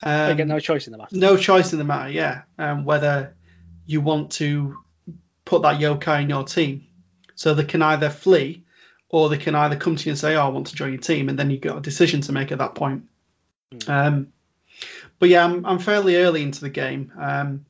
Um, 0.02 0.30
I 0.30 0.34
get 0.34 0.46
no 0.46 0.60
choice 0.60 0.86
in 0.86 0.92
the 0.92 0.98
matter. 0.98 1.16
no 1.16 1.36
choice 1.36 1.72
in 1.72 1.78
the 1.78 1.84
matter, 1.84 2.10
yeah. 2.10 2.42
Um, 2.58 2.84
whether 2.84 3.34
you 3.86 4.00
want 4.00 4.32
to 4.32 4.78
put 5.44 5.62
that 5.62 5.80
yokai 5.80 6.22
in 6.22 6.30
your 6.30 6.44
team, 6.44 6.86
so 7.34 7.54
they 7.54 7.64
can 7.64 7.82
either 7.82 8.10
flee, 8.10 8.64
or 9.08 9.28
they 9.28 9.36
can 9.38 9.54
either 9.54 9.76
come 9.76 9.96
to 9.96 10.04
you 10.06 10.12
and 10.12 10.18
say, 10.18 10.36
"Oh, 10.36 10.46
I 10.46 10.48
want 10.48 10.68
to 10.68 10.74
join 10.74 10.92
your 10.92 11.00
team," 11.00 11.28
and 11.28 11.38
then 11.38 11.50
you've 11.50 11.60
got 11.60 11.78
a 11.78 11.82
decision 11.82 12.22
to 12.22 12.32
make 12.32 12.52
at 12.52 12.58
that 12.58 12.74
point. 12.74 13.04
Hmm. 13.72 13.90
Um, 13.90 14.32
but 15.18 15.28
yeah, 15.28 15.44
I'm, 15.44 15.66
I'm 15.66 15.78
fairly 15.78 16.16
early 16.16 16.42
into 16.42 16.60
the 16.60 16.70
game. 16.70 17.12
Um, 17.18 17.66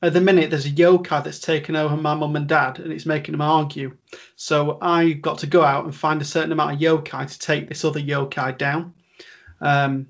at 0.00 0.12
the 0.12 0.20
minute, 0.20 0.50
there's 0.50 0.66
a 0.66 0.70
yokai 0.70 1.24
that's 1.24 1.40
taken 1.40 1.74
over 1.74 1.96
my 1.96 2.14
mum 2.14 2.36
and 2.36 2.48
dad, 2.48 2.78
and 2.78 2.92
it's 2.92 3.06
making 3.06 3.32
them 3.32 3.40
argue. 3.40 3.96
So 4.36 4.78
I 4.80 5.12
got 5.12 5.38
to 5.38 5.46
go 5.46 5.62
out 5.62 5.84
and 5.84 5.94
find 5.94 6.22
a 6.22 6.24
certain 6.24 6.52
amount 6.52 6.74
of 6.74 6.78
yokai 6.78 7.30
to 7.30 7.38
take 7.38 7.68
this 7.68 7.84
other 7.84 8.00
yokai 8.00 8.56
down. 8.56 8.94
Um, 9.60 10.08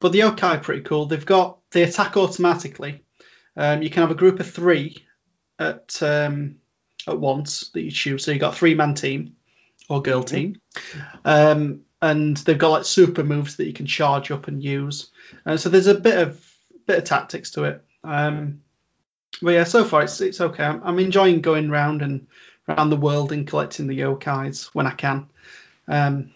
but 0.00 0.12
the 0.12 0.20
yokai 0.20 0.56
are 0.56 0.58
pretty 0.58 0.82
cool. 0.82 1.06
They've 1.06 1.24
got 1.24 1.58
they 1.70 1.82
attack 1.82 2.16
automatically. 2.16 3.04
Um, 3.56 3.82
you 3.82 3.90
can 3.90 4.02
have 4.02 4.10
a 4.10 4.16
group 4.16 4.40
of 4.40 4.50
three 4.50 5.04
at 5.58 6.02
um, 6.02 6.56
at 7.06 7.18
once 7.18 7.70
that 7.74 7.82
you 7.82 7.90
choose. 7.90 8.24
So 8.24 8.32
you 8.32 8.38
got 8.38 8.54
a 8.54 8.56
three 8.56 8.74
man 8.74 8.94
team 8.94 9.36
or 9.88 10.02
girl 10.02 10.22
team, 10.22 10.60
um, 11.24 11.82
and 12.00 12.36
they've 12.38 12.58
got 12.58 12.70
like 12.70 12.84
super 12.84 13.22
moves 13.22 13.56
that 13.56 13.66
you 13.66 13.72
can 13.72 13.86
charge 13.86 14.30
up 14.30 14.48
and 14.48 14.62
use. 14.62 15.10
Uh, 15.44 15.56
so 15.56 15.68
there's 15.68 15.86
a 15.86 15.94
bit 15.94 16.18
of 16.18 16.46
bit 16.86 16.98
of 16.98 17.04
tactics 17.04 17.52
to 17.52 17.64
it. 17.64 17.84
Um, 18.02 18.62
but 19.42 19.50
yeah, 19.50 19.64
so 19.64 19.84
far 19.84 20.02
it's 20.02 20.20
it's 20.20 20.40
okay. 20.40 20.64
I'm, 20.64 20.82
I'm 20.82 20.98
enjoying 20.98 21.40
going 21.40 21.70
round 21.70 22.02
and 22.02 22.26
around 22.68 22.90
the 22.90 22.96
world 22.96 23.32
and 23.32 23.46
collecting 23.46 23.86
the 23.86 24.00
yokais 24.00 24.66
when 24.72 24.86
I 24.86 24.92
can. 24.92 25.28
Um, 25.88 26.30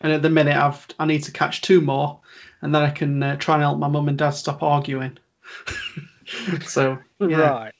and 0.00 0.12
at 0.12 0.22
the 0.22 0.30
minute, 0.30 0.56
I've 0.56 0.86
I 0.98 1.06
need 1.06 1.24
to 1.24 1.32
catch 1.32 1.62
two 1.62 1.80
more, 1.80 2.20
and 2.66 2.74
then 2.74 2.82
I 2.82 2.90
can 2.90 3.22
uh, 3.22 3.36
try 3.36 3.54
and 3.54 3.62
help 3.62 3.78
my 3.78 3.86
mum 3.86 4.08
and 4.08 4.18
dad 4.18 4.30
stop 4.30 4.60
arguing. 4.64 5.16
so 6.66 6.98
yeah, 7.20 7.36
Right. 7.38 7.74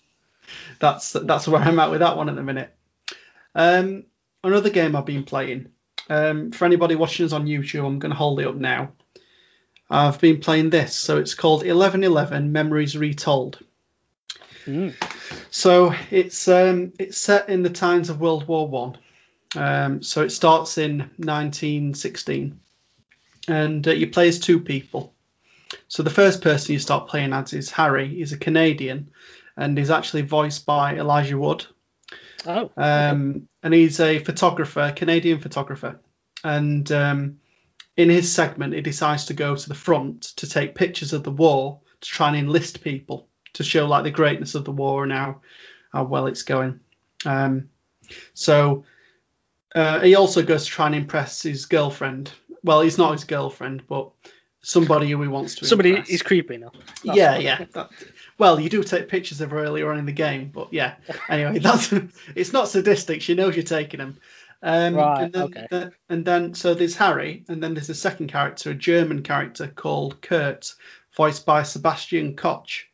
that's 0.78 1.12
that's 1.12 1.48
where 1.48 1.60
I'm 1.60 1.80
at 1.80 1.90
with 1.90 1.98
that 2.00 2.16
one 2.16 2.28
at 2.28 2.36
the 2.36 2.42
minute. 2.44 2.72
Um, 3.52 4.04
another 4.44 4.70
game 4.70 4.94
I've 4.94 5.04
been 5.04 5.24
playing. 5.24 5.70
Um, 6.08 6.52
for 6.52 6.64
anybody 6.66 6.94
watching 6.94 7.26
us 7.26 7.32
on 7.32 7.46
YouTube, 7.46 7.84
I'm 7.84 7.98
going 7.98 8.12
to 8.12 8.16
hold 8.16 8.38
it 8.38 8.46
up 8.46 8.54
now. 8.54 8.92
I've 9.90 10.20
been 10.20 10.38
playing 10.38 10.70
this, 10.70 10.94
so 10.94 11.18
it's 11.18 11.34
called 11.34 11.60
1111 11.62 12.52
Memories 12.52 12.96
Retold. 12.96 13.58
Mm. 14.66 14.94
So 15.50 15.92
it's 16.12 16.46
um, 16.46 16.92
it's 17.00 17.18
set 17.18 17.48
in 17.48 17.64
the 17.64 17.70
times 17.70 18.08
of 18.08 18.20
World 18.20 18.46
War 18.46 18.68
One. 18.68 18.98
Um, 19.56 20.02
so 20.02 20.22
it 20.22 20.30
starts 20.30 20.78
in 20.78 20.98
1916, 21.16 22.60
and 23.48 23.86
uh, 23.86 23.92
you 23.92 24.08
play 24.08 24.28
as 24.28 24.38
two 24.38 24.60
people. 24.60 25.12
So 25.88 26.02
the 26.02 26.10
first 26.10 26.42
person 26.42 26.72
you 26.72 26.78
start 26.78 27.08
playing 27.08 27.32
as 27.32 27.52
is 27.52 27.70
Harry. 27.70 28.08
He's 28.08 28.32
a 28.32 28.38
Canadian, 28.38 29.10
and 29.56 29.76
he's 29.76 29.90
actually 29.90 30.22
voiced 30.22 30.66
by 30.66 30.96
Elijah 30.96 31.38
Wood. 31.38 31.66
Oh. 32.46 32.70
Um, 32.76 33.48
and 33.62 33.74
he's 33.74 33.98
a 34.00 34.18
photographer, 34.20 34.92
Canadian 34.94 35.40
photographer. 35.40 36.00
And 36.44 36.90
um, 36.92 37.40
in 37.96 38.10
his 38.10 38.32
segment, 38.32 38.74
he 38.74 38.80
decides 38.80 39.26
to 39.26 39.34
go 39.34 39.56
to 39.56 39.68
the 39.68 39.74
front 39.74 40.22
to 40.36 40.48
take 40.48 40.74
pictures 40.74 41.12
of 41.12 41.24
the 41.24 41.30
war 41.30 41.80
to 42.00 42.08
try 42.08 42.28
and 42.28 42.36
enlist 42.36 42.82
people 42.82 43.28
to 43.54 43.64
show 43.64 43.86
like 43.86 44.04
the 44.04 44.10
greatness 44.10 44.54
of 44.54 44.64
the 44.64 44.72
war 44.72 45.02
and 45.02 45.12
how, 45.12 45.40
how 45.92 46.04
well 46.04 46.26
it's 46.26 46.42
going. 46.42 46.80
Um, 47.24 47.70
so 48.34 48.84
uh, 49.74 50.00
he 50.00 50.14
also 50.14 50.42
goes 50.42 50.66
to 50.66 50.70
try 50.70 50.86
and 50.86 50.94
impress 50.94 51.42
his 51.42 51.66
girlfriend. 51.66 52.30
Well, 52.62 52.80
he's 52.82 52.98
not 52.98 53.12
his 53.12 53.24
girlfriend, 53.24 53.86
but 53.86 54.10
somebody 54.62 55.10
who 55.10 55.22
he 55.22 55.28
wants 55.28 55.54
to. 55.56 55.64
Somebody 55.64 55.90
impress. 55.90 56.08
is 56.08 56.22
creepy 56.22 56.56
now. 56.56 56.72
That's 57.04 57.16
yeah, 57.16 57.38
yeah. 57.38 57.64
That, 57.72 57.90
well, 58.38 58.58
you 58.60 58.68
do 58.68 58.82
take 58.82 59.08
pictures 59.08 59.40
of 59.40 59.50
her 59.52 59.58
earlier 59.62 59.90
on 59.90 59.98
in 59.98 60.06
the 60.06 60.12
game, 60.12 60.50
but 60.52 60.72
yeah. 60.72 60.94
Anyway, 61.28 61.58
that's 61.60 61.92
it's 62.34 62.52
not 62.52 62.68
sadistic. 62.68 63.22
She 63.22 63.34
knows 63.34 63.54
you're 63.54 63.64
taking 63.64 63.98
them. 63.98 64.18
Um, 64.62 64.94
Right, 64.96 65.22
and 65.22 65.32
then, 65.32 65.42
okay. 65.42 65.66
the- 65.70 65.92
and 66.08 66.24
then 66.24 66.54
so 66.54 66.74
there's 66.74 66.96
Harry, 66.96 67.44
and 67.48 67.62
then 67.62 67.74
there's 67.74 67.90
a 67.90 67.94
second 67.94 68.28
character, 68.28 68.70
a 68.70 68.74
German 68.74 69.22
character 69.22 69.68
called 69.68 70.20
Kurt, 70.22 70.74
voiced 71.16 71.46
by 71.46 71.62
Sebastian 71.62 72.34
Koch. 72.36 72.88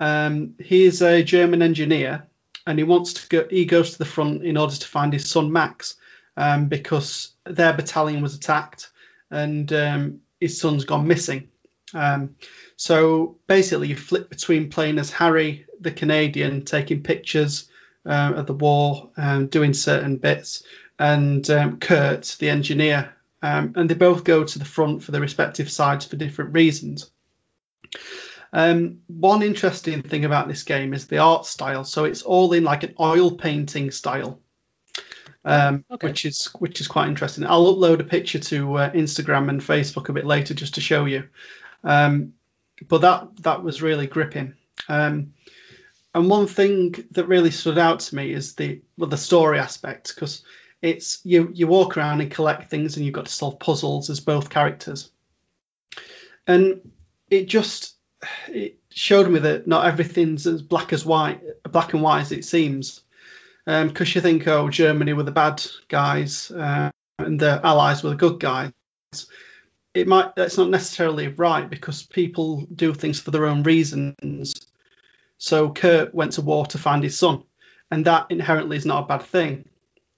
Um, 0.00 0.54
he 0.58 0.84
is 0.84 1.02
a 1.02 1.22
German 1.22 1.62
engineer, 1.62 2.26
and 2.66 2.78
he 2.78 2.82
wants 2.84 3.12
to 3.12 3.28
go. 3.28 3.46
He 3.48 3.66
goes 3.66 3.92
to 3.92 3.98
the 3.98 4.04
front 4.04 4.42
in 4.44 4.56
order 4.56 4.74
to 4.74 4.88
find 4.88 5.12
his 5.12 5.28
son 5.30 5.52
Max, 5.52 5.94
um, 6.36 6.66
because 6.66 7.32
their 7.44 7.72
battalion 7.74 8.22
was 8.22 8.34
attacked, 8.34 8.88
and 9.32 9.72
um, 9.72 10.20
his 10.38 10.60
son's 10.60 10.84
gone 10.84 11.08
missing. 11.08 11.48
Um, 11.94 12.36
so 12.76 13.38
basically, 13.46 13.88
you 13.88 13.96
flip 13.96 14.30
between 14.30 14.70
playing 14.70 14.98
as 14.98 15.10
Harry, 15.10 15.66
the 15.80 15.90
Canadian, 15.90 16.64
taking 16.64 17.02
pictures 17.02 17.68
uh, 18.06 18.32
of 18.36 18.46
the 18.46 18.54
war, 18.54 19.10
um, 19.16 19.46
doing 19.48 19.74
certain 19.74 20.16
bits, 20.16 20.62
and 20.98 21.48
um, 21.50 21.78
Kurt, 21.78 22.36
the 22.38 22.50
engineer. 22.50 23.14
Um, 23.42 23.72
and 23.74 23.90
they 23.90 23.94
both 23.94 24.22
go 24.22 24.44
to 24.44 24.58
the 24.58 24.64
front 24.64 25.02
for 25.02 25.10
their 25.10 25.20
respective 25.20 25.70
sides 25.70 26.06
for 26.06 26.16
different 26.16 26.54
reasons. 26.54 27.10
Um, 28.52 28.98
one 29.06 29.42
interesting 29.42 30.02
thing 30.02 30.24
about 30.24 30.46
this 30.46 30.62
game 30.62 30.94
is 30.94 31.06
the 31.06 31.18
art 31.18 31.46
style. 31.46 31.84
So 31.84 32.04
it's 32.04 32.22
all 32.22 32.52
in 32.52 32.64
like 32.64 32.82
an 32.82 32.94
oil 33.00 33.32
painting 33.32 33.90
style, 33.90 34.38
um, 35.44 35.84
Okay. 35.90 36.08
which 36.08 36.24
is 36.24 36.46
which 36.58 36.80
is 36.80 36.88
quite 36.88 37.08
interesting. 37.08 37.44
I'll 37.46 37.74
upload 37.74 38.00
a 38.00 38.04
picture 38.04 38.38
to 38.38 38.74
uh, 38.78 38.90
Instagram 38.92 39.48
and 39.48 39.60
Facebook 39.60 40.08
a 40.08 40.12
bit 40.12 40.26
later 40.26 40.54
just 40.54 40.74
to 40.74 40.80
show 40.80 41.04
you. 41.04 41.28
Um, 41.84 42.34
but 42.88 43.02
that 43.02 43.28
that 43.42 43.62
was 43.62 43.82
really 43.82 44.06
gripping. 44.06 44.54
Um, 44.88 45.34
and 46.14 46.28
one 46.28 46.46
thing 46.46 46.94
that 47.12 47.26
really 47.28 47.50
stood 47.50 47.78
out 47.78 48.00
to 48.00 48.14
me 48.14 48.32
is 48.32 48.54
the 48.54 48.82
well 48.96 49.08
the 49.10 49.16
story 49.16 49.58
aspect 49.58 50.14
because 50.14 50.42
it's 50.80 51.20
you 51.24 51.50
you 51.54 51.66
walk 51.66 51.96
around 51.96 52.20
and 52.20 52.30
collect 52.30 52.70
things 52.70 52.96
and 52.96 53.04
you've 53.06 53.14
got 53.14 53.26
to 53.26 53.32
solve 53.32 53.58
puzzles 53.58 54.10
as 54.10 54.20
both 54.20 54.50
characters. 54.50 55.10
And 56.46 56.90
it 57.30 57.46
just 57.48 57.94
it 58.48 58.78
showed 58.90 59.30
me 59.30 59.40
that 59.40 59.66
not 59.66 59.86
everything's 59.86 60.46
as 60.46 60.62
black 60.62 60.92
as 60.92 61.04
white, 61.04 61.40
black 61.70 61.94
and 61.94 62.02
white 62.02 62.22
as 62.22 62.32
it 62.32 62.44
seems. 62.44 63.01
Because 63.64 64.14
you 64.14 64.20
think, 64.20 64.46
oh, 64.48 64.68
Germany 64.68 65.12
were 65.12 65.22
the 65.22 65.30
bad 65.30 65.64
guys 65.88 66.50
uh, 66.50 66.90
and 67.18 67.38
the 67.38 67.60
Allies 67.64 68.02
were 68.02 68.10
the 68.10 68.16
good 68.16 68.40
guys. 68.40 68.72
It 69.94 70.08
might 70.08 70.34
that's 70.34 70.56
not 70.56 70.70
necessarily 70.70 71.28
right 71.28 71.68
because 71.68 72.02
people 72.02 72.66
do 72.74 72.94
things 72.94 73.20
for 73.20 73.30
their 73.30 73.46
own 73.46 73.62
reasons. 73.62 74.54
So 75.38 75.70
Kurt 75.70 76.14
went 76.14 76.32
to 76.32 76.42
war 76.42 76.66
to 76.66 76.78
find 76.78 77.04
his 77.04 77.18
son, 77.18 77.42
and 77.90 78.06
that 78.06 78.26
inherently 78.30 78.76
is 78.76 78.86
not 78.86 79.04
a 79.04 79.06
bad 79.06 79.22
thing. 79.22 79.68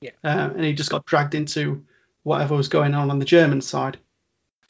Yeah. 0.01 0.11
Uh, 0.23 0.51
and 0.55 0.65
he 0.65 0.75
just 0.75 0.91
got 0.91 1.07
dragged 1.07 1.35
into 1.35 1.85
whatever 2.23 2.55
was 2.55 2.69
going 2.69 2.95
on 2.95 3.11
on 3.11 3.19
the 3.19 3.25
German 3.25 3.63
side. 3.63 3.99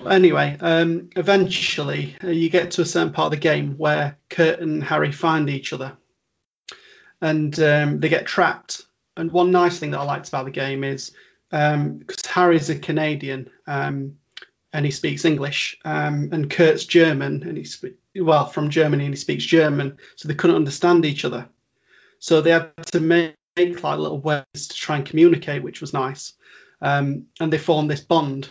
Anyway, 0.05 0.57
um, 0.61 1.11
eventually 1.17 2.17
uh, 2.23 2.29
you 2.29 2.51
get 2.51 2.73
to 2.73 2.83
a 2.83 2.87
certain 2.87 3.13
part 3.13 3.27
of 3.27 3.31
the 3.33 3.37
game 3.37 3.77
where 3.77 4.19
Kurt 4.29 4.61
and 4.61 4.83
Harry 4.83 5.13
find 5.13 5.49
each 5.49 5.73
other, 5.73 5.97
and 7.21 7.59
um, 7.61 8.01
they 8.01 8.09
get 8.09 8.27
trapped. 8.27 8.83
And 9.17 9.31
one 9.31 9.51
nice 9.51 9.79
thing 9.79 9.93
that 9.93 10.01
I 10.01 10.05
liked 10.05 10.29
about 10.29 10.45
the 10.45 10.51
game 10.51 10.85
is 10.85 11.13
because 11.51 12.27
Harry's 12.27 12.71
a 12.71 12.79
Canadian 12.79 13.51
um, 13.67 14.17
and 14.73 14.85
he 14.85 14.91
speaks 14.91 15.25
English, 15.25 15.79
um, 15.85 16.31
and 16.33 16.51
Kurt's 16.51 16.85
German 16.85 17.45
and 17.45 17.57
he 17.57 17.65
spe- 17.65 17.97
well 18.17 18.47
from 18.47 18.71
Germany 18.71 19.05
and 19.05 19.15
he 19.15 19.21
speaks 19.21 19.45
German, 19.45 19.99
so 20.17 20.27
they 20.27 20.35
couldn't 20.35 20.57
understand 20.57 21.05
each 21.05 21.25
other. 21.25 21.49
So 22.19 22.41
they 22.41 22.51
had 22.51 22.73
to 22.93 23.01
make, 23.01 23.35
make 23.57 23.83
like 23.83 23.99
little 23.99 24.21
ways 24.21 24.45
to 24.55 24.75
try 24.75 24.97
and 24.97 25.07
communicate, 25.07 25.63
which 25.63 25.81
was 25.81 25.93
nice. 25.93 26.33
Um, 26.81 27.27
and 27.39 27.53
they 27.53 27.59
form 27.59 27.87
this 27.87 28.01
bond 28.01 28.49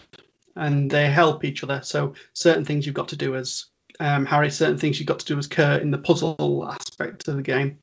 and 0.55 0.89
they 0.89 1.07
help 1.07 1.43
each 1.43 1.63
other. 1.63 1.81
So 1.83 2.13
certain 2.33 2.65
things 2.65 2.85
you've 2.85 2.95
got 2.95 3.09
to 3.09 3.15
do 3.15 3.35
as 3.35 3.65
um, 3.99 4.25
Harry, 4.25 4.49
certain 4.49 4.77
things 4.77 4.99
you've 4.99 5.07
got 5.07 5.19
to 5.19 5.25
do 5.25 5.37
as 5.37 5.47
Kurt 5.47 5.81
in 5.81 5.91
the 5.91 5.97
puzzle 5.97 6.67
aspect 6.69 7.27
of 7.27 7.35
the 7.35 7.41
game. 7.41 7.79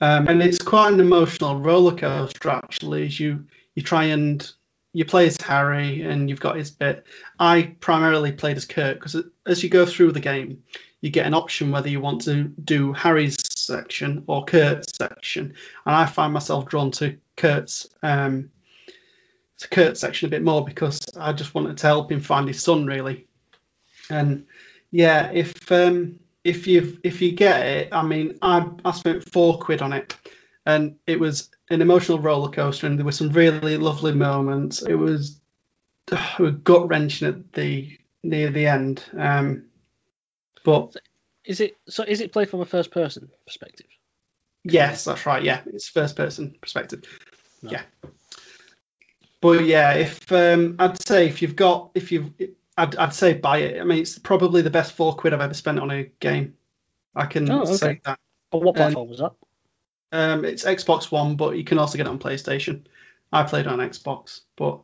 Um, 0.00 0.28
and 0.28 0.42
it's 0.42 0.58
quite 0.58 0.92
an 0.92 1.00
emotional 1.00 1.58
roller 1.58 1.96
coaster 1.96 2.50
actually. 2.50 3.06
As 3.06 3.18
you 3.18 3.46
you 3.74 3.82
try 3.82 4.04
and 4.04 4.50
you 4.92 5.04
play 5.04 5.26
as 5.26 5.36
Harry 5.42 6.02
and 6.02 6.30
you've 6.30 6.40
got 6.40 6.56
his 6.56 6.70
bit. 6.70 7.04
I 7.38 7.74
primarily 7.80 8.32
played 8.32 8.56
as 8.56 8.64
Kurt 8.64 8.98
because 8.98 9.16
as 9.46 9.62
you 9.62 9.68
go 9.68 9.84
through 9.84 10.12
the 10.12 10.20
game, 10.20 10.62
you 11.02 11.10
get 11.10 11.26
an 11.26 11.34
option 11.34 11.70
whether 11.70 11.88
you 11.88 12.00
want 12.00 12.22
to 12.22 12.44
do 12.44 12.94
Harry's 12.94 13.36
section 13.58 14.24
or 14.26 14.44
Kurt's 14.44 14.96
section, 14.96 15.54
and 15.84 15.94
I 15.94 16.06
find 16.06 16.32
myself 16.32 16.66
drawn 16.66 16.90
to 16.92 17.16
Kurt's 17.36 17.86
um, 18.02 18.50
to 19.58 19.68
Kurt's 19.68 20.00
section 20.00 20.28
a 20.28 20.30
bit 20.30 20.42
more 20.42 20.64
because 20.64 21.00
I 21.18 21.32
just 21.32 21.54
wanted 21.54 21.76
to 21.78 21.86
help 21.86 22.10
him 22.10 22.20
find 22.20 22.48
his 22.48 22.62
son 22.62 22.86
really. 22.86 23.26
And 24.08 24.46
yeah, 24.90 25.30
if 25.32 25.70
um, 25.70 26.20
if 26.46 26.68
you 26.68 26.98
if 27.02 27.20
you 27.20 27.32
get 27.32 27.66
it, 27.66 27.88
I 27.92 28.02
mean, 28.02 28.38
I 28.40 28.66
I 28.84 28.92
spent 28.92 29.28
four 29.30 29.58
quid 29.58 29.82
on 29.82 29.92
it, 29.92 30.16
and 30.64 30.96
it 31.06 31.18
was 31.18 31.50
an 31.70 31.82
emotional 31.82 32.20
roller 32.20 32.50
coaster, 32.50 32.86
and 32.86 32.96
there 32.96 33.04
were 33.04 33.12
some 33.12 33.30
really 33.30 33.76
lovely 33.76 34.14
moments. 34.14 34.80
It 34.82 34.94
was, 34.94 35.40
it 36.12 36.38
was 36.38 36.54
gut 36.62 36.88
wrenching 36.88 37.28
at 37.28 37.52
the 37.52 37.98
near 38.22 38.50
the 38.50 38.68
end. 38.68 39.02
Um, 39.18 39.64
but 40.64 40.96
Is 41.44 41.60
it 41.60 41.76
so? 41.88 42.04
Is 42.04 42.20
it 42.20 42.32
played 42.32 42.48
from 42.48 42.60
a 42.60 42.64
first 42.64 42.92
person 42.92 43.28
perspective? 43.44 43.88
yes, 44.62 45.04
that's 45.04 45.26
right. 45.26 45.42
Yeah, 45.42 45.62
it's 45.66 45.88
first 45.88 46.14
person 46.14 46.54
perspective. 46.60 47.02
No. 47.62 47.72
Yeah. 47.72 47.82
But 49.40 49.64
yeah, 49.64 49.94
if 49.94 50.30
um, 50.30 50.76
I'd 50.78 51.04
say 51.06 51.26
if 51.26 51.42
you've 51.42 51.56
got 51.56 51.90
if 51.94 52.12
you've 52.12 52.30
I'd, 52.76 52.96
I'd 52.96 53.14
say 53.14 53.34
buy 53.34 53.58
it. 53.58 53.80
I 53.80 53.84
mean, 53.84 54.00
it's 54.00 54.18
probably 54.18 54.62
the 54.62 54.70
best 54.70 54.92
four 54.92 55.14
quid 55.14 55.32
I've 55.32 55.40
ever 55.40 55.54
spent 55.54 55.78
on 55.78 55.90
a 55.90 56.04
game. 56.20 56.54
I 57.14 57.26
can 57.26 57.50
Oh, 57.50 57.62
okay. 57.62 57.74
say 57.76 58.00
that. 58.04 58.18
Or 58.52 58.60
what 58.60 58.76
Um, 58.76 58.82
platform 58.92 59.08
was 59.08 59.18
that? 59.18 59.32
Um, 60.12 60.44
it's 60.44 60.64
Xbox 60.64 61.10
One, 61.10 61.36
but 61.36 61.56
you 61.56 61.64
can 61.64 61.78
also 61.78 61.96
get 61.96 62.06
it 62.06 62.10
on 62.10 62.18
PlayStation. 62.18 62.84
I 63.32 63.42
played 63.42 63.66
on 63.66 63.78
Xbox, 63.78 64.42
but 64.56 64.80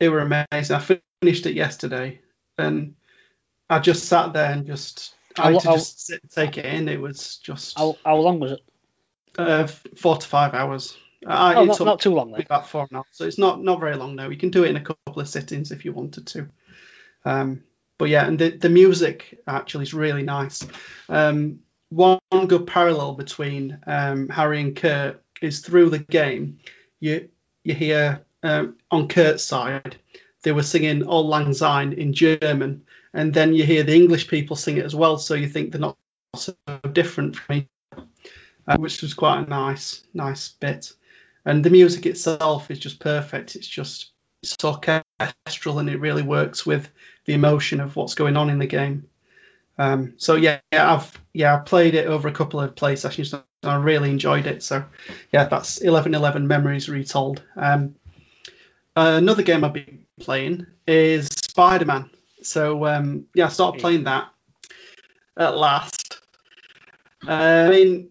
it 0.00 0.08
were 0.10 0.20
amazing. 0.20 0.76
I 0.76 0.98
finished 1.22 1.46
it 1.46 1.54
yesterday, 1.54 2.20
and 2.58 2.94
I 3.70 3.78
just 3.78 4.04
sat 4.06 4.32
there 4.32 4.50
and 4.50 4.66
just 4.66 5.14
I 5.38 5.52
had 5.52 5.60
to 5.62 5.68
how- 5.68 5.74
just 5.76 6.06
sit 6.06 6.22
and 6.22 6.30
take 6.30 6.58
it 6.58 6.64
in. 6.66 6.88
It 6.88 7.00
was 7.00 7.36
just 7.38 7.78
How, 7.78 7.96
how 8.04 8.16
long 8.16 8.40
was 8.40 8.52
it? 8.52 8.60
uh, 9.38 9.66
four 9.66 10.16
to 10.16 10.26
five 10.26 10.52
hours. 10.54 10.96
I, 11.26 11.54
Oh, 11.54 11.64
not, 11.64 11.80
not 11.80 12.00
too 12.00 12.14
long 12.14 12.32
then. 12.32 12.40
about 12.42 12.68
four 12.68 12.82
and 12.82 12.90
a 12.92 12.94
half, 12.96 13.06
so 13.12 13.26
it's 13.26 13.38
not 13.38 13.62
not 13.62 13.78
very 13.80 13.94
long 13.96 14.16
now. 14.16 14.28
You 14.28 14.36
can 14.36 14.50
do 14.50 14.64
it 14.64 14.70
in 14.70 14.76
a 14.76 14.80
couple 14.82 15.20
of 15.20 15.28
sittings 15.28 15.70
if 15.70 15.84
you 15.84 15.92
wanted 15.92 16.26
to. 16.28 16.48
Um, 17.24 17.62
but 17.98 18.08
yeah, 18.08 18.26
and 18.26 18.38
the, 18.38 18.50
the 18.50 18.70
music 18.70 19.40
actually 19.46 19.82
is 19.82 19.94
really 19.94 20.22
nice. 20.22 20.66
Um, 21.08 21.60
one 21.90 22.20
good 22.46 22.66
parallel 22.66 23.14
between 23.14 23.78
um, 23.86 24.28
Harry 24.28 24.60
and 24.60 24.74
Kurt 24.76 25.22
is 25.42 25.60
through 25.60 25.90
the 25.90 25.98
game. 25.98 26.58
You 27.00 27.28
you 27.64 27.74
hear 27.74 28.22
um, 28.42 28.76
on 28.90 29.08
Kurt's 29.08 29.44
side 29.44 29.98
they 30.42 30.52
were 30.52 30.62
singing 30.62 31.02
"Auld 31.02 31.26
Lang 31.26 31.52
Syne" 31.52 31.92
in 31.92 32.12
German, 32.12 32.84
and 33.12 33.34
then 33.34 33.52
you 33.52 33.64
hear 33.64 33.82
the 33.82 33.94
English 33.94 34.28
people 34.28 34.56
sing 34.56 34.78
it 34.78 34.84
as 34.84 34.94
well. 34.94 35.18
So 35.18 35.34
you 35.34 35.48
think 35.48 35.72
they're 35.72 35.80
not 35.80 35.98
so 36.36 36.54
different 36.92 37.36
from 37.36 37.56
each 37.56 37.68
other, 37.92 38.06
uh, 38.66 38.76
which 38.78 39.02
was 39.02 39.14
quite 39.14 39.46
a 39.46 39.50
nice 39.50 40.02
nice 40.14 40.48
bit. 40.48 40.92
And 41.44 41.64
the 41.64 41.70
music 41.70 42.06
itself 42.06 42.70
is 42.70 42.78
just 42.78 43.00
perfect. 43.00 43.56
It's 43.56 43.66
just 43.66 44.12
it's 44.42 44.56
orchestral 44.64 45.78
and 45.78 45.90
it 45.90 46.00
really 46.00 46.22
works 46.22 46.64
with 46.64 46.88
the 47.26 47.34
emotion 47.34 47.80
of 47.80 47.96
what's 47.96 48.14
going 48.14 48.36
on 48.36 48.50
in 48.50 48.58
the 48.58 48.66
game. 48.66 49.08
Um, 49.78 50.14
so 50.18 50.36
yeah, 50.36 50.60
yeah, 50.72 50.94
I've 50.94 51.20
yeah 51.32 51.54
I 51.54 51.58
played 51.58 51.94
it 51.94 52.06
over 52.06 52.28
a 52.28 52.32
couple 52.32 52.60
of 52.60 52.76
play 52.76 52.96
sessions 52.96 53.32
and 53.32 53.42
I 53.62 53.76
really 53.76 54.10
enjoyed 54.10 54.46
it. 54.46 54.62
So 54.62 54.84
yeah, 55.32 55.44
that's 55.44 55.76
1111 55.80 56.46
Memories 56.46 56.88
Retold. 56.88 57.42
Um, 57.56 57.94
another 58.96 59.42
game 59.42 59.64
I've 59.64 59.72
been 59.72 60.06
playing 60.20 60.66
is 60.86 61.28
Spider-Man. 61.28 62.10
So 62.42 62.84
um, 62.86 63.26
yeah, 63.34 63.46
I 63.46 63.48
started 63.48 63.80
playing 63.80 64.04
that 64.04 64.28
at 65.36 65.56
last. 65.56 66.18
Uh, 67.26 67.32
I 67.32 67.70
mean, 67.70 68.10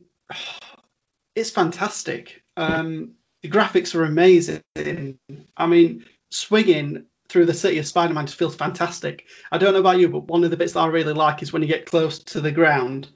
it's 1.35 1.51
fantastic. 1.51 2.43
Um, 2.57 3.14
the 3.41 3.49
graphics 3.49 3.95
are 3.95 4.03
amazing. 4.03 4.61
I 4.76 5.68
mean, 5.68 6.06
swinging 6.30 7.06
through 7.27 7.45
the 7.45 7.53
city 7.53 7.77
of 7.77 7.85
Spider-Man 7.88 8.26
just 8.26 8.38
feels 8.39 8.56
fantastic. 8.56 9.26
I 9.51 9.57
don't 9.60 9.73
know 9.73 9.80
about 9.80 9.99
you, 9.99 10.10
but 10.10 10.27
one 10.27 10.43
of 10.43 10.49
the 10.51 10.57
bits 10.57 10.73
that 10.73 10.80
I 10.80 10.88
really 10.88 11.14
like 11.14 11.41
is 11.43 11.53
when 11.53 11.61
you 11.61 11.68
get 11.68 11.85
close 11.85 12.19
to 12.19 12.41
the 12.41 12.51
ground 12.51 13.07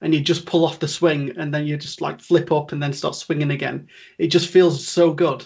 and 0.00 0.14
you 0.14 0.20
just 0.20 0.46
pull 0.46 0.64
off 0.64 0.78
the 0.80 0.88
swing 0.88 1.34
and 1.36 1.52
then 1.54 1.66
you 1.66 1.76
just 1.76 2.00
like 2.00 2.20
flip 2.20 2.50
up 2.50 2.72
and 2.72 2.82
then 2.82 2.92
start 2.92 3.14
swinging 3.14 3.50
again. 3.50 3.88
It 4.18 4.28
just 4.28 4.48
feels 4.48 4.86
so 4.86 5.12
good. 5.12 5.44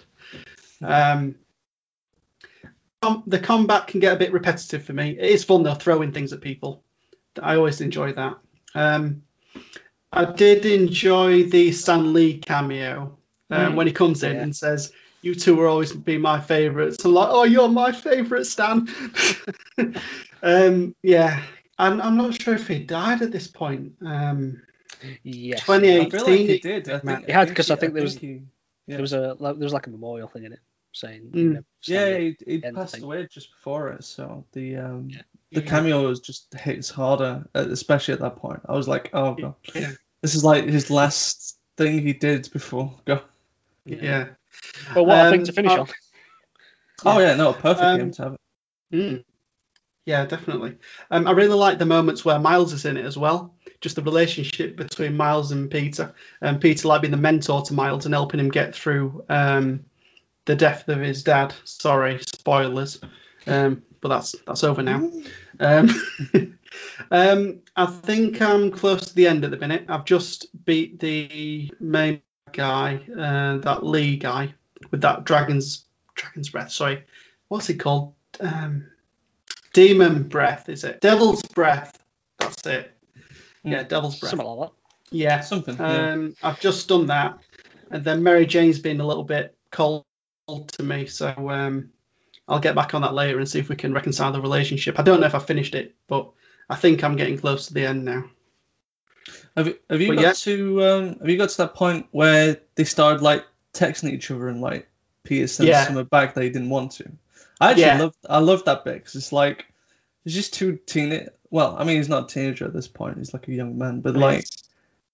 Um, 0.82 1.34
the 3.26 3.38
combat 3.38 3.88
can 3.88 4.00
get 4.00 4.14
a 4.14 4.18
bit 4.18 4.32
repetitive 4.32 4.84
for 4.84 4.94
me. 4.94 5.10
It 5.10 5.30
is 5.30 5.44
fun 5.44 5.62
though, 5.62 5.74
throwing 5.74 6.12
things 6.12 6.32
at 6.32 6.40
people. 6.40 6.82
I 7.40 7.56
always 7.56 7.80
enjoy 7.80 8.12
that. 8.14 8.38
Um, 8.74 9.22
I 10.12 10.24
did 10.24 10.64
enjoy 10.64 11.44
the 11.44 11.72
Stan 11.72 12.12
Lee 12.12 12.38
cameo 12.38 13.18
um, 13.50 13.72
Mm. 13.72 13.74
when 13.74 13.86
he 13.86 13.92
comes 13.92 14.22
in 14.22 14.36
Yeah. 14.36 14.42
and 14.42 14.56
says, 14.56 14.92
"You 15.24 15.34
two 15.34 15.56
will 15.56 15.66
always 15.68 15.92
be 15.92 16.18
my 16.18 16.40
favourites. 16.40 17.04
I'm 17.04 17.14
like, 17.14 17.28
"Oh, 17.30 17.44
you're 17.44 17.68
my 17.68 17.92
favourite, 17.92 18.46
Stan." 18.46 18.88
um, 20.42 20.94
yeah, 21.02 21.42
I'm, 21.78 22.00
I'm 22.00 22.16
not 22.16 22.40
sure 22.40 22.54
if 22.54 22.68
he 22.68 22.78
died 22.80 23.22
at 23.22 23.32
this 23.32 23.46
point. 23.48 23.94
Um, 24.04 24.62
Yes. 25.22 25.60
28 25.64 26.00
I 26.00 26.08
feel 26.10 26.26
like 26.26 26.38
he 26.38 26.58
did. 26.60 26.88
I 26.88 26.98
think, 26.98 27.26
He 27.26 27.32
had, 27.32 27.54
'cause 27.54 27.70
I 27.70 27.76
think 27.76 27.92
there 27.92 28.02
was- 28.04 28.16
he, 28.16 28.40
There 28.86 29.00
was 29.02 29.12
a 29.12 29.36
like, 29.38 29.56
there 29.58 29.64
was 29.66 29.72
like 29.72 29.86
a 29.86 29.90
memorial 29.90 30.28
thing 30.28 30.44
in 30.44 30.52
it 30.52 30.60
saying. 30.92 31.30
Mm. 31.32 31.36
you 31.36 31.48
know, 31.54 31.62
yeah, 31.82 32.16
he, 32.18 32.36
he 32.46 32.58
passed 32.60 32.94
thing. 32.94 33.02
away 33.04 33.26
just 33.30 33.50
before 33.50 33.88
it, 33.90 34.04
so 34.04 34.44
the 34.52 34.76
um 34.76 35.08
Yeah. 35.10 35.22
the 35.52 35.60
Yeah. 35.62 35.66
cameo 35.68 36.08
was 36.08 36.20
just 36.20 36.54
hits 36.54 36.88
harder, 36.90 37.44
uh, 37.54 37.66
especially 37.70 38.14
at 38.14 38.20
that 38.20 38.36
point. 38.36 38.60
I 38.66 38.72
was 38.76 38.88
like, 38.88 39.10
oh 39.12 39.34
god, 39.34 39.54
Yeah. 39.74 39.90
this 40.22 40.34
is 40.34 40.44
like 40.44 40.64
his 40.64 40.90
last 40.90 41.58
thing 41.76 41.98
he 42.00 42.12
did 42.14 42.48
before. 42.52 42.94
Go. 43.04 43.20
yeah. 43.84 44.28
But 44.94 45.04
what 45.04 45.18
I 45.18 45.24
Um, 45.24 45.32
think 45.32 45.46
to 45.46 45.52
finish 45.52 45.72
uh, 45.72 45.80
on. 45.80 45.88
Oh 47.06 47.18
yeah, 47.18 47.34
no, 47.34 47.52
perfect 47.52 47.82
Um, 47.82 47.98
game 47.98 48.10
to 48.12 48.22
have 48.22 48.32
it. 48.34 48.40
Mm. 48.92 49.24
Yeah, 50.06 50.26
definitely. 50.26 50.76
Um, 51.10 51.26
I 51.26 51.32
really 51.32 51.56
like 51.56 51.78
the 51.78 51.86
moments 51.86 52.24
where 52.24 52.38
Miles 52.38 52.72
is 52.72 52.84
in 52.84 52.96
it 52.96 53.04
as 53.04 53.16
well. 53.16 53.54
Just 53.80 53.96
the 53.96 54.02
relationship 54.02 54.76
between 54.76 55.16
Miles 55.16 55.50
and 55.52 55.70
Peter, 55.70 56.14
and 56.40 56.60
Peter 56.60 56.88
like 56.88 57.02
being 57.02 57.10
the 57.10 57.16
mentor 57.16 57.62
to 57.62 57.74
Miles 57.74 58.04
and 58.04 58.14
helping 58.14 58.40
him 58.40 58.50
get 58.50 58.74
through 58.74 59.24
um, 59.28 59.84
the 60.44 60.54
death 60.56 60.88
of 60.88 61.00
his 61.00 61.22
dad. 61.22 61.54
Sorry, 61.64 62.20
spoilers, 62.20 63.00
um, 63.46 63.82
but 64.00 64.08
that's 64.08 64.34
that's 64.46 64.64
over 64.64 64.82
now. 64.82 65.10
Um, 65.60 65.88
um, 67.10 67.60
I 67.76 67.86
think 67.86 68.40
I'm 68.42 68.70
close 68.70 69.06
to 69.06 69.14
the 69.14 69.26
end 69.26 69.44
at 69.44 69.50
the 69.50 69.58
minute. 69.58 69.86
I've 69.88 70.04
just 70.04 70.46
beat 70.64 71.00
the 71.00 71.70
main 71.80 72.20
guy, 72.54 73.02
uh, 73.12 73.58
that 73.58 73.84
Li 73.84 74.16
guy 74.16 74.54
with 74.90 75.02
that 75.02 75.24
dragon's 75.24 75.84
dragon's 76.14 76.48
breath. 76.48 76.70
Sorry, 76.70 77.04
what's 77.48 77.66
he 77.66 77.74
called? 77.74 78.14
Um, 78.40 78.86
Demon 79.74 80.22
breath, 80.22 80.68
is 80.68 80.84
it? 80.84 81.00
Devil's 81.00 81.42
breath. 81.42 81.98
That's 82.38 82.64
it. 82.66 82.96
Yeah, 83.64 83.82
devil's 83.82 84.18
breath. 84.18 84.30
Something 84.30 84.46
like 84.46 84.70
that. 84.70 85.16
Yeah. 85.16 85.40
Something. 85.40 85.76
yeah. 85.76 86.12
Um, 86.12 86.36
I've 86.42 86.60
just 86.60 86.88
done 86.88 87.06
that, 87.06 87.38
and 87.90 88.04
then 88.04 88.22
Mary 88.22 88.46
Jane's 88.46 88.78
been 88.78 89.00
a 89.00 89.06
little 89.06 89.24
bit 89.24 89.56
cold 89.70 90.04
to 90.46 90.82
me, 90.82 91.06
so 91.06 91.34
um, 91.50 91.90
I'll 92.46 92.60
get 92.60 92.74
back 92.74 92.94
on 92.94 93.02
that 93.02 93.14
later 93.14 93.38
and 93.38 93.48
see 93.48 93.58
if 93.58 93.68
we 93.68 93.76
can 93.76 93.92
reconcile 93.92 94.32
the 94.32 94.40
relationship. 94.40 94.98
I 94.98 95.02
don't 95.02 95.20
know 95.20 95.26
if 95.26 95.34
I 95.34 95.40
finished 95.40 95.74
it, 95.74 95.94
but 96.06 96.30
I 96.70 96.76
think 96.76 97.02
I'm 97.02 97.16
getting 97.16 97.38
close 97.38 97.66
to 97.66 97.74
the 97.74 97.86
end 97.86 98.04
now. 98.04 98.24
Have 99.56 99.68
you, 99.68 99.78
have 99.88 100.00
you 100.00 100.08
But 100.08 100.14
got 100.16 100.22
yeah. 100.22 100.32
to 100.32 100.84
um 100.84 101.18
have 101.20 101.28
you 101.28 101.36
got 101.38 101.48
to 101.50 101.56
that 101.58 101.74
point 101.74 102.06
where 102.10 102.58
they 102.74 102.84
started 102.84 103.22
like 103.22 103.44
texting 103.72 104.12
each 104.12 104.30
other 104.30 104.48
and 104.48 104.60
like 104.60 104.88
Peter 105.22 105.46
sent 105.46 105.68
Yeah. 105.68 105.84
something 105.84 106.04
back 106.04 106.34
that 106.34 106.42
he 106.44 106.50
didn't 106.50 106.70
want 106.70 106.92
to? 106.92 107.10
I 107.60 107.70
actually 107.70 107.82
Yeah. 107.84 107.98
loved 108.00 108.16
I 108.28 108.38
loved 108.38 108.66
that 108.66 108.84
bit 108.84 108.94
because 108.94 109.14
it's 109.14 109.32
like 109.32 109.64
it's 110.24 110.34
just 110.34 110.54
two 110.54 110.76
teen 110.86 111.28
well 111.50 111.76
I 111.78 111.84
mean 111.84 111.96
he's 111.96 112.08
not 112.08 112.24
a 112.30 112.34
teenager 112.34 112.64
at 112.66 112.72
this 112.72 112.88
point 112.88 113.18
he's 113.18 113.32
like 113.32 113.48
a 113.48 113.52
young 113.52 113.78
man 113.78 114.00
but 114.00 114.14
like 114.16 114.44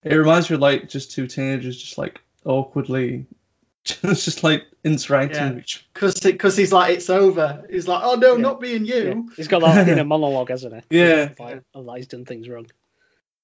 it 0.03 0.15
reminds 0.15 0.49
me 0.49 0.55
of 0.55 0.61
like 0.61 0.89
just 0.89 1.11
two 1.11 1.27
teenagers 1.27 1.77
just 1.77 1.97
like 1.97 2.19
awkwardly 2.43 3.27
just, 3.83 4.25
just 4.25 4.43
like 4.43 4.63
interacting 4.83 5.37
Yeah. 5.37 5.53
with 5.53 5.83
because 5.93 6.19
because 6.19 6.57
he's 6.57 6.73
like 6.73 6.95
it's 6.97 7.09
over. 7.09 7.65
He's 7.69 7.87
like, 7.87 8.01
oh 8.03 8.15
no, 8.15 8.35
Yeah. 8.35 8.41
not 8.41 8.59
being 8.59 8.85
Yeah. 8.85 8.95
you. 8.97 9.31
He's 9.37 9.47
got 9.47 9.61
like 9.63 9.75
that 9.75 9.89
inner 9.93 10.03
monologue, 10.03 10.49
hasn't 10.49 10.83
he? 10.89 10.97
Yeah. 10.99 11.29
Like, 11.39 11.63
oh, 11.73 11.93
he's 11.95 12.07
done 12.07 12.25
things 12.25 12.47
wrong. 12.49 12.67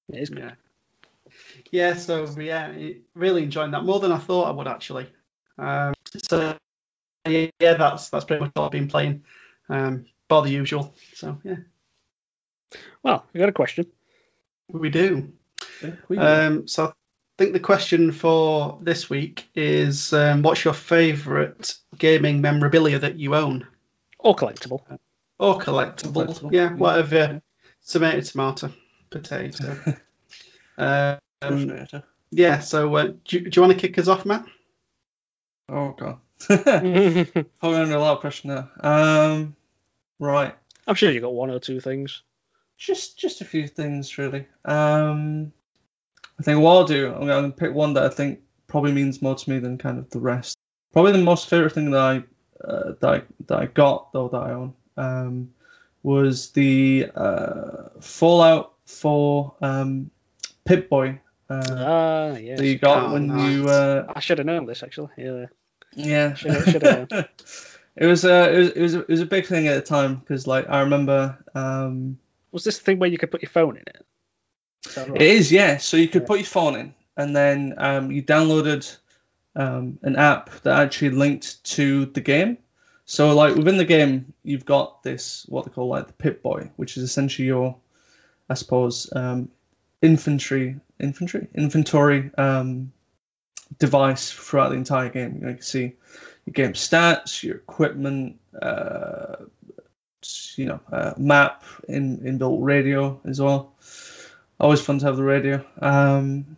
Yeah, 0.09 0.19
it's 0.19 0.29
good. 0.29 0.39
Yeah. 0.39 0.51
Yeah. 1.71 1.93
So 1.95 2.25
yeah, 2.39 2.73
really 3.13 3.43
enjoying 3.43 3.71
that 3.71 3.83
more 3.83 3.99
than 3.99 4.11
I 4.11 4.17
thought 4.17 4.47
I 4.47 4.51
would 4.51 4.67
actually. 4.67 5.07
Um, 5.57 5.93
so 6.23 6.55
yeah, 7.27 7.47
yeah, 7.59 7.73
that's 7.75 8.09
that's 8.09 8.25
pretty 8.25 8.41
much 8.43 8.51
what 8.53 8.65
I've 8.65 8.71
been 8.71 8.87
playing. 8.87 9.23
Um, 9.69 10.05
bar 10.27 10.43
the 10.43 10.49
usual. 10.51 10.95
So 11.13 11.37
yeah, 11.43 11.57
Well, 13.03 13.25
we 13.33 13.39
got 13.39 13.49
a 13.49 13.53
question. 13.53 13.85
we 14.69 14.89
do. 14.89 15.31
We- 16.07 16.17
Um, 16.17 16.67
so 16.67 16.85
I 16.87 16.91
think 17.37 17.53
the 17.53 17.59
question 17.59 18.11
for 18.11 18.79
this 18.81 19.09
week 19.09 19.47
is, 19.55 20.11
um, 20.13 20.41
what's 20.41 20.63
your 20.65 20.73
favourite 20.73 21.75
gaming 21.97 22.41
memorabilia 22.41 22.99
that 22.99 23.15
you 23.19 23.35
own 23.35 23.67
Or 24.19 24.35
collectible. 24.35 24.81
or 25.39 25.59
collectible? 25.59 26.25
Collectible. 26.27 26.51
Yeah, 26.51 26.73
whatever. 26.73 27.41
Tomato, 27.85 28.21
tomato, 28.21 28.73
potato. 29.09 29.77
um, 30.77 31.87
yeah. 32.31 32.59
So 32.59 32.95
uh, 32.95 33.07
do, 33.25 33.37
you- 33.39 33.49
do 33.49 33.59
you 33.59 33.61
want 33.67 33.79
to 33.79 33.87
kick 33.87 33.97
us 33.97 34.07
off, 34.07 34.25
Matt? 34.25 34.45
oh 35.69 35.91
god 35.99 36.19
I'm 36.49 37.25
probably 37.59 37.79
under 37.79 37.95
a 37.95 37.99
lot 37.99 38.13
of 38.13 38.21
pressure 38.21 38.47
now 38.47 38.69
um 38.79 39.53
right 40.17 40.55
I'm 40.87 40.95
sure 40.95 41.11
you 41.11 41.19
got 41.19 41.33
one 41.33 41.49
or 41.49 41.59
two 41.59 41.81
things. 41.81 42.21
Just 42.77 43.17
just 43.19 43.41
a 43.41 43.45
few 43.45 43.67
things 43.67 44.17
really. 44.17 44.47
Um, 44.63 45.51
I 46.39 46.43
think 46.43 46.61
what 46.61 46.71
I'll 46.71 46.85
do, 46.85 47.13
I'm 47.13 47.25
going 47.27 47.51
to 47.51 47.57
pick 47.57 47.73
one 47.73 47.95
that 47.95 48.03
I 48.05 48.09
think 48.09 48.39
probably 48.67 48.93
means 48.93 49.21
more 49.21 49.35
to 49.35 49.49
me 49.49 49.59
than 49.59 49.77
kind 49.77 49.99
of 49.99 50.09
the 50.11 50.19
rest. 50.19 50.55
Probably 50.93 51.11
the 51.11 51.17
most 51.17 51.49
favorite 51.49 51.73
thing 51.73 51.91
that 51.91 51.99
I 52.01 52.23
uh, 52.65 52.93
that 53.01 53.09
I, 53.09 53.21
that 53.47 53.59
I 53.59 53.65
got 53.65 54.13
though 54.13 54.29
that 54.29 54.37
I 54.37 54.51
own 54.53 54.73
um, 54.95 55.53
was 56.03 56.51
the 56.51 57.11
uh, 57.13 57.89
Fallout 57.99 58.75
4 58.87 59.53
um, 59.61 60.11
Pip 60.65 60.89
Boy 60.89 61.19
uh, 61.49 61.61
Ah, 61.77 62.37
yeah. 62.37 62.55
that 62.55 62.65
you 62.65 62.77
got 62.77 63.09
Oh, 63.09 63.13
when 63.13 63.27
nice. 63.27 63.53
you 63.53 63.69
uh, 63.69 64.11
I 64.15 64.19
should 64.19 64.39
have 64.39 64.47
known 64.47 64.65
this 64.65 64.83
actually. 64.83 65.09
Yeah. 65.17 65.45
yeah. 65.93 66.33
Should've- 66.35 66.69
should've 66.71 67.07
it 67.95 68.05
was 68.05 68.25
uh, 68.25 68.49
it 68.51 68.57
was 68.57 68.69
it 68.71 68.81
was 68.81 68.95
a, 68.95 68.99
it 69.01 69.09
was 69.09 69.21
a 69.21 69.25
big 69.25 69.45
thing 69.45 69.67
at 69.67 69.75
the 69.75 69.81
time 69.81 70.15
because 70.15 70.47
like 70.47 70.69
I 70.69 70.81
remember 70.81 71.37
um, 71.55 72.17
Was 72.51 72.63
this 72.63 72.79
the 72.79 72.83
thing 72.83 72.99
where 72.99 73.09
you 73.09 73.17
could 73.17 73.31
put 73.31 73.41
your 73.41 73.49
phone 73.51 73.77
in 73.77 73.83
it? 73.87 74.05
Is 74.87 74.97
right? 74.97 75.15
It 75.15 75.21
is, 75.21 75.51
yeah. 75.51 75.77
So 75.77 75.97
you 75.97 76.07
could 76.07 76.23
Yeah. 76.23 76.27
put 76.27 76.39
your 76.39 76.45
phone 76.45 76.75
in, 76.75 76.93
and 77.15 77.35
then 77.35 77.75
um, 77.77 78.11
you 78.11 78.21
downloaded 78.23 78.95
um, 79.55 79.99
an 80.03 80.15
app 80.15 80.49
that 80.61 80.79
actually 80.79 81.11
linked 81.11 81.63
to 81.75 82.05
the 82.05 82.21
game. 82.21 82.57
So 83.05 83.33
like 83.35 83.55
within 83.55 83.77
the 83.77 83.85
game, 83.85 84.33
you've 84.43 84.65
got 84.65 85.01
this 85.03 85.45
what 85.49 85.65
they 85.65 85.71
call 85.71 85.87
like 85.87 86.07
the 86.07 86.13
Pip 86.13 86.43
Boy, 86.43 86.71
which 86.75 86.97
is 86.97 87.03
essentially 87.03 87.47
your, 87.47 87.75
I 88.49 88.53
suppose, 88.53 89.11
um, 89.15 89.49
infantry, 90.01 90.79
infantry, 90.99 91.47
inventory 91.53 92.31
um, 92.37 92.91
device 93.79 94.31
throughout 94.31 94.69
the 94.69 94.75
entire 94.75 95.09
game. 95.09 95.35
You, 95.35 95.41
know, 95.41 95.47
you 95.49 95.55
can 95.55 95.63
see 95.63 95.93
your 96.45 96.53
game 96.53 96.73
stats, 96.73 97.43
your 97.43 97.55
equipment, 97.55 98.39
uh, 98.59 99.35
you 100.55 100.65
know, 100.65 100.79
uh, 100.91 101.13
map, 101.17 101.63
in 101.87 102.19
inbuilt 102.19 102.63
radio 102.63 103.19
as 103.25 103.41
well. 103.41 103.73
Always 104.59 104.81
fun 104.81 104.99
to 104.99 105.05
have 105.05 105.17
the 105.17 105.23
radio. 105.23 105.63
Um, 105.81 106.57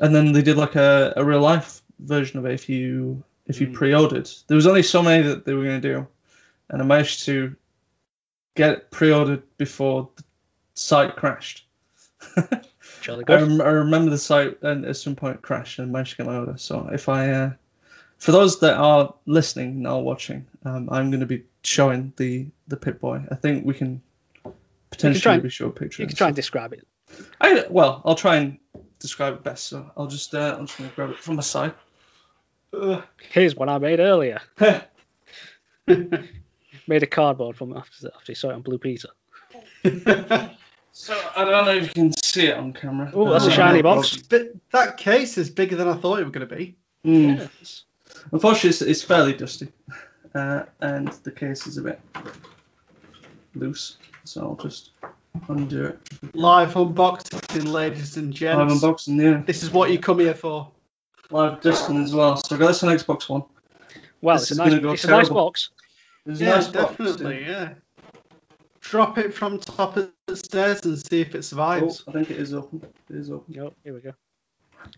and 0.00 0.14
then 0.14 0.32
they 0.32 0.42
did 0.42 0.56
like 0.56 0.76
a, 0.76 1.14
a 1.16 1.24
real 1.24 1.40
life 1.40 1.82
version 1.98 2.38
of 2.38 2.46
it 2.46 2.52
if 2.52 2.68
you 2.68 3.22
if 3.46 3.60
you 3.60 3.68
Mm. 3.68 3.74
pre-ordered. 3.74 4.28
There 4.46 4.56
was 4.56 4.66
only 4.66 4.82
so 4.82 5.02
many 5.02 5.26
that 5.28 5.44
they 5.46 5.54
were 5.54 5.64
going 5.64 5.80
to 5.80 5.94
do, 5.94 6.06
and 6.68 6.82
I 6.82 6.84
managed 6.84 7.24
to 7.24 7.56
get 8.54 8.72
it 8.72 8.90
pre-ordered 8.90 9.42
before 9.56 10.10
the 10.16 10.22
site 10.78 11.16
crashed. 11.16 11.66
Jolly 13.00 13.24
I, 13.28 13.34
rem- 13.34 13.60
I 13.60 13.70
remember 13.70 14.10
the 14.10 14.18
site 14.18 14.62
and 14.62 14.84
at 14.84 14.96
some 14.96 15.16
point 15.16 15.42
crashed 15.42 15.78
and 15.78 15.92
managed 15.92 16.12
to 16.12 16.16
get 16.18 16.26
my 16.26 16.38
order. 16.38 16.56
So 16.58 16.88
if 16.92 17.08
I, 17.08 17.30
uh, 17.30 17.50
for 18.18 18.32
those 18.32 18.60
that 18.60 18.76
are 18.76 19.14
listening 19.26 19.82
now 19.82 19.98
watching, 19.98 20.46
um, 20.64 20.88
I'm 20.90 21.10
going 21.10 21.20
to 21.20 21.26
be 21.26 21.44
showing 21.62 22.12
the 22.16 22.46
the 22.66 22.76
Pip 22.76 23.00
Boy. 23.00 23.22
I 23.30 23.34
think 23.36 23.64
we 23.64 23.74
can 23.74 24.02
potentially 24.90 25.48
show 25.50 25.68
a 25.68 25.70
picture. 25.70 26.02
you 26.02 26.08
can 26.08 26.16
try 26.16 26.26
and 26.28 26.36
describe 26.36 26.72
it. 26.72 26.86
I 27.40 27.64
well, 27.70 28.02
I'll 28.04 28.14
try 28.14 28.36
and 28.36 28.58
describe 28.98 29.34
it 29.34 29.42
best. 29.44 29.64
So 29.64 29.90
I'll 29.96 30.08
just 30.08 30.34
uh, 30.34 30.56
I'm 30.58 30.66
just 30.66 30.78
going 30.78 30.90
to 30.90 30.96
grab 30.96 31.10
it 31.10 31.18
from 31.18 31.36
my 31.36 31.42
side. 31.42 31.74
Ugh. 32.72 33.02
Here's 33.30 33.54
one 33.54 33.68
I 33.68 33.78
made 33.78 34.00
earlier. 34.00 34.40
Made 36.86 37.02
a 37.02 37.06
cardboard 37.06 37.56
from 37.56 37.76
after 37.76 38.08
after 38.14 38.32
you 38.32 38.34
saw 38.34 38.50
it 38.50 38.54
on 38.54 38.62
Blue 38.62 38.78
Peter. 38.78 39.08
So 40.92 41.18
I 41.36 41.44
don't 41.44 41.64
know 41.66 41.72
if 41.74 41.84
you 41.88 41.92
can 41.94 42.12
see 42.12 42.46
it 42.46 42.56
on 42.56 42.72
camera. 42.72 43.10
Oh, 43.14 43.30
that's 43.30 43.44
a 43.46 43.48
Uh, 43.48 43.52
shiny 43.52 43.82
box. 43.82 44.16
but 44.16 44.48
that 44.72 44.96
case 44.96 45.38
is 45.38 45.48
bigger 45.50 45.76
than 45.76 45.86
I 45.88 45.94
thought 45.94 46.18
it 46.18 46.24
was 46.24 46.32
going 46.32 46.48
to 46.48 46.56
be. 46.56 46.76
Mm. 47.04 47.38
Yes. 47.60 47.84
Unfortunately, 48.32 48.70
it's, 48.70 48.82
it's 48.82 49.02
fairly 49.02 49.32
dusty, 49.32 49.68
uh, 50.34 50.64
and 50.80 51.08
the 51.22 51.30
case 51.30 51.66
is 51.66 51.76
a 51.78 51.82
bit 51.82 52.00
loose. 53.54 53.96
So 54.24 54.42
I'll 54.42 54.56
just 54.56 54.90
undo 55.48 55.84
it. 55.86 55.98
Live 56.34 56.74
unboxing, 56.74 57.70
ladies 57.70 58.16
and 58.16 58.38
Live 58.40 58.68
unboxing, 58.68 59.22
yeah. 59.22 59.42
This 59.46 59.62
is 59.62 59.70
what 59.70 59.90
you 59.90 59.98
come 59.98 60.18
here 60.18 60.34
for. 60.34 60.70
Live 61.30 61.60
discing 61.60 62.02
as 62.02 62.14
well. 62.14 62.36
So 62.36 62.56
I 62.56 62.58
got 62.58 62.68
this 62.68 62.82
on 62.82 62.94
Xbox 62.96 63.28
One. 63.28 63.44
Well, 64.20 64.36
This 64.36 64.50
it's 64.50 64.58
a 64.58 64.62
nice, 64.62 64.70
gonna 64.70 64.82
go 64.82 64.92
it's 64.92 65.04
a 65.04 65.08
nice 65.10 65.28
box. 65.28 65.70
There's 66.26 66.40
a 66.40 66.44
Yeah, 66.44 66.50
nice 66.56 66.68
box, 66.68 66.90
definitely. 66.90 67.36
too. 67.36 67.42
Yeah. 67.44 67.74
Drop 68.88 69.18
it 69.18 69.34
from 69.34 69.58
top 69.58 69.96
of 69.98 70.10
the 70.26 70.36
stairs 70.36 70.80
and 70.84 70.98
see 70.98 71.20
if 71.20 71.34
it 71.34 71.38
Oh, 71.38 71.40
survives. 71.42 72.04
I 72.08 72.12
think 72.12 72.30
it 72.30 72.38
is 72.38 72.54
open. 72.54 72.80
It 73.10 73.16
is 73.16 73.30
open. 73.30 73.52
Yep, 73.52 73.72
here 73.84 73.94
we 73.94 74.00
go. 74.00 74.14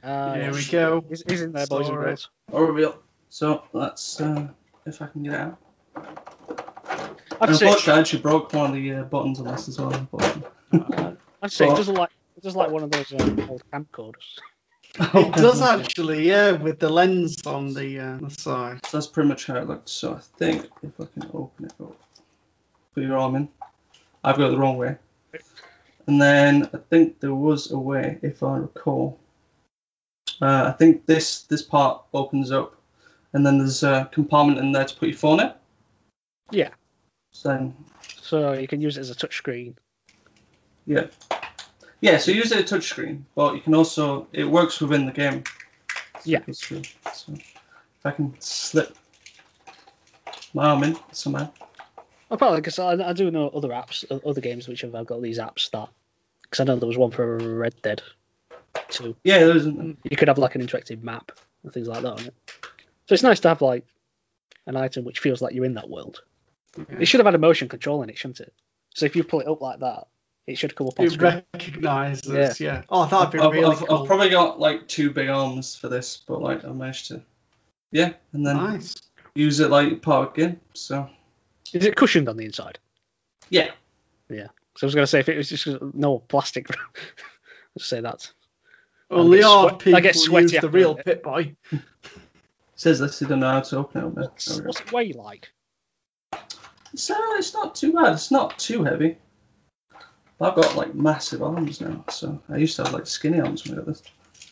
Uh, 0.05 0.35
Here 0.35 0.53
we 0.53 0.65
go. 0.67 1.05
He's, 1.09 1.25
he's 1.27 1.43
in 1.43 1.53
there, 1.53 1.67
boys 1.67 1.89
and 1.89 1.95
Sorry. 1.97 2.07
girls. 2.11 2.29
I'll 2.53 2.61
reveal. 2.61 2.99
So 3.31 3.65
that's 3.75 4.21
uh, 4.21 4.49
if 4.87 5.01
I 5.03 5.07
can 5.07 5.23
get 5.25 5.33
it 5.33 5.41
out. 5.41 5.59
I'd 7.41 7.57
say, 7.57 7.67
Unfortunately, 7.67 7.93
I 7.95 7.99
actually 8.01 8.23
broke 8.23 8.53
one 8.53 8.67
of 8.71 8.75
the 8.75 8.93
uh, 8.93 9.03
buttons 9.05 9.41
on 9.41 9.47
this 9.47 9.69
as 9.69 9.79
well. 9.81 9.93
Unfortunately. 9.93 10.51
I'd 11.43 11.51
say 11.51 11.67
it 11.67 11.77
doesn't 11.77 11.95
like 11.95 12.11
it 12.37 12.43
does 12.43 12.55
like 12.55 12.71
one 12.71 12.83
of 12.85 12.91
those 12.91 13.13
um, 13.13 13.45
old 13.49 13.63
camcorders. 13.73 14.39
It 15.15 15.33
does 15.35 15.63
actually, 15.63 16.29
yeah, 16.29 16.51
with 16.53 16.79
the 16.79 16.91
lens 16.91 17.47
on 17.47 17.73
the, 17.73 17.99
uh, 17.99 18.19
the 18.19 18.31
side. 18.31 18.81
So 18.87 18.99
that's 18.99 19.07
pretty 19.07 19.29
much 19.29 19.47
how 19.47 19.57
it 19.57 19.67
looks. 19.69 19.93
So 19.93 20.15
I 20.15 20.21
think 20.37 20.69
if 20.83 20.93
I 21.01 21.07
can 21.07 21.31
open 21.33 21.65
it 21.67 21.73
up, 21.81 21.97
put 22.95 23.05
your 23.05 23.17
arm 23.17 23.37
in. 23.37 23.49
I've 24.23 24.37
got 24.37 24.49
it 24.49 24.51
the 24.51 24.59
wrong 24.59 24.77
way. 24.77 24.97
And 26.07 26.21
then 26.21 26.69
I 26.75 26.79
think 26.79 27.21
there 27.21 27.35
was 27.35 27.71
a 27.71 27.79
way, 27.79 28.19
if 28.23 28.43
I 28.43 28.59
recall. 28.59 29.19
Uh, 30.41 30.65
I 30.69 30.73
think 30.73 31.07
this 31.07 31.43
this 31.43 31.63
part 31.63 32.03
opens 32.13 32.51
up, 32.51 32.75
and 33.33 33.45
then 33.45 33.59
there's 33.59 33.83
a 33.83 34.09
compartment 34.13 34.59
in 34.59 34.73
there 34.73 34.85
to 34.85 34.97
put 34.97 35.09
your 35.09 35.19
phone 35.19 35.41
in. 35.41 35.53
Yeah. 36.51 36.71
So 37.33 37.73
So 38.21 38.53
you 38.53 38.67
can 38.67 38.81
use 38.81 38.97
it 38.97 39.01
as 39.01 39.11
a 39.11 39.15
touchscreen. 39.15 39.75
yeah, 40.87 41.07
yeah. 42.01 42.17
So 42.19 42.33
use 42.33 42.53
it 42.53 42.65
as 42.65 42.73
a 42.73 42.77
touchscreen, 42.77 43.23
but 43.35 43.55
you 43.55 43.61
can 43.61 43.75
also 43.75 44.27
it 44.33 44.45
works 44.45 44.81
within 44.81 45.07
the 45.07 45.13
game. 45.13 45.45
Yeah. 46.25 46.41
So 46.51 46.77
if 46.77 48.05
I 48.05 48.11
can 48.11 48.35
slip 48.41 48.97
my 50.55 50.67
arm 50.71 50.83
in 50.85 50.99
somehow. 51.13 51.53
Well, 52.31 52.39
probably 52.39 52.61
because 52.61 52.79
I, 52.79 52.93
I 52.93 53.13
do 53.13 53.31
know 53.31 53.49
other 53.49 53.69
apps, 53.71 54.05
other 54.25 54.41
games 54.41 54.69
which 54.69 54.81
have 54.83 55.07
got 55.07 55.21
these 55.21 55.39
apps 55.39 55.71
that. 55.73 55.89
Because 56.43 56.61
I 56.61 56.65
know 56.65 56.77
there 56.77 56.89
was 56.89 56.99
one 56.99 57.11
for 57.11 57.37
Red 57.37 57.75
Dead 57.83 58.03
too. 58.89 59.15
Yeah, 59.23 59.39
there 59.39 59.57
isn't. 59.57 59.99
You 60.09 60.17
could 60.17 60.29
have 60.29 60.39
like 60.39 60.55
an 60.55 60.67
interactive 60.67 61.03
map 61.03 61.33
and 61.63 61.73
things 61.73 61.87
like 61.87 62.03
that 62.03 62.13
on 62.13 62.27
it. 62.27 62.35
So 63.09 63.15
it's 63.15 63.23
nice 63.23 63.41
to 63.41 63.49
have 63.49 63.63
like 63.63 63.85
an 64.67 64.77
item 64.77 65.05
which 65.05 65.21
feels 65.21 65.43
like 65.43 65.55
you're 65.55 65.65
in 65.65 65.75
that 65.75 65.89
world. 65.89 66.23
It 66.99 67.07
should 67.07 67.19
have 67.21 67.27
had 67.27 67.35
a 67.35 67.39
motion 67.39 67.69
control 67.69 68.03
in 68.03 68.11
it, 68.11 68.19
shouldn't 68.19 68.41
it? 68.41 68.53
So 68.95 69.07
if 69.07 69.15
you 69.17 69.25
pull 69.25 69.41
it 69.41 69.49
up 69.49 69.61
like 69.61 69.81
that, 69.81 70.07
it 70.47 70.57
should 70.59 70.75
come 70.75 70.87
up 70.89 70.99
on 70.99 71.07
It 71.07 71.13
screen. 71.13 71.43
recognises, 71.55 72.61
yeah. 72.61 72.83
Oh, 72.89 73.07
that'd 73.07 73.33
be 73.33 73.39
I've, 73.39 73.53
really 73.53 73.65
I've, 73.73 73.79
cool. 73.79 73.99
I've 73.99 74.07
probably 74.07 74.31
got 74.31 74.59
like 74.59 74.89
two 74.89 75.11
big 75.11 75.29
arms 75.29 75.77
for 75.77 75.89
this, 75.89 76.23
but 76.27 76.41
like 76.43 76.65
I 76.65 76.69
managed 76.73 77.09
to, 77.09 77.23
yeah, 77.93 78.13
and 78.33 78.45
then 78.47 78.57
Nice. 78.57 78.97
use 79.35 79.61
it 79.61 79.71
like 79.71 80.03
part 80.03 80.29
of 80.29 80.35
the 80.35 80.41
game. 80.47 80.61
So 80.75 81.09
Is 81.73 81.85
it 81.85 81.97
cushioned 81.97 82.29
on 82.29 82.37
the 82.37 82.45
inside? 82.45 82.79
yeah, 83.49 83.71
Yeah. 84.29 84.49
So 84.77 84.85
I 84.85 84.87
was 84.87 84.95
going 84.95 85.03
to 85.03 85.07
say 85.09 85.19
if 85.21 85.29
it 85.29 85.37
was 85.37 85.49
just 85.49 85.67
no 85.95 86.19
plastic. 86.21 86.69
Let's 87.77 87.87
say 87.89 88.01
that. 88.01 88.31
Only 89.11 89.39
get 89.39 89.47
odd 89.47 89.69
sweat- 89.69 89.75
I 89.75 89.85
people 89.85 90.01
get 90.01 90.17
sweaty 90.17 90.43
use 90.53 90.61
the 90.61 90.69
real 90.69 90.97
it. 90.97 91.05
Pip 91.05 91.23
Boy. 91.25 91.57
says 92.77 93.01
this. 93.01 93.23
I 93.23 93.27
don't 93.29 93.41
know 93.41 93.51
how 93.51 93.61
to 93.61 93.79
open 93.79 94.03
it. 94.03 94.07
What's, 94.09 94.45
There 94.47 94.57
we 94.57 94.63
go. 94.63 94.67
what's 94.69 94.81
it 94.81 94.93
weigh 94.93 95.13
like? 95.13 95.51
So 96.95 97.15
it's 97.37 97.53
not 97.53 97.75
too 97.75 97.93
bad. 97.93 98.13
It's 98.15 98.31
not 98.31 98.59
too 98.59 98.85
heavy. 98.85 99.19
But 100.39 100.51
I've 100.51 100.57
got 100.57 100.77
like 100.77 100.95
massive 100.95 101.43
arms 101.43 101.81
now. 101.81 102.05
So 102.09 102.41
I 102.49 102.57
used 102.57 102.77
to 102.77 102.85
have 102.85 102.93
like 102.95 103.07
skinny 103.07 103.41
arms 103.41 103.67
when 103.69 103.79
I 103.79 103.83
got 103.83 103.87
this. 103.87 104.03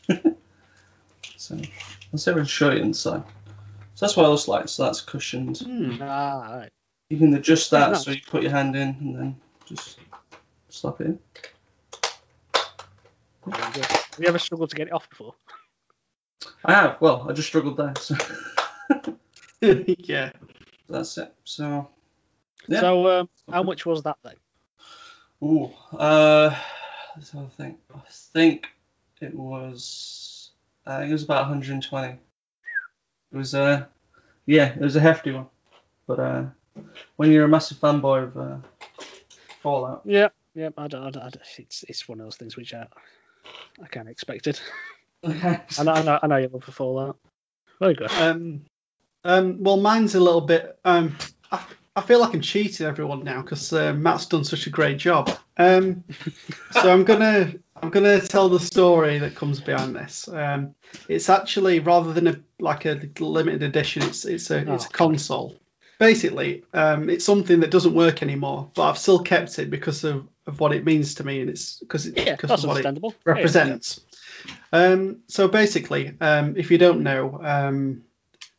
so 1.36 1.54
let's 2.12 2.24
see 2.24 2.30
if 2.30 2.36
I 2.36 2.40
can 2.40 2.44
show 2.44 2.70
you 2.70 2.82
inside. 2.82 3.22
So 3.94 4.06
that's 4.06 4.16
what 4.16 4.26
it 4.26 4.28
looks 4.28 4.48
like. 4.48 4.68
So 4.68 4.84
that's 4.84 5.00
cushioned. 5.00 5.58
Hmm. 5.58 5.96
Ah, 6.02 6.56
right. 6.56 6.72
You 7.08 7.18
can 7.18 7.34
adjust 7.34 7.70
that 7.70 7.96
so 7.96 8.10
you 8.10 8.20
put 8.26 8.42
your 8.42 8.52
hand 8.52 8.76
in 8.76 8.88
and 9.00 9.16
then 9.16 9.36
just 9.64 9.98
slap 10.68 11.00
it 11.00 11.06
in. 11.06 11.18
Very. 13.46 13.62
Have 13.62 14.18
you 14.18 14.28
ever 14.28 14.38
struggled 14.38 14.70
to 14.70 14.76
get 14.76 14.88
it 14.88 14.92
off 14.92 15.08
before? 15.08 15.34
I 16.64 16.72
have. 16.72 17.00
Well, 17.00 17.26
I 17.28 17.32
just 17.32 17.48
struggled 17.48 17.78
there. 17.78 17.94
So 17.98 18.16
yeah. 19.60 20.32
that's 20.88 21.16
it. 21.16 21.32
So 21.44 21.88
Yeah. 22.66 22.80
So 22.80 23.20
um, 23.20 23.28
how 23.50 23.62
much 23.62 23.86
was 23.86 24.02
that 24.02 24.18
then? 24.22 24.34
Ooh, 25.42 25.70
uh, 25.96 26.54
let's 27.16 27.30
have 27.30 27.44
a 27.44 27.48
think. 27.50 27.78
I 27.94 28.00
think 28.08 28.66
it 29.20 29.34
was, 29.34 30.50
I 30.84 30.98
think 30.98 31.10
it 31.10 31.12
was 31.12 31.24
about 31.24 31.42
120. 31.42 32.08
It 32.08 32.18
was, 33.36 33.54
uh, 33.54 33.86
yeah, 34.46 34.74
it 34.74 34.80
was 34.80 34.96
a 34.96 35.00
hefty 35.00 35.32
one. 35.32 35.46
But 36.06 36.18
uh, 36.18 36.44
when 37.16 37.30
you're 37.32 37.44
a 37.44 37.48
massive 37.48 37.78
fanboy 37.78 38.24
of 38.24 38.36
uh, 38.36 38.56
Fallout, 39.62 40.02
Yeah, 40.04 40.28
yeah. 40.54 40.70
I 40.78 40.88
don't, 40.88 41.02
I 41.06 41.10
don't, 41.10 41.22
I 41.22 41.30
don't- 41.30 41.42
it's 41.58 41.84
it's 41.88 42.08
one 42.08 42.20
of 42.20 42.26
those 42.26 42.36
things 42.36 42.56
which 42.56 42.74
I 42.74 42.86
I 43.82 43.86
kind 43.88 44.08
of 44.08 44.12
expected. 44.12 44.60
I 45.24 45.60
know, 45.84 45.92
I 45.92 46.02
know, 46.02 46.18
I 46.22 46.26
know 46.26 46.36
you 46.36 46.48
love 46.48 46.64
for 46.64 46.72
Fallout. 46.72 47.18
Very 47.80 47.94
good. 47.94 48.10
Um, 48.12 48.62
um, 49.24 49.62
well, 49.62 49.76
mine's 49.78 50.14
a 50.14 50.20
little 50.20 50.40
bit. 50.42 50.78
Um, 50.84 51.16
I, 51.50 51.64
I 51.96 52.00
feel 52.02 52.20
like 52.20 52.34
I'm 52.34 52.40
cheating 52.40 52.86
everyone 52.86 53.24
now 53.24 53.42
because 53.42 53.72
uh, 53.72 53.92
Matt's 53.92 54.26
done 54.26 54.44
such 54.44 54.66
a 54.66 54.70
great 54.70 54.98
job. 54.98 55.30
Um, 55.56 56.04
so 56.70 56.92
I'm 56.92 57.02
gonna 57.04 57.52
I'm 57.82 57.90
gonna 57.90 58.20
tell 58.20 58.48
the 58.48 58.60
story 58.60 59.18
that 59.18 59.34
comes 59.34 59.60
behind 59.60 59.96
this. 59.96 60.28
Um, 60.28 60.74
it's 61.08 61.28
actually 61.28 61.80
rather 61.80 62.12
than 62.12 62.28
a 62.28 62.36
like 62.60 62.84
a 62.84 63.00
limited 63.18 63.62
edition, 63.64 64.02
it's 64.04 64.24
it's 64.24 64.50
a 64.52 64.58
it's 64.74 64.84
a 64.84 64.88
Oh. 64.88 64.92
console. 64.92 65.56
Basically, 65.98 66.64
um, 66.72 67.10
it's 67.10 67.24
something 67.24 67.60
that 67.60 67.72
doesn't 67.72 67.94
work 67.94 68.22
anymore, 68.22 68.70
but 68.74 68.88
I've 68.88 68.98
still 68.98 69.18
kept 69.18 69.58
it 69.58 69.68
because 69.68 70.04
of, 70.04 70.28
of 70.46 70.60
what 70.60 70.72
it 70.72 70.84
means 70.84 71.16
to 71.16 71.24
me, 71.24 71.40
and 71.40 71.50
it's 71.50 71.80
because 71.80 72.06
it, 72.06 72.16
Yeah, 72.16 72.36
because 72.36 72.50
of 72.52 72.68
what 72.68 72.76
it 72.78 72.86
understandable. 72.86 73.10
Yeah, 73.10 73.16
yeah. 73.26 73.34
represents. 73.34 74.00
Um, 74.72 75.22
so 75.26 75.48
basically, 75.48 76.14
um, 76.20 76.56
if 76.56 76.70
you 76.70 76.78
don't 76.78 77.02
know 77.02 77.40
um, 77.42 78.04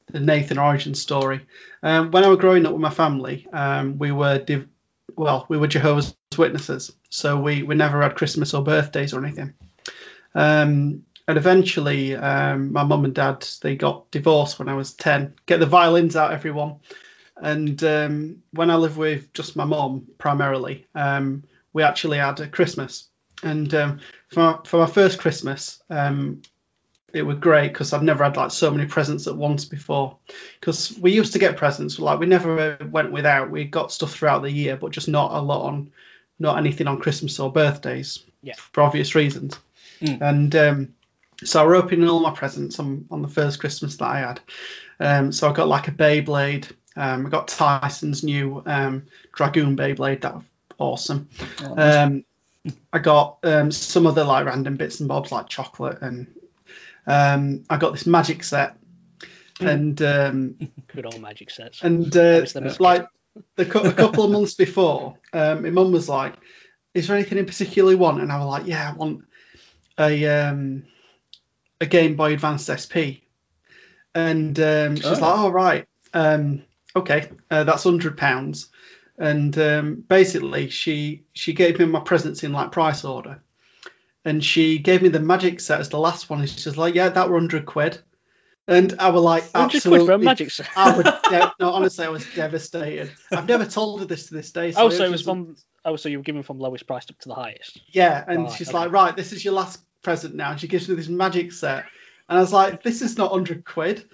the 0.08 0.20
Nathan 0.20 0.58
origin 0.58 0.96
story, 0.96 1.42
um, 1.82 2.12
when 2.12 2.26
I 2.26 2.28
was 2.28 2.40
growing 2.40 2.66
up 2.66 2.74
with 2.74 2.82
my 2.82 2.90
family, 2.90 3.48
um, 3.54 3.98
we 3.98 4.12
were 4.12 4.38
div- 4.38 4.68
well, 5.16 5.46
we 5.50 5.58
were 5.58 5.68
Jehovah's 5.68 6.16
Witnesses, 6.38 6.92
so 7.10 7.40
we 7.40 7.64
we 7.64 7.76
never 7.76 8.02
had 8.02 8.16
Christmas 8.16 8.54
or 8.54 8.64
birthdays 8.64 9.14
or 9.14 9.24
anything. 9.24 9.54
Um, 10.36 11.04
and 11.28 11.38
eventually, 11.38 12.16
um, 12.16 12.74
my 12.74 12.84
mum 12.84 13.06
and 13.06 13.14
dad 13.14 13.48
they 13.62 13.76
got 13.76 14.10
divorced 14.12 14.60
when 14.60 14.70
I 14.70 14.74
was 14.74 14.94
ten. 14.94 15.36
Get 15.46 15.60
the 15.60 15.66
violins 15.66 16.16
out, 16.16 16.32
everyone. 16.32 16.78
And 17.42 17.82
um, 17.84 18.44
when 18.52 18.70
I 18.70 18.76
lived 18.76 18.98
with 18.98 19.34
just 19.34 19.56
my 19.56 19.66
mom 19.66 20.08
primarily, 20.18 20.88
um, 20.96 21.44
we 21.74 21.84
actually 21.84 22.18
had 22.18 22.40
a 22.40 22.48
Christmas. 22.48 23.08
And 23.44 23.74
um, 23.74 24.00
for 24.28 24.40
my, 24.40 24.60
for 24.66 24.78
my 24.78 24.86
first 24.86 25.20
Christmas, 25.20 25.82
um, 25.90 26.42
it 27.14 27.24
was 27.24 27.40
great 27.40 27.72
because 27.72 27.94
I've 27.94 28.04
never 28.04 28.24
had 28.24 28.38
like 28.38 28.52
so 28.52 28.72
many 28.72 28.86
presents 28.86 29.28
at 29.28 29.36
once 29.36 29.66
before. 29.66 30.18
Because 30.60 30.98
we 30.98 31.12
used 31.14 31.34
to 31.34 31.40
get 31.40 31.58
presents, 31.58 32.00
like 32.00 32.20
we 32.20 32.26
never 32.26 32.78
went 32.92 33.12
without. 33.12 33.50
We 33.50 33.64
got 33.64 33.92
stuff 33.92 34.14
throughout 34.14 34.42
the 34.42 34.52
year, 34.52 34.76
but 34.76 34.92
just 34.92 35.08
not 35.08 35.32
a 35.32 35.42
lot 35.42 35.66
on, 35.66 35.92
not 36.38 36.58
anything 36.58 36.88
on 36.88 37.00
Christmas 37.00 37.40
or 37.40 37.52
birthdays. 37.52 38.24
Yeah. 38.42 38.56
For 38.56 38.84
obvious 38.84 39.16
reasons. 39.16 39.58
Mm. 40.02 40.22
And 40.22 40.56
um, 40.56 40.94
so 41.44 41.62
I 41.62 41.66
were 41.66 41.76
opening 41.76 42.10
all 42.10 42.20
my 42.20 42.32
presents 42.32 42.80
on, 42.80 43.06
on 43.10 43.22
the 43.22 43.28
first 43.28 43.60
Christmas 43.60 43.98
that 43.98 44.08
I 44.08 44.20
had. 44.20 44.40
Um, 45.00 45.32
so 45.32 45.50
I 45.50 45.54
got 45.54 45.68
like 45.68 45.88
a 45.88 45.92
Beyblade. 45.92 46.72
Um, 46.96 47.26
I 47.26 47.30
got 47.30 47.48
Tyson's 47.48 48.24
new 48.24 48.62
um, 48.66 49.06
Dragoon 49.34 49.76
Beyblade. 49.78 50.22
That 50.22 50.36
was 50.36 50.44
awesome. 50.78 51.30
Oh, 51.64 51.76
that's- 51.76 51.96
Um, 52.08 52.26
I 52.92 53.00
got 53.00 53.38
um, 53.44 53.72
some 53.72 54.06
other 54.06 54.24
like 54.26 54.46
random 54.46 54.76
bits 54.76 55.00
and 55.00 55.08
bobs 55.08 55.32
like 55.32 55.48
chocolate, 55.48 56.00
and 56.02 56.28
um, 57.08 57.64
I 57.70 57.78
got 57.78 57.94
this 57.94 58.06
magic 58.06 58.44
set, 58.44 58.76
and 59.62 60.00
um, 60.02 60.56
Good 60.94 61.06
old 61.06 61.22
magic 61.22 61.50
sets. 61.52 61.82
and 61.84 62.06
uh, 62.16 62.40
was 62.42 62.54
the 62.54 62.62
best 62.62 62.80
like 62.82 63.08
the, 63.56 63.64
a 63.64 63.94
couple 63.94 64.26
of 64.26 64.32
months 64.32 64.56
before, 64.56 65.18
um, 65.32 65.64
my 65.64 65.70
mum 65.70 65.92
was 65.94 66.10
like, 66.10 66.36
"Is 66.94 67.08
there 67.08 67.16
anything 67.16 67.38
in 67.38 67.46
particular 67.46 67.92
you 67.92 67.98
want?" 67.98 68.20
And 68.22 68.32
I 68.32 68.38
was 68.40 68.48
like, 68.48 68.68
"Yeah, 68.68 68.90
I 68.92 68.94
want 68.94 69.24
a 69.98 70.26
um, 70.28 70.84
a 71.80 71.86
Game 71.86 72.16
Boy 72.18 72.34
Advance 72.34 72.70
SP." 72.70 73.24
And 74.14 74.60
um, 74.60 74.96
she's 74.98 75.06
Oh. 75.06 75.12
like, 75.12 75.22
"Oh 75.40 75.50
right, 75.50 75.88
um, 76.14 76.64
okay, 76.96 77.30
uh, 77.52 77.64
that's 77.64 77.84
hundred 77.84 78.18
pounds." 78.18 78.70
And 79.18 79.58
um, 79.58 79.96
basically, 80.08 80.70
she 80.70 81.24
she 81.34 81.54
gave 81.54 81.78
me 81.80 81.86
my 81.86 82.00
presents 82.00 82.44
in 82.44 82.54
like 82.54 82.72
price 82.72 83.04
order, 83.04 83.42
and 84.24 84.44
she 84.44 84.80
gave 84.80 85.02
me 85.02 85.10
the 85.10 85.20
magic 85.20 85.60
set 85.60 85.80
as 85.80 85.90
the 85.90 86.00
last 86.00 86.30
one. 86.30 86.40
And 86.40 86.50
she's 86.50 86.78
like, 86.78 86.96
"Yeah, 86.96 87.10
that 87.10 87.30
were 87.30 87.38
hundred 87.38 87.66
quid." 87.66 88.00
And 88.68 88.94
I 89.00 89.10
was 89.10 89.24
like, 89.24 89.44
100 89.46 89.76
absolutely, 89.78 90.00
quid 90.00 90.06
for 90.08 90.14
a 90.14 90.18
magic 90.20 90.52
set. 90.52 90.70
I 90.76 90.96
would, 90.96 91.04
de- 91.30 91.54
no, 91.60 91.72
honestly, 91.72 92.06
I 92.06 92.10
was 92.10 92.24
devastated. 92.36 93.12
I've 93.32 93.48
never 93.48 93.66
told 93.66 94.00
her 94.00 94.06
this 94.06 94.28
to 94.28 94.36
this 94.36 94.52
day. 94.52 94.72
oh, 94.78 94.86
I 94.88 94.90
so 94.92 95.06
it 95.06 95.10
was 95.10 95.24
from. 95.24 95.56
Oh, 95.84 95.96
so 95.96 96.08
you 96.08 96.20
were 96.20 96.24
given 96.24 96.44
from 96.44 96.60
lowest 96.60 96.86
priced 96.86 97.10
up 97.10 97.18
to 97.22 97.30
the 97.30 97.34
highest. 97.34 97.82
Yeah, 97.88 98.24
and 98.28 98.44
Right, 98.44 98.52
she's 98.54 98.70
okay. 98.70 98.78
like, 98.78 98.92
right, 98.92 99.16
this 99.16 99.34
is 99.34 99.44
your 99.44 99.56
last 99.56 99.82
present 100.04 100.36
now. 100.36 100.52
And 100.52 100.60
she 100.60 100.68
gives 100.68 100.88
me 100.88 100.94
this 100.94 101.08
magic 101.08 101.52
set, 101.52 101.86
and 102.28 102.38
I 102.38 102.42
was 102.42 102.54
like, 102.54 102.84
this 102.84 103.02
is 103.02 103.18
not 103.18 103.32
hundred 103.32 103.66
quid. 103.66 104.08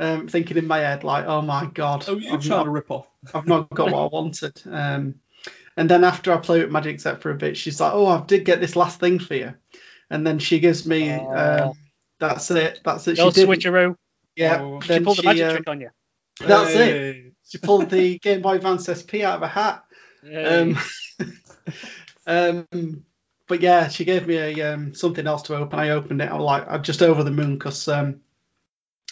Um, 0.00 0.28
thinking 0.28 0.56
in 0.56 0.66
my 0.66 0.78
head 0.78 1.04
like, 1.04 1.26
"Oh 1.26 1.42
my 1.42 1.66
god, 1.66 2.04
Oh, 2.08 2.16
you 2.16 2.32
I've 2.32 2.40
trying 2.40 2.58
not, 2.60 2.64
to 2.64 2.70
rip 2.70 2.90
off? 2.90 3.06
I've 3.34 3.46
not 3.46 3.70
got 3.70 3.92
what 3.92 4.02
I 4.02 4.06
wanted." 4.06 4.60
Um, 4.66 5.16
and 5.76 5.88
then 5.88 6.04
after 6.04 6.32
I 6.32 6.38
play 6.38 6.60
with 6.60 6.72
Magic 6.72 7.00
Set 7.00 7.20
for 7.20 7.30
a 7.30 7.34
bit, 7.34 7.56
she's 7.56 7.80
like, 7.80 7.92
"Oh, 7.92 8.06
I 8.06 8.22
did 8.22 8.44
get 8.44 8.60
this 8.60 8.76
last 8.76 8.98
thing 8.98 9.18
for 9.18 9.34
you," 9.34 9.54
and 10.08 10.26
then 10.26 10.38
she 10.38 10.58
gives 10.58 10.86
me, 10.86 11.12
Oh. 11.12 11.68
um, 11.68 11.72
"That's 12.18 12.50
it, 12.50 12.80
that's 12.82 13.06
it." 13.08 13.18
No 13.18 13.30
she 13.30 13.42
did, 13.42 13.48
switcheroo. 13.48 13.94
yeah. 14.34 14.62
Oh. 14.62 14.80
She 14.80 14.88
then 14.88 15.04
pulled 15.04 15.18
the 15.18 15.22
she, 15.22 15.28
magic 15.28 15.46
um, 15.46 15.56
trick 15.56 15.68
on 15.68 15.80
you. 15.82 15.90
That's 16.40 16.74
it. 16.74 17.32
She 17.46 17.58
pulled 17.58 17.90
the 17.90 18.18
Game 18.22 18.40
Boy 18.40 18.54
Advance 18.54 18.88
SP 18.88 19.20
out 19.22 19.36
of 19.36 19.42
a 19.42 19.48
hat. 19.48 19.84
Um, 20.34 20.78
um, 22.26 23.04
but 23.48 23.60
yeah, 23.60 23.88
she 23.88 24.04
gave 24.06 24.26
me 24.26 24.36
a 24.36 24.72
um, 24.72 24.94
something 24.94 25.26
else 25.26 25.42
to 25.42 25.56
open. 25.56 25.78
I 25.78 25.90
opened 25.90 26.22
it. 26.22 26.30
I 26.30 26.36
was 26.36 26.44
like, 26.44 26.70
I'm 26.70 26.82
just 26.82 27.02
over 27.02 27.22
the 27.22 27.30
moon 27.30 27.58
because 27.58 27.86
um, 27.88 28.20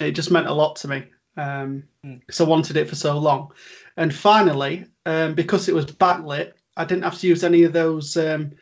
it 0.01 0.12
just 0.12 0.31
meant 0.31 0.47
a 0.47 0.53
lot 0.55 0.77
to 0.77 0.89
me. 0.89 1.05
Um, 1.37 1.85
Mm. 2.05 2.20
because 2.20 2.41
I 2.41 2.45
wanted 2.45 2.77
it 2.77 2.89
for 2.89 2.97
so 2.97 3.19
long, 3.19 3.53
and 3.97 4.12
finally, 4.15 4.87
um, 5.07 5.35
because 5.35 5.69
it 5.69 5.75
was 5.75 5.87
backlit, 5.87 6.53
I 6.77 6.85
didn't 6.85 7.05
have 7.05 7.19
to 7.19 7.27
use 7.29 7.45
any 7.45 7.62
of 7.65 7.73
those 7.73 8.16
um, 8.16 8.53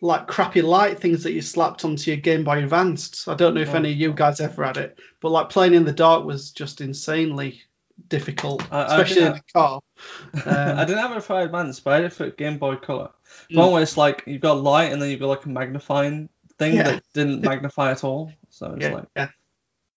like 0.00 0.26
crappy 0.26 0.60
light 0.62 0.98
things 0.98 1.22
that 1.22 1.32
you 1.32 1.40
slapped 1.42 1.84
onto 1.84 2.10
your 2.10 2.20
Game 2.20 2.42
Boy 2.44 2.58
Advanced. 2.58 3.28
I 3.28 3.34
don't 3.34 3.54
know 3.54 3.60
if 3.60 3.74
any 3.74 3.92
of 3.92 3.98
you 3.98 4.12
guys 4.12 4.40
ever 4.40 4.64
had 4.64 4.76
it, 4.78 4.98
but 5.20 5.30
like 5.30 5.48
playing 5.50 5.74
in 5.74 5.84
the 5.84 5.92
dark 5.92 6.24
was 6.24 6.50
just 6.50 6.80
insanely 6.80 7.62
difficult, 8.08 8.66
I- 8.72 8.82
I 8.82 8.84
especially 8.86 9.14
think 9.22 9.26
in 9.28 9.32
the 9.46 9.52
car. 9.52 9.80
Um, 10.34 10.78
I 10.78 10.84
didn't 10.84 10.98
have 11.02 11.16
it 11.16 11.22
for 11.22 11.40
Advance, 11.40 11.78
but 11.78 11.92
I 11.92 11.96
had 11.96 12.04
it 12.06 12.12
for 12.12 12.30
Game 12.30 12.58
Boy 12.58 12.74
Color. 12.76 13.10
Mm. 13.52 13.56
One 13.58 13.70
where 13.72 13.82
it's 13.82 13.96
like 13.96 14.24
you've 14.26 14.40
got 14.42 14.60
light 14.60 14.92
and 14.92 15.00
then 15.00 15.08
you've 15.10 15.20
got 15.20 15.28
like 15.28 15.44
a 15.44 15.48
magnifying 15.48 16.28
thing 16.58 16.74
Yeah. 16.74 16.82
that 16.84 17.04
didn't 17.14 17.42
magnify 17.48 17.92
at 17.92 18.02
all. 18.02 18.32
So 18.50 18.72
it's 18.72 18.82
yeah, 18.84 18.94
like, 18.94 19.04
yeah. 19.16 19.28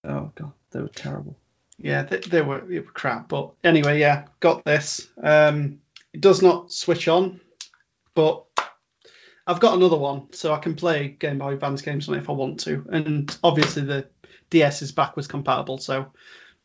oh 0.04 0.32
god, 0.36 0.52
they 0.78 0.84
were 0.84 0.90
terrible. 0.90 1.36
Yeah, 1.80 2.04
they, 2.04 2.20
they 2.20 2.42
were 2.42 2.60
were 2.60 2.82
crap. 2.84 3.30
But 3.30 3.54
anyway, 3.64 4.00
yeah, 4.00 4.26
got 4.40 4.64
this. 4.64 5.08
Um, 5.22 5.80
it 6.14 6.22
does 6.22 6.44
not 6.44 6.72
switch 6.72 7.08
on, 7.08 7.42
but 8.14 8.46
I've 9.48 9.60
got 9.60 9.76
another 9.76 9.98
one, 9.98 10.34
so 10.34 10.54
I 10.54 10.60
can 10.60 10.76
play 10.76 11.08
Game 11.08 11.40
Boy 11.40 11.54
Advance 11.54 11.82
games 11.82 12.08
on 12.08 12.16
it 12.16 12.20
if 12.20 12.30
I 12.30 12.34
want 12.34 12.60
to. 12.62 12.86
And 12.92 13.36
obviously 13.44 13.84
the 13.84 14.08
DS 14.52 14.84
is 14.84 14.92
backwards 14.92 15.28
compatible, 15.28 15.80
so 15.80 16.12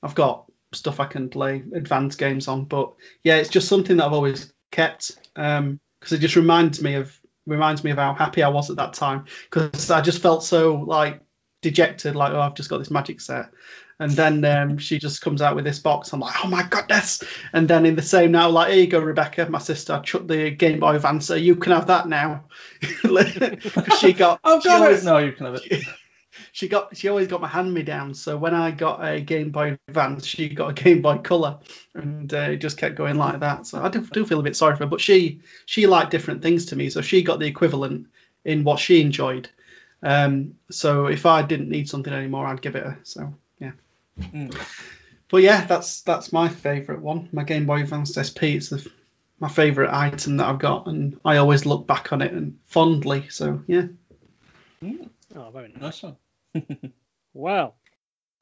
I've 0.02 0.14
got 0.14 0.44
stuff 0.72 1.00
I 1.00 1.06
can 1.06 1.30
play 1.30 1.62
advanced 1.74 2.18
games 2.18 2.48
on. 2.48 2.66
But 2.66 2.92
yeah, 3.24 3.36
it's 3.36 3.48
just 3.50 3.68
something 3.68 3.96
that 3.96 4.06
I've 4.06 4.12
always 4.12 4.52
kept 4.70 5.12
because 5.34 6.12
it 6.12 6.20
just 6.20 6.36
reminds 6.36 6.82
me 6.82 6.94
of 6.94 7.18
reminds 7.46 7.82
me 7.82 7.90
of 7.90 7.98
how 7.98 8.12
happy 8.12 8.42
I 8.42 8.48
was 8.50 8.68
at 8.68 8.76
that 8.76 8.92
time 8.92 9.24
because 9.50 9.90
I 9.90 10.02
just 10.02 10.20
felt 10.20 10.44
so 10.44 10.74
like 10.74 11.22
dejected, 11.62 12.14
like 12.16 12.32
oh 12.32 12.40
I've 12.40 12.54
just 12.54 12.68
got 12.68 12.78
this 12.78 12.90
magic 12.90 13.20
set. 13.20 13.50
And 13.98 14.10
then 14.12 14.44
um, 14.44 14.78
she 14.78 14.98
just 14.98 15.20
comes 15.22 15.42
out 15.42 15.54
with 15.54 15.64
this 15.64 15.78
box. 15.78 16.12
I'm 16.12 16.20
like, 16.20 16.44
oh 16.44 16.48
my 16.48 16.62
goodness! 16.64 17.22
And 17.52 17.68
then 17.68 17.86
in 17.86 17.94
the 17.94 18.02
same 18.02 18.32
now, 18.32 18.48
like, 18.48 18.72
here 18.72 18.80
you 18.80 18.86
go, 18.88 18.98
Rebecca, 18.98 19.48
my 19.48 19.58
sister. 19.58 19.94
I 19.94 20.00
chucked 20.00 20.28
the 20.28 20.50
Game 20.50 20.80
Boy 20.80 20.96
Advance. 20.96 21.26
so 21.26 21.34
You 21.34 21.56
can 21.56 21.72
have 21.72 21.86
that 21.86 22.08
now. 22.08 22.44
she 24.00 24.12
got, 24.12 24.40
oh 24.44 24.60
God! 24.60 24.62
she 24.62 24.68
always. 24.68 25.04
No, 25.04 25.18
you 25.18 25.32
can 25.32 25.46
have 25.46 25.60
it. 25.62 25.84
she 26.52 26.68
got, 26.68 26.96
she 26.96 27.08
always 27.08 27.28
got 27.28 27.40
my 27.40 27.48
hand 27.48 27.72
me 27.72 27.82
down. 27.82 28.14
So 28.14 28.36
when 28.36 28.54
I 28.54 28.70
got 28.70 29.04
a 29.04 29.20
Game 29.20 29.50
Boy 29.50 29.78
Advance, 29.88 30.26
she 30.26 30.48
got 30.48 30.70
a 30.70 30.82
Game 30.82 31.02
Boy 31.02 31.18
Color, 31.18 31.58
and 31.94 32.32
uh, 32.32 32.50
it 32.50 32.56
just 32.56 32.78
kept 32.78 32.96
going 32.96 33.16
like 33.16 33.40
that. 33.40 33.66
So 33.66 33.82
I 33.82 33.88
do, 33.88 34.00
do 34.00 34.24
feel 34.24 34.40
a 34.40 34.44
bit 34.44 34.56
sorry 34.56 34.76
for 34.76 34.84
her, 34.84 34.90
but 34.90 35.00
she, 35.00 35.40
she 35.66 35.86
liked 35.86 36.10
different 36.10 36.42
things 36.42 36.66
to 36.66 36.76
me, 36.76 36.90
so 36.90 37.00
she 37.00 37.22
got 37.22 37.38
the 37.38 37.46
equivalent 37.46 38.08
in 38.44 38.64
what 38.64 38.80
she 38.80 39.00
enjoyed. 39.00 39.48
Um, 40.02 40.56
so 40.70 41.06
if 41.06 41.26
I 41.26 41.42
didn't 41.42 41.68
need 41.68 41.88
something 41.88 42.12
anymore, 42.12 42.46
I'd 42.46 42.62
give 42.62 42.76
it 42.76 42.84
her. 42.84 42.98
So. 43.04 43.34
Mm. 44.22 44.88
But 45.30 45.42
yeah, 45.42 45.64
that's 45.64 46.02
that's 46.02 46.32
my 46.32 46.48
favourite 46.48 47.00
one. 47.00 47.28
My 47.32 47.44
Game 47.44 47.66
Boy 47.66 47.80
Advance 47.82 48.14
SP. 48.14 48.56
It's 48.56 48.68
the, 48.68 48.90
my 49.40 49.48
favourite 49.48 49.92
item 49.92 50.36
that 50.36 50.46
I've 50.46 50.58
got, 50.58 50.86
and 50.86 51.18
I 51.24 51.38
always 51.38 51.66
look 51.66 51.86
back 51.86 52.12
on 52.12 52.22
it 52.22 52.32
and 52.32 52.58
fondly. 52.66 53.28
So 53.30 53.62
yeah. 53.66 53.86
Oh, 55.34 55.50
very 55.50 55.68
nice. 55.68 56.02
Nice 56.02 56.02
one. 56.02 56.92
Well, 57.34 57.76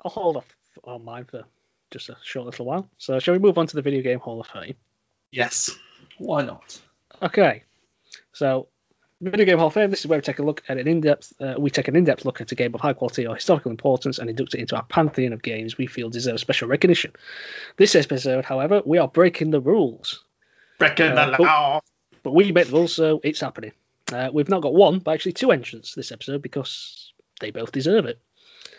I'll 0.04 0.10
hold 0.10 0.36
off 0.36 0.56
on 0.84 1.04
mine 1.04 1.24
for 1.24 1.44
just 1.90 2.08
a 2.08 2.16
short 2.22 2.46
little 2.46 2.66
while. 2.66 2.88
So, 2.98 3.18
shall 3.18 3.34
we 3.34 3.38
move 3.38 3.58
on 3.58 3.66
to 3.68 3.76
the 3.76 3.82
video 3.82 4.02
game 4.02 4.18
Hall 4.18 4.40
of 4.40 4.46
Fame? 4.48 4.74
Yes. 5.30 5.70
Why 6.18 6.42
not? 6.42 6.80
Okay. 7.22 7.62
So, 8.32 8.68
video 9.20 9.44
game 9.46 9.58
Hall 9.58 9.66
of 9.68 9.74
Fame. 9.74 9.90
This 9.90 10.00
is 10.00 10.06
where 10.06 10.18
we 10.18 10.22
take 10.22 10.38
a 10.38 10.42
look 10.42 10.62
at 10.68 10.78
an 10.78 10.88
in-depth. 10.88 11.32
Uh, 11.40 11.54
we 11.58 11.70
take 11.70 11.88
an 11.88 11.96
in-depth 11.96 12.24
look 12.24 12.40
at 12.40 12.50
a 12.52 12.54
game 12.54 12.74
of 12.74 12.80
high 12.80 12.92
quality 12.94 13.26
or 13.26 13.34
historical 13.34 13.70
importance 13.70 14.18
and 14.18 14.30
induct 14.30 14.54
it 14.54 14.60
into 14.60 14.76
our 14.76 14.82
pantheon 14.84 15.32
of 15.32 15.42
games 15.42 15.76
we 15.76 15.86
feel 15.86 16.08
deserve 16.08 16.40
special 16.40 16.68
recognition. 16.68 17.12
This 17.76 17.94
episode, 17.94 18.44
however, 18.44 18.82
we 18.84 18.98
are 18.98 19.08
breaking 19.08 19.50
the 19.50 19.60
rules. 19.60 20.24
Breaking 20.78 21.12
Uh, 21.18 21.26
the 21.26 21.36
but- 21.38 21.40
law. 21.40 21.80
But 22.22 22.32
we 22.32 22.52
make 22.52 22.66
the 22.66 22.72
rules, 22.74 22.92
so 22.94 23.20
it's 23.24 23.40
happening. 23.40 23.72
Uh, 24.12 24.28
we've 24.32 24.48
not 24.50 24.60
got 24.60 24.74
one, 24.74 24.98
but 24.98 25.12
actually 25.12 25.32
two 25.32 25.52
entrants 25.52 25.94
this 25.94 26.12
episode 26.12 26.42
because 26.42 27.12
they 27.40 27.50
both 27.50 27.72
deserve 27.72 28.04
it. 28.04 28.18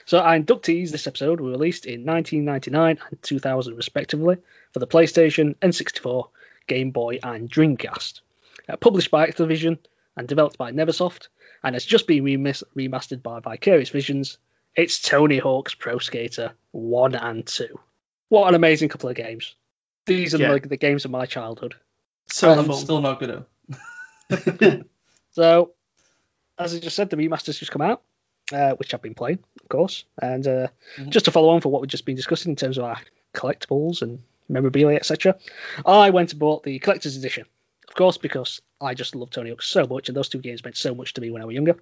So 0.05 0.19
our 0.19 0.37
inductees 0.37 0.91
this 0.91 1.07
episode 1.07 1.39
were 1.41 1.49
released 1.49 1.85
in 1.87 2.05
1999 2.05 2.99
and 3.09 3.21
2000 3.23 3.75
respectively 3.75 4.37
for 4.73 4.79
the 4.79 4.85
PlayStation, 4.87 5.55
N64, 5.55 6.29
Game 6.67 6.91
Boy, 6.91 7.17
and 7.23 7.49
Dreamcast. 7.49 8.21
Uh, 8.69 8.75
published 8.77 9.09
by 9.09 9.25
Activision 9.27 9.79
and 10.17 10.27
developed 10.27 10.57
by 10.57 10.71
Neversoft, 10.71 11.27
and 11.63 11.75
has 11.75 11.85
just 11.85 12.07
been 12.07 12.23
remis- 12.23 12.63
remastered 12.75 13.21
by 13.23 13.39
Vicarious 13.39 13.89
Visions. 13.89 14.37
It's 14.75 15.01
Tony 15.01 15.37
Hawk's 15.37 15.73
Pro 15.73 15.97
Skater 15.99 16.53
1 16.71 17.15
and 17.15 17.45
2. 17.45 17.79
What 18.29 18.47
an 18.47 18.55
amazing 18.55 18.89
couple 18.89 19.09
of 19.09 19.15
games. 19.15 19.55
These 20.05 20.33
are 20.35 20.39
Yeah. 20.39 20.51
like 20.51 20.67
the 20.69 20.77
games 20.77 21.05
of 21.05 21.11
my 21.11 21.25
childhood. 21.25 21.75
So 22.27 22.49
I'm 22.51 22.71
still 22.73 23.01
not 23.01 23.19
good 23.19 23.45
at. 24.29 24.85
So, 25.33 25.71
as 26.59 26.75
I 26.75 26.79
just 26.79 26.95
said, 26.95 27.09
the 27.09 27.15
remasters 27.15 27.57
just 27.59 27.71
come 27.71 27.81
out, 27.81 28.01
uh, 28.51 28.73
which 28.73 28.93
I've 28.93 29.01
been 29.01 29.13
playing, 29.13 29.39
of 29.63 29.69
course. 29.69 30.03
And 30.21 30.45
uh, 30.45 30.67
Mhm. 30.97 31.09
just 31.09 31.25
to 31.25 31.31
follow 31.31 31.49
on 31.49 31.61
for 31.61 31.69
what 31.69 31.81
we've 31.81 31.89
just 31.89 32.05
been 32.05 32.17
discussing 32.17 32.49
in 32.51 32.55
terms 32.57 32.77
of 32.77 32.83
our 32.83 32.97
collectibles 33.33 34.01
and 34.01 34.21
memorabilia, 34.49 34.97
etc., 34.97 35.37
I 35.85 36.09
went 36.09 36.31
and 36.31 36.39
bought 36.39 36.63
the 36.63 36.79
collector's 36.79 37.15
edition, 37.15 37.45
of 37.91 37.95
course, 37.95 38.17
because 38.17 38.61
I 38.79 38.93
just 38.93 39.15
love 39.15 39.31
Tony 39.31 39.49
Hawk 39.49 39.61
so 39.61 39.85
much, 39.85 40.07
and 40.07 40.15
those 40.15 40.29
two 40.29 40.39
games 40.39 40.63
meant 40.63 40.77
so 40.77 40.95
much 40.95 41.13
to 41.15 41.21
me 41.21 41.29
when 41.29 41.41
I 41.41 41.45
was 41.45 41.53
younger. 41.53 41.75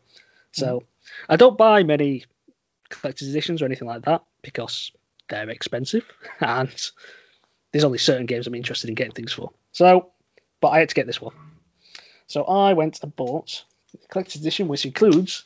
So, 0.53 0.79
mm. 0.79 0.83
I 1.29 1.35
don't 1.35 1.55
buy 1.55 1.83
many 1.83 2.25
collector's 2.89 3.29
editions 3.29 3.61
or 3.61 3.65
anything 3.65 3.87
like 3.87 4.05
that 4.05 4.23
because 4.41 4.91
they're 5.29 5.51
expensive, 5.51 6.03
and 6.39 6.73
there's 7.71 7.83
only 7.83 7.99
certain 7.99 8.25
games 8.25 8.47
I'm 8.47 8.55
interested 8.55 8.89
in 8.89 8.95
getting 8.95 9.13
things 9.13 9.31
for. 9.31 9.51
So, 9.71 10.09
but 10.61 10.69
I 10.69 10.79
had 10.79 10.89
to 10.89 10.95
get 10.95 11.05
this 11.05 11.21
one. 11.21 11.35
So 12.25 12.43
I 12.43 12.73
went 12.73 13.03
and 13.03 13.15
bought 13.15 13.63
collector's 14.09 14.41
edition, 14.41 14.67
which 14.67 14.85
includes 14.85 15.43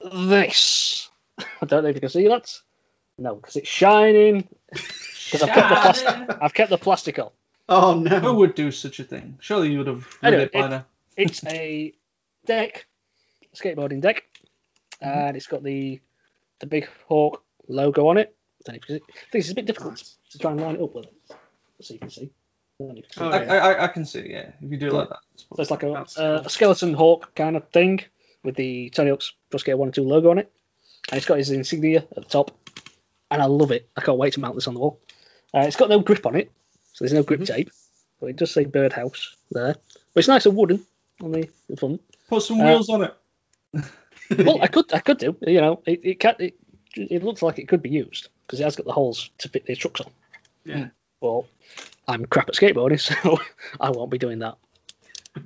this. 0.00 1.10
I 1.38 1.66
don't 1.66 1.82
know 1.82 1.90
if 1.90 1.96
you 1.96 2.00
can 2.00 2.08
see 2.08 2.28
that. 2.28 2.50
No, 3.18 3.34
because 3.34 3.56
it's 3.56 3.68
shining. 3.68 4.48
Because 4.70 5.42
I've 5.42 5.50
kept 5.50 5.68
the 5.68 5.74
plastic. 5.74 6.38
I've 6.40 6.54
kept 6.54 6.70
the 6.70 6.78
plastic 6.78 7.18
on. 7.18 7.30
Oh 7.68 7.98
Who 8.00 8.20
no. 8.20 8.34
would 8.34 8.54
do 8.54 8.70
such 8.70 8.98
a 9.00 9.04
thing? 9.04 9.36
Surely 9.40 9.70
you 9.70 9.78
would 9.78 9.86
have 9.86 10.06
read 10.22 10.34
Anyway, 10.34 10.44
it 10.44 10.52
by 10.52 10.66
it- 10.66 10.70
now. 10.70 10.84
It's 11.16 11.44
a 11.46 11.92
deck, 12.46 12.86
skateboarding 13.54 14.00
deck, 14.00 14.22
and 15.00 15.36
it's 15.36 15.46
got 15.48 15.62
the 15.64 16.00
the 16.60 16.66
big 16.66 16.88
hawk 17.08 17.42
logo 17.68 18.06
on 18.08 18.18
it. 18.18 18.34
I 18.68 18.72
don't 18.72 18.74
know 18.76 18.80
if 18.82 18.88
you. 18.88 18.96
I 18.96 19.30
think 19.32 19.42
it's 19.42 19.50
a 19.50 19.54
bit 19.54 19.66
difficult 19.66 20.02
to 20.30 20.38
try 20.38 20.52
and 20.52 20.60
line 20.60 20.76
it 20.76 20.80
up 20.82 20.94
with 20.94 21.06
it, 21.06 21.14
so 21.80 21.94
you 21.94 22.00
can 22.00 22.10
see. 22.10 22.30
I 22.80 22.84
don't 22.84 22.88
know 22.88 22.92
if 22.92 22.96
you 22.98 23.02
can 23.02 23.12
see. 23.12 23.20
Oh, 23.20 23.30
I, 23.30 23.42
yeah. 23.42 23.52
I, 23.66 23.84
I 23.84 23.88
can 23.88 24.04
see, 24.06 24.30
yeah. 24.30 24.50
If 24.62 24.70
you 24.70 24.76
do 24.78 24.86
it 24.86 24.92
like 24.92 25.08
that. 25.08 25.18
it's 25.34 25.44
So 25.52 25.60
it's 25.62 25.70
like 25.72 25.82
a, 25.82 25.92
uh, 25.92 26.42
a 26.44 26.48
skeleton 26.48 26.94
hawk 26.94 27.34
kind 27.34 27.56
of 27.56 27.68
thing 27.70 28.00
with 28.44 28.54
the 28.54 28.90
Tony 28.90 29.10
Hawk's 29.10 29.32
Pro 29.50 29.58
Skater 29.58 29.76
1 29.76 29.88
and 29.88 29.94
2 29.94 30.04
logo 30.04 30.30
on 30.30 30.38
it. 30.38 30.52
And 31.10 31.16
it's 31.18 31.26
got 31.26 31.38
his 31.38 31.50
insignia 31.50 31.98
at 31.98 32.14
the 32.14 32.20
top. 32.22 32.52
And 33.32 33.42
I 33.42 33.46
love 33.46 33.72
it. 33.72 33.88
I 33.96 34.00
can't 34.02 34.16
wait 34.18 34.34
to 34.34 34.40
mount 34.40 34.54
this 34.54 34.68
on 34.68 34.74
the 34.74 34.80
wall. 34.80 35.00
Uh, 35.52 35.60
it's 35.60 35.74
got 35.76 35.88
no 35.88 35.98
grip 35.98 36.24
on 36.24 36.36
it, 36.36 36.52
so 36.98 37.04
there's 37.04 37.12
no 37.12 37.22
grip 37.22 37.44
tape. 37.44 37.70
But 38.20 38.30
it 38.30 38.36
does 38.36 38.50
say 38.50 38.64
Birdhouse 38.64 39.36
there. 39.52 39.76
But 40.12 40.18
it's 40.18 40.26
nice 40.26 40.46
and 40.46 40.56
wooden 40.56 40.84
on 41.22 41.30
the, 41.30 41.48
the 41.70 41.76
front. 41.76 42.02
Put 42.28 42.42
some 42.42 42.60
Uh, 42.60 42.64
wheels 42.64 42.88
on 42.88 43.04
it. 43.04 43.14
Well, 44.36 44.60
I 44.60 44.66
could 44.66 44.92
I 44.92 44.98
could 44.98 45.16
do. 45.18 45.36
You 45.40 45.60
know, 45.60 45.82
it 45.86 46.00
it, 46.02 46.20
can, 46.20 46.34
it, 46.40 46.54
it 46.96 47.22
looks 47.22 47.40
like 47.40 47.58
it 47.60 47.68
could 47.68 47.80
be 47.80 47.88
used 47.88 48.28
because 48.46 48.60
it 48.60 48.64
has 48.64 48.74
got 48.76 48.84
the 48.84 48.92
holes 48.92 49.30
to 49.38 49.48
fit 49.48 49.64
the 49.64 49.74
trucks 49.76 50.02
on. 50.02 50.10
Yeah. 50.64 50.88
Well, 51.20 51.46
I'm 52.08 52.26
crap 52.26 52.48
at 52.48 52.54
skateboarding, 52.54 53.00
so 53.24 53.38
I 53.80 53.88
won't 53.90 54.10
be 54.10 54.18
doing 54.18 54.40
that. 54.40 54.56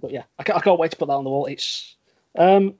But 0.00 0.10
yeah, 0.10 0.22
I 0.38 0.42
can't, 0.42 0.58
I 0.58 0.62
can't 0.62 0.80
wait 0.80 0.90
to 0.92 0.96
put 0.96 1.06
that 1.06 1.12
on 1.14 1.22
the 1.24 1.30
wall. 1.30 1.46
It's 1.46 1.94
um 2.36 2.74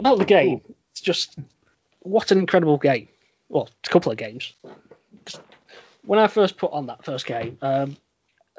about 0.00 0.18
the 0.18 0.24
game. 0.24 0.62
It's 0.90 1.02
just 1.02 1.38
what 2.00 2.32
an 2.32 2.38
incredible 2.38 2.78
game. 2.78 3.08
Well, 3.48 3.68
it's 3.80 3.88
a 3.88 3.92
couple 3.92 4.10
of 4.10 4.18
games. 4.18 4.54
When 6.10 6.18
I 6.18 6.26
first 6.26 6.56
put 6.56 6.72
on 6.72 6.86
that 6.86 7.04
first 7.04 7.24
game, 7.24 7.56
um, 7.62 7.96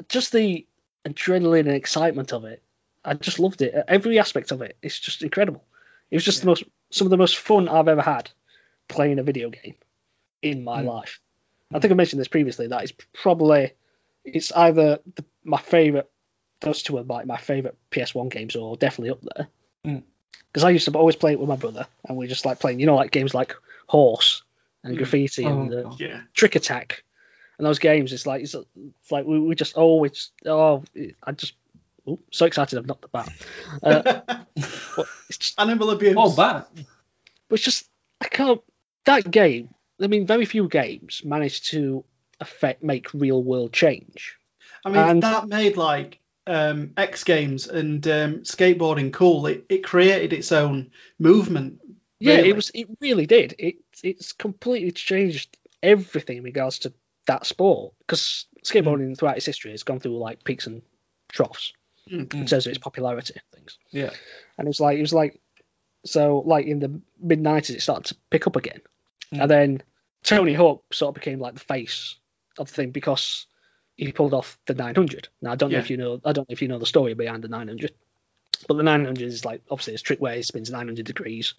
just 0.07 0.32
the 0.32 0.65
adrenaline 1.06 1.68
and 1.68 1.72
excitement 1.76 2.32
of 2.32 2.45
it, 2.45 2.64
I 3.03 3.14
just 3.15 3.40
loved 3.40 3.61
it. 3.61 3.76
Every 3.90 4.19
aspect 4.19 4.53
of 4.53 4.61
it, 4.61 4.78
it's 4.82 4.98
just 4.98 5.22
incredible. 5.22 5.61
It 6.10 6.15
was 6.15 6.23
just 6.23 6.40
the 6.40 6.48
most, 6.48 6.64
some 6.91 7.07
of 7.07 7.11
the 7.11 7.18
most 7.18 7.38
fun 7.38 7.68
I've 7.68 7.90
ever 7.90 8.02
had 8.02 8.32
playing 8.88 9.19
a 9.19 9.23
video 9.23 9.49
game 9.49 9.76
in 10.41 10.64
my 10.64 10.82
Mm. 10.82 10.86
life. 10.86 11.19
I 11.73 11.80
think 11.80 11.91
I 11.91 11.95
mentioned 11.95 12.22
this 12.22 12.30
previously. 12.30 12.68
That 12.68 12.86
is 12.86 12.94
probably 13.11 13.73
it's 14.23 14.53
either 14.53 14.99
the, 15.15 15.26
my 15.44 15.60
favorite. 15.60 16.10
Those 16.61 16.82
two 16.84 16.99
are 16.99 17.03
like 17.03 17.26
my 17.26 17.36
favorite 17.36 17.76
PS1 17.91 18.30
games, 18.32 18.56
or 18.56 18.78
definitely 18.78 19.10
up 19.10 19.19
there. 19.36 19.48
Mm. 19.86 20.03
Because 20.48 20.64
I 20.64 20.69
used 20.69 20.86
to 20.86 20.98
always 20.98 21.18
play 21.18 21.34
it 21.34 21.40
with 21.41 21.49
my 21.49 21.57
brother, 21.57 21.86
and 22.07 22.15
we 22.18 22.28
just 22.28 22.45
like 22.45 22.61
playing, 22.61 22.80
you 22.80 22.86
know, 22.86 22.95
like 22.95 23.11
games 23.11 23.34
like 23.34 23.53
Horse 23.88 24.41
and 24.86 24.94
Mm. 24.94 24.99
Graffiti 24.99 25.44
Oh, 25.44 25.49
and 25.49 25.73
uh, 25.73 25.91
Yeah. 25.99 26.22
Trick 26.34 26.56
Attack, 26.56 27.03
and 27.62 27.68
those 27.68 27.78
games. 27.78 28.12
It's 28.12 28.26
like 28.26 28.42
it's, 28.42 28.56
it's 28.56 29.12
like 29.12 29.24
we, 29.26 29.40
we 29.40 29.54
just 29.54 29.78
always 29.78 30.32
oh 30.48 30.84
I 31.24 31.32
just 31.32 31.54
oh, 32.08 32.18
so 32.32 32.48
excited 32.48 32.80
I've 32.80 32.88
knocked 32.88 33.04
the 33.04 33.08
bat. 33.08 33.32
Uh, 33.84 34.22
it's 35.30 35.38
just 35.38 35.60
Animal 35.60 35.92
abuse. 35.92 36.16
Oh, 36.18 36.36
bat. 36.36 36.68
but 36.74 37.54
it's 37.54 37.64
just 37.64 37.88
I 38.20 38.28
can't 38.28 38.62
that 39.06 39.30
game. 39.30 39.70
I 40.02 40.08
mean, 40.08 40.26
very 40.26 40.46
few 40.46 40.68
games 40.68 41.22
manage 41.24 41.70
to 41.70 42.04
affect 42.40 42.82
make 42.82 43.14
real 43.14 43.42
world 43.44 43.72
change. 43.72 44.38
I 44.84 44.90
mean, 44.90 44.98
And- 44.98 45.24
that 45.24 45.48
made 45.48 45.78
like 45.78 46.20
um, 46.48 46.94
X 46.98 47.24
Games 47.24 47.68
and 47.68 48.06
um, 48.08 48.40
skateboarding 48.40 49.14
cool. 49.14 49.46
It, 49.46 49.66
it 49.70 49.84
created 49.84 50.34
its 50.34 50.52
own 50.52 50.90
movement. 51.20 51.80
Yeah, 52.20 52.38
it 52.38 52.56
was. 52.56 52.72
It 52.74 52.88
really 53.00 53.28
did. 53.28 53.54
It 53.60 53.76
it's 54.04 54.32
completely 54.32 54.92
changed 54.92 55.56
everything 55.84 56.38
in 56.38 56.44
regards 56.44 56.80
to 56.80 56.94
that 57.27 57.45
sport 57.45 57.93
because 57.99 58.45
skateboarding 58.65 59.18
throughout 59.18 59.38
its 59.38 59.45
history 59.45 59.72
has 59.72 59.84
gone 59.84 59.99
through 59.99 60.18
like 60.18 60.43
peaks 60.43 60.68
and 60.68 60.81
troughs 61.31 61.73
Mm. 62.10 62.34
in 62.34 62.45
terms 62.48 62.65
of 62.65 62.72
its 62.72 62.80
popularity 62.80 63.35
and 63.35 63.43
things. 63.60 63.77
Yeah. 63.91 64.10
And 64.57 64.68
it's 64.68 64.80
like 64.80 64.98
it 64.98 65.02
was 65.02 65.14
like 65.14 65.39
so 66.03 66.39
like 66.48 66.65
in 66.65 66.80
the 66.80 66.99
mid 67.22 67.39
nineties 67.39 67.76
it 67.76 67.81
started 67.81 68.06
to 68.06 68.15
pick 68.31 68.48
up 68.48 68.56
again, 68.56 68.81
Mm. 69.31 69.41
and 69.41 69.52
then 69.52 69.84
Tony 70.23 70.53
Hawk 70.56 70.84
sort 70.93 71.10
of 71.10 71.22
became 71.22 71.39
like 71.39 71.53
the 71.53 71.60
face 71.60 72.15
of 72.57 72.68
the 72.68 72.73
thing 72.73 72.89
because 72.91 73.45
he 73.98 74.11
pulled 74.11 74.34
off 74.34 74.57
the 74.65 74.73
900. 74.73 75.30
Now 75.43 75.52
I 75.52 75.56
don't 75.56 75.72
know 75.72 75.77
if 75.77 75.91
you 75.91 75.98
know 75.98 76.19
I 76.26 76.31
don't 76.34 76.49
know 76.49 76.53
if 76.53 76.61
you 76.64 76.68
know 76.68 76.80
the 76.80 76.88
story 76.88 77.14
behind 77.14 77.43
the 77.43 77.48
900, 77.49 77.91
but 78.68 78.73
the 78.77 78.84
900 78.84 79.22
is 79.22 79.45
like 79.45 79.61
obviously 79.69 79.93
it's 79.93 80.02
a 80.02 80.06
trick 80.06 80.19
where 80.22 80.35
he 80.35 80.41
spins 80.41 80.72
900 80.72 81.06
degrees, 81.06 81.53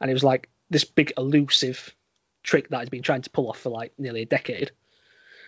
and 0.00 0.10
it 0.10 0.14
was 0.14 0.24
like 0.24 0.50
this 0.68 0.84
big 0.84 1.14
elusive 1.16 1.94
trick 2.42 2.68
that 2.68 2.80
he's 2.80 2.90
been 2.90 3.02
trying 3.02 3.22
to 3.22 3.30
pull 3.30 3.48
off 3.48 3.60
for 3.60 3.70
like 3.70 3.92
nearly 3.98 4.22
a 4.22 4.26
decade, 4.26 4.72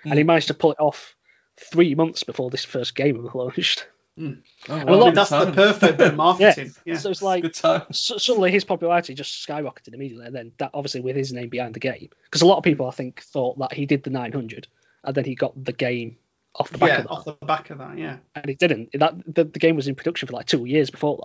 and 0.04 0.14
he 0.14 0.22
Mm. 0.22 0.26
managed 0.26 0.48
to 0.48 0.54
pull 0.54 0.72
it 0.72 0.80
off 0.80 1.14
three 1.56 1.94
months 1.94 2.22
before 2.24 2.50
this 2.50 2.64
first 2.64 2.94
game 2.94 3.22
was 3.22 3.34
launched. 3.34 3.86
Oh, 4.20 4.34
well, 4.68 4.84
lot- 4.84 4.88
I 4.88 4.90
mean, 4.90 5.00
good 5.10 5.14
that's 5.14 5.30
the 5.30 5.52
perfect 5.52 5.98
bit 5.98 6.08
of 6.08 6.16
marketing. 6.16 6.72
yeah. 6.84 6.94
yeah. 6.94 6.98
So 6.98 7.10
it's 7.10 7.22
like 7.22 7.42
Good 7.44 7.54
time. 7.54 7.82
suddenly 7.92 8.50
his 8.50 8.64
popularity 8.64 9.14
just 9.14 9.46
skyrocketed 9.46 9.94
immediately, 9.94 10.26
and 10.26 10.34
then 10.34 10.50
that 10.58 10.72
obviously 10.74 11.02
with 11.02 11.14
his 11.14 11.32
name 11.32 11.48
behind 11.50 11.72
the 11.74 11.78
game, 11.78 12.08
because 12.24 12.42
a 12.42 12.46
lot 12.46 12.56
of 12.58 12.64
people 12.64 12.88
I 12.88 12.90
think 12.90 13.20
thought 13.22 13.60
that 13.60 13.72
he 13.72 13.86
did 13.86 14.02
the 14.02 14.10
900, 14.10 14.66
and 15.04 15.14
then 15.14 15.24
he 15.24 15.36
got 15.36 15.62
the 15.64 15.72
game 15.72 16.16
off 16.56 16.68
the 16.70 16.78
back 16.78 16.88
yeah, 16.88 16.96
of 16.98 17.02
that, 17.04 17.10
off 17.10 17.24
the 17.26 17.46
back 17.46 17.70
of 17.70 17.78
that, 17.78 17.96
yeah. 17.96 18.16
and 18.34 18.46
he 18.46 18.56
didn't. 18.56 18.90
That 18.94 19.14
the, 19.32 19.44
the 19.44 19.60
game 19.60 19.76
was 19.76 19.86
in 19.86 19.94
production 19.94 20.26
for 20.26 20.32
like 20.32 20.46
two 20.46 20.64
years 20.64 20.90
before 20.90 21.20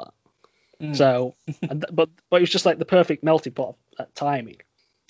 that. 0.79 0.85
Mm. 0.85 0.95
So, 0.95 1.33
and, 1.63 1.81
th- 1.81 1.85
but 1.91 2.09
but 2.29 2.37
it 2.37 2.41
was 2.41 2.51
just 2.51 2.67
like 2.67 2.77
the 2.77 2.85
perfect 2.85 3.23
melting 3.23 3.53
pot 3.53 3.69
of 3.69 3.75
that 3.97 4.13
timing. 4.13 4.57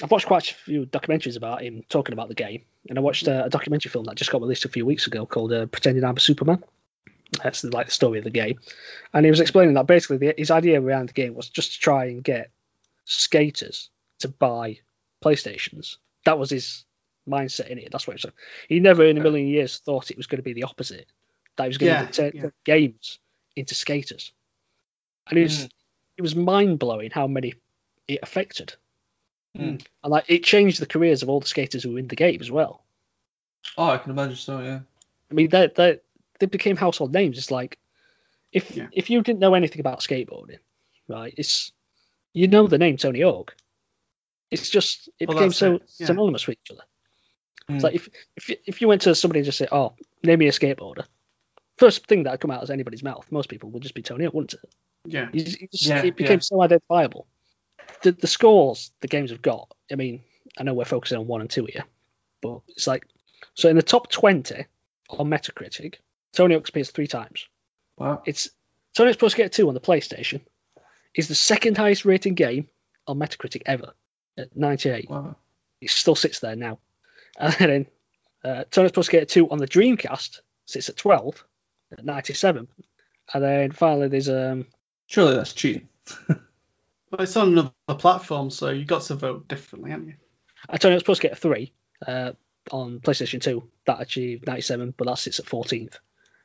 I've 0.03 0.11
watched 0.11 0.27
quite 0.27 0.51
a 0.51 0.53
few 0.53 0.85
documentaries 0.85 1.37
about 1.37 1.61
him 1.61 1.83
talking 1.87 2.11
about 2.13 2.27
the 2.27 2.35
game, 2.35 2.63
and 2.89 2.97
I 2.97 3.01
watched 3.01 3.27
uh, 3.27 3.43
a 3.45 3.49
documentary 3.49 3.89
film 3.89 4.03
that 4.05 4.15
just 4.15 4.29
got 4.31 4.41
released 4.41 4.65
a 4.65 4.69
few 4.69 4.85
weeks 4.85 5.07
ago 5.07 5.25
called 5.25 5.53
uh, 5.53 5.65
"Pretending 5.67 6.03
I'm 6.03 6.17
a 6.17 6.19
Superman." 6.19 6.61
That's 7.41 7.63
like 7.63 7.87
the 7.87 7.91
story 7.93 8.17
of 8.19 8.25
the 8.25 8.29
game, 8.29 8.59
and 9.13 9.25
he 9.25 9.29
was 9.31 9.39
explaining 9.39 9.75
that 9.75 9.87
basically 9.87 10.17
the, 10.17 10.33
his 10.37 10.51
idea 10.51 10.79
around 10.81 11.09
the 11.09 11.13
game 11.13 11.33
was 11.33 11.49
just 11.49 11.73
to 11.73 11.79
try 11.79 12.05
and 12.05 12.23
get 12.23 12.51
skaters 13.05 13.89
to 14.19 14.27
buy 14.27 14.79
PlayStations. 15.23 15.97
That 16.25 16.37
was 16.37 16.49
his 16.49 16.85
mindset 17.27 17.67
in 17.69 17.79
it. 17.79 17.89
That's 17.91 18.05
what 18.05 18.17
he 18.17 18.21
said. 18.21 18.33
He 18.67 18.79
never 18.81 19.05
in 19.05 19.17
a 19.17 19.21
million 19.21 19.47
years 19.47 19.79
thought 19.79 20.11
it 20.11 20.17
was 20.17 20.27
going 20.27 20.37
to 20.39 20.43
be 20.43 20.53
the 20.53 20.63
opposite. 20.63 21.07
That 21.55 21.63
he 21.63 21.69
was 21.69 21.77
going 21.77 21.91
Yeah, 21.93 22.05
to 22.05 22.11
turn 22.11 22.31
yeah. 22.35 22.49
games 22.65 23.19
into 23.55 23.73
skaters, 23.73 24.33
and 25.29 25.39
it 25.39 25.43
was 25.43 25.59
Mm. 25.65 25.69
it 26.17 26.21
was 26.21 26.35
mind 26.35 26.77
blowing 26.79 27.09
how 27.09 27.25
many 27.27 27.53
it 28.07 28.19
affected. 28.21 28.75
Mm. 29.57 29.85
And 30.03 30.11
like 30.11 30.25
it 30.29 30.43
changed 30.43 30.81
the 30.81 30.85
careers 30.87 31.21
of 31.23 31.29
all 31.29 31.39
the 31.39 31.47
skaters 31.47 31.83
who 31.83 31.93
were 31.93 31.99
in 31.99 32.07
the 32.07 32.15
game 32.15 32.39
as 32.41 32.49
well. 32.49 32.83
Oh, 33.77 33.89
I 33.89 33.97
can 33.97 34.11
imagine 34.11 34.35
so. 34.35 34.59
Yeah. 34.59 34.79
I 35.29 35.33
mean, 35.33 35.49
they 35.49 35.67
they 35.75 35.99
they 36.39 36.45
became 36.47 36.75
household 36.75 37.13
names. 37.13 37.37
It's 37.37 37.51
like 37.51 37.77
if 38.51 38.75
Yeah. 38.75 38.87
if 38.91 39.09
you 39.09 39.21
didn't 39.21 39.39
know 39.39 39.53
anything 39.53 39.79
about 39.79 39.99
skateboarding, 39.99 40.57
right? 41.07 41.33
It's 41.37 41.71
you 42.33 42.47
know 42.47 42.67
the 42.67 42.77
name 42.79 42.97
Tony 42.97 43.21
Hawk. 43.21 43.55
It's 44.49 44.69
just 44.69 45.09
it 45.19 45.27
Well, 45.27 45.37
became 45.37 45.51
so 45.51 45.75
it, 45.75 45.83
yeah. 45.97 46.07
synonymous 46.07 46.47
with 46.47 46.57
each 46.65 46.71
other. 46.71 46.83
Mm. 47.69 47.75
It's 47.75 47.83
like 47.83 47.95
if 47.95 48.09
if 48.35 48.49
you, 48.49 48.55
if 48.65 48.81
you 48.81 48.87
went 48.87 49.01
to 49.03 49.15
somebody 49.15 49.39
and 49.39 49.45
just 49.45 49.57
say, 49.59 49.67
"Oh, 49.71 49.93
name 50.23 50.39
me 50.39 50.47
a 50.47 50.51
skateboarder," 50.51 51.05
first 51.77 52.07
thing 52.07 52.23
that 52.23 52.31
would 52.31 52.39
come 52.41 52.51
out 52.51 52.63
of 52.63 52.69
anybody's 52.71 53.03
mouth, 53.03 53.25
most 53.31 53.49
people 53.49 53.69
would 53.69 53.83
just 53.83 53.95
be 53.95 54.01
Tony 54.01 54.25
Hawk, 54.25 54.33
wouldn't 54.33 54.53
it? 54.55 54.69
Yeah. 55.05 55.29
You 55.31 55.43
just, 55.43 55.61
you 55.61 55.67
just- 55.67 55.85
Yeah, 55.85 56.03
it 56.03 56.15
became 56.15 56.37
yeah. 56.37 56.41
so 56.41 56.61
identifiable. 56.61 57.27
The 58.01 58.11
the 58.11 58.27
scores 58.27 58.91
the 59.01 59.07
games 59.07 59.31
have 59.31 59.41
got. 59.41 59.71
I 59.91 59.95
mean, 59.95 60.23
I 60.57 60.63
know 60.63 60.73
we're 60.73 60.85
focusing 60.85 61.17
on 61.17 61.27
one 61.27 61.41
and 61.41 61.49
two 61.49 61.65
here, 61.65 61.85
but 62.41 62.61
it's 62.69 62.87
like 62.87 63.07
so 63.53 63.69
in 63.69 63.75
the 63.75 63.81
top 63.81 64.09
twenty 64.11 64.65
on 65.09 65.29
Metacritic, 65.29 65.95
Tony 66.33 66.55
Hawk 66.55 66.67
appears 66.67 66.91
three 66.91 67.07
times. 67.07 67.47
Wow. 67.97 68.23
It's 68.25 68.49
Tony 68.93 69.09
Hawk's 69.09 69.17
Pro 69.17 69.27
Skater 69.29 69.49
2 69.49 69.67
on 69.67 69.73
the 69.73 69.79
PlayStation 69.79 70.41
is 71.15 71.27
the 71.27 71.35
second 71.35 71.77
highest 71.77 72.05
rated 72.05 72.35
game 72.35 72.67
on 73.07 73.19
Metacritic 73.19 73.63
ever 73.65 73.93
at 74.37 74.55
98. 74.55 75.09
Wow. 75.09 75.35
It 75.81 75.89
still 75.89 76.15
sits 76.15 76.39
there 76.39 76.55
now. 76.55 76.79
And 77.37 77.53
then 77.53 77.87
uh, 78.43 78.63
Tony 78.69 78.85
Hawk's 78.87 78.93
Pro 78.93 79.03
Skater 79.03 79.25
2 79.25 79.49
on 79.49 79.57
the 79.57 79.67
Dreamcast 79.67 80.41
sits 80.65 80.89
at 80.89 80.97
12 80.97 81.43
at 81.91 82.05
97. 82.05 82.67
And 83.33 83.43
then 83.43 83.71
finally 83.71 84.07
there's 84.07 84.29
um 84.29 84.67
Surely 85.07 85.35
that's 85.35 85.53
cheating. 85.53 85.89
Well, 87.13 87.21
it's 87.21 87.37
on 87.37 87.49
another 87.49 87.71
platform, 87.99 88.49
so 88.49 88.69
you 88.69 88.85
got 88.85 89.03
to 89.03 89.15
vote 89.15 89.47
differently, 89.47 89.91
haven't 89.91 90.07
you? 90.07 90.13
uh, 90.67 90.77
Tony 90.79 90.95
Hawk's 90.95 91.03
Pro 91.03 91.13
Skater 91.13 91.35
3 91.35 91.71
uh, 92.07 92.31
on 92.71 93.01
PlayStation 93.01 93.39
2 93.39 93.63
that 93.85 94.01
achieved 94.01 94.47
97, 94.47 94.95
but 94.97 95.05
that 95.05 95.19
sits 95.19 95.39
at 95.39 95.45
14th. 95.45 95.99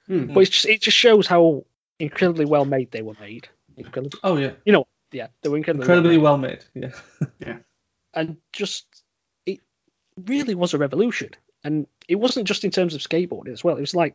Hmm. 0.06 0.26
But 0.34 0.40
it's 0.40 0.50
just, 0.50 0.66
it 0.66 0.82
just 0.82 0.96
shows 0.96 1.26
how 1.26 1.64
incredibly 1.98 2.44
well 2.44 2.66
made 2.66 2.90
they 2.90 3.00
were 3.00 3.14
made. 3.18 3.48
Incredibly, 3.78 4.20
Oh 4.22 4.36
yeah. 4.36 4.50
You 4.66 4.74
know, 4.74 4.86
yeah, 5.10 5.28
they 5.42 5.48
were 5.48 5.56
incredibly, 5.56 6.18
well 6.18 6.36
made. 6.36 6.62
well 6.74 6.82
made. 6.90 6.92
Yeah. 7.40 7.58
and 8.12 8.36
just 8.52 8.84
it 9.46 9.60
really 10.26 10.54
was 10.54 10.74
a 10.74 10.78
revolution. 10.78 11.30
And 11.64 11.86
it 12.08 12.16
wasn't 12.16 12.46
just 12.46 12.64
in 12.64 12.72
terms 12.72 12.94
of 12.94 13.00
skateboarding 13.00 13.52
as 13.54 13.64
well. 13.64 13.78
It 13.78 13.80
was 13.80 13.94
like, 13.94 14.14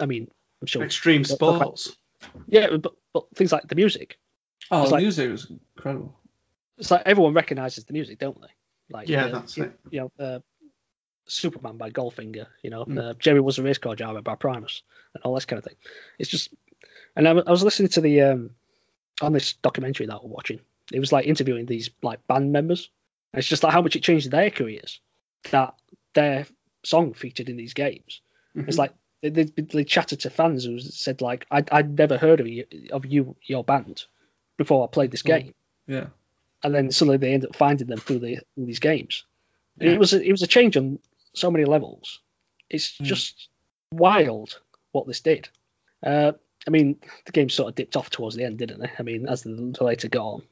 I 0.00 0.06
mean, 0.06 0.28
I'm 0.60 0.66
sure, 0.66 0.82
Extreme 0.82 1.22
But- 1.28 1.38
but- 1.38 1.54
sports. 1.78 1.96
yeah, 2.48 2.76
but, 2.76 2.92
but 3.14 3.24
things 3.36 3.52
like 3.52 3.68
the 3.68 3.76
music. 3.76 4.18
Oh, 4.70 4.82
It's 4.82 4.90
the 4.90 4.94
like- 4.96 5.02
music 5.02 5.30
was 5.30 5.50
incredible. 5.50 6.16
It's 6.78 6.90
like 6.90 7.02
everyone 7.04 7.34
recognizes 7.34 7.84
the 7.84 7.92
music, 7.92 8.18
don't 8.18 8.40
they? 8.40 8.48
Like, 8.90 9.08
Yeah, 9.08 9.26
uh, 9.26 9.28
that's 9.32 9.56
you, 9.56 9.64
it. 9.64 9.72
You 9.90 10.00
know, 10.00 10.12
uh, 10.24 10.40
Superman 11.26 11.76
by 11.76 11.90
Goldfinger. 11.90 12.46
You 12.62 12.70
know, 12.70 12.84
Mm. 12.84 12.98
uh, 12.98 13.14
Jerry 13.14 13.40
was 13.40 13.58
a 13.58 13.62
race 13.62 13.78
car 13.78 13.94
driver 13.94 14.22
by 14.22 14.34
Primus, 14.34 14.82
and 15.14 15.22
all 15.22 15.34
this 15.34 15.44
kind 15.44 15.58
of 15.58 15.64
thing. 15.64 15.76
It's 16.18 16.30
just, 16.30 16.52
and 17.16 17.28
I, 17.28 17.32
I 17.32 17.50
was 17.50 17.62
listening 17.62 17.90
to 17.90 18.00
the 18.00 18.20
um 18.22 18.50
on 19.20 19.32
this 19.32 19.52
documentary 19.54 20.06
that 20.06 20.22
we're 20.24 20.30
watching. 20.30 20.60
It 20.92 20.98
was 21.00 21.12
like 21.12 21.26
interviewing 21.26 21.66
these 21.66 21.90
like 22.02 22.26
band 22.26 22.52
members. 22.52 22.90
And 23.32 23.38
it's 23.38 23.48
just 23.48 23.62
like 23.62 23.72
how 23.72 23.82
much 23.82 23.94
it 23.94 24.02
changed 24.02 24.30
their 24.30 24.50
careers 24.50 25.00
that 25.50 25.74
their 26.14 26.46
song 26.82 27.12
featured 27.12 27.48
in 27.48 27.56
these 27.56 27.74
games. 27.74 28.22
It's 28.56 28.76
Mhm. 28.76 28.78
like 28.78 28.94
they, 29.20 29.28
they, 29.28 29.44
they 29.44 29.84
chatted 29.84 30.20
to 30.20 30.30
fans 30.30 30.64
who 30.64 30.80
said 30.80 31.20
like 31.20 31.46
I 31.50 31.62
I'd 31.70 31.96
never 31.98 32.16
heard 32.16 32.40
of 32.40 32.48
you 32.48 32.64
of 32.90 33.04
you 33.06 33.36
your 33.44 33.62
band 33.62 34.04
before 34.60 34.84
I 34.84 34.88
played 34.92 35.10
this 35.10 35.22
Mm. 35.22 35.26
game, 35.26 35.54
Yeah. 35.86 36.06
and 36.62 36.74
then 36.74 36.90
suddenly 36.92 37.16
they 37.16 37.32
end 37.32 37.46
up 37.46 37.56
finding 37.56 37.86
them 37.86 37.98
through 37.98 38.18
the 38.18 38.40
through 38.54 38.66
these 38.66 38.78
games. 38.78 39.24
Yeah. 39.78 39.92
It 39.92 39.98
was 39.98 40.12
a, 40.12 40.22
it 40.22 40.30
was 40.30 40.42
a 40.42 40.46
change 40.46 40.76
on 40.76 40.98
so 41.32 41.50
many 41.50 41.64
levels. 41.64 42.20
It's 42.68 42.98
Mm. 42.98 43.04
just 43.06 43.48
wild 43.90 44.60
what 44.92 45.06
this 45.06 45.20
did. 45.22 45.48
Uh, 46.02 46.32
I 46.66 46.70
mean, 46.70 47.00
the 47.24 47.32
game 47.32 47.48
sort 47.48 47.70
of 47.70 47.74
dipped 47.74 47.96
off 47.96 48.10
towards 48.10 48.36
the 48.36 48.44
end, 48.44 48.58
didn't 48.58 48.82
it? 48.84 48.90
I 48.98 49.02
mean, 49.02 49.26
as 49.26 49.42
the 49.42 49.54
the 49.54 49.82
later 49.84 50.08
got 50.08 50.26
on. 50.26 50.42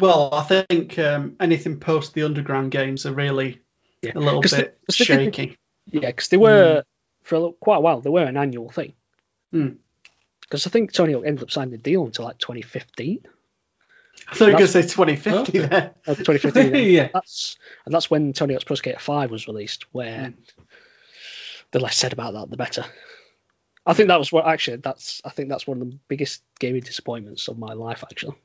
Well, 0.00 0.30
I 0.32 0.42
think 0.44 0.98
um, 0.98 1.36
anything 1.38 1.78
post 1.78 2.14
the 2.14 2.22
underground 2.22 2.70
games 2.70 3.04
are 3.04 3.12
really 3.12 3.60
Yeah. 4.02 4.12
a 4.14 4.18
little 4.20 4.40
bit 4.40 4.50
'cause 4.50 4.96
they 4.96 5.04
did- 5.04 5.34
shaky. 5.34 5.58
Yeah, 5.92 6.00
because 6.10 6.28
they 6.28 6.38
were 6.38 6.84
for 7.22 7.36
a, 7.48 7.52
quite 7.52 7.76
a 7.76 7.80
while. 7.80 8.00
They 8.00 8.10
were 8.10 8.24
an 8.24 8.36
annual 8.38 8.70
thing. 8.70 8.94
Hmm. 9.52 9.68
Because 10.48 10.66
I 10.66 10.70
think 10.70 10.92
Tony 10.92 11.12
Hawk 11.12 11.24
ended 11.26 11.42
up 11.42 11.50
signing 11.50 11.72
the 11.72 11.78
deal 11.78 12.04
until 12.04 12.24
like 12.24 12.38
2015. 12.38 13.20
I 14.28 14.34
thought 14.34 14.40
you 14.40 14.46
were 14.46 14.58
going 14.58 14.66
to 14.66 14.72
say 14.72 14.82
2050 14.82 15.38
Okay. 15.38 15.58
there. 15.66 15.94
Uh, 16.06 16.14
2015. 16.14 16.74
yeah. 16.74 16.80
yeah. 17.02 17.08
That's 17.12 17.56
and 17.84 17.94
that's 17.94 18.10
when 18.10 18.32
Tony 18.32 18.54
Hawk's 18.54 18.64
Pro 18.64 18.76
Skater 18.76 18.98
5 18.98 19.30
was 19.30 19.46
released. 19.46 19.84
Where 19.92 20.32
Mm. 20.32 20.34
the 21.72 21.80
less 21.80 21.96
said 21.96 22.12
about 22.12 22.32
that, 22.34 22.50
the 22.50 22.56
better. 22.56 22.84
I 23.84 23.92
think 23.92 24.08
that 24.08 24.18
was 24.18 24.32
what 24.32 24.46
actually 24.46 24.78
that's 24.78 25.20
I 25.24 25.30
think 25.30 25.48
that's 25.48 25.66
one 25.66 25.80
of 25.80 25.90
the 25.90 25.98
biggest 26.08 26.42
gaming 26.58 26.82
disappointments 26.82 27.48
of 27.48 27.58
my 27.58 27.72
life 27.74 28.02
actually. 28.02 28.36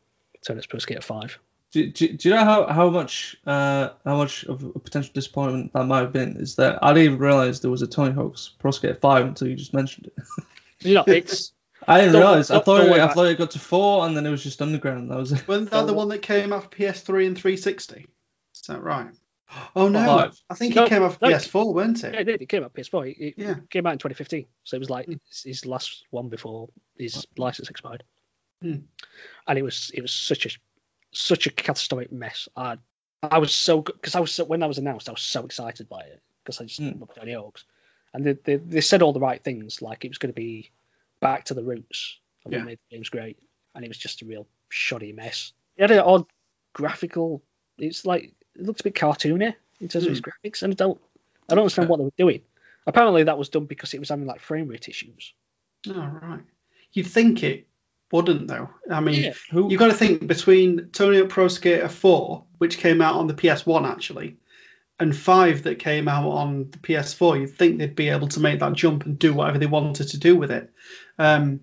Tony 0.45 0.57
Hawk's 0.57 0.68
Pro 0.68 0.80
Skater 0.80 1.02
5. 1.02 1.40
Do, 1.72 1.90
do, 1.90 2.14
do 2.18 2.30
you 2.30 2.36
know 2.36 2.44
how, 2.44 2.68
how 2.68 2.90
much 2.90 3.38
uh, 3.45 3.90
how 4.03 4.18
much 4.18 4.44
of 4.44 4.61
a 4.64 4.78
potential 4.80 5.11
disappointment 5.14 5.72
that 5.73 5.86
might 5.86 6.02
have 6.02 6.11
been? 6.11 6.36
Is 6.36 6.56
that 6.57 6.80
I 6.84 6.94
didn't 6.94 7.06
even 7.14 7.18
realize 7.19 7.61
there 7.61 7.72
was 7.72 7.82
a 7.82 7.88
Tony 7.88 8.11
Hawk's 8.14 8.49
Pro 8.60 8.72
Skater 8.72 8.95
Five 8.95 9.26
until 9.26 9.48
you 9.48 9.56
just 9.56 9.73
mentioned 9.73 10.07
it. 10.07 10.23
You 10.82 10.95
know, 10.95 11.03
it's 11.07 11.53
I 11.88 11.99
didn't 12.02 12.16
realize. 12.16 12.52
I 12.52 12.60
thought 12.60 12.82
it, 12.82 12.91
I 12.91 13.14
thought 13.14 13.26
it 13.28 13.38
got 13.38 13.52
to 13.52 13.60
four, 13.60 14.06
and 14.06 14.16
then 14.16 14.26
it 14.26 14.30
was 14.30 14.44
just 14.44 14.62
Underground. 14.62 15.10
That 15.10 15.18
was 15.18 15.32
it. 15.32 15.48
Wasn't 15.48 15.72
that 15.72 15.88
the 15.88 15.94
one 15.94 16.10
that 16.10 16.22
came 16.22 16.53
off 16.53 16.70
PS3 16.70 17.28
and 17.28 17.38
360? 17.38 18.08
Is 18.53 18.62
that 18.68 18.82
right? 18.84 19.12
Oh 19.76 19.90
no, 19.90 20.06
Five. 20.06 20.40
I 20.49 20.53
think 20.53 20.76
No, 20.76 20.86
it 20.86 20.90
came 20.90 21.03
off 21.03 21.20
no. 21.22 21.28
PS4, 21.30 21.74
weren't 21.74 22.03
it? 22.03 22.14
yeah, 22.14 22.20
it? 22.22 22.28
it 22.28 22.32
did. 22.32 22.41
It 22.44 22.49
came 22.49 22.64
out 22.64 22.74
PS4. 22.74 23.12
It, 23.12 23.18
it 23.20 23.34
Yeah. 23.38 23.56
came 23.70 23.86
out 23.86 23.94
in 23.94 23.99
2015, 23.99 24.45
so 24.64 24.76
it 24.78 24.80
was 24.80 24.90
like 24.90 25.08
Hmm. 25.08 25.14
his, 25.28 25.44
his 25.44 25.66
last 25.66 26.06
one 26.12 26.30
before 26.30 26.70
his 26.98 27.26
license 27.38 27.70
expired. 27.70 28.03
Hmm. 28.62 28.76
And 29.48 29.58
it 29.60 29.64
was 29.64 29.91
it 29.94 30.02
was 30.02 30.14
such 30.14 30.45
a 30.45 30.49
such 31.12 31.48
a 31.48 31.52
catastrophic 31.52 32.12
mess. 32.12 32.48
I 32.56 32.78
I 33.24 33.40
was 33.40 33.53
so 33.53 33.82
because 33.82 34.16
I 34.16 34.20
was 34.20 34.32
so, 34.32 34.45
when 34.45 34.60
that 34.62 34.68
was 34.68 34.78
announced, 34.78 35.10
I 35.10 35.14
was 35.14 35.22
so 35.22 35.44
excited 35.45 35.90
by 35.90 36.02
it 36.02 36.22
because 36.44 36.62
I 36.62 36.66
just 36.66 36.80
Hmm. 36.80 36.99
love 36.99 37.14
Tony 37.14 37.34
Hawk's, 37.34 37.66
and 38.14 38.24
they, 38.26 38.34
they 38.34 38.56
they 38.56 38.82
said 38.82 39.02
all 39.02 39.14
the 39.14 39.20
right 39.20 39.44
things, 39.44 39.82
like 39.82 40.06
it 40.06 40.10
was 40.10 40.18
going 40.20 40.34
to 40.34 40.40
be 40.40 40.72
back 41.22 41.45
to 41.45 41.53
the 41.53 41.64
roots 41.64 42.19
of 42.45 42.52
Yeah. 42.52 42.60
what 42.60 42.68
made 42.68 42.80
the 42.89 42.95
games 42.98 43.10
great, 43.10 43.38
and 43.73 43.85
it 43.85 43.88
was 43.88 43.98
just 43.98 44.22
a 44.22 44.26
real 44.26 44.48
shoddy 44.69 45.14
mess. 45.14 45.53
It 45.77 45.84
had 45.84 45.91
an 45.91 45.99
odd 45.99 46.26
graphical. 46.73 47.43
It's 47.77 48.06
like 48.06 48.34
it 48.56 48.65
looks 48.65 48.81
a 48.81 48.84
bit 48.84 48.95
cartoony 48.95 49.56
in 49.80 49.88
terms 49.88 50.06
of 50.06 50.11
its 50.11 50.19
hmm. 50.19 50.30
graphics, 50.30 50.64
and 50.64 50.73
I 50.73 50.76
don't 50.76 50.99
I 51.49 51.56
don't 51.56 51.64
understand 51.64 51.89
what 51.89 51.98
they 51.98 52.06
were 52.06 52.11
doing. 52.18 52.41
Apparently, 52.85 53.23
that 53.23 53.38
was 53.38 53.49
done 53.49 53.65
because 53.65 53.93
it 53.93 53.99
was 53.99 54.10
having 54.10 54.26
like 54.26 54.41
frame 54.41 54.68
rate 54.68 54.89
issues. 54.89 55.34
Oh 55.88 56.19
right. 56.22 56.41
You'd 56.93 57.07
think 57.07 57.43
it 57.43 57.68
wouldn't 58.11 58.48
though. 58.48 58.69
I 58.89 58.99
mean, 58.99 59.23
Yeah. 59.23 59.34
You've 59.52 59.80
got 59.80 59.88
to 59.88 59.93
think 59.93 60.27
between 60.27 60.89
Tony 60.89 61.19
Hawk 61.19 61.30
Pro 61.30 61.48
Skater 61.48 61.88
4, 61.88 62.43
which 62.57 62.77
came 62.77 63.02
out 63.02 63.15
on 63.15 63.27
the 63.27 63.34
PS1 63.34 63.89
actually, 63.89 64.38
and 65.02 65.15
5 65.15 65.64
that 65.64 65.80
came 65.80 66.07
out 66.07 66.30
on 66.30 66.69
the 66.72 66.78
PS4, 66.78 67.41
you'd 67.41 67.56
think 67.57 67.78
they'd 67.78 67.95
be 67.95 68.10
able 68.10 68.28
to 68.30 68.40
make 68.40 68.60
that 68.60 68.73
jump 68.73 69.06
and 69.06 69.18
do 69.19 69.34
whatever 69.34 69.57
they 69.57 69.65
wanted 69.65 70.10
to 70.10 70.18
do 70.18 70.36
with 70.36 70.52
it. 70.52 70.69
Um, 71.18 71.61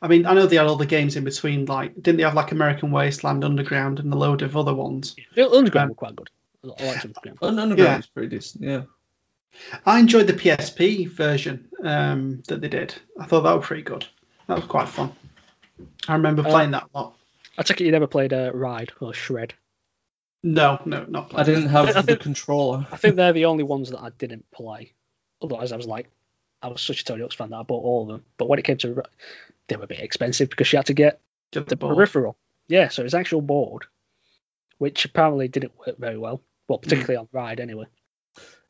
I 0.00 0.08
mean, 0.08 0.26
I 0.26 0.34
know 0.34 0.46
they 0.46 0.56
had 0.56 0.66
all 0.66 0.76
the 0.76 0.86
games 0.86 1.16
in 1.16 1.24
between, 1.24 1.64
like, 1.66 1.94
didn't 1.94 2.16
they 2.18 2.22
have 2.24 2.34
like 2.34 2.52
American 2.52 2.90
Wasteland, 2.90 3.44
Underground, 3.44 3.98
and 4.00 4.12
a 4.12 4.16
load 4.16 4.42
of 4.42 4.56
other 4.56 4.74
ones? 4.74 5.16
The 5.34 5.48
Underground 5.50 5.86
Um, 5.86 5.88
were 5.90 5.94
quite 5.94 6.16
good. 6.16 6.30
I 6.64 6.84
liked 6.86 7.04
Underground. 7.04 7.38
Underground 7.60 7.78
Yeah. 7.78 7.96
was 7.96 8.06
pretty 8.06 8.28
decent. 8.36 8.64
Yeah. 8.64 8.82
I 9.84 9.98
enjoyed 9.98 10.26
the 10.26 10.32
PSP 10.32 11.08
version 11.08 11.68
um, 11.82 12.42
that 12.48 12.60
they 12.60 12.68
did. 12.68 12.94
I 13.20 13.26
thought 13.26 13.42
that 13.42 13.52
was 13.56 13.66
pretty 13.66 13.82
good. 13.82 14.06
That 14.46 14.56
was 14.56 14.64
quite 14.66 14.88
fun. 14.88 15.12
I 16.08 16.14
remember 16.14 16.42
Uh, 16.42 16.50
playing 16.50 16.70
that 16.72 16.84
a 16.94 16.98
lot. 16.98 17.14
I 17.58 17.62
take 17.62 17.80
it 17.80 17.84
you 17.84 17.92
never 17.92 18.06
played 18.06 18.32
uh, 18.32 18.50
Ride 18.54 18.92
or 19.00 19.12
Shred. 19.12 19.52
No, 20.42 20.80
no, 20.84 21.04
not 21.08 21.32
I 21.38 21.44
didn't 21.44 21.68
have 21.68 21.96
I 21.96 22.02
the 22.02 22.16
controller. 22.16 22.86
I 22.90 22.96
think 22.96 23.16
they're 23.16 23.32
the 23.32 23.44
only 23.44 23.62
ones 23.64 23.90
that 23.90 24.00
I 24.00 24.10
didn't 24.18 24.50
play. 24.50 24.92
Otherwise, 25.40 25.72
I 25.72 25.76
was 25.76 25.86
like, 25.86 26.08
I 26.62 26.68
was 26.68 26.80
such 26.82 27.02
a 27.02 27.04
Tony 27.04 27.22
Hawk's 27.22 27.34
fan 27.36 27.50
that 27.50 27.56
I 27.56 27.62
bought 27.62 27.84
all 27.84 28.02
of 28.02 28.08
them. 28.08 28.24
But 28.38 28.48
when 28.48 28.58
it 28.58 28.64
came 28.64 28.76
to, 28.78 29.02
they 29.68 29.76
were 29.76 29.84
a 29.84 29.88
bit 29.88 30.00
expensive 30.00 30.50
because 30.50 30.72
you 30.72 30.78
had 30.78 30.86
to 30.86 30.94
get 30.94 31.20
Get 31.52 31.66
the 31.68 31.76
board. 31.76 31.94
peripheral. 31.96 32.36
Yeah, 32.68 32.88
so 32.88 33.02
it 33.02 33.04
was 33.04 33.14
actual 33.14 33.40
board, 33.42 33.84
which 34.78 35.04
apparently 35.04 35.48
didn't 35.48 35.72
work 35.86 35.98
very 35.98 36.18
well. 36.18 36.40
Well, 36.68 36.78
particularly 36.78 37.16
on 37.16 37.28
Ride 37.32 37.60
anyway. 37.60 37.86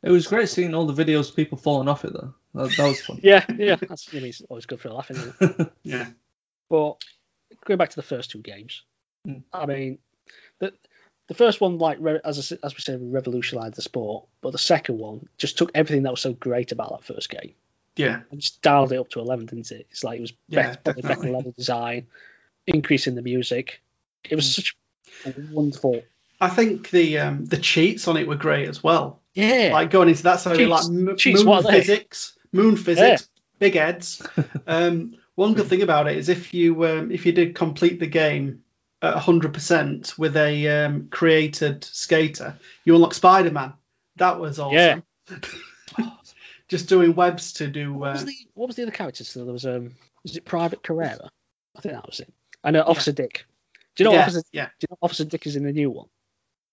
It 0.03 0.11
was 0.11 0.27
great 0.27 0.49
seeing 0.49 0.75
all 0.75 0.87
the 0.87 1.05
videos 1.05 1.31
of 1.31 1.37
people 1.37 1.57
falling 1.59 1.89
off 1.89 2.05
it 2.05 2.13
though. 2.13 2.35
That, 2.55 2.75
that 2.77 2.89
was 2.89 3.01
fun. 3.01 3.21
Yeah, 3.23 3.45
yeah, 3.57 3.77
that's 3.77 4.09
I 4.13 4.17
mean, 4.17 4.27
it's 4.27 4.43
always 4.49 4.67
good 4.67 4.81
for 4.81 4.89
a 4.89 4.95
laugh, 4.95 5.11
isn't 5.11 5.35
it? 5.41 5.73
Yeah. 5.85 6.09
But 6.69 6.97
going 7.65 7.79
back 7.79 7.91
to 7.91 7.97
the 7.97 8.03
first 8.03 8.31
two 8.31 8.41
games, 8.41 8.83
Hmm. 9.25 9.35
I 9.53 9.67
mean, 9.67 9.99
the 10.59 10.73
the 11.29 11.35
first 11.35 11.61
one, 11.61 11.79
like 11.79 11.99
re- 12.01 12.21
as 12.25 12.53
I, 12.53 12.67
as 12.67 12.75
we 12.75 12.81
said, 12.81 13.01
revolutionised 13.03 13.75
the 13.75 13.83
sport. 13.83 14.27
But 14.41 14.53
the 14.53 14.59
second 14.59 14.99
one 14.99 15.29
just 15.39 15.57
took 15.59 15.71
everything 15.75 16.03
that 16.05 16.11
was 16.11 16.21
so 16.21 16.33
great 16.33 16.73
about 16.73 16.91
that 16.91 17.05
first 17.15 17.31
game 17.31 17.55
Yeah. 17.97 18.21
and 18.31 18.41
just 18.41 18.61
dialed 18.63 18.93
it 18.93 18.99
up 18.99 19.09
to 19.11 19.21
eleven, 19.21 19.47
didn't 19.47 19.71
it? 19.71 19.87
It's 19.91 20.05
like 20.05 20.19
it 20.19 20.23
was 20.23 20.33
Yeah, 20.49 20.75
better, 20.83 21.01
better 21.01 21.31
level 21.31 21.53
design, 21.57 22.07
increasing 22.67 23.15
the 23.15 23.23
music. 23.23 23.83
It 24.29 24.37
was 24.37 24.47
Hmm. 24.47 24.63
such 24.63 24.77
wonderful. 25.51 26.03
I 26.41 26.49
think 26.49 26.91
the 26.91 27.19
um, 27.19 27.45
the 27.45 27.57
cheats 27.57 28.09
on 28.09 28.17
it 28.17 28.27
were 28.27 28.37
great 28.37 28.69
as 28.69 28.83
well. 28.83 29.21
Yeah, 29.35 29.71
Like 29.73 29.91
going 29.91 30.09
into 30.09 30.25
that, 30.25 30.41
so 30.41 30.55
Cheats- 30.57 30.69
like 30.71 30.85
m- 30.85 31.17
cheats, 31.17 31.45
moon 31.45 31.55
are 31.55 31.63
they? 31.63 31.81
physics, 31.81 32.37
moon 32.53 32.77
physics, 32.77 33.29
big 33.59 33.75
heads. 33.75 34.21
um, 34.67 35.15
one 35.37 35.55
good 35.55 35.67
thing 35.69 35.83
about 35.83 36.09
it 36.09 36.19
is 36.19 36.29
if 36.29 36.53
you 36.53 36.85
um, 36.87 37.11
if 37.13 37.25
you 37.27 37.33
did 37.33 37.55
complete 37.55 38.01
the 38.01 38.07
game 38.07 38.65
at 39.03 39.17
100% 39.17 40.17
with 40.19 40.37
a 40.37 40.69
um, 40.85 41.09
created 41.11 41.85
skater, 41.85 42.57
you 42.85 42.95
unlock 42.95 43.15
Spider 43.15 43.51
Man. 43.51 43.73
That 44.17 44.39
was 44.39 44.59
awesome. 44.59 44.75
Yeah. 44.77 45.01
Just 46.69 46.89
doing 46.89 47.15
webs 47.15 47.55
to 47.55 47.67
do. 47.67 47.93
what, 47.93 48.13
was 48.13 48.23
Uh, 48.23 48.27
the, 48.27 48.35
what 48.55 48.67
was 48.69 48.77
the 48.77 48.83
other 48.83 48.93
characters? 48.93 49.29
So 49.29 49.45
there 49.45 49.53
was 49.53 49.67
um, 49.67 49.95
was 50.23 50.37
it 50.37 50.45
Private 50.45 50.83
Carrera? 50.83 51.31
I 51.77 51.81
think 51.81 51.95
that 51.95 52.07
was 52.07 52.21
it. 52.21 52.33
I 52.65 52.71
know 52.71 52.83
Officer 52.83 53.13
Dick. 53.13 53.45
Do 53.97 54.05
you 54.05 54.11
know 54.11 54.15
yeah, 54.17 54.23
Officer? 54.23 54.43
yeah. 54.53 54.67
Do 54.79 54.85
you 54.85 54.87
know 54.93 54.99
Officer 55.03 55.25
Dick 55.25 55.47
is 55.47 55.57
in 55.57 55.65
the 55.65 55.73
new 55.73 55.91
one? 55.91 56.07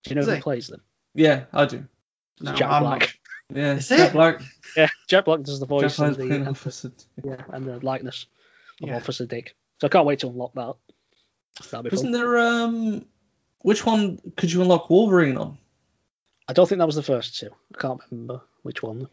Do 0.04 0.12
you 0.12 0.16
know 0.16 0.22
Is 0.22 0.28
who 0.28 0.34
he? 0.36 0.42
plays 0.42 0.68
them? 0.68 0.82
Yeah, 1.16 1.46
I 1.52 1.66
do. 1.66 1.86
No, 2.40 2.54
Jack 2.54 2.70
I'm 2.72 2.84
Black. 2.84 3.00
not. 3.50 3.58
Yeah, 3.58 3.74
Is 3.74 3.90
Jack 3.90 4.10
it? 4.12 4.14
Black. 4.14 4.42
Yeah, 4.78 4.88
Jack 5.10 5.26
Black 5.26 5.42
does 5.42 5.60
the 5.60 5.66
Jack 5.66 5.70
voice 5.70 5.98
Black's 5.98 6.00
and 6.00 6.16
playing 6.30 6.44
the 6.46 6.50
Officer. 6.52 6.92
yeah, 7.24 7.42
and 7.52 7.66
the 7.66 7.80
likeness 7.86 8.28
of 8.82 8.90
Yeah. 8.90 8.96
Officer 8.98 9.26
Dick. 9.26 9.56
So 9.82 9.88
I 9.88 9.90
can't 9.90 10.06
wait 10.06 10.20
to 10.20 10.28
unlock 10.28 10.54
that. 10.54 10.76
That'll 11.72 11.84
be 11.84 11.90
Wasn't 11.90 12.14
fun. 12.14 12.22
there 12.22 12.38
um? 12.38 13.06
Which 13.62 13.86
one 13.86 14.20
could 14.38 14.52
you 14.52 14.62
unlock 14.62 14.90
Wolverine 14.90 15.38
on? 15.38 15.58
I 16.48 16.54
don't 16.54 16.68
think 16.68 16.80
that 16.80 16.86
was 16.88 16.96
the 16.96 17.04
first 17.04 17.38
two. 17.38 17.50
I 17.76 17.78
can't 17.78 18.00
remember 18.10 18.42
which 18.64 18.82
one. 18.82 19.08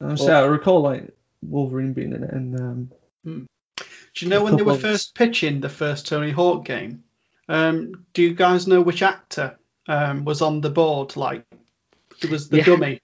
I'm 0.00 0.16
saying, 0.16 0.30
I 0.30 0.40
recall 0.44 0.80
like 0.82 1.16
Wolverine 1.42 1.92
being 1.92 2.12
in 2.12 2.24
it, 2.24 2.30
and 2.32 2.60
um, 2.60 2.90
Do 3.24 4.24
you 4.24 4.28
know 4.28 4.42
when 4.44 4.56
they 4.56 4.62
were 4.62 4.74
first 4.78 5.14
pitching 5.14 5.60
the 5.60 5.68
first 5.68 6.06
Tony 6.08 6.30
Hawk 6.30 6.64
game? 6.64 7.04
Um, 7.48 8.04
do 8.12 8.22
you 8.22 8.34
guys 8.34 8.66
know 8.66 8.80
which 8.82 9.02
actor 9.02 9.56
um, 9.86 10.24
was 10.24 10.42
on 10.42 10.60
the 10.60 10.70
board? 10.70 11.16
Like, 11.16 11.44
it 12.22 12.28
was 12.30 12.48
the 12.48 12.58
Yeah. 12.58 12.64
dummy. 12.64 13.00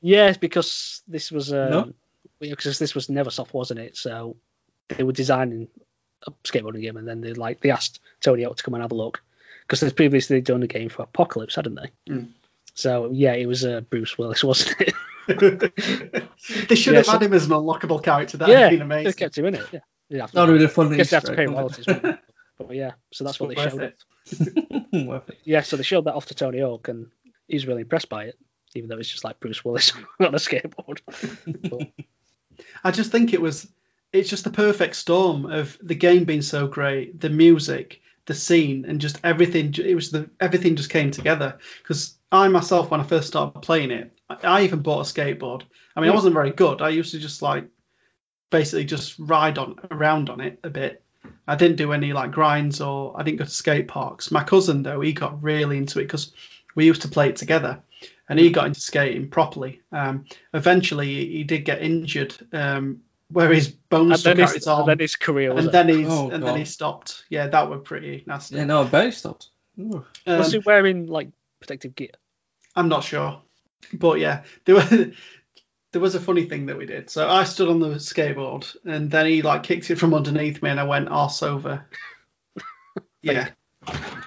Yes, 0.00 0.36
because 0.36 1.02
this 1.08 1.30
was 1.30 1.52
um, 1.52 1.70
No? 1.70 1.92
because 2.40 2.78
this 2.78 2.94
was 2.94 3.06
Neversoft, 3.06 3.52
wasn't 3.54 3.80
it? 3.80 3.96
So 3.96 4.36
they 4.88 5.02
were 5.04 5.12
designing 5.12 5.68
a 6.26 6.30
skateboarding 6.44 6.82
game, 6.82 6.96
and 6.96 7.06
then 7.06 7.20
they 7.20 7.32
like 7.32 7.60
they 7.60 7.70
asked 7.70 8.00
Tony 8.20 8.42
Hawk 8.44 8.56
to 8.56 8.62
come 8.62 8.74
and 8.74 8.82
have 8.82 8.92
a 8.92 8.96
look 8.96 9.22
because 9.62 9.80
they'd 9.80 9.96
previously 9.96 10.40
done 10.40 10.62
a 10.62 10.66
game 10.66 10.88
for 10.88 11.02
Apocalypse, 11.02 11.54
hadn't 11.54 11.74
they? 11.76 11.90
Mm. 12.12 12.28
So 12.74 13.10
yeah, 13.12 13.34
it 13.34 13.46
was 13.46 13.64
uh, 13.64 13.80
Bruce 13.82 14.18
Willis, 14.18 14.42
wasn't 14.44 14.76
it? 14.80 14.94
they 16.68 16.74
should 16.74 16.92
Yeah, 16.92 16.98
have 16.98 17.06
so- 17.06 17.12
had 17.12 17.22
him 17.22 17.32
as 17.32 17.44
an 17.46 17.52
unlockable 17.52 18.02
character. 18.02 18.36
That 18.38 18.48
yeah, 18.48 18.54
would 18.54 18.62
have 18.62 18.70
been 18.70 18.88
they 18.88 18.94
amazing. 18.96 19.12
kept 19.18 19.38
him 19.38 19.44
in 19.46 19.54
it. 19.54 19.66
Yeah, 19.72 19.80
They'd 20.10 20.20
have 20.20 20.30
to- 20.30 20.36
that 20.36 20.48
would 20.48 20.58
be 20.58 20.64
a 20.64 20.68
fun 20.68 20.92
I 20.92 20.96
guess 20.96 21.10
they 21.10 21.16
have 21.16 21.24
to 21.24 21.34
pay 21.34 21.46
royalties. 21.46 21.86
wouldn't 21.86 22.02
wouldn't 22.04 22.20
they? 22.58 22.64
but 22.66 22.76
yeah, 22.76 22.92
so 23.12 23.24
that's 23.24 23.40
what 23.40 23.48
they 23.48 23.56
Worth 23.56 23.70
showed. 23.72 23.82
it. 23.82 23.98
it? 24.30 25.06
Worth 25.06 25.28
it. 25.30 25.38
Yeah, 25.44 25.62
so 25.62 25.76
they 25.76 25.82
showed 25.82 26.04
that 26.04 26.14
off 26.14 26.26
to 26.26 26.34
Tony 26.34 26.60
Hawk, 26.60 26.88
and 26.88 27.08
he 27.48 27.56
was 27.56 27.66
really 27.66 27.82
impressed 27.82 28.08
by 28.08 28.24
it, 28.24 28.38
even 28.74 28.88
though 28.88 28.98
it's 28.98 29.08
just 29.08 29.24
like 29.24 29.40
Bruce 29.40 29.64
Willis 29.64 29.92
on 30.20 30.26
a 30.34 30.38
skateboard. 30.38 31.00
But, 31.70 31.88
I 32.84 32.90
just 32.90 33.10
think 33.12 33.32
it 33.32 33.40
was. 33.40 33.66
It's 34.14 34.30
just 34.30 34.44
the 34.44 34.50
perfect 34.50 34.94
storm 34.94 35.46
of 35.46 35.76
the 35.82 35.96
game 35.96 36.24
being 36.24 36.40
so 36.42 36.68
great, 36.68 37.20
the 37.20 37.30
music, 37.30 38.00
the 38.26 38.34
scene, 38.34 38.84
and 38.86 39.00
just 39.00 39.18
everything. 39.24 39.74
It 39.76 39.94
was 39.96 40.10
the 40.12 40.30
everything 40.40 40.76
just 40.76 40.88
came 40.90 41.10
together. 41.10 41.58
Because 41.82 42.16
I 42.30 42.46
myself, 42.48 42.90
when 42.90 43.00
I 43.00 43.04
first 43.04 43.26
started 43.26 43.60
playing 43.60 43.90
it, 43.90 44.16
I 44.30 44.36
I 44.42 44.62
even 44.62 44.82
bought 44.82 45.00
a 45.00 45.12
skateboard. 45.12 45.62
I 45.96 46.00
mean, 46.00 46.10
I 46.10 46.12
Hmm. 46.12 46.16
wasn't 46.16 46.34
very 46.34 46.52
good. 46.52 46.80
I 46.80 46.90
used 46.90 47.10
to 47.10 47.18
just 47.18 47.42
like 47.42 47.64
basically 48.50 48.84
just 48.84 49.18
ride 49.18 49.58
on 49.58 49.80
around 49.90 50.30
on 50.30 50.40
it 50.40 50.60
a 50.62 50.70
bit. 50.70 51.02
I 51.48 51.56
didn't 51.56 51.76
do 51.76 51.92
any 51.92 52.12
like 52.12 52.30
grinds 52.30 52.80
or 52.80 53.18
I 53.18 53.24
didn't 53.24 53.38
go 53.38 53.44
to 53.44 53.50
skate 53.50 53.88
parks. 53.88 54.30
My 54.30 54.44
cousin 54.44 54.84
though, 54.84 55.00
he 55.00 55.12
got 55.12 55.42
really 55.42 55.76
into 55.76 55.98
it 55.98 56.04
because 56.04 56.32
we 56.76 56.86
used 56.86 57.02
to 57.02 57.08
play 57.08 57.30
it 57.30 57.36
together, 57.36 57.82
and 58.28 58.38
he 58.38 58.50
got 58.50 58.66
into 58.66 58.80
skating 58.80 59.28
properly. 59.28 59.80
Um, 59.90 60.26
eventually, 60.52 61.06
he, 61.06 61.38
he 61.38 61.44
did 61.44 61.64
get 61.64 61.82
injured, 61.82 62.34
um, 62.52 63.00
where 63.34 63.52
his 63.52 63.68
bones 63.68 64.10
and, 64.12 64.20
stuck 64.20 64.36
then 64.36 64.44
out 64.44 64.48
his, 64.48 64.54
his 64.54 64.66
arm, 64.68 64.80
and 64.80 64.88
then 64.88 64.98
his 65.00 65.16
career 65.16 65.52
was 65.52 65.64
and 65.64 65.74
then 65.74 65.88
he's 65.88 66.08
Oh, 66.08 66.30
and 66.30 66.42
then 66.42 66.56
he 66.56 66.64
stopped. 66.64 67.24
Yeah, 67.28 67.48
that 67.48 67.68
were 67.68 67.78
pretty 67.78 68.22
nasty. 68.26 68.56
Yeah, 68.56 68.64
no, 68.64 68.82
I 68.82 68.84
bet 68.86 69.06
he 69.06 69.10
stopped. 69.10 69.48
Ooh. 69.78 70.04
Um, 70.24 70.38
was 70.38 70.52
he 70.52 70.58
wearing 70.58 71.06
like 71.06 71.30
protective 71.58 71.96
gear? 71.96 72.12
I'm 72.76 72.88
not 72.88 73.02
sure, 73.02 73.42
but 73.92 74.20
yeah, 74.20 74.44
there 74.64 74.76
were. 74.76 75.12
There 75.92 76.00
was 76.00 76.16
a 76.16 76.20
funny 76.20 76.46
thing 76.46 76.66
that 76.66 76.76
we 76.76 76.86
did. 76.86 77.08
So 77.08 77.28
I 77.28 77.44
stood 77.44 77.68
on 77.68 77.78
the 77.78 77.90
skateboard, 77.90 78.76
and 78.84 79.12
then 79.12 79.26
he 79.26 79.42
like 79.42 79.62
kicked 79.62 79.92
it 79.92 79.94
from 80.00 80.12
underneath 80.12 80.60
me, 80.60 80.70
and 80.70 80.80
I 80.80 80.82
went 80.82 81.08
arse 81.08 81.40
over. 81.44 81.86
Yeah, 83.22 83.50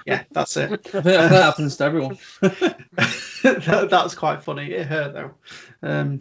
yeah, 0.06 0.24
that's 0.32 0.56
it. 0.56 0.70
I 0.94 1.00
that 1.00 1.30
happens 1.30 1.76
to 1.76 1.84
everyone. 1.84 2.18
that, 2.40 3.88
that's 3.90 4.14
quite 4.14 4.42
funny. 4.42 4.72
It 4.72 4.86
hurt 4.86 5.12
though. 5.12 5.34
Um, 5.82 6.20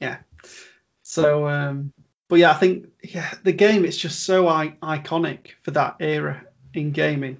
yeah. 0.00 0.18
So, 1.14 1.46
um, 1.46 1.92
but 2.28 2.36
yeah, 2.36 2.50
I 2.50 2.54
think 2.54 2.88
yeah, 3.02 3.32
the 3.42 3.52
game 3.52 3.84
is 3.84 3.96
just 3.96 4.22
so 4.24 4.48
I- 4.48 4.76
iconic 4.82 5.52
for 5.62 5.72
that 5.72 5.96
era 6.00 6.42
in 6.72 6.92
gaming. 6.92 7.38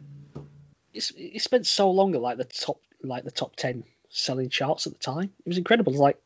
it's, 0.93 1.12
it 1.16 1.40
spent 1.43 1.66
so 1.66 1.90
long 1.90 2.15
at 2.15 2.20
like 2.20 2.39
the 2.39 2.44
top 2.44 2.81
like 3.02 3.24
the 3.24 3.31
top 3.31 3.56
ten 3.56 3.85
selling 4.09 4.48
charts 4.48 4.86
at 4.86 4.93
the 4.93 4.98
time. 4.98 5.31
It 5.44 5.48
was 5.48 5.59
incredible. 5.59 5.93
Like 5.93 6.19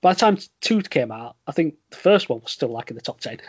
by 0.00 0.12
the 0.12 0.18
time 0.20 0.38
two 0.60 0.82
came 0.82 1.10
out, 1.12 1.36
I 1.46 1.52
think 1.52 1.76
the 1.90 1.96
first 1.96 2.28
one 2.28 2.40
was 2.40 2.52
still 2.52 2.70
like 2.70 2.90
in 2.90 2.96
the 2.96 3.02
top 3.02 3.20
ten. 3.20 3.40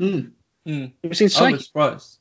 Mm. 0.00 0.32
Mm. 0.66 0.92
It 1.02 1.08
was 1.08 1.20
insane. 1.20 1.42
I 1.44 1.48
insane 1.50 1.52
was 1.52 1.66
surprised. 1.66 2.18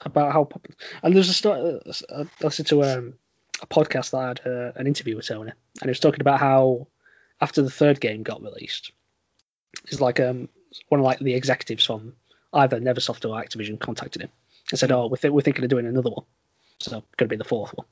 about 0.00 0.32
how 0.32 0.44
popular. 0.44 0.76
And 1.02 1.14
there's 1.14 1.28
a 1.28 1.34
story. 1.34 1.80
I 2.10 2.24
listened 2.42 2.68
to 2.68 2.82
um, 2.84 3.14
a 3.62 3.66
podcast 3.66 4.10
that 4.10 4.18
I 4.18 4.28
had 4.28 4.40
uh, 4.46 4.72
an 4.76 4.86
interview 4.86 5.16
with 5.16 5.26
Tony, 5.26 5.50
and 5.50 5.82
he 5.82 5.88
was 5.88 6.00
talking 6.00 6.20
about 6.20 6.40
how 6.40 6.88
after 7.40 7.62
the 7.62 7.70
third 7.70 8.00
game 8.00 8.22
got 8.22 8.42
released, 8.42 8.92
it's 9.84 10.00
like 10.00 10.20
um 10.20 10.48
one 10.88 11.00
of 11.00 11.04
like 11.04 11.18
the 11.18 11.34
executives 11.34 11.84
from 11.84 12.14
either 12.52 12.80
Neversoft 12.80 13.28
or 13.28 13.42
Activision 13.42 13.78
contacted 13.78 14.22
him 14.22 14.30
and 14.70 14.78
said, 14.78 14.92
"Oh, 14.92 15.06
we're, 15.06 15.16
th- 15.16 15.32
we're 15.32 15.40
thinking 15.40 15.64
of 15.64 15.70
doing 15.70 15.86
another 15.86 16.10
one, 16.10 16.24
so 16.80 16.98
it's 16.98 17.16
going 17.16 17.28
to 17.28 17.32
be 17.32 17.36
the 17.36 17.44
fourth 17.44 17.74
one." 17.74 17.86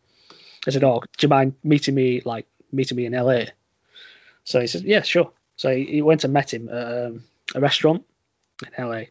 I 0.66 0.70
said, 0.70 0.84
"Oh, 0.84 1.02
do 1.16 1.24
you 1.24 1.28
mind 1.28 1.54
meeting 1.62 1.94
me 1.94 2.22
like 2.24 2.46
meeting 2.70 2.96
me 2.96 3.06
in 3.06 3.12
LA?" 3.12 3.44
So 4.44 4.60
he 4.60 4.66
said, 4.66 4.82
"Yeah, 4.82 5.02
sure." 5.02 5.30
So 5.56 5.74
he, 5.74 5.84
he 5.84 6.02
went 6.02 6.24
and 6.24 6.32
met 6.32 6.52
him 6.52 6.68
at 6.68 7.06
um, 7.06 7.24
a 7.54 7.60
restaurant 7.60 8.04
in 8.76 8.84
LA, 8.84 9.04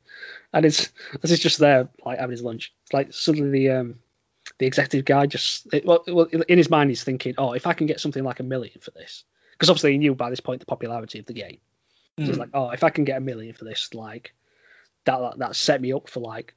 and 0.54 0.66
it's 0.66 0.92
as 1.24 1.30
he's 1.30 1.40
just 1.40 1.60
there 1.60 1.90
like 2.06 2.20
having 2.20 2.32
his 2.32 2.44
lunch, 2.44 2.74
it's 2.84 2.94
like 2.94 3.14
suddenly 3.14 3.52
the 3.52 3.70
um 3.72 3.96
the 4.58 4.66
executive 4.66 5.06
guy 5.06 5.26
just 5.26 5.74
it, 5.74 5.86
well, 5.86 6.04
in 6.04 6.58
his 6.58 6.70
mind 6.70 6.90
he's 6.90 7.04
thinking, 7.04 7.36
"Oh, 7.38 7.54
if 7.54 7.68
I 7.68 7.74
can 7.74 7.88
get 7.88 8.00
something 8.00 8.24
like 8.24 8.40
a 8.40 8.44
million 8.44 8.80
for 8.80 8.92
this," 8.92 9.24
because 9.54 9.70
obviously 9.70 9.94
he 9.94 9.98
knew 9.98 10.16
by 10.16 10.30
this 10.30 10.40
point 10.40 10.60
the 10.60 10.66
popularity 10.66 11.20
of 11.20 11.26
the 11.26 11.34
game. 11.34 11.58
So 12.20 12.26
he's 12.26 12.36
Mm. 12.36 12.40
like, 12.40 12.50
"Oh, 12.54 12.70
if 12.72 12.84
I 12.84 12.90
can 12.90 13.06
get 13.06 13.18
a 13.18 13.22
million 13.22 13.54
for 13.54 13.66
this, 13.66 13.94
like 13.94 14.34
that 15.06 15.20
that, 15.20 15.38
that 15.40 15.56
set 15.56 15.82
me 15.82 15.94
up 15.94 16.10
for 16.10 16.20
like 16.20 16.54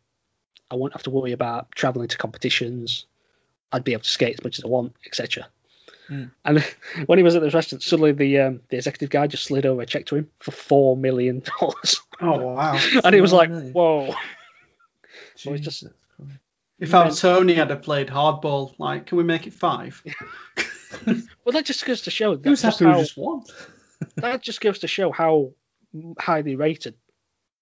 I 0.71 0.75
won't 0.77 0.93
have 0.93 1.03
to 1.05 1.11
worry 1.11 1.33
about 1.33 1.71
traveling 1.73 2.09
to 2.09 2.19
competitions. 2.19 3.07
I'd 3.73 3.85
be 3.85 3.93
able 3.93 4.03
to 4.03 4.09
skate 4.11 4.35
as 4.39 4.45
much 4.45 4.59
as 4.59 4.65
I 4.65 4.69
want, 4.69 4.95
etc." 5.07 5.49
Mm. 6.11 6.31
And 6.45 6.59
when 7.07 7.19
he 7.19 7.23
was 7.23 7.35
at 7.37 7.43
this 7.43 7.55
restaurant, 7.55 7.83
suddenly 7.83 8.13
the 8.13 8.41
um, 8.41 8.61
the 8.69 8.77
executive 8.77 9.11
guy 9.11 9.27
just 9.27 9.45
slid 9.45 9.65
over 9.65 9.83
a 9.83 9.87
check 9.87 10.07
to 10.07 10.17
him 10.17 10.31
for 10.41 10.51
four 10.51 10.97
million 10.97 11.41
dollars, 11.61 12.01
Oh 12.21 12.37
wow! 12.39 12.79
and 13.05 13.15
he 13.15 13.21
was 13.21 13.33
like, 13.33 13.51
"Whoa!" 13.51 14.15
It's 15.45 15.65
just-. 15.65 15.85
If 16.79 16.93
our 16.95 17.11
Tony 17.11 17.55
had 17.55 17.83
played 17.83 18.09
hardball, 18.09 18.75
like, 18.79 19.07
can 19.07 19.17
we 19.19 19.25
make 19.25 19.47
it 19.47 19.53
five? 19.55 20.03
Well, 21.07 21.53
that 21.53 21.65
just 21.65 21.85
goes 21.85 22.03
to 22.03 22.11
show 22.11 22.35
that 22.37 22.49
Who's 22.49 22.63
just 22.63 22.81
happy 22.81 22.91
how, 22.91 22.99
just 22.99 23.17
one? 23.17 23.43
That 24.17 24.43
just 24.43 24.61
goes 24.61 24.81
to 24.81 24.89
show 24.89 25.11
how 25.13 25.53
highly 26.19 26.57
rated 26.57 26.95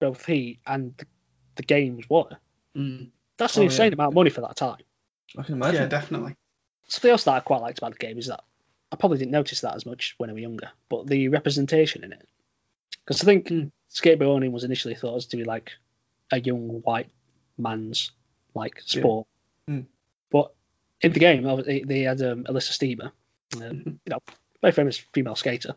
both 0.01 0.25
he 0.27 0.59
and 0.67 0.95
the, 0.97 1.07
the 1.57 1.63
games 1.63 2.09
were. 2.09 2.29
Mm. 2.77 3.11
That's 3.37 3.57
Oh, 3.57 3.61
an 3.61 3.65
yeah. 3.65 3.71
insane 3.71 3.93
amount 3.93 4.09
of 4.09 4.15
money 4.15 4.31
for 4.31 4.41
that 4.43 4.57
time. 4.57 4.79
I 5.39 5.43
can 5.43 5.59
Yeah, 5.59 5.65
imagine. 5.69 5.89
definitely. 5.89 6.37
Something 6.89 7.11
else 7.11 7.25
that 7.25 7.35
I 7.35 7.41
quite 7.41 7.61
liked 7.63 7.79
about 7.79 7.93
the 7.93 7.99
game 7.99 8.19
is 8.19 8.27
that 8.27 8.43
I 8.91 8.97
probably 8.97 9.19
didn't 9.19 9.33
notice 9.33 9.61
that 9.63 9.75
as 9.75 9.87
much 9.87 10.15
when 10.19 10.29
I 10.31 10.35
was 10.35 10.43
younger, 10.43 10.71
but 10.89 11.07
the 11.07 11.29
representation 11.29 12.05
in 12.05 12.13
it. 12.13 12.29
Because 13.05 13.23
I 13.23 13.25
think 13.25 13.49
Hmm. 13.49 13.65
skateboarding 13.91 14.53
was 14.53 14.65
initially 14.65 14.95
thought 14.95 15.17
as 15.17 15.27
to 15.27 15.37
be 15.37 15.45
like 15.45 15.73
a 16.31 16.41
young 16.41 16.81
white 16.83 17.11
man's 17.59 18.13
like 18.55 18.77
Yeah. 18.89 19.01
sport, 19.01 19.27
Hmm. 19.67 19.81
but 20.31 20.55
in 21.01 21.13
the 21.13 21.21
game 21.21 21.45
they 21.87 22.01
had 22.03 22.21
um, 22.23 22.47
Elissa 22.49 22.73
Steamer, 22.73 23.13
uh, 23.55 23.59
Mhm. 23.59 23.87
you 23.87 24.11
know, 24.11 24.19
very 24.61 24.73
famous 24.73 24.99
female 24.99 25.37
skater, 25.37 25.75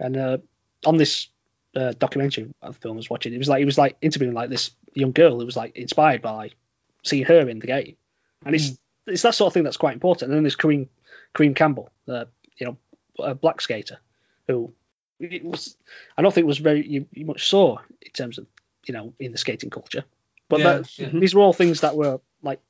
and 0.00 0.16
uh, 0.16 0.38
on 0.84 0.96
this 0.96 1.28
uh, 1.74 1.92
documentary 1.98 2.52
I 2.62 2.72
film 2.72 2.96
I 2.96 2.98
was 2.98 3.10
watching, 3.10 3.32
it 3.34 3.38
was 3.38 3.48
like 3.48 3.58
he 3.60 3.64
was 3.64 3.78
like 3.78 3.96
interviewing 4.00 4.34
like 4.34 4.50
this 4.50 4.70
young 4.94 5.12
girl 5.12 5.38
who 5.38 5.46
was 5.46 5.56
like 5.56 5.76
inspired 5.76 6.22
by 6.22 6.50
seeing 7.04 7.24
her 7.24 7.48
in 7.48 7.58
the 7.58 7.66
game, 7.66 7.96
and 8.44 8.54
it's 8.54 8.78
it's 9.06 9.22
that 9.22 9.34
sort 9.34 9.50
of 9.50 9.54
thing 9.54 9.64
that's 9.64 9.76
quite 9.76 9.94
important. 9.94 10.30
And 10.30 10.36
then 10.36 10.42
there's 10.42 10.56
Kareem 10.56 10.88
Kareem 11.34 11.54
Campbell, 11.54 11.90
uh, 12.08 12.24
you 12.56 12.66
know, 12.66 12.76
a 13.18 13.34
black 13.34 13.60
skater, 13.60 13.98
who 14.48 14.72
it 15.20 15.44
was 15.44 15.76
I 16.16 16.22
don't 16.22 16.32
think 16.34 16.46
was 16.46 16.58
very 16.58 16.86
you, 16.86 17.06
you 17.12 17.24
much 17.26 17.48
saw 17.48 17.78
in 18.02 18.12
terms 18.12 18.38
of 18.38 18.46
you 18.86 18.94
know 18.94 19.12
in 19.18 19.32
the 19.32 19.38
skating 19.38 19.70
culture, 19.70 20.04
but 20.48 20.60
Yeah, 20.60 20.72
that, 20.78 20.98
yeah. 20.98 21.08
these 21.12 21.34
were 21.34 21.42
all 21.42 21.52
things 21.52 21.80
that 21.82 21.96
were 21.96 22.20
like 22.42 22.60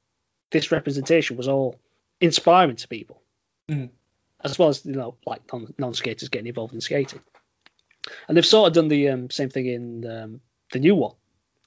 this 0.51 0.71
representation 0.73 1.37
was 1.37 1.49
all 1.49 1.77
inspiring 2.21 2.77
to 2.77 2.89
people, 2.89 3.21
Mhm. 3.69 3.91
As 4.51 4.59
well 4.59 4.69
as 4.69 4.85
you 4.85 4.93
know 4.93 5.17
like 5.27 5.43
non 5.53 5.75
non 5.79 5.95
skaters 5.95 6.29
getting 6.29 6.47
involved 6.47 6.75
in 6.75 6.81
skating. 6.81 7.21
And 8.29 8.37
they've 8.37 8.47
sort 8.47 8.69
of 8.69 8.75
done 8.75 8.89
the 8.89 9.09
um, 9.09 9.31
same 9.31 9.51
thing 9.51 9.67
in 9.67 10.07
um, 10.09 10.41
the 10.73 10.79
new 10.79 10.95
one. 10.95 11.15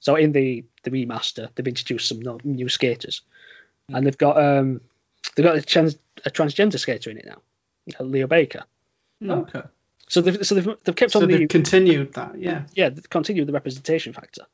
So 0.00 0.16
in 0.16 0.32
the 0.32 0.64
the 0.82 0.90
remaster, 0.90 1.48
they've 1.54 1.66
introduced 1.66 2.08
some 2.08 2.20
no, 2.20 2.38
new 2.42 2.68
skaters, 2.68 3.22
and 3.88 4.06
they've 4.06 4.16
got 4.16 4.42
um 4.42 4.80
they've 5.36 5.44
got 5.44 5.56
a, 5.56 5.62
trans, 5.62 5.98
a 6.24 6.30
transgender 6.30 6.78
skater 6.78 7.10
in 7.10 7.18
it 7.18 7.26
now, 7.26 7.42
uh, 8.00 8.04
Leo 8.04 8.26
Baker. 8.26 8.64
Okay. 9.22 9.62
So 10.08 10.22
they've 10.22 10.44
so 10.44 10.54
they've, 10.54 10.76
they've 10.82 10.96
kept 10.96 11.12
So 11.12 11.20
on 11.20 11.28
the 11.28 11.36
they've 11.36 11.48
continued 11.48 12.14
that, 12.14 12.40
yeah. 12.40 12.62
yeah 12.72 12.88
they've 12.88 13.10
continued 13.10 13.46
the 13.46 13.52
representation 13.52 14.12
factor, 14.12 14.46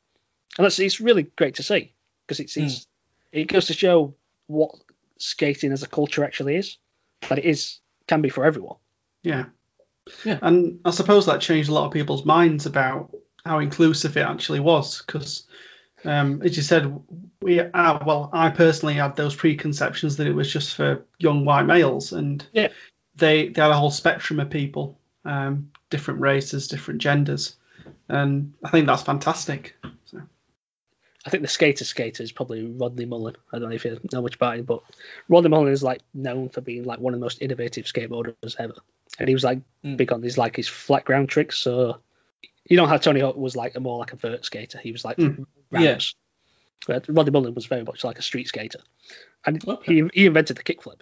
and 0.59 0.65
that's 0.65 0.78
it's 0.81 1.01
really 1.01 1.23
great 1.23 1.55
to 1.57 1.62
see 1.62 1.94
because 2.27 2.40
it's, 2.40 2.57
it's 2.57 2.86
it 3.32 3.44
goes 3.44 3.66
to 3.66 3.73
show 3.73 4.15
what 4.48 4.74
skating 5.19 5.73
as 5.73 5.82
a 5.82 5.89
culture 5.89 6.24
actually 6.24 6.57
is, 6.57 6.77
that 7.28 7.39
it 7.39 7.44
is 7.44 7.78
can 8.06 8.22
be 8.22 8.28
for 8.28 8.44
everyone. 8.44 8.76
Yeah. 9.22 9.46
Yeah. 10.24 10.38
And 10.40 10.80
I 10.84 10.90
suppose 10.90 11.26
that 11.26 11.40
changed 11.40 11.68
a 11.68 11.72
lot 11.72 11.86
of 11.86 11.92
people's 11.92 12.24
minds 12.24 12.66
about 12.66 13.14
how 13.44 13.58
inclusive 13.58 14.16
it 14.16 14.20
actually 14.20 14.60
was. 14.60 15.02
Because, 15.02 15.44
um, 16.04 16.42
as 16.42 16.56
you 16.56 16.62
said, 16.62 17.00
we 17.40 17.60
are, 17.60 18.02
well, 18.06 18.30
I 18.32 18.50
personally 18.50 18.94
had 18.94 19.16
those 19.16 19.34
preconceptions 19.34 20.16
that 20.16 20.26
it 20.26 20.32
was 20.34 20.52
just 20.52 20.74
for 20.74 21.04
young 21.18 21.44
white 21.44 21.66
males, 21.66 22.12
and 22.12 22.46
Yeah. 22.52 22.68
they 23.16 23.48
they 23.48 23.62
had 23.62 23.70
a 23.70 23.76
whole 23.76 23.90
spectrum 23.90 24.40
of 24.40 24.50
people, 24.50 24.98
um, 25.24 25.70
different 25.90 26.20
races, 26.20 26.68
different 26.68 27.00
genders, 27.00 27.56
and 28.08 28.54
I 28.62 28.70
think 28.70 28.86
that's 28.86 29.02
fantastic. 29.02 29.76
I 31.27 31.31
think 31.31 31.43
the 31.43 31.48
skater 31.48 31.85
skater 31.85 32.23
is 32.23 32.31
probably 32.31 32.65
Rodney 32.66 33.05
Mullen. 33.05 33.35
I 33.53 33.59
don't 33.59 33.69
know 33.69 33.74
if 33.74 33.85
you 33.85 33.98
know 34.12 34.23
much 34.23 34.36
about 34.36 34.59
him, 34.59 34.65
but 34.65 34.82
Rodney 35.28 35.51
Mullen 35.51 35.73
is 35.73 35.82
like 35.82 36.01
known 36.15 36.48
for 36.48 36.61
being 36.61 36.85
like 36.85 37.01
one 37.01 37.12
of 37.15 37.19
the 37.20 37.24
most 37.24 37.43
innovative 37.43 37.85
skateboarders 37.86 38.55
ever. 38.59 38.74
And 39.19 39.28
he 39.28 39.35
was 39.35 39.44
like 39.44 39.59
Mm. 39.85 39.97
big 39.97 40.12
on 40.12 40.20
these 40.20 40.39
like 40.39 40.55
his 40.57 40.69
flat 40.69 41.05
ground 41.05 41.28
tricks. 41.28 41.59
So 41.59 41.98
you 42.69 42.77
know 42.77 42.86
how 42.86 42.97
Tony 42.97 43.20
Hawk 43.20 43.36
was 43.36 43.57
like 43.57 43.74
a 43.74 43.81
more 43.81 43.98
like 43.98 44.12
a 44.12 44.16
vert 44.16 44.44
skater. 44.44 44.78
He 44.78 44.93
was 44.93 45.05
like 45.05 45.16
Mm. 45.16 45.47
But 46.86 47.07
Rodney 47.09 47.32
Mullen 47.32 47.55
was 47.55 47.66
very 47.66 47.82
much 47.82 48.05
like 48.05 48.19
a 48.19 48.23
street 48.23 48.47
skater, 48.48 48.81
and 49.44 49.66
Okay. 49.66 49.94
he 49.94 50.09
he 50.15 50.27
invented 50.27 50.57
the 50.57 50.62
kickflip. 50.62 51.01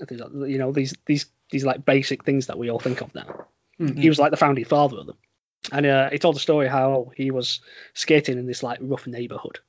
I 0.00 0.04
think 0.04 0.20
You 0.20 0.58
know 0.58 0.72
these 0.72 0.94
these 1.06 1.26
these 1.50 1.64
like 1.64 1.84
basic 1.84 2.24
things 2.24 2.46
that 2.48 2.58
we 2.58 2.70
all 2.70 2.78
think 2.78 3.00
of 3.00 3.14
now. 3.14 3.46
Mm. 3.80 3.98
He 3.98 4.08
was 4.08 4.18
like 4.18 4.30
the 4.32 4.36
founding 4.36 4.64
father 4.64 4.98
of 4.98 5.06
them. 5.06 5.16
And 5.70 5.86
uh, 5.86 6.10
he 6.10 6.18
told 6.18 6.36
a 6.36 6.40
story 6.40 6.66
how 6.66 7.12
he 7.14 7.30
was 7.30 7.60
skating 7.94 8.38
in 8.38 8.46
this 8.46 8.62
like 8.62 8.78
rough 8.80 9.06
neighborhood. 9.06 9.60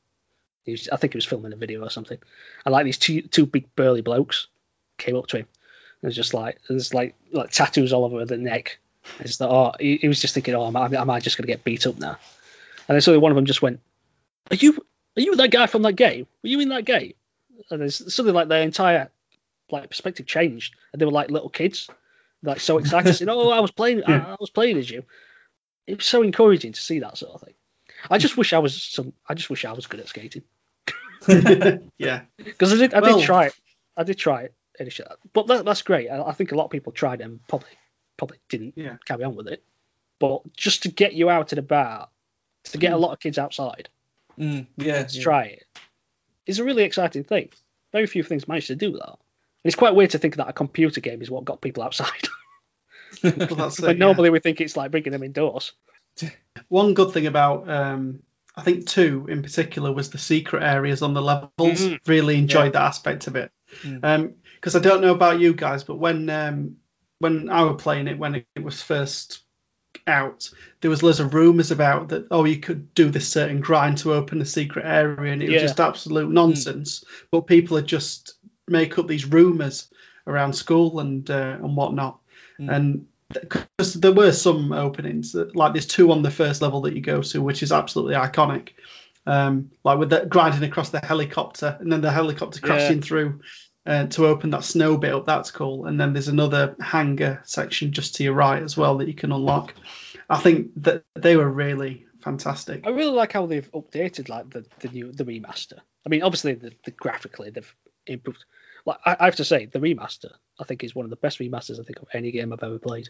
He 0.64 0.72
was, 0.72 0.90
I 0.90 0.96
think 0.96 1.14
he 1.14 1.18
was 1.18 1.26
filming 1.26 1.54
a 1.54 1.58
video 1.58 1.84
or 1.84 1.90
something, 1.90 2.18
and 2.66 2.72
like 2.72 2.86
these 2.86 2.98
two 2.98 3.22
two 3.22 3.46
big 3.46 3.76
burly 3.76 4.02
blokes 4.02 4.48
came 4.98 5.16
up 5.16 5.28
to 5.28 5.38
him. 5.38 5.48
It 6.02 6.06
was 6.06 6.16
just 6.16 6.34
like 6.34 6.58
there's 6.68 6.94
like 6.94 7.16
like 7.32 7.52
tattoos 7.52 7.94
all 7.94 8.06
over 8.06 8.26
the 8.26 8.38
neck. 8.38 8.80
I 9.20 9.24
just 9.24 9.40
thought, 9.40 9.52
oh, 9.52 9.78
he, 9.80 9.98
he 9.98 10.08
was 10.08 10.22
just 10.22 10.34
thinking, 10.34 10.56
oh, 10.56 10.66
am 10.66 10.78
I, 10.78 10.86
am 10.86 11.10
I 11.10 11.20
just 11.20 11.38
gonna 11.38 11.48
get 11.48 11.66
beat 11.66 11.86
up 11.86 12.00
now? 12.00 12.18
And 12.88 12.96
then 12.96 13.02
suddenly 13.02 13.22
one 13.22 13.32
of 13.32 13.36
them 13.36 13.46
just 13.46 13.62
went, 13.62 13.82
"Are 14.52 14.56
you 14.56 14.86
are 15.18 15.22
you 15.22 15.36
that 15.36 15.52
guy 15.52 15.68
from 15.68 15.84
that 15.84 15.94
game? 15.94 16.28
Were 16.42 16.50
you 16.50 16.60
in 16.62 16.70
that 16.70 16.86
game?" 16.86 17.14
And 17.70 17.82
there's 17.82 18.14
suddenly 18.14 18.34
like 18.34 18.48
their 18.48 18.62
entire 18.62 19.10
like 19.70 19.90
perspective 19.90 20.26
changed, 20.26 20.76
and 20.92 21.02
they 21.02 21.06
were 21.06 21.12
like 21.12 21.30
little 21.30 21.50
kids, 21.50 21.90
like 22.42 22.62
so 22.62 22.78
excited, 22.78 23.14
saying, 23.14 23.30
"Oh, 23.30 23.50
I 23.50 23.60
was 23.60 23.72
playing, 23.72 24.04
I, 24.06 24.32
I 24.32 24.38
was 24.40 24.50
playing 24.50 24.78
as 24.78 24.90
you." 24.90 25.04
It 25.88 25.98
was 25.98 26.06
so 26.06 26.22
encouraging 26.22 26.72
to 26.74 26.82
see 26.82 27.00
that 27.00 27.18
sort 27.18 27.34
of 27.34 27.42
thing. 27.42 27.54
I 28.10 28.18
just 28.18 28.38
wish 28.38 28.54
I 28.54 28.60
was 28.60 28.82
some. 28.82 29.14
I 29.28 29.34
just 29.34 29.50
wish 29.50 29.66
I 29.66 29.72
was 29.74 29.88
good 29.88 30.00
at 30.00 30.08
skating 30.10 30.44
yeah. 31.98 32.22
because 32.38 32.74
I 32.74 32.78
did. 32.78 32.94
I 32.94 33.00
Well- 33.00 33.18
did 33.20 33.26
try 33.26 33.46
it. 33.48 33.54
I 33.96 34.04
did 34.04 34.18
try 34.18 34.44
it 34.44 34.54
initially, 34.80 35.10
but 35.34 35.46
that, 35.48 35.66
that's 35.66 35.84
great. 35.84 36.10
I, 36.10 36.22
I 36.24 36.32
think 36.32 36.52
a 36.52 36.56
lot 36.56 36.66
of 36.66 36.72
people 36.72 36.92
tried 36.92 37.22
it 37.22 37.26
and 37.26 37.46
probably 37.48 37.70
probably 38.18 38.38
didn't 38.50 38.74
Yeah. 38.76 38.98
carry 39.06 39.24
on 39.24 39.36
with 39.36 39.48
it. 39.48 39.64
But 40.20 40.42
just 40.56 40.84
to 40.84 40.90
get 40.90 41.14
you 41.14 41.30
out 41.30 41.52
and 41.52 41.60
about, 41.60 42.10
to 42.66 42.78
get 42.78 42.94
a 42.94 42.98
lot 42.98 43.12
of 43.14 43.20
kids 43.20 43.38
outside 43.38 43.90
Mm, 44.40 44.66
yeah. 44.78 45.04
to 45.04 45.16
yeah. 45.18 45.24
try 45.24 45.44
it, 45.46 45.64
is 46.48 46.60
a 46.60 46.64
really 46.64 46.84
exciting 46.84 47.24
thing. 47.24 47.50
Very 47.92 48.08
few 48.08 48.24
things 48.24 48.48
manage 48.48 48.68
to 48.68 48.76
do 48.76 48.94
that. 48.94 49.10
And 49.10 49.18
it's 49.66 49.76
quite 49.76 49.96
weird 49.96 50.10
to 50.12 50.18
think 50.18 50.38
that 50.38 50.50
a 50.50 50.54
computer 50.54 51.02
game 51.02 51.22
is 51.22 51.30
what 51.30 51.46
got 51.46 51.62
people 51.62 51.84
outside. 51.84 52.10
Well, 53.24 53.56
that's 53.56 53.80
it, 53.80 53.84
but 53.84 53.98
yeah. 53.98 54.06
normally 54.06 54.30
we 54.30 54.40
think 54.40 54.62
it's 54.62 54.78
like 54.78 54.92
bringing 54.92 55.12
them 55.12 55.24
indoors. 55.24 55.74
One 56.68 56.94
good 56.94 57.12
thing 57.12 57.28
about 57.28 57.70
um, 57.70 58.22
I 58.56 58.62
think 58.62 58.88
two 58.88 59.26
in 59.30 59.42
particular 59.42 59.92
was 59.92 60.12
the 60.12 60.18
secret 60.18 60.64
areas 60.64 61.02
on 61.02 61.14
the 61.14 61.22
levels. 61.22 61.52
Mhm. 61.60 62.00
Really 62.08 62.38
enjoyed 62.38 62.66
Yeah. 62.74 62.80
that 62.80 62.88
aspect 62.88 63.28
of 63.28 63.36
it. 63.36 63.52
Mm. 63.82 64.34
Because 64.56 64.76
I 64.76 64.80
don't 64.80 65.02
know 65.02 65.14
about 65.14 65.40
you 65.40 65.54
guys, 65.54 65.84
but 65.84 65.96
when 65.96 66.30
um, 66.30 66.78
when 67.20 67.50
I 67.50 67.64
was 67.64 67.82
playing 67.82 68.08
it 68.08 68.18
when 68.20 68.36
it, 68.36 68.46
it 68.56 68.64
was 68.64 68.82
first 68.82 69.42
out, 70.06 70.50
there 70.82 70.90
was 70.92 71.02
loads 71.04 71.20
of 71.20 71.34
rumours 71.34 71.72
about 71.72 72.10
that. 72.10 72.28
Oh, 72.30 72.44
you 72.46 72.58
could 72.58 72.94
do 72.94 73.10
this 73.10 73.28
certain 73.28 73.62
grind 73.62 74.00
to 74.00 74.14
open 74.14 74.42
a 74.42 74.46
secret 74.46 74.86
area, 74.86 75.34
and 75.34 75.42
it 75.42 75.50
was 75.50 75.62
just 75.62 75.80
absolute 75.80 76.30
nonsense. 76.32 77.04
But 77.32 77.48
people 77.48 77.78
had 77.78 77.88
just 77.88 78.34
make 78.68 78.98
up 79.00 79.08
these 79.08 79.26
rumours 79.26 79.88
around 80.28 80.54
school 80.54 81.00
and 81.00 81.30
uh, 81.30 81.58
and 81.62 81.76
whatnot. 81.76 82.20
Mm. 82.64 82.76
And 82.76 83.08
because 83.34 83.94
there 83.94 84.12
were 84.12 84.32
some 84.32 84.72
openings, 84.72 85.34
that, 85.34 85.56
like 85.56 85.74
there's 85.74 85.88
two 85.88 86.12
on 86.12 86.22
the 86.22 86.32
first 86.32 86.62
level 86.62 86.82
that 86.82 86.96
you 86.96 87.02
go 87.02 87.22
to, 87.22 87.42
which 87.42 87.64
is 87.64 87.72
absolutely 87.72 88.16
iconic. 88.16 88.70
Um, 89.26 89.72
like 89.84 90.00
with 90.00 90.10
the 90.10 90.26
grinding 90.26 90.64
across 90.64 90.90
the 90.90 91.00
helicopter 91.00 91.78
and 91.80 91.92
then 91.92 92.02
the 92.02 92.12
helicopter 92.12 92.60
crashing 92.60 93.02
through 93.02 93.40
uh, 93.86 94.08
to 94.08 94.28
open 94.28 94.50
that 94.50 94.66
snow 94.66 94.98
bit 94.98 95.14
up. 95.14 95.26
That's 95.26 95.52
cool. 95.52 95.86
And 95.86 96.00
then 96.00 96.14
there's 96.14 96.28
another 96.28 96.76
hangar 96.80 97.42
section 97.46 97.94
just 97.94 98.16
to 98.16 98.24
your 98.24 98.34
right 98.34 98.62
as 98.62 98.76
well 98.76 98.98
that 98.98 99.08
you 99.08 99.14
can 99.14 99.32
unlock. 99.32 99.74
I 100.30 100.40
think 100.40 100.72
that 100.84 101.04
they 101.16 101.38
were 101.38 101.50
really 101.50 102.06
fantastic. 102.22 102.86
I 102.86 102.90
really 102.90 103.12
like 103.12 103.32
how 103.34 103.46
they've 103.46 103.72
updated 103.72 104.30
like 104.30 104.50
the, 104.50 104.66
the 104.80 104.90
new 104.90 105.12
the 105.12 105.26
remaster. 105.26 105.80
I 106.06 106.10
mean, 106.10 106.24
obviously 106.24 106.54
the, 106.54 106.74
the 106.86 106.92
graphically 106.92 107.50
they've 107.50 107.76
improved. 108.08 108.46
Like 108.86 108.98
I, 109.06 109.16
I 109.20 109.26
have 109.26 109.36
to 109.38 109.46
say, 109.46 109.66
the 109.66 109.80
remaster 109.80 110.32
I 110.60 110.64
think 110.66 110.84
is 110.84 110.94
one 110.96 111.06
of 111.06 111.10
the 111.10 111.16
best 111.16 111.40
remasters 111.40 111.80
I 111.80 111.84
think 111.84 112.00
of 112.02 112.08
any 112.14 112.32
game 112.32 112.52
I've 112.54 112.64
ever 112.64 112.80
played. 112.80 113.10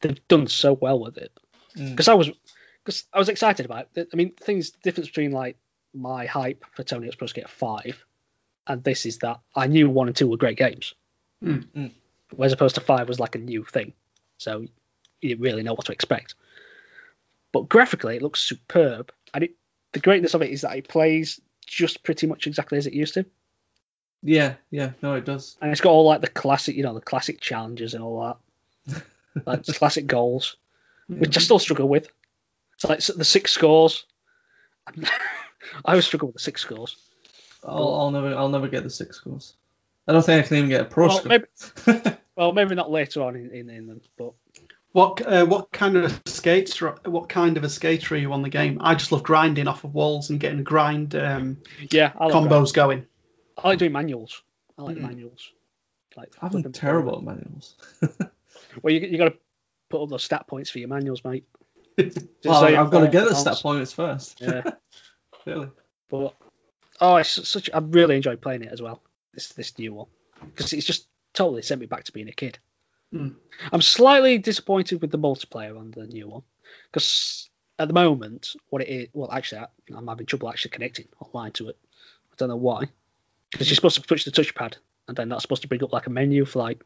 They've 0.00 0.28
done 0.28 0.46
so 0.46 0.72
well 0.72 1.00
with 1.00 1.18
it 1.18 1.32
Mm. 1.76 1.90
because 1.90 2.08
I 2.08 2.14
was 2.14 2.30
because 2.82 3.04
I 3.12 3.18
was 3.18 3.28
excited 3.28 3.66
about 3.66 3.88
it. 3.96 4.08
I 4.12 4.16
mean, 4.16 4.32
things 4.32 4.70
difference 4.70 5.08
between 5.08 5.32
like 5.32 5.58
my 5.92 6.24
hype 6.24 6.64
for 6.74 6.82
Tony 6.84 7.06
Hawk's 7.06 7.16
Pro 7.16 7.26
Skater 7.26 7.48
Five 7.48 8.02
and 8.66 8.82
this 8.82 9.04
is 9.04 9.18
that 9.18 9.40
I 9.54 9.66
knew 9.66 9.90
one 9.90 10.06
and 10.08 10.16
two 10.16 10.26
were 10.26 10.38
great 10.38 10.56
games, 10.56 10.94
Mm. 11.44 11.66
Mm. 11.76 11.92
whereas 12.34 12.52
opposed 12.52 12.76
to 12.76 12.80
five 12.80 13.08
was 13.08 13.20
like 13.20 13.34
a 13.34 13.38
new 13.38 13.64
thing, 13.64 13.92
so 14.38 14.60
you 15.20 15.28
didn't 15.28 15.42
really 15.42 15.62
know 15.62 15.74
what 15.74 15.86
to 15.86 15.92
expect. 15.92 16.34
But 17.52 17.68
graphically, 17.68 18.16
it 18.16 18.22
looks 18.22 18.40
superb, 18.40 19.12
and 19.34 19.44
it, 19.44 19.52
the 19.92 20.00
greatness 20.00 20.34
of 20.34 20.42
it 20.42 20.50
is 20.50 20.62
that 20.62 20.76
it 20.76 20.88
plays 20.88 21.40
just 21.66 22.02
pretty 22.02 22.26
much 22.26 22.46
exactly 22.46 22.78
as 22.78 22.86
it 22.86 22.92
used 22.92 23.14
to, 23.14 23.26
Yeah, 24.22 24.54
yeah, 24.70 24.92
no, 25.02 25.14
it 25.14 25.24
does. 25.24 25.56
and 25.60 25.70
it's 25.70 25.80
got 25.80 25.90
all 25.90 26.04
like 26.06 26.20
the 26.20 26.26
classic, 26.28 26.76
you 26.76 26.82
know, 26.82 26.94
the 26.94 27.00
classic 27.00 27.40
challenges 27.40 27.94
and 27.94 28.02
all 28.02 28.38
that, 28.88 29.02
like 29.46 29.62
the 29.64 29.72
classic 29.72 30.06
goals, 30.06 30.56
which 31.08 31.36
I 31.36 31.40
still 31.40 31.58
struggle 31.58 31.88
with. 31.88 32.08
It's 32.74 32.84
like 32.84 33.00
the 33.16 33.24
sick 33.24 33.48
scores, 33.48 34.04
I 34.86 35.08
always 35.84 36.06
struggle 36.06 36.28
with 36.28 36.36
the 36.36 36.40
sick 36.42 36.58
scores. 36.58 36.96
I'll, 37.64 37.94
I'll 37.94 38.10
never, 38.10 38.34
I'll 38.34 38.48
never 38.48 38.68
get 38.68 38.84
the 38.84 38.90
sick 38.90 39.12
scores. 39.14 39.54
I 40.06 40.12
don't 40.12 40.24
think 40.24 40.44
I 40.44 40.48
can 40.48 40.56
even 40.58 40.70
get 40.70 40.80
a 40.82 40.84
pro 40.84 41.08
Well, 41.08 41.16
score. 41.18 41.28
maybe, 41.28 42.16
well, 42.36 42.52
maybe 42.52 42.74
not 42.74 42.90
later 42.90 43.22
on 43.22 43.34
in, 43.36 43.50
in, 43.50 43.70
in 43.70 43.86
them, 43.86 44.00
but 44.16 44.32
What 44.92 45.20
uh, 45.26 45.44
what 45.46 45.72
kind 45.72 45.96
of 45.96 46.22
skates? 46.26 46.80
What 46.80 47.28
kind 47.28 47.56
of 47.56 47.64
a 47.64 47.68
skater 47.68 48.14
are 48.14 48.18
you 48.18 48.32
on 48.32 48.42
the 48.42 48.48
game? 48.48 48.78
I 48.80 48.94
just 48.94 49.10
love 49.10 49.22
grinding 49.24 49.66
off 49.68 49.84
of 49.84 49.94
walls 49.94 50.30
and 50.30 50.38
getting 50.38 50.62
grind 50.62 51.14
um, 51.16 51.58
yeah, 51.90 52.12
I 52.18 52.26
like, 52.26 52.34
combos 52.34 52.72
going. 52.72 53.06
I 53.58 53.68
like 53.68 53.78
doing 53.78 53.92
manuals. 53.92 54.42
I 54.78 54.82
like 54.82 54.96
Mm. 54.98 55.02
manuals. 55.02 55.50
Like 56.16 56.32
I'm 56.40 56.72
terrible 56.72 57.18
at 57.18 57.22
manuals. 57.24 57.76
Well, 58.82 58.92
you 58.92 59.00
you 59.00 59.18
got 59.18 59.26
to 59.26 59.36
put 59.90 60.02
up 60.02 60.08
those 60.08 60.24
stat 60.24 60.46
points 60.46 60.70
for 60.70 60.78
your 60.78 60.88
manuals, 60.88 61.24
mate. 61.24 61.44
Well, 62.44 62.60
so 62.60 62.66
I've 62.66 62.90
got 62.90 63.00
to 63.00 63.08
get 63.08 63.28
the 63.28 63.34
stat 63.34 63.58
points 63.62 63.92
first. 63.92 64.40
Yeah, 64.40 64.62
Really. 65.46 65.70
but 66.10 66.34
oh, 67.00 67.16
it's 67.16 67.48
such. 67.48 67.70
I 67.72 67.78
really 67.78 68.16
enjoyed 68.16 68.40
playing 68.40 68.62
it 68.62 68.72
as 68.72 68.82
well. 68.82 69.02
This 69.34 69.48
this 69.50 69.78
new 69.78 69.94
one 69.94 70.06
because 70.46 70.72
it's 70.72 70.86
just 70.86 71.06
totally 71.34 71.62
sent 71.62 71.80
me 71.80 71.86
back 71.86 72.04
to 72.04 72.12
being 72.12 72.28
a 72.28 72.32
kid. 72.32 72.58
Mm. 73.14 73.36
I'm 73.72 73.82
slightly 73.82 74.38
disappointed 74.38 75.00
with 75.00 75.10
the 75.10 75.18
multiplayer 75.18 75.78
on 75.78 75.90
the 75.90 76.06
new 76.06 76.28
one 76.28 76.42
because 76.90 77.48
at 77.78 77.88
the 77.88 77.94
moment, 77.94 78.54
what 78.70 78.82
it 78.82 78.88
is, 78.88 79.08
well, 79.12 79.30
actually, 79.30 79.60
I, 79.60 79.66
I'm 79.94 80.06
having 80.06 80.26
trouble 80.26 80.48
actually 80.48 80.70
connecting 80.72 81.08
online 81.20 81.52
to 81.52 81.68
it. 81.68 81.78
I 82.32 82.34
don't 82.36 82.48
know 82.48 82.56
why. 82.56 82.88
Because 83.52 83.68
you're 83.68 83.76
supposed 83.76 83.96
to 83.96 84.02
touch 84.02 84.24
the 84.24 84.30
touchpad, 84.30 84.74
and 85.08 85.16
then 85.16 85.28
that's 85.28 85.42
supposed 85.42 85.62
to 85.62 85.68
bring 85.68 85.82
up 85.82 85.92
like 85.92 86.06
a 86.06 86.10
menu 86.10 86.44
for 86.44 86.58
like 86.60 86.82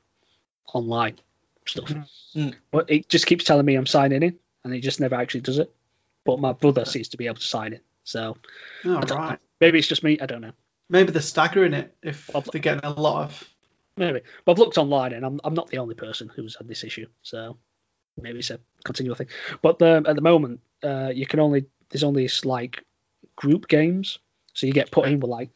online 0.73 1.19
stuff. 1.66 1.93
Mm. 2.35 2.55
But 2.70 2.91
it 2.91 3.09
just 3.09 3.27
keeps 3.27 3.45
telling 3.45 3.66
me 3.66 3.74
I'm 3.74 3.87
signing 3.87 4.23
in, 4.23 4.39
and 4.65 4.74
it 4.74 4.81
just 4.81 5.01
never 5.01 5.16
actually 5.16 5.41
does 5.41 5.59
it. 5.59 5.73
But 6.24 6.39
my 6.39 6.53
brother 6.53 6.85
seems 6.85 7.09
to 7.09 7.16
be 7.16 7.27
able 7.27 7.37
to 7.37 7.47
sign 7.47 7.73
in, 7.73 7.81
so 8.05 8.37
Oh, 8.85 9.01
right. 9.01 9.39
maybe 9.61 9.78
it's 9.78 9.89
just 9.89 10.05
me. 10.05 10.19
I 10.20 10.27
don't 10.27 10.43
know. 10.43 10.53
Maybe 10.89 11.12
they're 11.12 11.23
staggering 11.23 11.73
it 11.73 11.95
if 12.03 12.31
Well, 12.32 12.45
they're 12.53 12.61
getting 12.61 12.85
a 12.85 12.91
lot 12.91 13.24
of. 13.24 13.49
Maybe. 13.97 14.20
But 14.45 14.53
I've 14.53 14.59
looked 14.59 14.78
online, 14.78 15.12
and 15.12 15.24
I'm 15.24 15.41
I'm 15.45 15.55
not 15.55 15.69
the 15.69 15.78
only 15.78 15.95
person 15.95 16.31
who's 16.35 16.57
had 16.57 16.69
this 16.69 16.85
issue, 16.85 17.07
so 17.23 17.57
maybe 18.20 18.39
it's 18.41 18.51
a 18.51 18.61
continual 18.85 19.16
thing. 19.16 19.28
But 19.62 19.81
um, 19.82 20.07
at 20.07 20.15
the 20.15 20.23
moment, 20.23 20.61
uh, 20.82 21.11
you 21.15 21.27
can 21.27 21.41
only 21.41 21.66
there's 21.91 22.05
only 22.05 22.24
this, 22.24 22.45
like 22.45 22.85
group 23.37 23.66
games, 23.69 24.19
so 24.55 24.67
you 24.67 24.73
get 24.73 24.91
put 24.91 25.09
in 25.09 25.21
with 25.21 25.31
like 25.31 25.51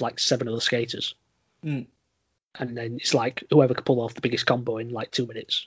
like 0.00 0.18
seven 0.18 0.48
other 0.48 0.60
skaters, 0.60 1.14
Mm. 1.64 1.86
and 2.58 2.76
then 2.76 2.96
it's 3.00 3.14
like 3.14 3.44
whoever 3.50 3.74
can 3.74 3.84
pull 3.84 4.00
off 4.00 4.14
the 4.14 4.20
biggest 4.20 4.46
combo 4.46 4.78
in 4.78 4.90
like 4.90 5.10
two 5.10 5.26
minutes. 5.26 5.66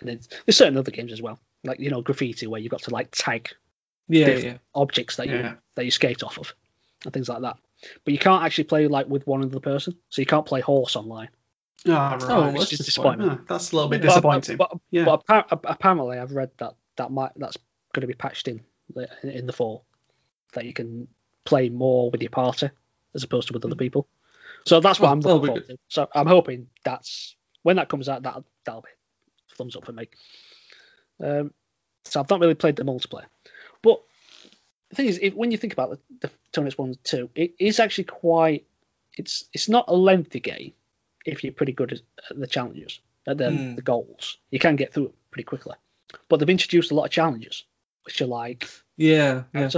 And 0.00 0.08
then 0.08 0.20
there's 0.46 0.56
certain 0.56 0.76
other 0.78 0.90
games 0.90 1.12
as 1.12 1.20
well, 1.22 1.38
like 1.64 1.78
you 1.80 1.90
know 1.90 2.02
graffiti, 2.02 2.46
where 2.46 2.60
you've 2.60 2.70
got 2.70 2.82
to 2.82 2.90
like 2.94 3.10
tag 3.10 3.50
Yeah, 4.08 4.28
yeah. 4.36 4.56
objects 4.74 5.16
that 5.16 5.28
you 5.28 5.34
Yeah. 5.36 5.54
that 5.76 5.84
you 5.84 5.90
skate 5.90 6.22
off 6.22 6.38
of, 6.38 6.54
and 7.04 7.12
things 7.12 7.28
like 7.28 7.42
that. 7.42 7.56
But 8.04 8.12
you 8.12 8.18
can't 8.18 8.44
actually 8.44 8.64
play 8.64 8.86
like 8.88 9.08
with 9.08 9.26
one 9.26 9.42
other 9.44 9.60
person, 9.60 9.96
so 10.08 10.22
you 10.22 10.26
can't 10.26 10.46
play 10.46 10.60
horse 10.60 10.96
online. 10.96 11.28
Oh, 11.84 11.90
right. 11.92 12.22
Oh, 12.22 12.48
It's 12.50 12.70
that's 12.70 12.84
disappointing. 12.84 13.28
Oh, 13.28 13.38
that's 13.48 13.72
a 13.72 13.74
little 13.76 13.90
bit 13.90 14.02
But- 14.02 14.08
disappointing. 14.08 14.56
But, 14.56 14.72
yeah. 14.90 15.04
but 15.04 15.24
appa- 15.28 15.60
apparently, 15.64 16.16
I've 16.18 16.30
read 16.32 16.50
that 16.58 16.74
that 16.96 17.10
might 17.10 17.32
that's 17.36 17.56
going 17.92 18.02
to 18.02 18.06
be 18.06 18.14
patched 18.14 18.46
in 18.48 18.60
in 19.24 19.46
the 19.46 19.52
fall, 19.52 19.84
that 20.54 20.64
you 20.64 20.72
can 20.72 21.08
play 21.44 21.68
more 21.68 22.10
with 22.10 22.22
your 22.22 22.30
party 22.30 22.70
as 23.14 23.22
opposed 23.24 23.48
to 23.48 23.54
with 23.54 23.64
other 23.64 23.74
people. 23.76 24.08
So 24.64 24.80
that's 24.80 25.00
what 25.00 25.08
Oh, 25.08 25.12
I'm 25.12 25.20
looking 25.20 25.46
forward 25.46 25.66
to. 25.66 25.78
So 25.88 26.08
I'm 26.14 26.26
hoping 26.26 26.68
that's 26.84 27.36
when 27.62 27.76
that 27.76 27.88
comes 27.88 28.08
out. 28.08 28.22
That 28.22 28.42
that'll 28.64 28.82
be 28.82 28.88
thumbs 29.56 29.76
up 29.76 29.84
for 29.84 29.92
me. 29.92 30.08
Um, 31.20 31.52
so 32.04 32.20
I've 32.20 32.30
not 32.30 32.40
really 32.40 32.54
played 32.54 32.76
the 32.76 32.84
multiplayer, 32.84 33.26
but 33.82 34.02
the 34.90 34.96
thing 34.96 35.06
is, 35.06 35.18
if, 35.22 35.34
when 35.34 35.50
you 35.50 35.56
think 35.56 35.72
about 35.72 35.90
the, 35.90 35.98
the 36.20 36.30
Tony 36.52 36.66
Hawk's 36.66 36.78
one 36.78 36.94
two, 37.04 37.30
it 37.34 37.54
is 37.58 37.80
actually 37.80 38.04
quite. 38.04 38.66
It's 39.16 39.44
it's 39.52 39.68
not 39.68 39.86
a 39.88 39.94
lengthy 39.94 40.40
game 40.40 40.72
if 41.24 41.44
you're 41.44 41.52
pretty 41.52 41.72
good 41.72 41.92
at, 41.92 42.00
the 42.38 42.46
challenges, 42.46 43.00
at 43.26 43.38
the, 43.38 43.50
Hmm. 43.50 43.74
the 43.76 43.82
goals. 43.82 44.38
You 44.50 44.58
can 44.58 44.76
get 44.76 44.92
through 44.92 45.06
it 45.06 45.14
pretty 45.30 45.44
quickly. 45.44 45.74
But 46.28 46.38
they've 46.38 46.48
introduced 46.50 46.90
a 46.90 46.94
lot 46.94 47.04
of 47.04 47.10
challenges, 47.10 47.64
which 48.04 48.20
are 48.20 48.26
like 48.26 48.68
Yeah, 48.96 49.44
yeah. 49.54 49.68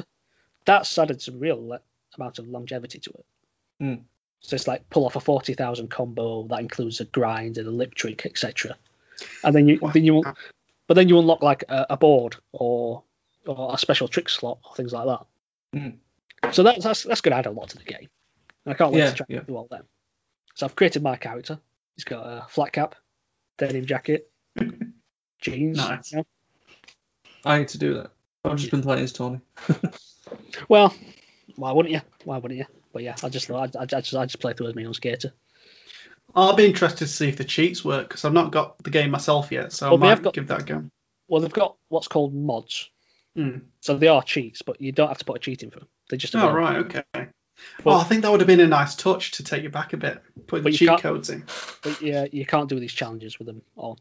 That's 0.66 0.96
added 0.98 1.20
some 1.22 1.38
real 1.40 1.66
le- 1.66 1.80
amount 2.16 2.38
of 2.38 2.48
longevity 2.48 2.98
to 3.00 3.10
it. 3.10 3.24
Mm. 3.82 4.00
So 4.40 4.54
it's 4.54 4.68
like 4.68 4.88
pull 4.90 5.04
off 5.06 5.16
a 5.16 5.20
forty 5.20 5.54
thousand 5.54 5.88
combo 5.90 6.44
that 6.48 6.60
includes 6.60 7.00
a 7.00 7.04
grind 7.06 7.58
and 7.58 7.66
a 7.66 7.70
lip 7.70 7.94
trick, 7.94 8.26
etc. 8.26 8.76
And 9.42 9.54
then 9.54 9.68
you 9.68 9.78
Wow. 9.80 9.90
then 9.92 10.04
you 10.04 10.22
but 10.86 10.94
then 10.94 11.08
you 11.08 11.18
unlock 11.18 11.42
like 11.42 11.64
a, 11.68 11.86
a 11.90 11.96
board 11.96 12.36
or 12.52 13.02
or 13.46 13.74
a 13.74 13.78
special 13.78 14.08
trick 14.08 14.28
slot 14.28 14.58
or 14.64 14.74
things 14.74 14.92
like 14.92 15.06
that. 15.06 15.26
Mm. 15.78 15.96
So 16.52 16.62
that's 16.62 16.84
that's 16.84 17.02
that's 17.04 17.20
going 17.20 17.32
to 17.32 17.38
add 17.38 17.46
a 17.46 17.50
lot 17.50 17.70
to 17.70 17.78
the 17.78 17.84
game. 17.84 18.08
And 18.66 18.74
I 18.74 18.76
can't 18.76 18.92
wait 18.92 19.00
Yeah, 19.00 19.10
to 19.10 19.16
try 19.16 19.26
yeah. 19.28 19.38
and 19.38 19.46
do 19.46 19.56
all 19.56 19.66
them. 19.70 19.84
So 20.54 20.66
I've 20.66 20.76
created 20.76 21.02
my 21.02 21.16
character. 21.16 21.58
He's 21.96 22.04
got 22.04 22.22
a 22.24 22.46
flat 22.48 22.72
cap, 22.72 22.94
denim 23.58 23.86
jacket, 23.86 24.30
jeans. 25.40 25.78
Nice. 25.78 26.12
you 26.12 26.18
know. 26.18 26.24
I 27.44 27.58
need 27.58 27.68
to 27.68 27.78
do 27.78 27.94
that. 27.94 28.10
I've 28.44 28.56
just 28.56 28.70
been 28.70 28.82
playing 28.82 29.04
as 29.04 29.12
Tony. 29.12 29.40
Well, 30.68 30.94
why 31.56 31.72
wouldn't 31.72 31.94
you? 31.94 32.00
Why 32.24 32.38
wouldn't 32.38 32.58
you? 32.58 32.66
But 32.92 33.02
yeah, 33.02 33.16
I 33.22 33.28
just 33.28 33.50
I, 33.50 33.64
I, 33.64 33.68
I 33.82 33.84
just 33.86 34.14
I 34.14 34.24
just 34.26 34.40
play 34.40 34.52
through 34.54 34.68
as 34.68 34.74
my 34.74 34.84
own 34.84 34.94
skater. 34.94 35.32
I'll 36.34 36.56
be 36.56 36.66
interested 36.66 36.98
to 36.98 37.06
see 37.06 37.28
if 37.28 37.36
the 37.36 37.44
cheats 37.44 37.84
work 37.84 38.08
because 38.08 38.24
I've 38.24 38.32
not 38.32 38.50
got 38.50 38.82
the 38.82 38.90
game 38.90 39.10
myself 39.10 39.52
yet, 39.52 39.72
so 39.72 39.90
Well, 39.90 39.98
I 39.98 40.00
they 40.00 40.08
have 40.08 40.18
might 40.18 40.24
got- 40.24 40.34
give 40.34 40.48
that 40.48 40.60
a 40.62 40.64
go. 40.64 40.84
Well, 41.28 41.40
they've 41.40 41.52
got 41.52 41.76
what's 41.88 42.08
called 42.08 42.34
mods, 42.34 42.90
Hmm. 43.36 43.58
so 43.80 43.96
they 43.96 44.08
are 44.08 44.22
cheats, 44.22 44.62
but 44.62 44.80
you 44.80 44.92
don't 44.92 45.08
have 45.08 45.18
to 45.18 45.24
put 45.24 45.36
a 45.36 45.38
cheat 45.38 45.62
in 45.62 45.70
for 45.70 45.80
them. 45.80 45.88
They're 46.10 46.18
just 46.18 46.34
Oh 46.34 46.52
right, 46.52 46.76
okay. 46.78 47.04
But- 47.14 47.28
well, 47.84 48.00
I 48.00 48.04
think 48.04 48.22
that 48.22 48.30
would 48.30 48.40
have 48.40 48.46
been 48.48 48.60
a 48.60 48.66
nice 48.66 48.94
touch 48.96 49.32
to 49.32 49.44
take 49.44 49.62
you 49.62 49.70
back 49.70 49.92
a 49.92 49.96
bit, 49.96 50.20
putting 50.48 50.64
But 50.64 50.72
the 50.72 50.76
cheat 50.78 50.98
codes 50.98 51.30
in. 51.30 51.44
But 51.82 52.02
yeah, 52.02 52.26
you 52.30 52.44
can't 52.44 52.68
do 52.68 52.78
these 52.80 52.92
challenges 52.92 53.38
with 53.38 53.46
them 53.46 53.62
on. 53.76 53.96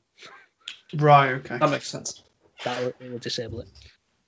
Right, 0.95 1.34
okay. 1.36 1.58
That 1.60 1.70
makes 1.70 1.88
sense. 1.88 2.24
That 2.66 2.82
will, 2.82 2.94
it 3.00 3.12
will 3.12 3.20
disable 3.20 3.62
it. 3.62 3.68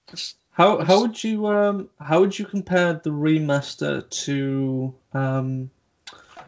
It's- 0.09 0.35
How 0.55 0.83
how 0.83 1.01
would 1.01 1.21
you 1.21 1.47
um 1.47 1.89
how 1.99 2.21
would 2.21 2.37
you 2.39 2.45
compare 2.45 2.93
the 2.93 3.09
remaster 3.11 4.09
to 4.25 4.93
um 5.13 5.69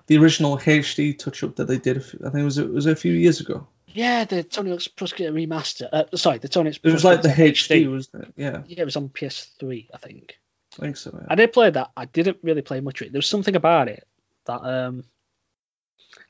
the 0.07 0.17
original 0.17 0.57
HD 0.57 1.17
touch 1.17 1.43
up 1.43 1.57
that 1.57 1.65
they 1.67 1.77
did? 1.77 2.03
few- 2.03 2.19
I 2.25 2.29
think 2.29 2.41
it 2.41 2.45
was 2.45 2.57
it 2.57 2.69
was 2.71 2.85
a 2.85 2.95
few 2.95 3.11
years 3.13 3.41
ago. 3.41 3.67
yeah, 3.87 4.23
the 4.23 4.43
Tony 4.43 4.69
Hawk's 4.71 4.87
Pro 4.87 5.07
Skater 5.07 5.33
remaster. 5.33 5.89
Uh, 5.91 6.05
sorry, 6.15 6.37
the 6.37 6.47
Tony 6.47 6.69
Hawk's 6.69 6.79
It 6.83 6.93
was 6.93 7.03
like 7.03 7.21
the 7.21 7.31
Skater 7.31 7.51
HD, 7.83 7.91
wasn't 7.91 8.23
it? 8.23 8.33
Yeah, 8.37 8.61
Yeah, 8.65 8.81
it 8.81 8.85
was 8.85 8.95
on 8.95 9.09
PS3, 9.09 9.87
I 9.93 9.97
think. 9.97 10.37
I 10.79 10.81
think 10.83 10.97
so. 10.97 11.11
Yeah. 11.13 11.27
I 11.29 11.35
did 11.35 11.51
play 11.51 11.69
that. 11.69 11.91
I 11.97 12.05
didn't 12.05 12.37
really 12.43 12.61
play 12.61 12.79
much 12.79 13.01
of 13.01 13.07
it. 13.07 13.11
There 13.11 13.19
was 13.19 13.27
something 13.27 13.55
about 13.57 13.89
it 13.89 14.07
that 14.45 14.61
um, 14.63 15.03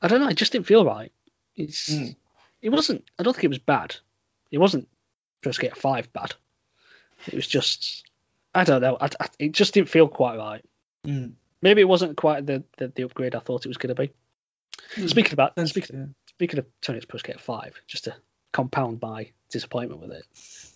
I 0.02 0.08
don't 0.08 0.20
know. 0.20 0.28
It 0.28 0.36
just 0.36 0.50
didn't 0.52 0.66
feel 0.66 0.84
right. 0.84 1.12
It's 1.54 1.90
Mm. 1.90 2.16
it 2.62 2.70
wasn't. 2.70 3.04
I 3.18 3.22
don't 3.22 3.34
think 3.34 3.44
it 3.44 3.48
was 3.56 3.58
bad. 3.58 3.94
It 4.50 4.58
wasn't 4.58 4.88
Pro 5.42 5.52
Skater 5.52 5.76
Five 5.76 6.12
bad. 6.12 6.34
It 7.26 7.34
was 7.34 7.46
just 7.46 8.04
I 8.54 8.64
don't 8.64 8.80
know. 8.80 8.96
I, 9.00 9.06
I, 9.20 9.28
it 9.38 9.52
just 9.52 9.74
didn't 9.74 9.88
feel 9.90 10.08
quite 10.08 10.38
right. 10.38 10.64
Mm. 11.06 11.32
Maybe 11.60 11.80
it 11.80 11.88
wasn't 11.88 12.16
quite 12.16 12.46
the, 12.46 12.62
the, 12.76 12.88
the 12.88 13.02
upgrade 13.02 13.34
I 13.34 13.40
thought 13.40 13.64
it 13.66 13.68
was 13.68 13.76
going 13.76 13.94
to 13.94 14.00
be. 14.00 14.10
Speaking 15.08 15.32
about 15.32 15.54
That's- 15.56 15.70
speaking 15.70 15.96
yeah. 15.98 16.06
speaking 16.28 16.58
of 16.58 16.66
Tony's 16.80 17.04
Skater 17.16 17.38
5, 17.38 17.80
just 17.86 18.04
to 18.04 18.14
compound 18.52 19.00
my 19.02 19.30
disappointment 19.50 20.00
with 20.00 20.12
it, 20.12 20.24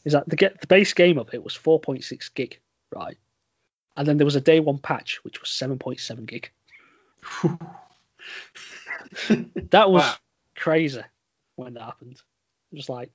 is 0.04 0.12
that 0.12 0.28
the 0.28 0.36
get 0.36 0.60
the 0.60 0.66
base 0.66 0.92
game 0.92 1.18
of 1.18 1.32
it 1.32 1.42
was 1.42 1.56
4.6 1.56 2.34
gig, 2.34 2.58
right? 2.94 3.16
And 3.96 4.06
then 4.08 4.16
there 4.16 4.24
was 4.24 4.36
a 4.36 4.40
day 4.40 4.58
one 4.60 4.78
patch 4.78 5.22
which 5.24 5.40
was 5.40 5.50
7.7 5.50 6.26
gig. 6.26 6.50
That 9.70 9.90
was 9.90 10.02
Wow. 10.02 10.14
crazy 10.56 11.02
when 11.56 11.74
that 11.74 11.82
happened. 11.82 12.20
It 12.72 12.76
was 12.76 12.88
like, 12.88 13.10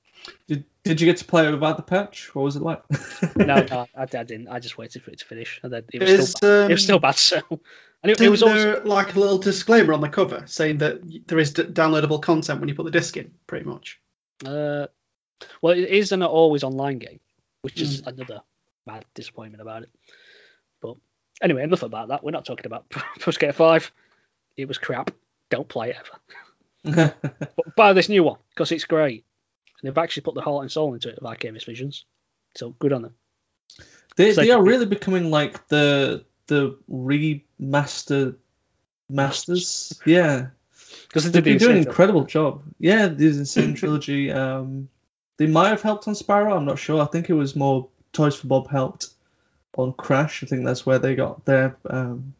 Did 0.46 0.64
Did 0.84 1.00
you 1.00 1.06
get 1.06 1.16
to 1.18 1.24
play 1.24 1.46
it 1.46 1.50
without 1.50 1.76
the 1.76 1.82
patch? 1.82 2.34
What 2.34 2.42
was 2.42 2.56
it 2.56 2.62
like? 2.62 2.82
no, 3.36 3.62
no, 3.62 3.86
I, 3.96 4.02
I 4.02 4.06
didn't. 4.06 4.48
I 4.48 4.60
just 4.60 4.78
waited 4.78 5.02
for 5.02 5.10
it 5.10 5.18
to 5.18 5.24
finish, 5.24 5.60
and 5.62 5.72
then 5.72 5.84
it 5.92 6.00
was 6.00 6.10
Is, 6.10 6.30
still 6.30 6.40
bad. 6.40 6.64
um, 6.64 6.70
it 6.70 6.74
was 6.74 6.82
still 6.84 6.98
bad. 7.00 7.16
So, 7.16 7.40
and 8.02 8.12
it, 8.12 8.20
it 8.20 8.20
Isn't 8.20 8.30
was 8.30 8.42
always, 8.42 8.62
there 8.64 8.80
like 8.80 9.16
a 9.16 9.20
little 9.20 9.38
disclaimer 9.38 9.92
on 9.92 10.00
the 10.00 10.08
cover 10.08 10.44
saying 10.46 10.78
that 10.78 11.26
there 11.26 11.38
is 11.38 11.52
d- 11.54 11.64
downloadable 11.64 12.22
content 12.22 12.60
when 12.60 12.68
you 12.68 12.74
put 12.76 12.84
the 12.84 12.92
disc 12.92 13.16
in, 13.16 13.32
pretty 13.46 13.64
much? 13.66 14.00
uh, 14.46 14.86
well, 15.60 15.72
it 15.74 15.88
is 15.88 16.12
an 16.12 16.22
always 16.22 16.62
online 16.62 16.98
game, 16.98 17.18
which 17.62 17.80
is 17.82 18.00
Hmm. 18.00 18.08
another 18.10 18.40
mad 18.86 19.04
disappointment 19.14 19.60
about 19.60 19.82
it. 19.82 19.90
But 20.80 20.94
anyway, 21.42 21.64
enough 21.64 21.82
about 21.82 22.08
that. 22.08 22.22
We're 22.22 22.30
not 22.30 22.44
talking 22.44 22.66
about 22.66 22.88
Pro 22.90 23.32
Skater 23.32 23.52
5. 23.52 23.92
It 24.56 24.68
was 24.68 24.78
crap. 24.78 25.10
Don't 25.50 25.68
play 25.68 25.90
it 25.90 25.96
ever. 25.96 27.14
But 27.56 27.74
buy 27.74 27.92
this 27.92 28.08
new 28.08 28.22
one 28.22 28.38
because 28.50 28.70
it's 28.72 28.84
great. 28.84 29.24
And 29.80 29.88
they've 29.88 29.98
actually 29.98 30.22
put 30.22 30.34
the 30.34 30.40
heart 30.40 30.62
and 30.62 30.72
soul 30.72 30.94
into 30.94 31.08
it, 31.08 31.22
like 31.22 31.38
Vicarious 31.38 31.64
Visions. 31.64 32.04
So 32.56 32.70
good 32.78 32.92
on 32.92 33.02
them. 33.02 33.14
they 34.16 34.34
like- 34.34 34.46
they 34.46 34.50
are 34.50 34.62
really 34.62 34.86
becoming 34.86 35.30
like 35.30 35.68
the 35.68 36.24
the 36.48 36.76
remaster 36.90 38.36
masters. 39.08 39.98
Yeah. 40.04 40.48
Because 41.06 41.24
they 41.24 41.30
They've 41.30 41.44
been 41.44 41.58
doing 41.58 41.78
an 41.78 41.86
incredible 41.86 42.24
job. 42.24 42.62
Yeah, 42.78 43.08
the 43.08 43.26
N. 43.28 43.44
Sane 43.44 43.74
trilogy. 43.74 44.30
Um, 44.32 44.88
they 45.36 45.46
might 45.46 45.68
have 45.68 45.82
helped 45.82 46.08
on 46.08 46.14
Spyro. 46.14 46.56
I'm 46.56 46.64
not 46.64 46.78
sure. 46.78 47.00
I 47.02 47.06
think 47.06 47.30
it 47.30 47.34
was 47.34 47.54
more 47.56 47.88
Toys 48.12 48.36
for 48.36 48.46
Bob 48.46 48.68
helped 48.68 49.08
on 49.76 49.92
Crash. 49.92 50.42
I 50.42 50.46
think 50.46 50.64
that's 50.64 50.84
where 50.84 50.98
they 50.98 51.14
got 51.14 51.44
their, 51.44 51.76
um, 51.88 52.34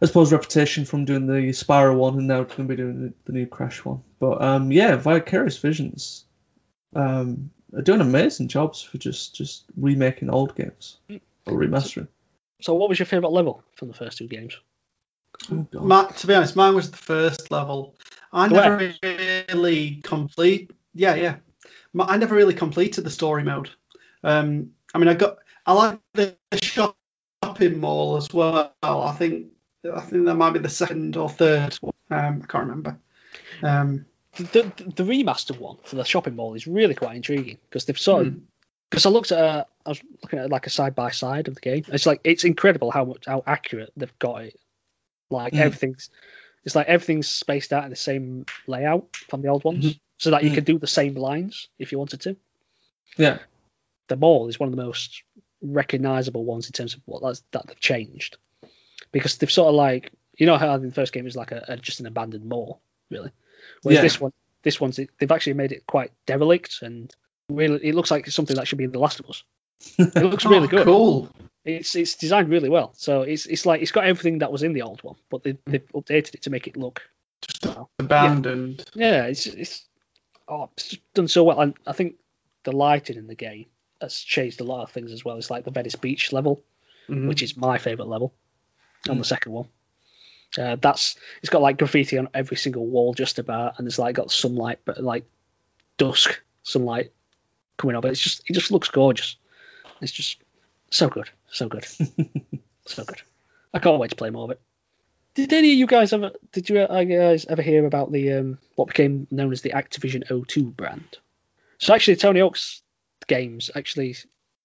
I 0.00 0.06
suppose, 0.06 0.32
reputation 0.32 0.84
from 0.84 1.04
doing 1.04 1.26
the 1.26 1.50
Spyro 1.50 1.96
one, 1.96 2.18
and 2.18 2.28
now 2.28 2.44
going 2.44 2.56
to 2.56 2.62
be 2.64 2.76
doing 2.76 3.02
the, 3.02 3.12
the 3.24 3.32
new 3.32 3.46
Crash 3.46 3.84
one. 3.84 4.02
But 4.20 4.40
um, 4.42 4.70
yeah, 4.70 4.96
Vicarious 4.96 5.58
Visions 5.58 6.24
um, 6.94 7.50
are 7.74 7.82
doing 7.82 8.00
amazing 8.00 8.48
jobs 8.48 8.82
for 8.82 8.98
just 8.98 9.34
just 9.34 9.64
remaking 9.76 10.30
old 10.30 10.54
games 10.54 10.98
or 11.46 11.54
remastering. 11.54 12.08
So 12.60 12.74
what 12.74 12.88
was 12.88 12.98
your 12.98 13.06
favourite 13.06 13.32
level 13.32 13.62
from 13.74 13.88
the 13.88 13.94
first 13.94 14.18
two 14.18 14.28
games? 14.28 14.56
Oh, 15.50 15.66
God. 15.70 16.16
To 16.16 16.26
be 16.26 16.34
honest, 16.34 16.56
mine 16.56 16.74
was 16.74 16.90
the 16.90 16.96
first 16.96 17.50
level. 17.50 17.94
I 18.32 18.48
Where? 18.48 18.76
never 18.76 19.46
really 19.52 20.00
complete. 20.02 20.70
Yeah, 20.94 21.14
yeah. 21.14 21.36
Ma- 21.92 22.06
I 22.08 22.16
never 22.16 22.34
really 22.34 22.54
completed 22.54 23.04
the 23.04 23.10
story 23.10 23.44
mode. 23.44 23.70
Um, 24.22 24.72
I 24.94 24.98
mean, 24.98 25.08
I 25.08 25.14
got. 25.14 25.38
I 25.66 25.72
like 25.72 26.00
the 26.14 26.36
shopping 26.62 27.78
mall 27.78 28.16
as 28.16 28.28
well. 28.32 28.74
I 28.82 29.12
think. 29.12 29.48
I 29.84 30.00
think 30.00 30.26
that 30.26 30.34
might 30.34 30.50
be 30.52 30.58
the 30.58 30.68
second 30.68 31.16
or 31.16 31.28
third. 31.28 31.74
one. 31.80 31.92
Um, 32.10 32.40
I 32.42 32.46
can't 32.46 32.64
remember. 32.68 32.98
Um, 33.62 34.06
The, 34.36 34.42
the, 34.44 34.84
the 34.92 35.02
remastered 35.04 35.58
one 35.58 35.78
for 35.84 35.96
the 35.96 36.04
shopping 36.04 36.36
mall 36.36 36.54
is 36.54 36.66
really 36.66 36.94
quite 36.94 37.16
intriguing 37.16 37.58
because 37.68 37.84
they've 37.84 37.98
sort 37.98 38.26
of 38.26 38.32
Hmm. 38.32 38.38
because 38.90 39.04
I 39.06 39.10
looked 39.10 39.32
at 39.32 39.38
a, 39.38 39.66
I 39.84 39.88
was 39.90 40.00
looking 40.22 40.38
at 40.38 40.50
like 40.50 40.66
a 40.66 40.70
side 40.70 40.94
by 40.94 41.10
side 41.10 41.48
of 41.48 41.54
the 41.54 41.60
game. 41.60 41.84
It's 41.88 42.06
like 42.06 42.20
it's 42.24 42.44
incredible 42.44 42.90
how 42.90 43.04
much 43.04 43.24
how 43.26 43.42
accurate 43.46 43.92
they've 43.96 44.18
got 44.18 44.44
it. 44.44 44.58
Like 45.30 45.52
Mm. 45.52 45.58
everything's 45.60 46.10
it's 46.64 46.74
like 46.74 46.86
everything's 46.88 47.28
spaced 47.28 47.72
out 47.72 47.84
in 47.84 47.90
the 47.90 47.96
same 47.96 48.46
layout 48.66 49.14
from 49.16 49.42
the 49.42 49.48
old 49.48 49.64
ones, 49.64 49.84
Mhm. 49.94 50.00
so 50.18 50.30
that 50.30 50.42
you 50.44 50.50
Mm. 50.50 50.54
could 50.54 50.64
do 50.64 50.78
the 50.78 50.86
same 50.86 51.14
lines 51.14 51.68
if 51.78 51.92
you 51.92 51.98
wanted 51.98 52.20
to. 52.22 52.36
Yeah. 53.16 53.38
The 54.08 54.16
mall 54.16 54.48
is 54.48 54.58
one 54.58 54.68
of 54.68 54.76
the 54.76 54.82
most 54.82 55.22
recognizable 55.60 56.44
ones 56.44 56.66
in 56.66 56.72
terms 56.72 56.94
of 56.94 57.00
what 57.04 57.22
that's, 57.22 57.42
that 57.52 57.66
they've 57.66 57.80
changed 57.80 58.36
because 59.12 59.36
they've 59.38 59.50
sort 59.50 59.68
of 59.68 59.74
like 59.74 60.12
you 60.36 60.46
know 60.46 60.56
how 60.56 60.76
the 60.78 60.90
first 60.90 61.12
game 61.12 61.24
was 61.24 61.36
like 61.36 61.52
a, 61.52 61.64
a 61.68 61.76
just 61.76 62.00
an 62.00 62.06
abandoned 62.06 62.44
mall 62.44 62.80
really, 63.10 63.30
whereas 63.82 63.96
Yeah. 63.96 64.02
this 64.02 64.20
one 64.20 64.32
this 64.62 64.80
one's 64.80 64.96
they've 65.18 65.32
actually 65.32 65.54
made 65.54 65.72
it 65.72 65.86
quite 65.86 66.12
derelict 66.26 66.82
and 66.82 67.14
really 67.48 67.84
it 67.86 67.94
looks 67.94 68.10
like 68.10 68.26
it's 68.26 68.36
something 68.36 68.56
that 68.56 68.66
should 68.68 68.78
be 68.78 68.84
in 68.84 68.92
The 68.92 68.98
Last 68.98 69.20
of 69.20 69.26
Us. 69.30 69.42
It 69.98 70.14
looks 70.16 70.44
really 70.46 70.66
oh, 70.66 70.70
good. 70.70 70.84
Cool. 70.84 71.28
It's 71.64 71.94
it's 71.94 72.16
designed 72.16 72.48
really 72.50 72.68
well. 72.68 72.92
So 72.96 73.22
it's 73.22 73.46
it's 73.46 73.66
like 73.66 73.82
it's 73.82 73.92
got 73.92 74.04
everything 74.04 74.38
that 74.38 74.50
was 74.52 74.62
in 74.62 74.72
the 74.72 74.82
old 74.82 75.02
one, 75.02 75.16
but 75.30 75.42
they 75.42 75.56
they've 75.66 75.86
updated 75.92 76.34
it 76.34 76.42
to 76.42 76.50
make 76.50 76.66
it 76.66 76.76
look. 76.76 77.02
Just 77.42 77.64
well. 77.64 77.90
abandoned. 77.98 78.84
Yeah, 78.94 79.24
it's 79.26 79.46
it's 79.46 79.86
oh 80.48 80.70
it's 80.76 80.96
done 81.14 81.28
so 81.28 81.44
well. 81.44 81.60
And 81.60 81.74
I 81.86 81.92
think 81.92 82.14
the 82.64 82.72
lighting 82.72 83.16
in 83.16 83.26
the 83.26 83.34
game 83.34 83.66
has 84.00 84.16
changed 84.18 84.60
a 84.60 84.64
lot 84.64 84.82
of 84.82 84.90
things 84.90 85.12
as 85.12 85.24
well. 85.24 85.36
It's 85.36 85.50
like 85.50 85.64
the 85.64 85.70
Venice 85.70 85.94
Beach 85.96 86.32
level, 86.32 86.62
Mhm. 87.08 87.28
which 87.28 87.42
is 87.42 87.56
my 87.56 87.78
favorite 87.78 88.08
level 88.08 88.34
on 89.08 89.18
the 89.18 89.24
second 89.24 89.52
one. 89.52 89.68
Uh, 90.56 90.76
that's 90.76 91.16
it's 91.42 91.50
got 91.50 91.60
like 91.60 91.78
graffiti 91.78 92.16
on 92.16 92.28
every 92.32 92.56
single 92.56 92.86
wall 92.86 93.12
just 93.12 93.38
about, 93.38 93.78
and 93.78 93.86
it's 93.86 93.98
like 93.98 94.14
got 94.14 94.30
sunlight, 94.30 94.80
but 94.84 95.02
like 95.02 95.24
dusk 95.98 96.40
sunlight 96.62 97.12
coming 97.76 97.96
up. 97.96 98.04
It's 98.06 98.20
just 98.20 98.48
it 98.48 98.54
just 98.54 98.70
looks 98.70 98.88
gorgeous. 98.88 99.36
It's 100.00 100.12
just 100.12 100.40
so 100.90 101.08
good, 101.08 101.28
so 101.50 101.68
good, 101.68 101.86
so 102.86 103.04
good. 103.04 103.20
I 103.74 103.78
can't 103.78 103.98
wait 103.98 104.10
to 104.10 104.16
play 104.16 104.30
more 104.30 104.44
of 104.44 104.50
it. 104.50 104.60
Did 105.34 105.52
any 105.52 105.72
of 105.72 105.78
you 105.78 105.86
guys 105.86 106.12
ever? 106.12 106.32
Did 106.52 106.68
you 106.68 106.80
uh, 106.80 107.04
guys 107.04 107.44
ever 107.44 107.62
hear 107.62 107.84
about 107.86 108.10
the 108.10 108.32
um, 108.32 108.58
what 108.76 108.88
became 108.88 109.26
known 109.30 109.52
as 109.52 109.60
the 109.60 109.70
Activision 109.70 110.26
O2 110.28 110.74
brand? 110.74 111.18
So 111.78 111.94
actually, 111.94 112.16
Tony 112.16 112.40
Hawk's 112.40 112.82
games 113.26 113.70
actually 113.74 114.16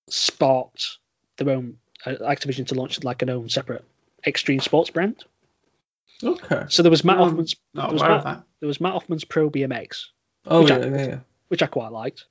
sparked 0.10 0.97
their 1.38 1.49
own 1.49 1.77
uh, 2.05 2.11
Activision 2.22 2.68
to 2.68 2.76
launch 2.76 3.03
like 3.03 3.22
an 3.22 3.30
own 3.30 3.49
separate 3.49 3.85
extreme 4.25 4.59
sports 4.59 4.89
brand. 4.89 5.23
Okay. 6.23 6.65
So 6.69 6.83
there 6.83 6.89
was 6.91 7.03
Matt 7.03 7.17
Um, 7.17 7.23
Hoffman's 7.29 7.55
There 7.73 7.87
was 7.87 8.01
of 8.01 8.23
that. 8.23 8.43
there 8.59 8.67
was 8.67 8.79
Matt 8.79 8.93
Hoffman's 8.93 9.25
Pro 9.25 9.49
BMX, 9.49 10.05
Oh 10.45 10.61
Which 10.61 10.69
yeah, 10.69 10.77
I- 10.77 10.85
yeah, 10.85 11.05
yeah. 11.07 11.19
which 11.49 11.61
I 11.63 11.67
quite 11.67 11.91
liked, 11.91 12.25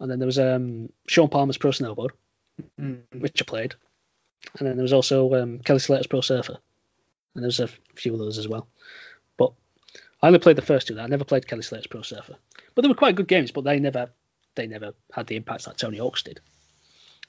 and 0.00 0.10
then 0.10 0.18
there 0.18 0.26
was 0.26 0.38
um, 0.38 0.90
Shaun 1.08 1.28
Palmer's 1.28 1.58
Pro 1.58 1.70
Snowboard, 1.70 2.10
Mm. 2.80 3.02
which 3.18 3.40
I 3.42 3.44
played, 3.44 3.74
and 4.58 4.68
then 4.68 4.76
there 4.76 4.82
was 4.84 4.92
also 4.92 5.34
um, 5.34 5.58
Kelly 5.60 5.78
Slater's 5.80 6.06
Pro 6.06 6.20
Surfer, 6.20 6.58
and 7.34 7.42
there's 7.42 7.60
a 7.60 7.68
few 7.96 8.14
others 8.14 8.38
as 8.38 8.46
well. 8.46 8.68
But 9.36 9.52
I 10.22 10.26
only 10.28 10.38
played 10.38 10.56
the 10.56 10.62
first 10.62 10.86
two. 10.88 10.94
That 10.96 11.04
I 11.04 11.08
never 11.08 11.24
played 11.24 11.46
Kelly 11.48 11.62
Slater's 11.62 11.86
Pro 11.88 12.02
Surfer, 12.02 12.36
but 12.74 12.82
they 12.82 12.88
were 12.88 12.94
quite 12.94 13.16
good 13.16 13.26
games. 13.28 13.50
But 13.52 13.64
they 13.64 13.78
never 13.80 14.10
they 14.54 14.66
never 14.66 14.92
had 15.12 15.26
the 15.26 15.36
impact 15.36 15.64
that 15.64 15.78
Tony 15.78 15.98
Hawk's 15.98 16.22
did. 16.22 16.40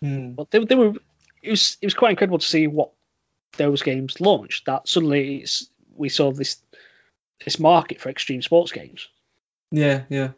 Hmm. 0.01 0.31
But 0.34 0.51
they, 0.51 0.63
they 0.63 0.76
were 0.76 0.93
it 1.41 1.49
was 1.51 1.77
it 1.81 1.85
was 1.88 1.93
quite 1.95 2.11
incredible 2.11 2.39
to 2.39 2.45
see 2.45 2.67
what 2.67 2.91
those 3.57 3.82
games 3.84 4.19
launched. 4.22 4.65
That 4.65 4.88
suddenly 4.88 5.38
it's, 5.38 5.69
we 5.95 6.10
saw 6.10 6.32
this 6.32 6.57
this 7.44 7.60
market 7.60 7.99
for 8.02 8.10
extreme 8.10 8.41
sports 8.41 8.72
games, 8.72 9.07
Yeah, 9.72 10.03
yeah. 10.10 10.30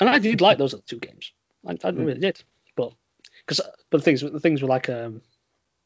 and 0.00 0.08
I 0.10 0.18
did 0.18 0.40
like 0.40 0.58
those 0.58 0.74
other 0.74 0.82
two 0.86 0.98
games. 0.98 1.32
I, 1.66 1.72
I 1.72 1.74
Mm. 1.92 2.06
really 2.06 2.20
did, 2.20 2.42
but 2.76 2.92
because 3.46 3.60
but 3.90 3.98
the 3.98 4.04
things 4.04 4.20
the 4.20 4.40
things 4.40 4.60
were 4.62 4.68
like 4.68 4.88
um, 4.90 5.22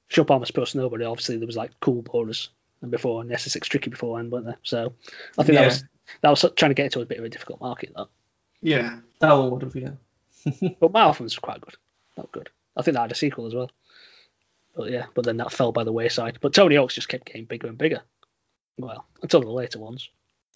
Shaun 0.08 0.24
Palmer's 0.26 0.50
Pro 0.50 0.64
Snowboard. 0.64 1.08
Obviously, 1.08 1.36
there 1.36 1.46
was 1.46 1.56
like 1.56 1.78
Cool 1.80 2.02
Boarders 2.02 2.50
and 2.82 2.90
before 2.90 3.20
and 3.22 3.30
SSX 3.30 3.62
Tricky 3.64 3.90
beforehand, 3.90 4.30
weren't 4.32 4.46
there? 4.46 4.58
So 4.62 4.92
I 5.38 5.42
think 5.44 5.54
Yeah. 5.54 5.62
that 5.62 5.66
was 5.66 5.84
that 6.22 6.30
was 6.30 6.40
trying 6.56 6.70
to 6.70 6.74
get 6.74 6.84
into 6.86 7.00
a 7.00 7.06
bit 7.06 7.18
of 7.18 7.24
a 7.24 7.28
difficult 7.28 7.60
market. 7.60 7.92
That, 7.96 8.08
Yeah. 8.62 8.98
That 9.20 9.32
one 9.32 9.50
would 9.52 9.62
have, 9.62 9.76
yeah. 9.76 9.90
but 10.80 10.92
Matt 10.92 11.04
Hoffman's 11.04 11.34
was 11.34 11.38
quite 11.40 11.60
good. 11.60 11.76
Not 12.16 12.32
good. 12.32 12.50
I 12.76 12.82
think 12.82 12.94
that 12.94 13.02
had 13.02 13.12
a 13.12 13.16
sequel 13.16 13.46
as 13.46 13.54
well. 13.54 13.70
But 14.78 14.92
yeah, 14.92 15.06
but 15.12 15.24
then 15.24 15.38
that 15.38 15.50
fell 15.50 15.72
by 15.72 15.82
the 15.82 15.90
wayside. 15.90 16.38
But 16.40 16.54
Tony 16.54 16.76
Hawk's 16.76 16.94
just 16.94 17.08
kept 17.08 17.26
getting 17.26 17.46
bigger 17.46 17.66
and 17.66 17.76
bigger. 17.76 18.00
Well, 18.78 19.04
until 19.20 19.40
the 19.40 19.50
later 19.50 19.80
ones. 19.80 20.08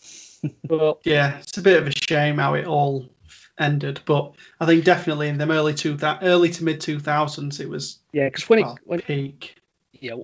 but 0.65 1.01
Yeah, 1.03 1.39
it's 1.39 1.59
a 1.59 1.63
bit 1.63 1.83
of 1.83 1.89
a 1.89 1.91
shame 1.91 2.39
how 2.39 2.55
it 2.55 2.65
all 2.65 3.11
ended, 3.59 4.01
but 4.07 4.35
I 4.61 4.67
think 4.67 4.85
definitely 4.85 5.27
in 5.27 5.39
the 5.39 5.51
early 5.51 5.75
two 5.75 5.97
that 5.97 6.21
early 6.23 6.51
to 6.51 6.63
mid 6.63 6.81
two 6.81 7.01
thousands 7.01 7.59
it 7.59 7.69
was 7.69 7.99
yeah, 8.13 8.27
because 8.29 8.49
when 8.49 8.61
it 8.61 8.63
well, 8.63 8.79
when 8.85 9.01
peak. 9.01 9.57
yeah, 9.93 10.15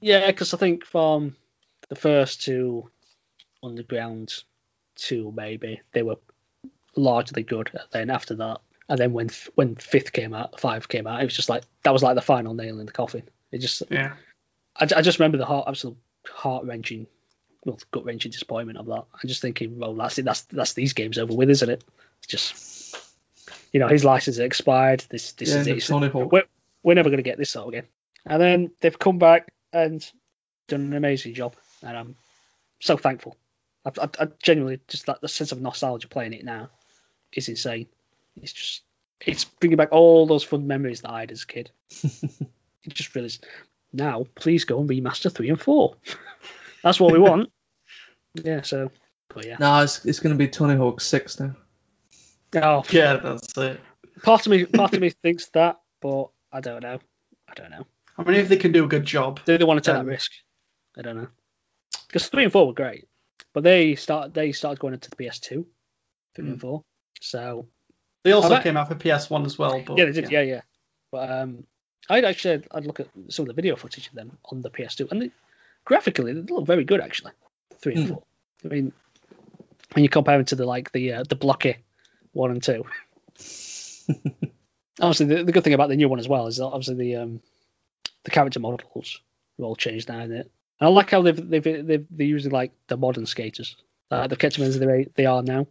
yeah, 0.00 0.26
because 0.26 0.52
I 0.52 0.56
think 0.56 0.84
from 0.84 1.36
the 1.90 1.96
first 1.96 2.42
two 2.42 2.90
underground 3.62 4.34
two 4.96 5.32
maybe 5.36 5.80
they 5.92 6.02
were 6.02 6.16
largely 6.96 7.44
good. 7.44 7.70
Then 7.92 8.10
after 8.10 8.34
that, 8.34 8.60
and 8.92 9.00
then 9.00 9.14
when 9.14 9.30
when 9.54 9.74
fifth 9.74 10.12
came 10.12 10.34
out, 10.34 10.60
five 10.60 10.86
came 10.86 11.06
out, 11.06 11.22
it 11.22 11.24
was 11.24 11.34
just 11.34 11.48
like 11.48 11.64
that 11.82 11.94
was 11.94 12.02
like 12.02 12.14
the 12.14 12.20
final 12.20 12.52
nail 12.52 12.78
in 12.78 12.84
the 12.84 12.92
coffin. 12.92 13.22
It 13.50 13.58
just 13.58 13.82
Yeah. 13.90 14.12
I, 14.76 14.84
I 14.84 15.00
just 15.00 15.18
remember 15.18 15.38
the 15.38 15.46
heart 15.46 15.64
absolute 15.66 15.96
heart 16.28 16.66
wrenching, 16.66 17.06
well, 17.64 17.78
gut 17.90 18.04
wrenching 18.04 18.32
disappointment 18.32 18.76
of 18.76 18.84
that. 18.86 19.04
I'm 19.14 19.28
just 19.28 19.40
thinking, 19.40 19.78
well, 19.78 19.94
that's 19.94 20.18
it. 20.18 20.26
That's 20.26 20.42
that's 20.42 20.74
these 20.74 20.92
games 20.92 21.16
over 21.16 21.32
with, 21.32 21.48
isn't 21.48 21.70
it? 21.70 21.82
It's 22.18 22.26
just, 22.26 22.96
you 23.72 23.80
know, 23.80 23.88
his 23.88 24.04
license 24.04 24.36
expired. 24.36 25.02
This 25.08 25.32
this 25.32 25.48
yeah, 25.48 25.60
is 25.60 25.66
it. 25.68 25.70
It's- 25.70 25.86
Tony 25.86 26.08
Hawk. 26.08 26.30
We're, 26.30 26.44
we're 26.82 26.94
never 26.94 27.08
going 27.08 27.16
to 27.16 27.22
get 27.22 27.38
this 27.38 27.56
out 27.56 27.68
again. 27.68 27.86
And 28.26 28.42
then 28.42 28.70
they've 28.80 28.98
come 28.98 29.18
back 29.18 29.48
and 29.72 30.06
done 30.68 30.82
an 30.82 30.92
amazing 30.92 31.32
job, 31.32 31.56
and 31.82 31.96
I'm 31.96 32.16
so 32.78 32.98
thankful 32.98 33.36
I, 33.84 33.90
I, 34.00 34.08
I 34.20 34.28
genuinely 34.42 34.80
just 34.88 35.06
that 35.06 35.20
the 35.20 35.28
sense 35.28 35.52
of 35.52 35.60
nostalgia 35.60 36.08
playing 36.08 36.34
it 36.34 36.44
now 36.44 36.70
is 37.32 37.48
insane. 37.48 37.86
It's 38.40 38.52
just 38.52 38.82
it's 39.20 39.44
bringing 39.44 39.76
back 39.76 39.92
all 39.92 40.26
those 40.26 40.42
fun 40.44 40.66
memories 40.66 41.02
that 41.02 41.10
I 41.10 41.20
had 41.20 41.32
as 41.32 41.42
a 41.42 41.46
kid. 41.46 41.70
it 42.02 42.88
just 42.88 43.14
really 43.14 43.26
is. 43.26 43.40
Now, 43.92 44.24
please 44.34 44.64
go 44.64 44.80
and 44.80 44.88
remaster 44.88 45.30
three 45.32 45.50
and 45.50 45.60
four. 45.60 45.96
That's 46.82 46.98
what 46.98 47.12
we 47.12 47.18
want. 47.18 47.50
yeah. 48.34 48.62
So, 48.62 48.90
but 49.32 49.46
yeah. 49.46 49.56
No, 49.60 49.82
it's, 49.82 50.04
it's 50.04 50.18
going 50.20 50.34
to 50.34 50.38
be 50.38 50.48
Tony 50.48 50.74
Hawk 50.76 51.00
6 51.00 51.40
now. 51.40 51.54
Oh, 52.56 52.82
Yeah, 52.90 53.16
that's 53.16 53.56
it. 53.56 53.80
part 54.22 54.44
of 54.46 54.50
me, 54.50 54.64
part 54.66 54.92
of 54.92 55.00
me 55.00 55.10
thinks 55.10 55.46
that, 55.50 55.80
but 56.02 56.28
I 56.52 56.60
don't 56.60 56.82
know. 56.82 56.98
I 57.48 57.54
don't 57.54 57.70
know. 57.70 57.86
I 58.18 58.24
mean, 58.24 58.34
if 58.34 58.48
they 58.48 58.56
can 58.58 58.72
do 58.72 58.84
a 58.84 58.88
good 58.88 59.04
job, 59.06 59.40
Do 59.46 59.56
they 59.56 59.64
want 59.64 59.82
to 59.82 59.90
take 59.90 59.98
Um, 59.98 60.04
that 60.06 60.10
risk? 60.12 60.32
I 60.98 61.02
don't 61.02 61.16
know. 61.16 61.28
Because 62.08 62.28
three 62.28 62.44
and 62.44 62.52
four 62.52 62.66
were 62.66 62.74
great, 62.74 63.08
but 63.54 63.62
they 63.64 63.94
start 63.94 64.34
they 64.34 64.52
started 64.52 64.80
going 64.80 64.92
into 64.92 65.08
the 65.08 65.16
PS2, 65.16 65.64
three 66.34 66.48
and 66.48 66.58
Mm. 66.58 66.60
four. 66.60 66.84
So 67.22 67.66
they 68.24 68.32
also 68.32 68.54
I 68.54 68.62
came 68.62 68.76
out 68.76 68.88
for 68.88 68.94
PS1 68.94 69.46
as 69.46 69.58
well. 69.58 69.82
But 69.86 69.98
yeah, 69.98 70.04
they 70.06 70.12
did. 70.12 70.30
Yeah, 70.30 70.42
yeah. 70.42 70.60
But 71.10 71.30
um, 71.30 71.64
I'd 72.08 72.24
actually 72.24 72.64
I'd 72.70 72.86
look 72.86 73.00
at 73.00 73.08
some 73.28 73.44
of 73.44 73.48
the 73.48 73.54
video 73.54 73.76
footage 73.76 74.08
of 74.08 74.14
them 74.14 74.38
on 74.46 74.62
the 74.62 74.70
PS2, 74.70 75.10
and 75.10 75.22
they, 75.22 75.30
graphically 75.84 76.32
they 76.32 76.40
look 76.52 76.66
very 76.66 76.84
good 76.84 77.00
actually. 77.00 77.32
Three 77.80 77.94
and 77.94 78.04
Hmm. 78.04 78.12
four. 78.14 78.22
I 78.64 78.68
mean, 78.68 78.92
when 79.92 80.02
you 80.04 80.08
compare 80.08 80.36
them 80.38 80.46
to 80.46 80.56
the 80.56 80.66
like 80.66 80.92
the 80.92 81.12
uh, 81.12 81.24
the 81.28 81.36
blocky 81.36 81.78
one 82.32 82.50
and 82.50 82.62
two. 82.62 82.84
obviously, 85.00 85.26
the, 85.26 85.44
the 85.44 85.52
good 85.52 85.64
thing 85.64 85.74
about 85.74 85.88
the 85.88 85.96
new 85.96 86.08
one 86.08 86.18
as 86.18 86.28
well 86.28 86.46
is 86.46 86.56
that 86.58 86.66
obviously 86.66 86.94
the 86.94 87.16
um 87.16 87.40
the 88.24 88.30
character 88.30 88.60
models 88.60 89.20
have 89.58 89.64
all 89.64 89.76
changed 89.76 90.08
now, 90.08 90.20
isn't 90.20 90.36
it? 90.36 90.50
And 90.80 90.88
I 90.88 90.90
like 90.90 91.10
how 91.10 91.22
they've 91.22 91.50
they've 91.50 91.62
they've 91.62 92.06
they're 92.10 92.26
using 92.26 92.52
like 92.52 92.72
the 92.88 92.96
modern 92.96 93.26
skaters. 93.26 93.76
Uh, 94.10 94.26
they've 94.26 94.38
kept 94.38 94.56
them 94.56 94.66
as 94.66 94.78
they 94.78 95.08
they 95.14 95.26
are 95.26 95.42
now, 95.42 95.66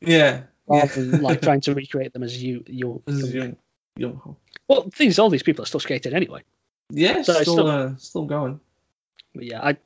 Yeah. 0.00 0.42
Rather 0.72 1.04
than 1.04 1.22
like 1.22 1.40
trying 1.48 1.60
to 1.62 1.74
recreate 1.74 2.12
them 2.12 2.22
as 2.22 2.42
you 2.42 2.62
you. 2.66 3.02
This 3.06 3.32
young. 3.32 3.56
young 3.96 4.36
Well, 4.68 4.82
the 4.82 4.90
thing 4.90 5.08
is, 5.08 5.18
all 5.18 5.30
these 5.30 5.42
people 5.42 5.62
are 5.62 5.66
still 5.66 5.80
skating 5.80 6.14
anyway. 6.14 6.42
Yeah, 6.90 7.22
So 7.22 7.32
still, 7.34 7.54
still- 7.54 7.66
uh, 7.68 7.96
still 7.96 8.24
going. 8.26 8.60
But 9.34 9.44
yeah, 9.44 9.60
I 9.62 9.76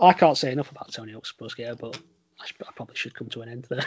I 0.00 0.12
can't 0.14 0.36
say 0.36 0.50
enough 0.52 0.70
about 0.70 0.92
Tony 0.92 1.12
Hawk's 1.12 1.30
Pro 1.32 1.48
Skater, 1.48 1.76
but 1.76 1.96
I, 2.40 2.46
should, 2.46 2.56
I 2.62 2.72
probably 2.74 2.96
should 2.96 3.14
come 3.14 3.28
to 3.28 3.42
an 3.42 3.48
end 3.48 3.66
there. 3.68 3.84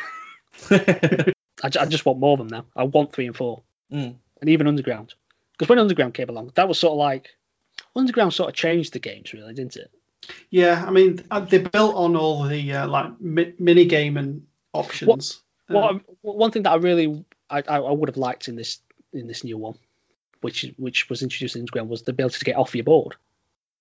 I, 1.64 1.68
I 1.80 1.86
just 1.86 2.06
want 2.06 2.20
more 2.20 2.34
of 2.34 2.40
them 2.40 2.48
now. 2.48 2.66
I 2.76 2.84
want 2.84 3.12
three 3.14 3.28
and 3.28 3.36
four, 3.36 3.64
Mm. 3.92 4.16
and 4.42 4.50
even 4.50 4.68
Underground. 4.68 5.14
Because 5.52 5.70
when 5.70 5.78
Underground 5.80 6.14
came 6.14 6.30
along, 6.30 6.52
that 6.56 6.68
was 6.68 6.80
sort 6.80 6.94
of 6.94 6.98
like 7.00 7.30
Underground 7.96 8.34
sort 8.34 8.50
of 8.50 8.56
changed 8.56 8.94
the 8.94 9.00
games, 9.00 9.34
really, 9.34 9.54
didn't 9.54 9.76
it? 9.76 9.92
yeah, 10.50 10.84
I 10.88 10.90
mean, 10.92 11.22
uh, 11.30 11.42
they 11.42 11.58
built 11.60 11.96
on 11.96 12.16
all 12.16 12.44
the 12.44 12.74
uh, 12.74 12.88
like 12.88 13.20
mi- 13.20 13.54
mini 13.60 13.86
game 13.86 14.16
and 14.18 14.46
options. 14.74 15.08
What 15.10 15.38
Um, 15.70 15.78
I- 15.78 16.02
one 16.22 16.52
thing 16.52 16.64
that 16.64 16.72
I 16.72 16.76
really 16.76 17.26
I, 17.50 17.60
I, 17.68 17.78
I 17.78 17.92
would 17.92 18.10
have 18.10 18.18
liked 18.18 18.48
in 18.48 18.56
this 18.56 18.80
in 19.14 19.28
this 19.28 19.44
new 19.44 19.58
one, 19.58 19.76
which 20.42 20.66
which 20.78 21.10
was 21.10 21.22
introduced 21.22 21.56
in 21.56 21.62
Underground, 21.62 21.90
was 21.90 22.02
the 22.04 22.12
ability 22.12 22.40
to 22.40 22.46
get 22.46 22.56
off 22.58 22.74
your 22.76 22.84
board. 22.84 23.16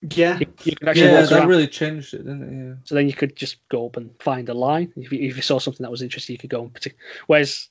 yeah, 0.03 0.39
You, 0.39 0.47
you 0.65 0.77
could 0.77 0.89
actually 0.89 1.07
Yeah, 1.07 1.23
that 1.23 1.33
around. 1.33 1.49
really 1.49 1.67
changed 1.69 2.13
it, 2.15 2.19
didn't 2.19 2.43
it? 2.43 2.67
Yeah. 2.69 2.75
So 2.85 2.95
then 2.95 3.07
you 3.09 3.15
could 3.15 3.35
just 3.37 3.57
go 3.69 3.87
up 3.87 3.97
and 3.97 4.11
find 4.21 4.49
a 4.49 4.55
line. 4.55 4.93
If 4.97 5.13
you, 5.13 5.21
if 5.29 5.37
you 5.37 5.43
saw 5.43 5.59
something 5.59 5.83
that 5.85 5.91
was 5.91 6.03
interesting, 6.03 6.35
you 6.35 6.39
could 6.39 6.51
go 6.51 6.63
and 6.63 6.73
partic- 6.75 6.95
Whereas 7.27 7.69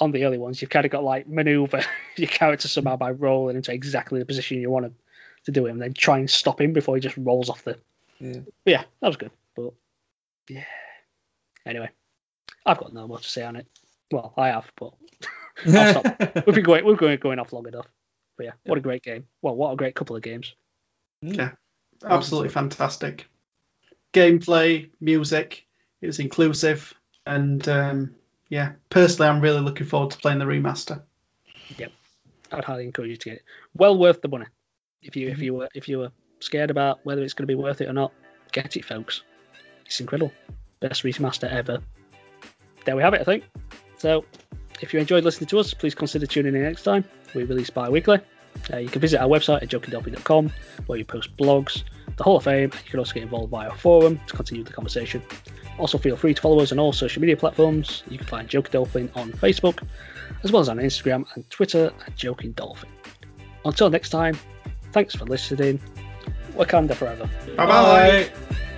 on 0.00 0.10
the 0.10 0.24
early 0.24 0.38
ones, 0.38 0.60
you've 0.60 0.70
kind 0.70 0.84
of 0.86 0.90
got 0.92 1.04
like 1.04 1.28
maneuver 1.28 1.82
your 2.16 2.28
character 2.28 2.68
somehow 2.68 2.96
by 2.96 3.10
rolling 3.12 3.56
into 3.56 3.72
exactly 3.72 4.18
the 4.18 4.24
position 4.26 4.60
you 4.60 4.70
want 4.70 4.86
to, 4.86 4.92
to 5.44 5.52
do 5.52 5.66
it, 5.66 5.70
and 5.70 5.80
then 5.80 5.92
try 5.94 6.18
and 6.18 6.28
stop 6.30 6.60
him 6.60 6.72
before 6.72 6.96
he 6.96 7.00
just 7.00 7.16
rolls 7.18 7.48
off 7.50 7.62
the. 7.64 7.78
Yeah. 8.18 8.40
But 8.64 8.70
yeah, 8.70 8.84
that 9.00 9.06
was 9.08 9.16
good. 9.16 9.30
But 9.54 9.72
yeah. 10.48 10.64
Anyway, 11.66 11.90
I've 12.66 12.78
got 12.78 12.92
no 12.92 13.06
more 13.06 13.18
to 13.18 13.28
say 13.28 13.42
on 13.42 13.56
it. 13.56 13.66
Well, 14.10 14.32
I 14.36 14.48
have, 14.48 14.70
but 14.76 14.92
I'll 15.66 16.02
stop. 16.02 16.46
we've 16.46 16.54
been 16.54 16.64
going 16.64 16.84
we've 16.84 16.98
been 16.98 17.18
going 17.18 17.38
off 17.38 17.52
long 17.52 17.66
enough. 17.66 17.86
But 18.36 18.46
yeah, 18.46 18.52
what 18.64 18.78
a 18.78 18.80
great 18.80 19.02
game. 19.02 19.26
Well, 19.42 19.54
what 19.54 19.72
a 19.72 19.76
great 19.76 19.94
couple 19.94 20.16
of 20.16 20.22
games. 20.22 20.54
Yeah. 21.22 21.52
absolutely 22.04 22.50
fantastic. 22.50 23.26
Gameplay, 24.12 24.90
music, 25.00 25.66
it 26.00 26.06
was 26.06 26.18
inclusive, 26.18 26.92
and 27.26 27.66
um, 27.68 28.14
yeah, 28.48 28.72
personally, 28.90 29.28
I'm 29.28 29.40
really 29.40 29.60
looking 29.60 29.86
forward 29.86 30.10
to 30.12 30.18
playing 30.18 30.38
the 30.38 30.44
remaster. 30.44 31.02
Yep, 31.78 31.92
I 32.52 32.56
would 32.56 32.64
highly 32.64 32.84
encourage 32.84 33.10
you 33.10 33.16
to 33.16 33.30
get 33.30 33.38
it. 33.38 33.44
Well 33.76 33.98
worth 33.98 34.20
the 34.20 34.28
money. 34.28 34.46
If 35.02 35.16
you 35.16 35.28
if 35.28 35.38
you 35.40 35.54
were 35.54 35.68
if 35.74 35.88
you 35.88 35.98
were 35.98 36.12
scared 36.40 36.70
about 36.70 37.00
whether 37.04 37.22
it's 37.22 37.34
going 37.34 37.44
to 37.44 37.50
be 37.50 37.60
worth 37.60 37.80
it 37.80 37.88
or 37.88 37.92
not, 37.92 38.12
get 38.52 38.76
it, 38.76 38.84
folks. 38.84 39.22
It's 39.86 40.00
incredible. 40.00 40.32
Best 40.80 41.02
remaster 41.02 41.50
ever. 41.50 41.80
There 42.84 42.96
we 42.96 43.02
have 43.02 43.14
it, 43.14 43.20
I 43.20 43.24
think. 43.24 43.44
So, 43.98 44.24
if 44.80 44.92
you 44.92 45.00
enjoyed 45.00 45.24
listening 45.24 45.48
to 45.48 45.58
us, 45.58 45.72
please 45.72 45.94
consider 45.94 46.26
tuning 46.26 46.54
in 46.54 46.62
next 46.62 46.82
time. 46.82 47.04
We 47.34 47.44
release 47.44 47.70
bi-weekly. 47.70 48.20
Uh, 48.72 48.78
you 48.78 48.88
can 48.88 49.00
visit 49.00 49.20
our 49.20 49.28
website 49.28 49.62
at 49.62 49.68
jokingdolphin.com 49.68 50.52
where 50.86 50.98
you 50.98 51.04
post 51.04 51.36
blogs, 51.36 51.82
the 52.16 52.22
Hall 52.22 52.36
of 52.36 52.44
Fame. 52.44 52.70
You 52.84 52.90
can 52.90 52.98
also 52.98 53.14
get 53.14 53.22
involved 53.22 53.50
via 53.50 53.68
our 53.68 53.76
forum 53.76 54.20
to 54.26 54.36
continue 54.36 54.64
the 54.64 54.72
conversation. 54.72 55.22
Also, 55.78 55.98
feel 55.98 56.16
free 56.16 56.34
to 56.34 56.40
follow 56.40 56.60
us 56.60 56.70
on 56.70 56.78
all 56.78 56.92
social 56.92 57.20
media 57.20 57.36
platforms. 57.36 58.04
You 58.08 58.18
can 58.18 58.26
find 58.26 58.48
Joking 58.48 58.70
Dolphin 58.70 59.10
on 59.16 59.32
Facebook, 59.32 59.82
as 60.44 60.52
well 60.52 60.62
as 60.62 60.68
on 60.68 60.78
Instagram 60.78 61.24
and 61.34 61.48
Twitter 61.50 61.92
at 62.06 62.16
Joking 62.16 62.52
Dolphin. 62.52 62.90
Until 63.64 63.90
next 63.90 64.10
time, 64.10 64.38
thanks 64.92 65.14
for 65.14 65.24
listening. 65.24 65.80
Wakanda 66.52 66.94
forever. 66.94 67.28
Bye 67.56 67.66
bye. 67.66 68.30
Bye. 68.30 68.70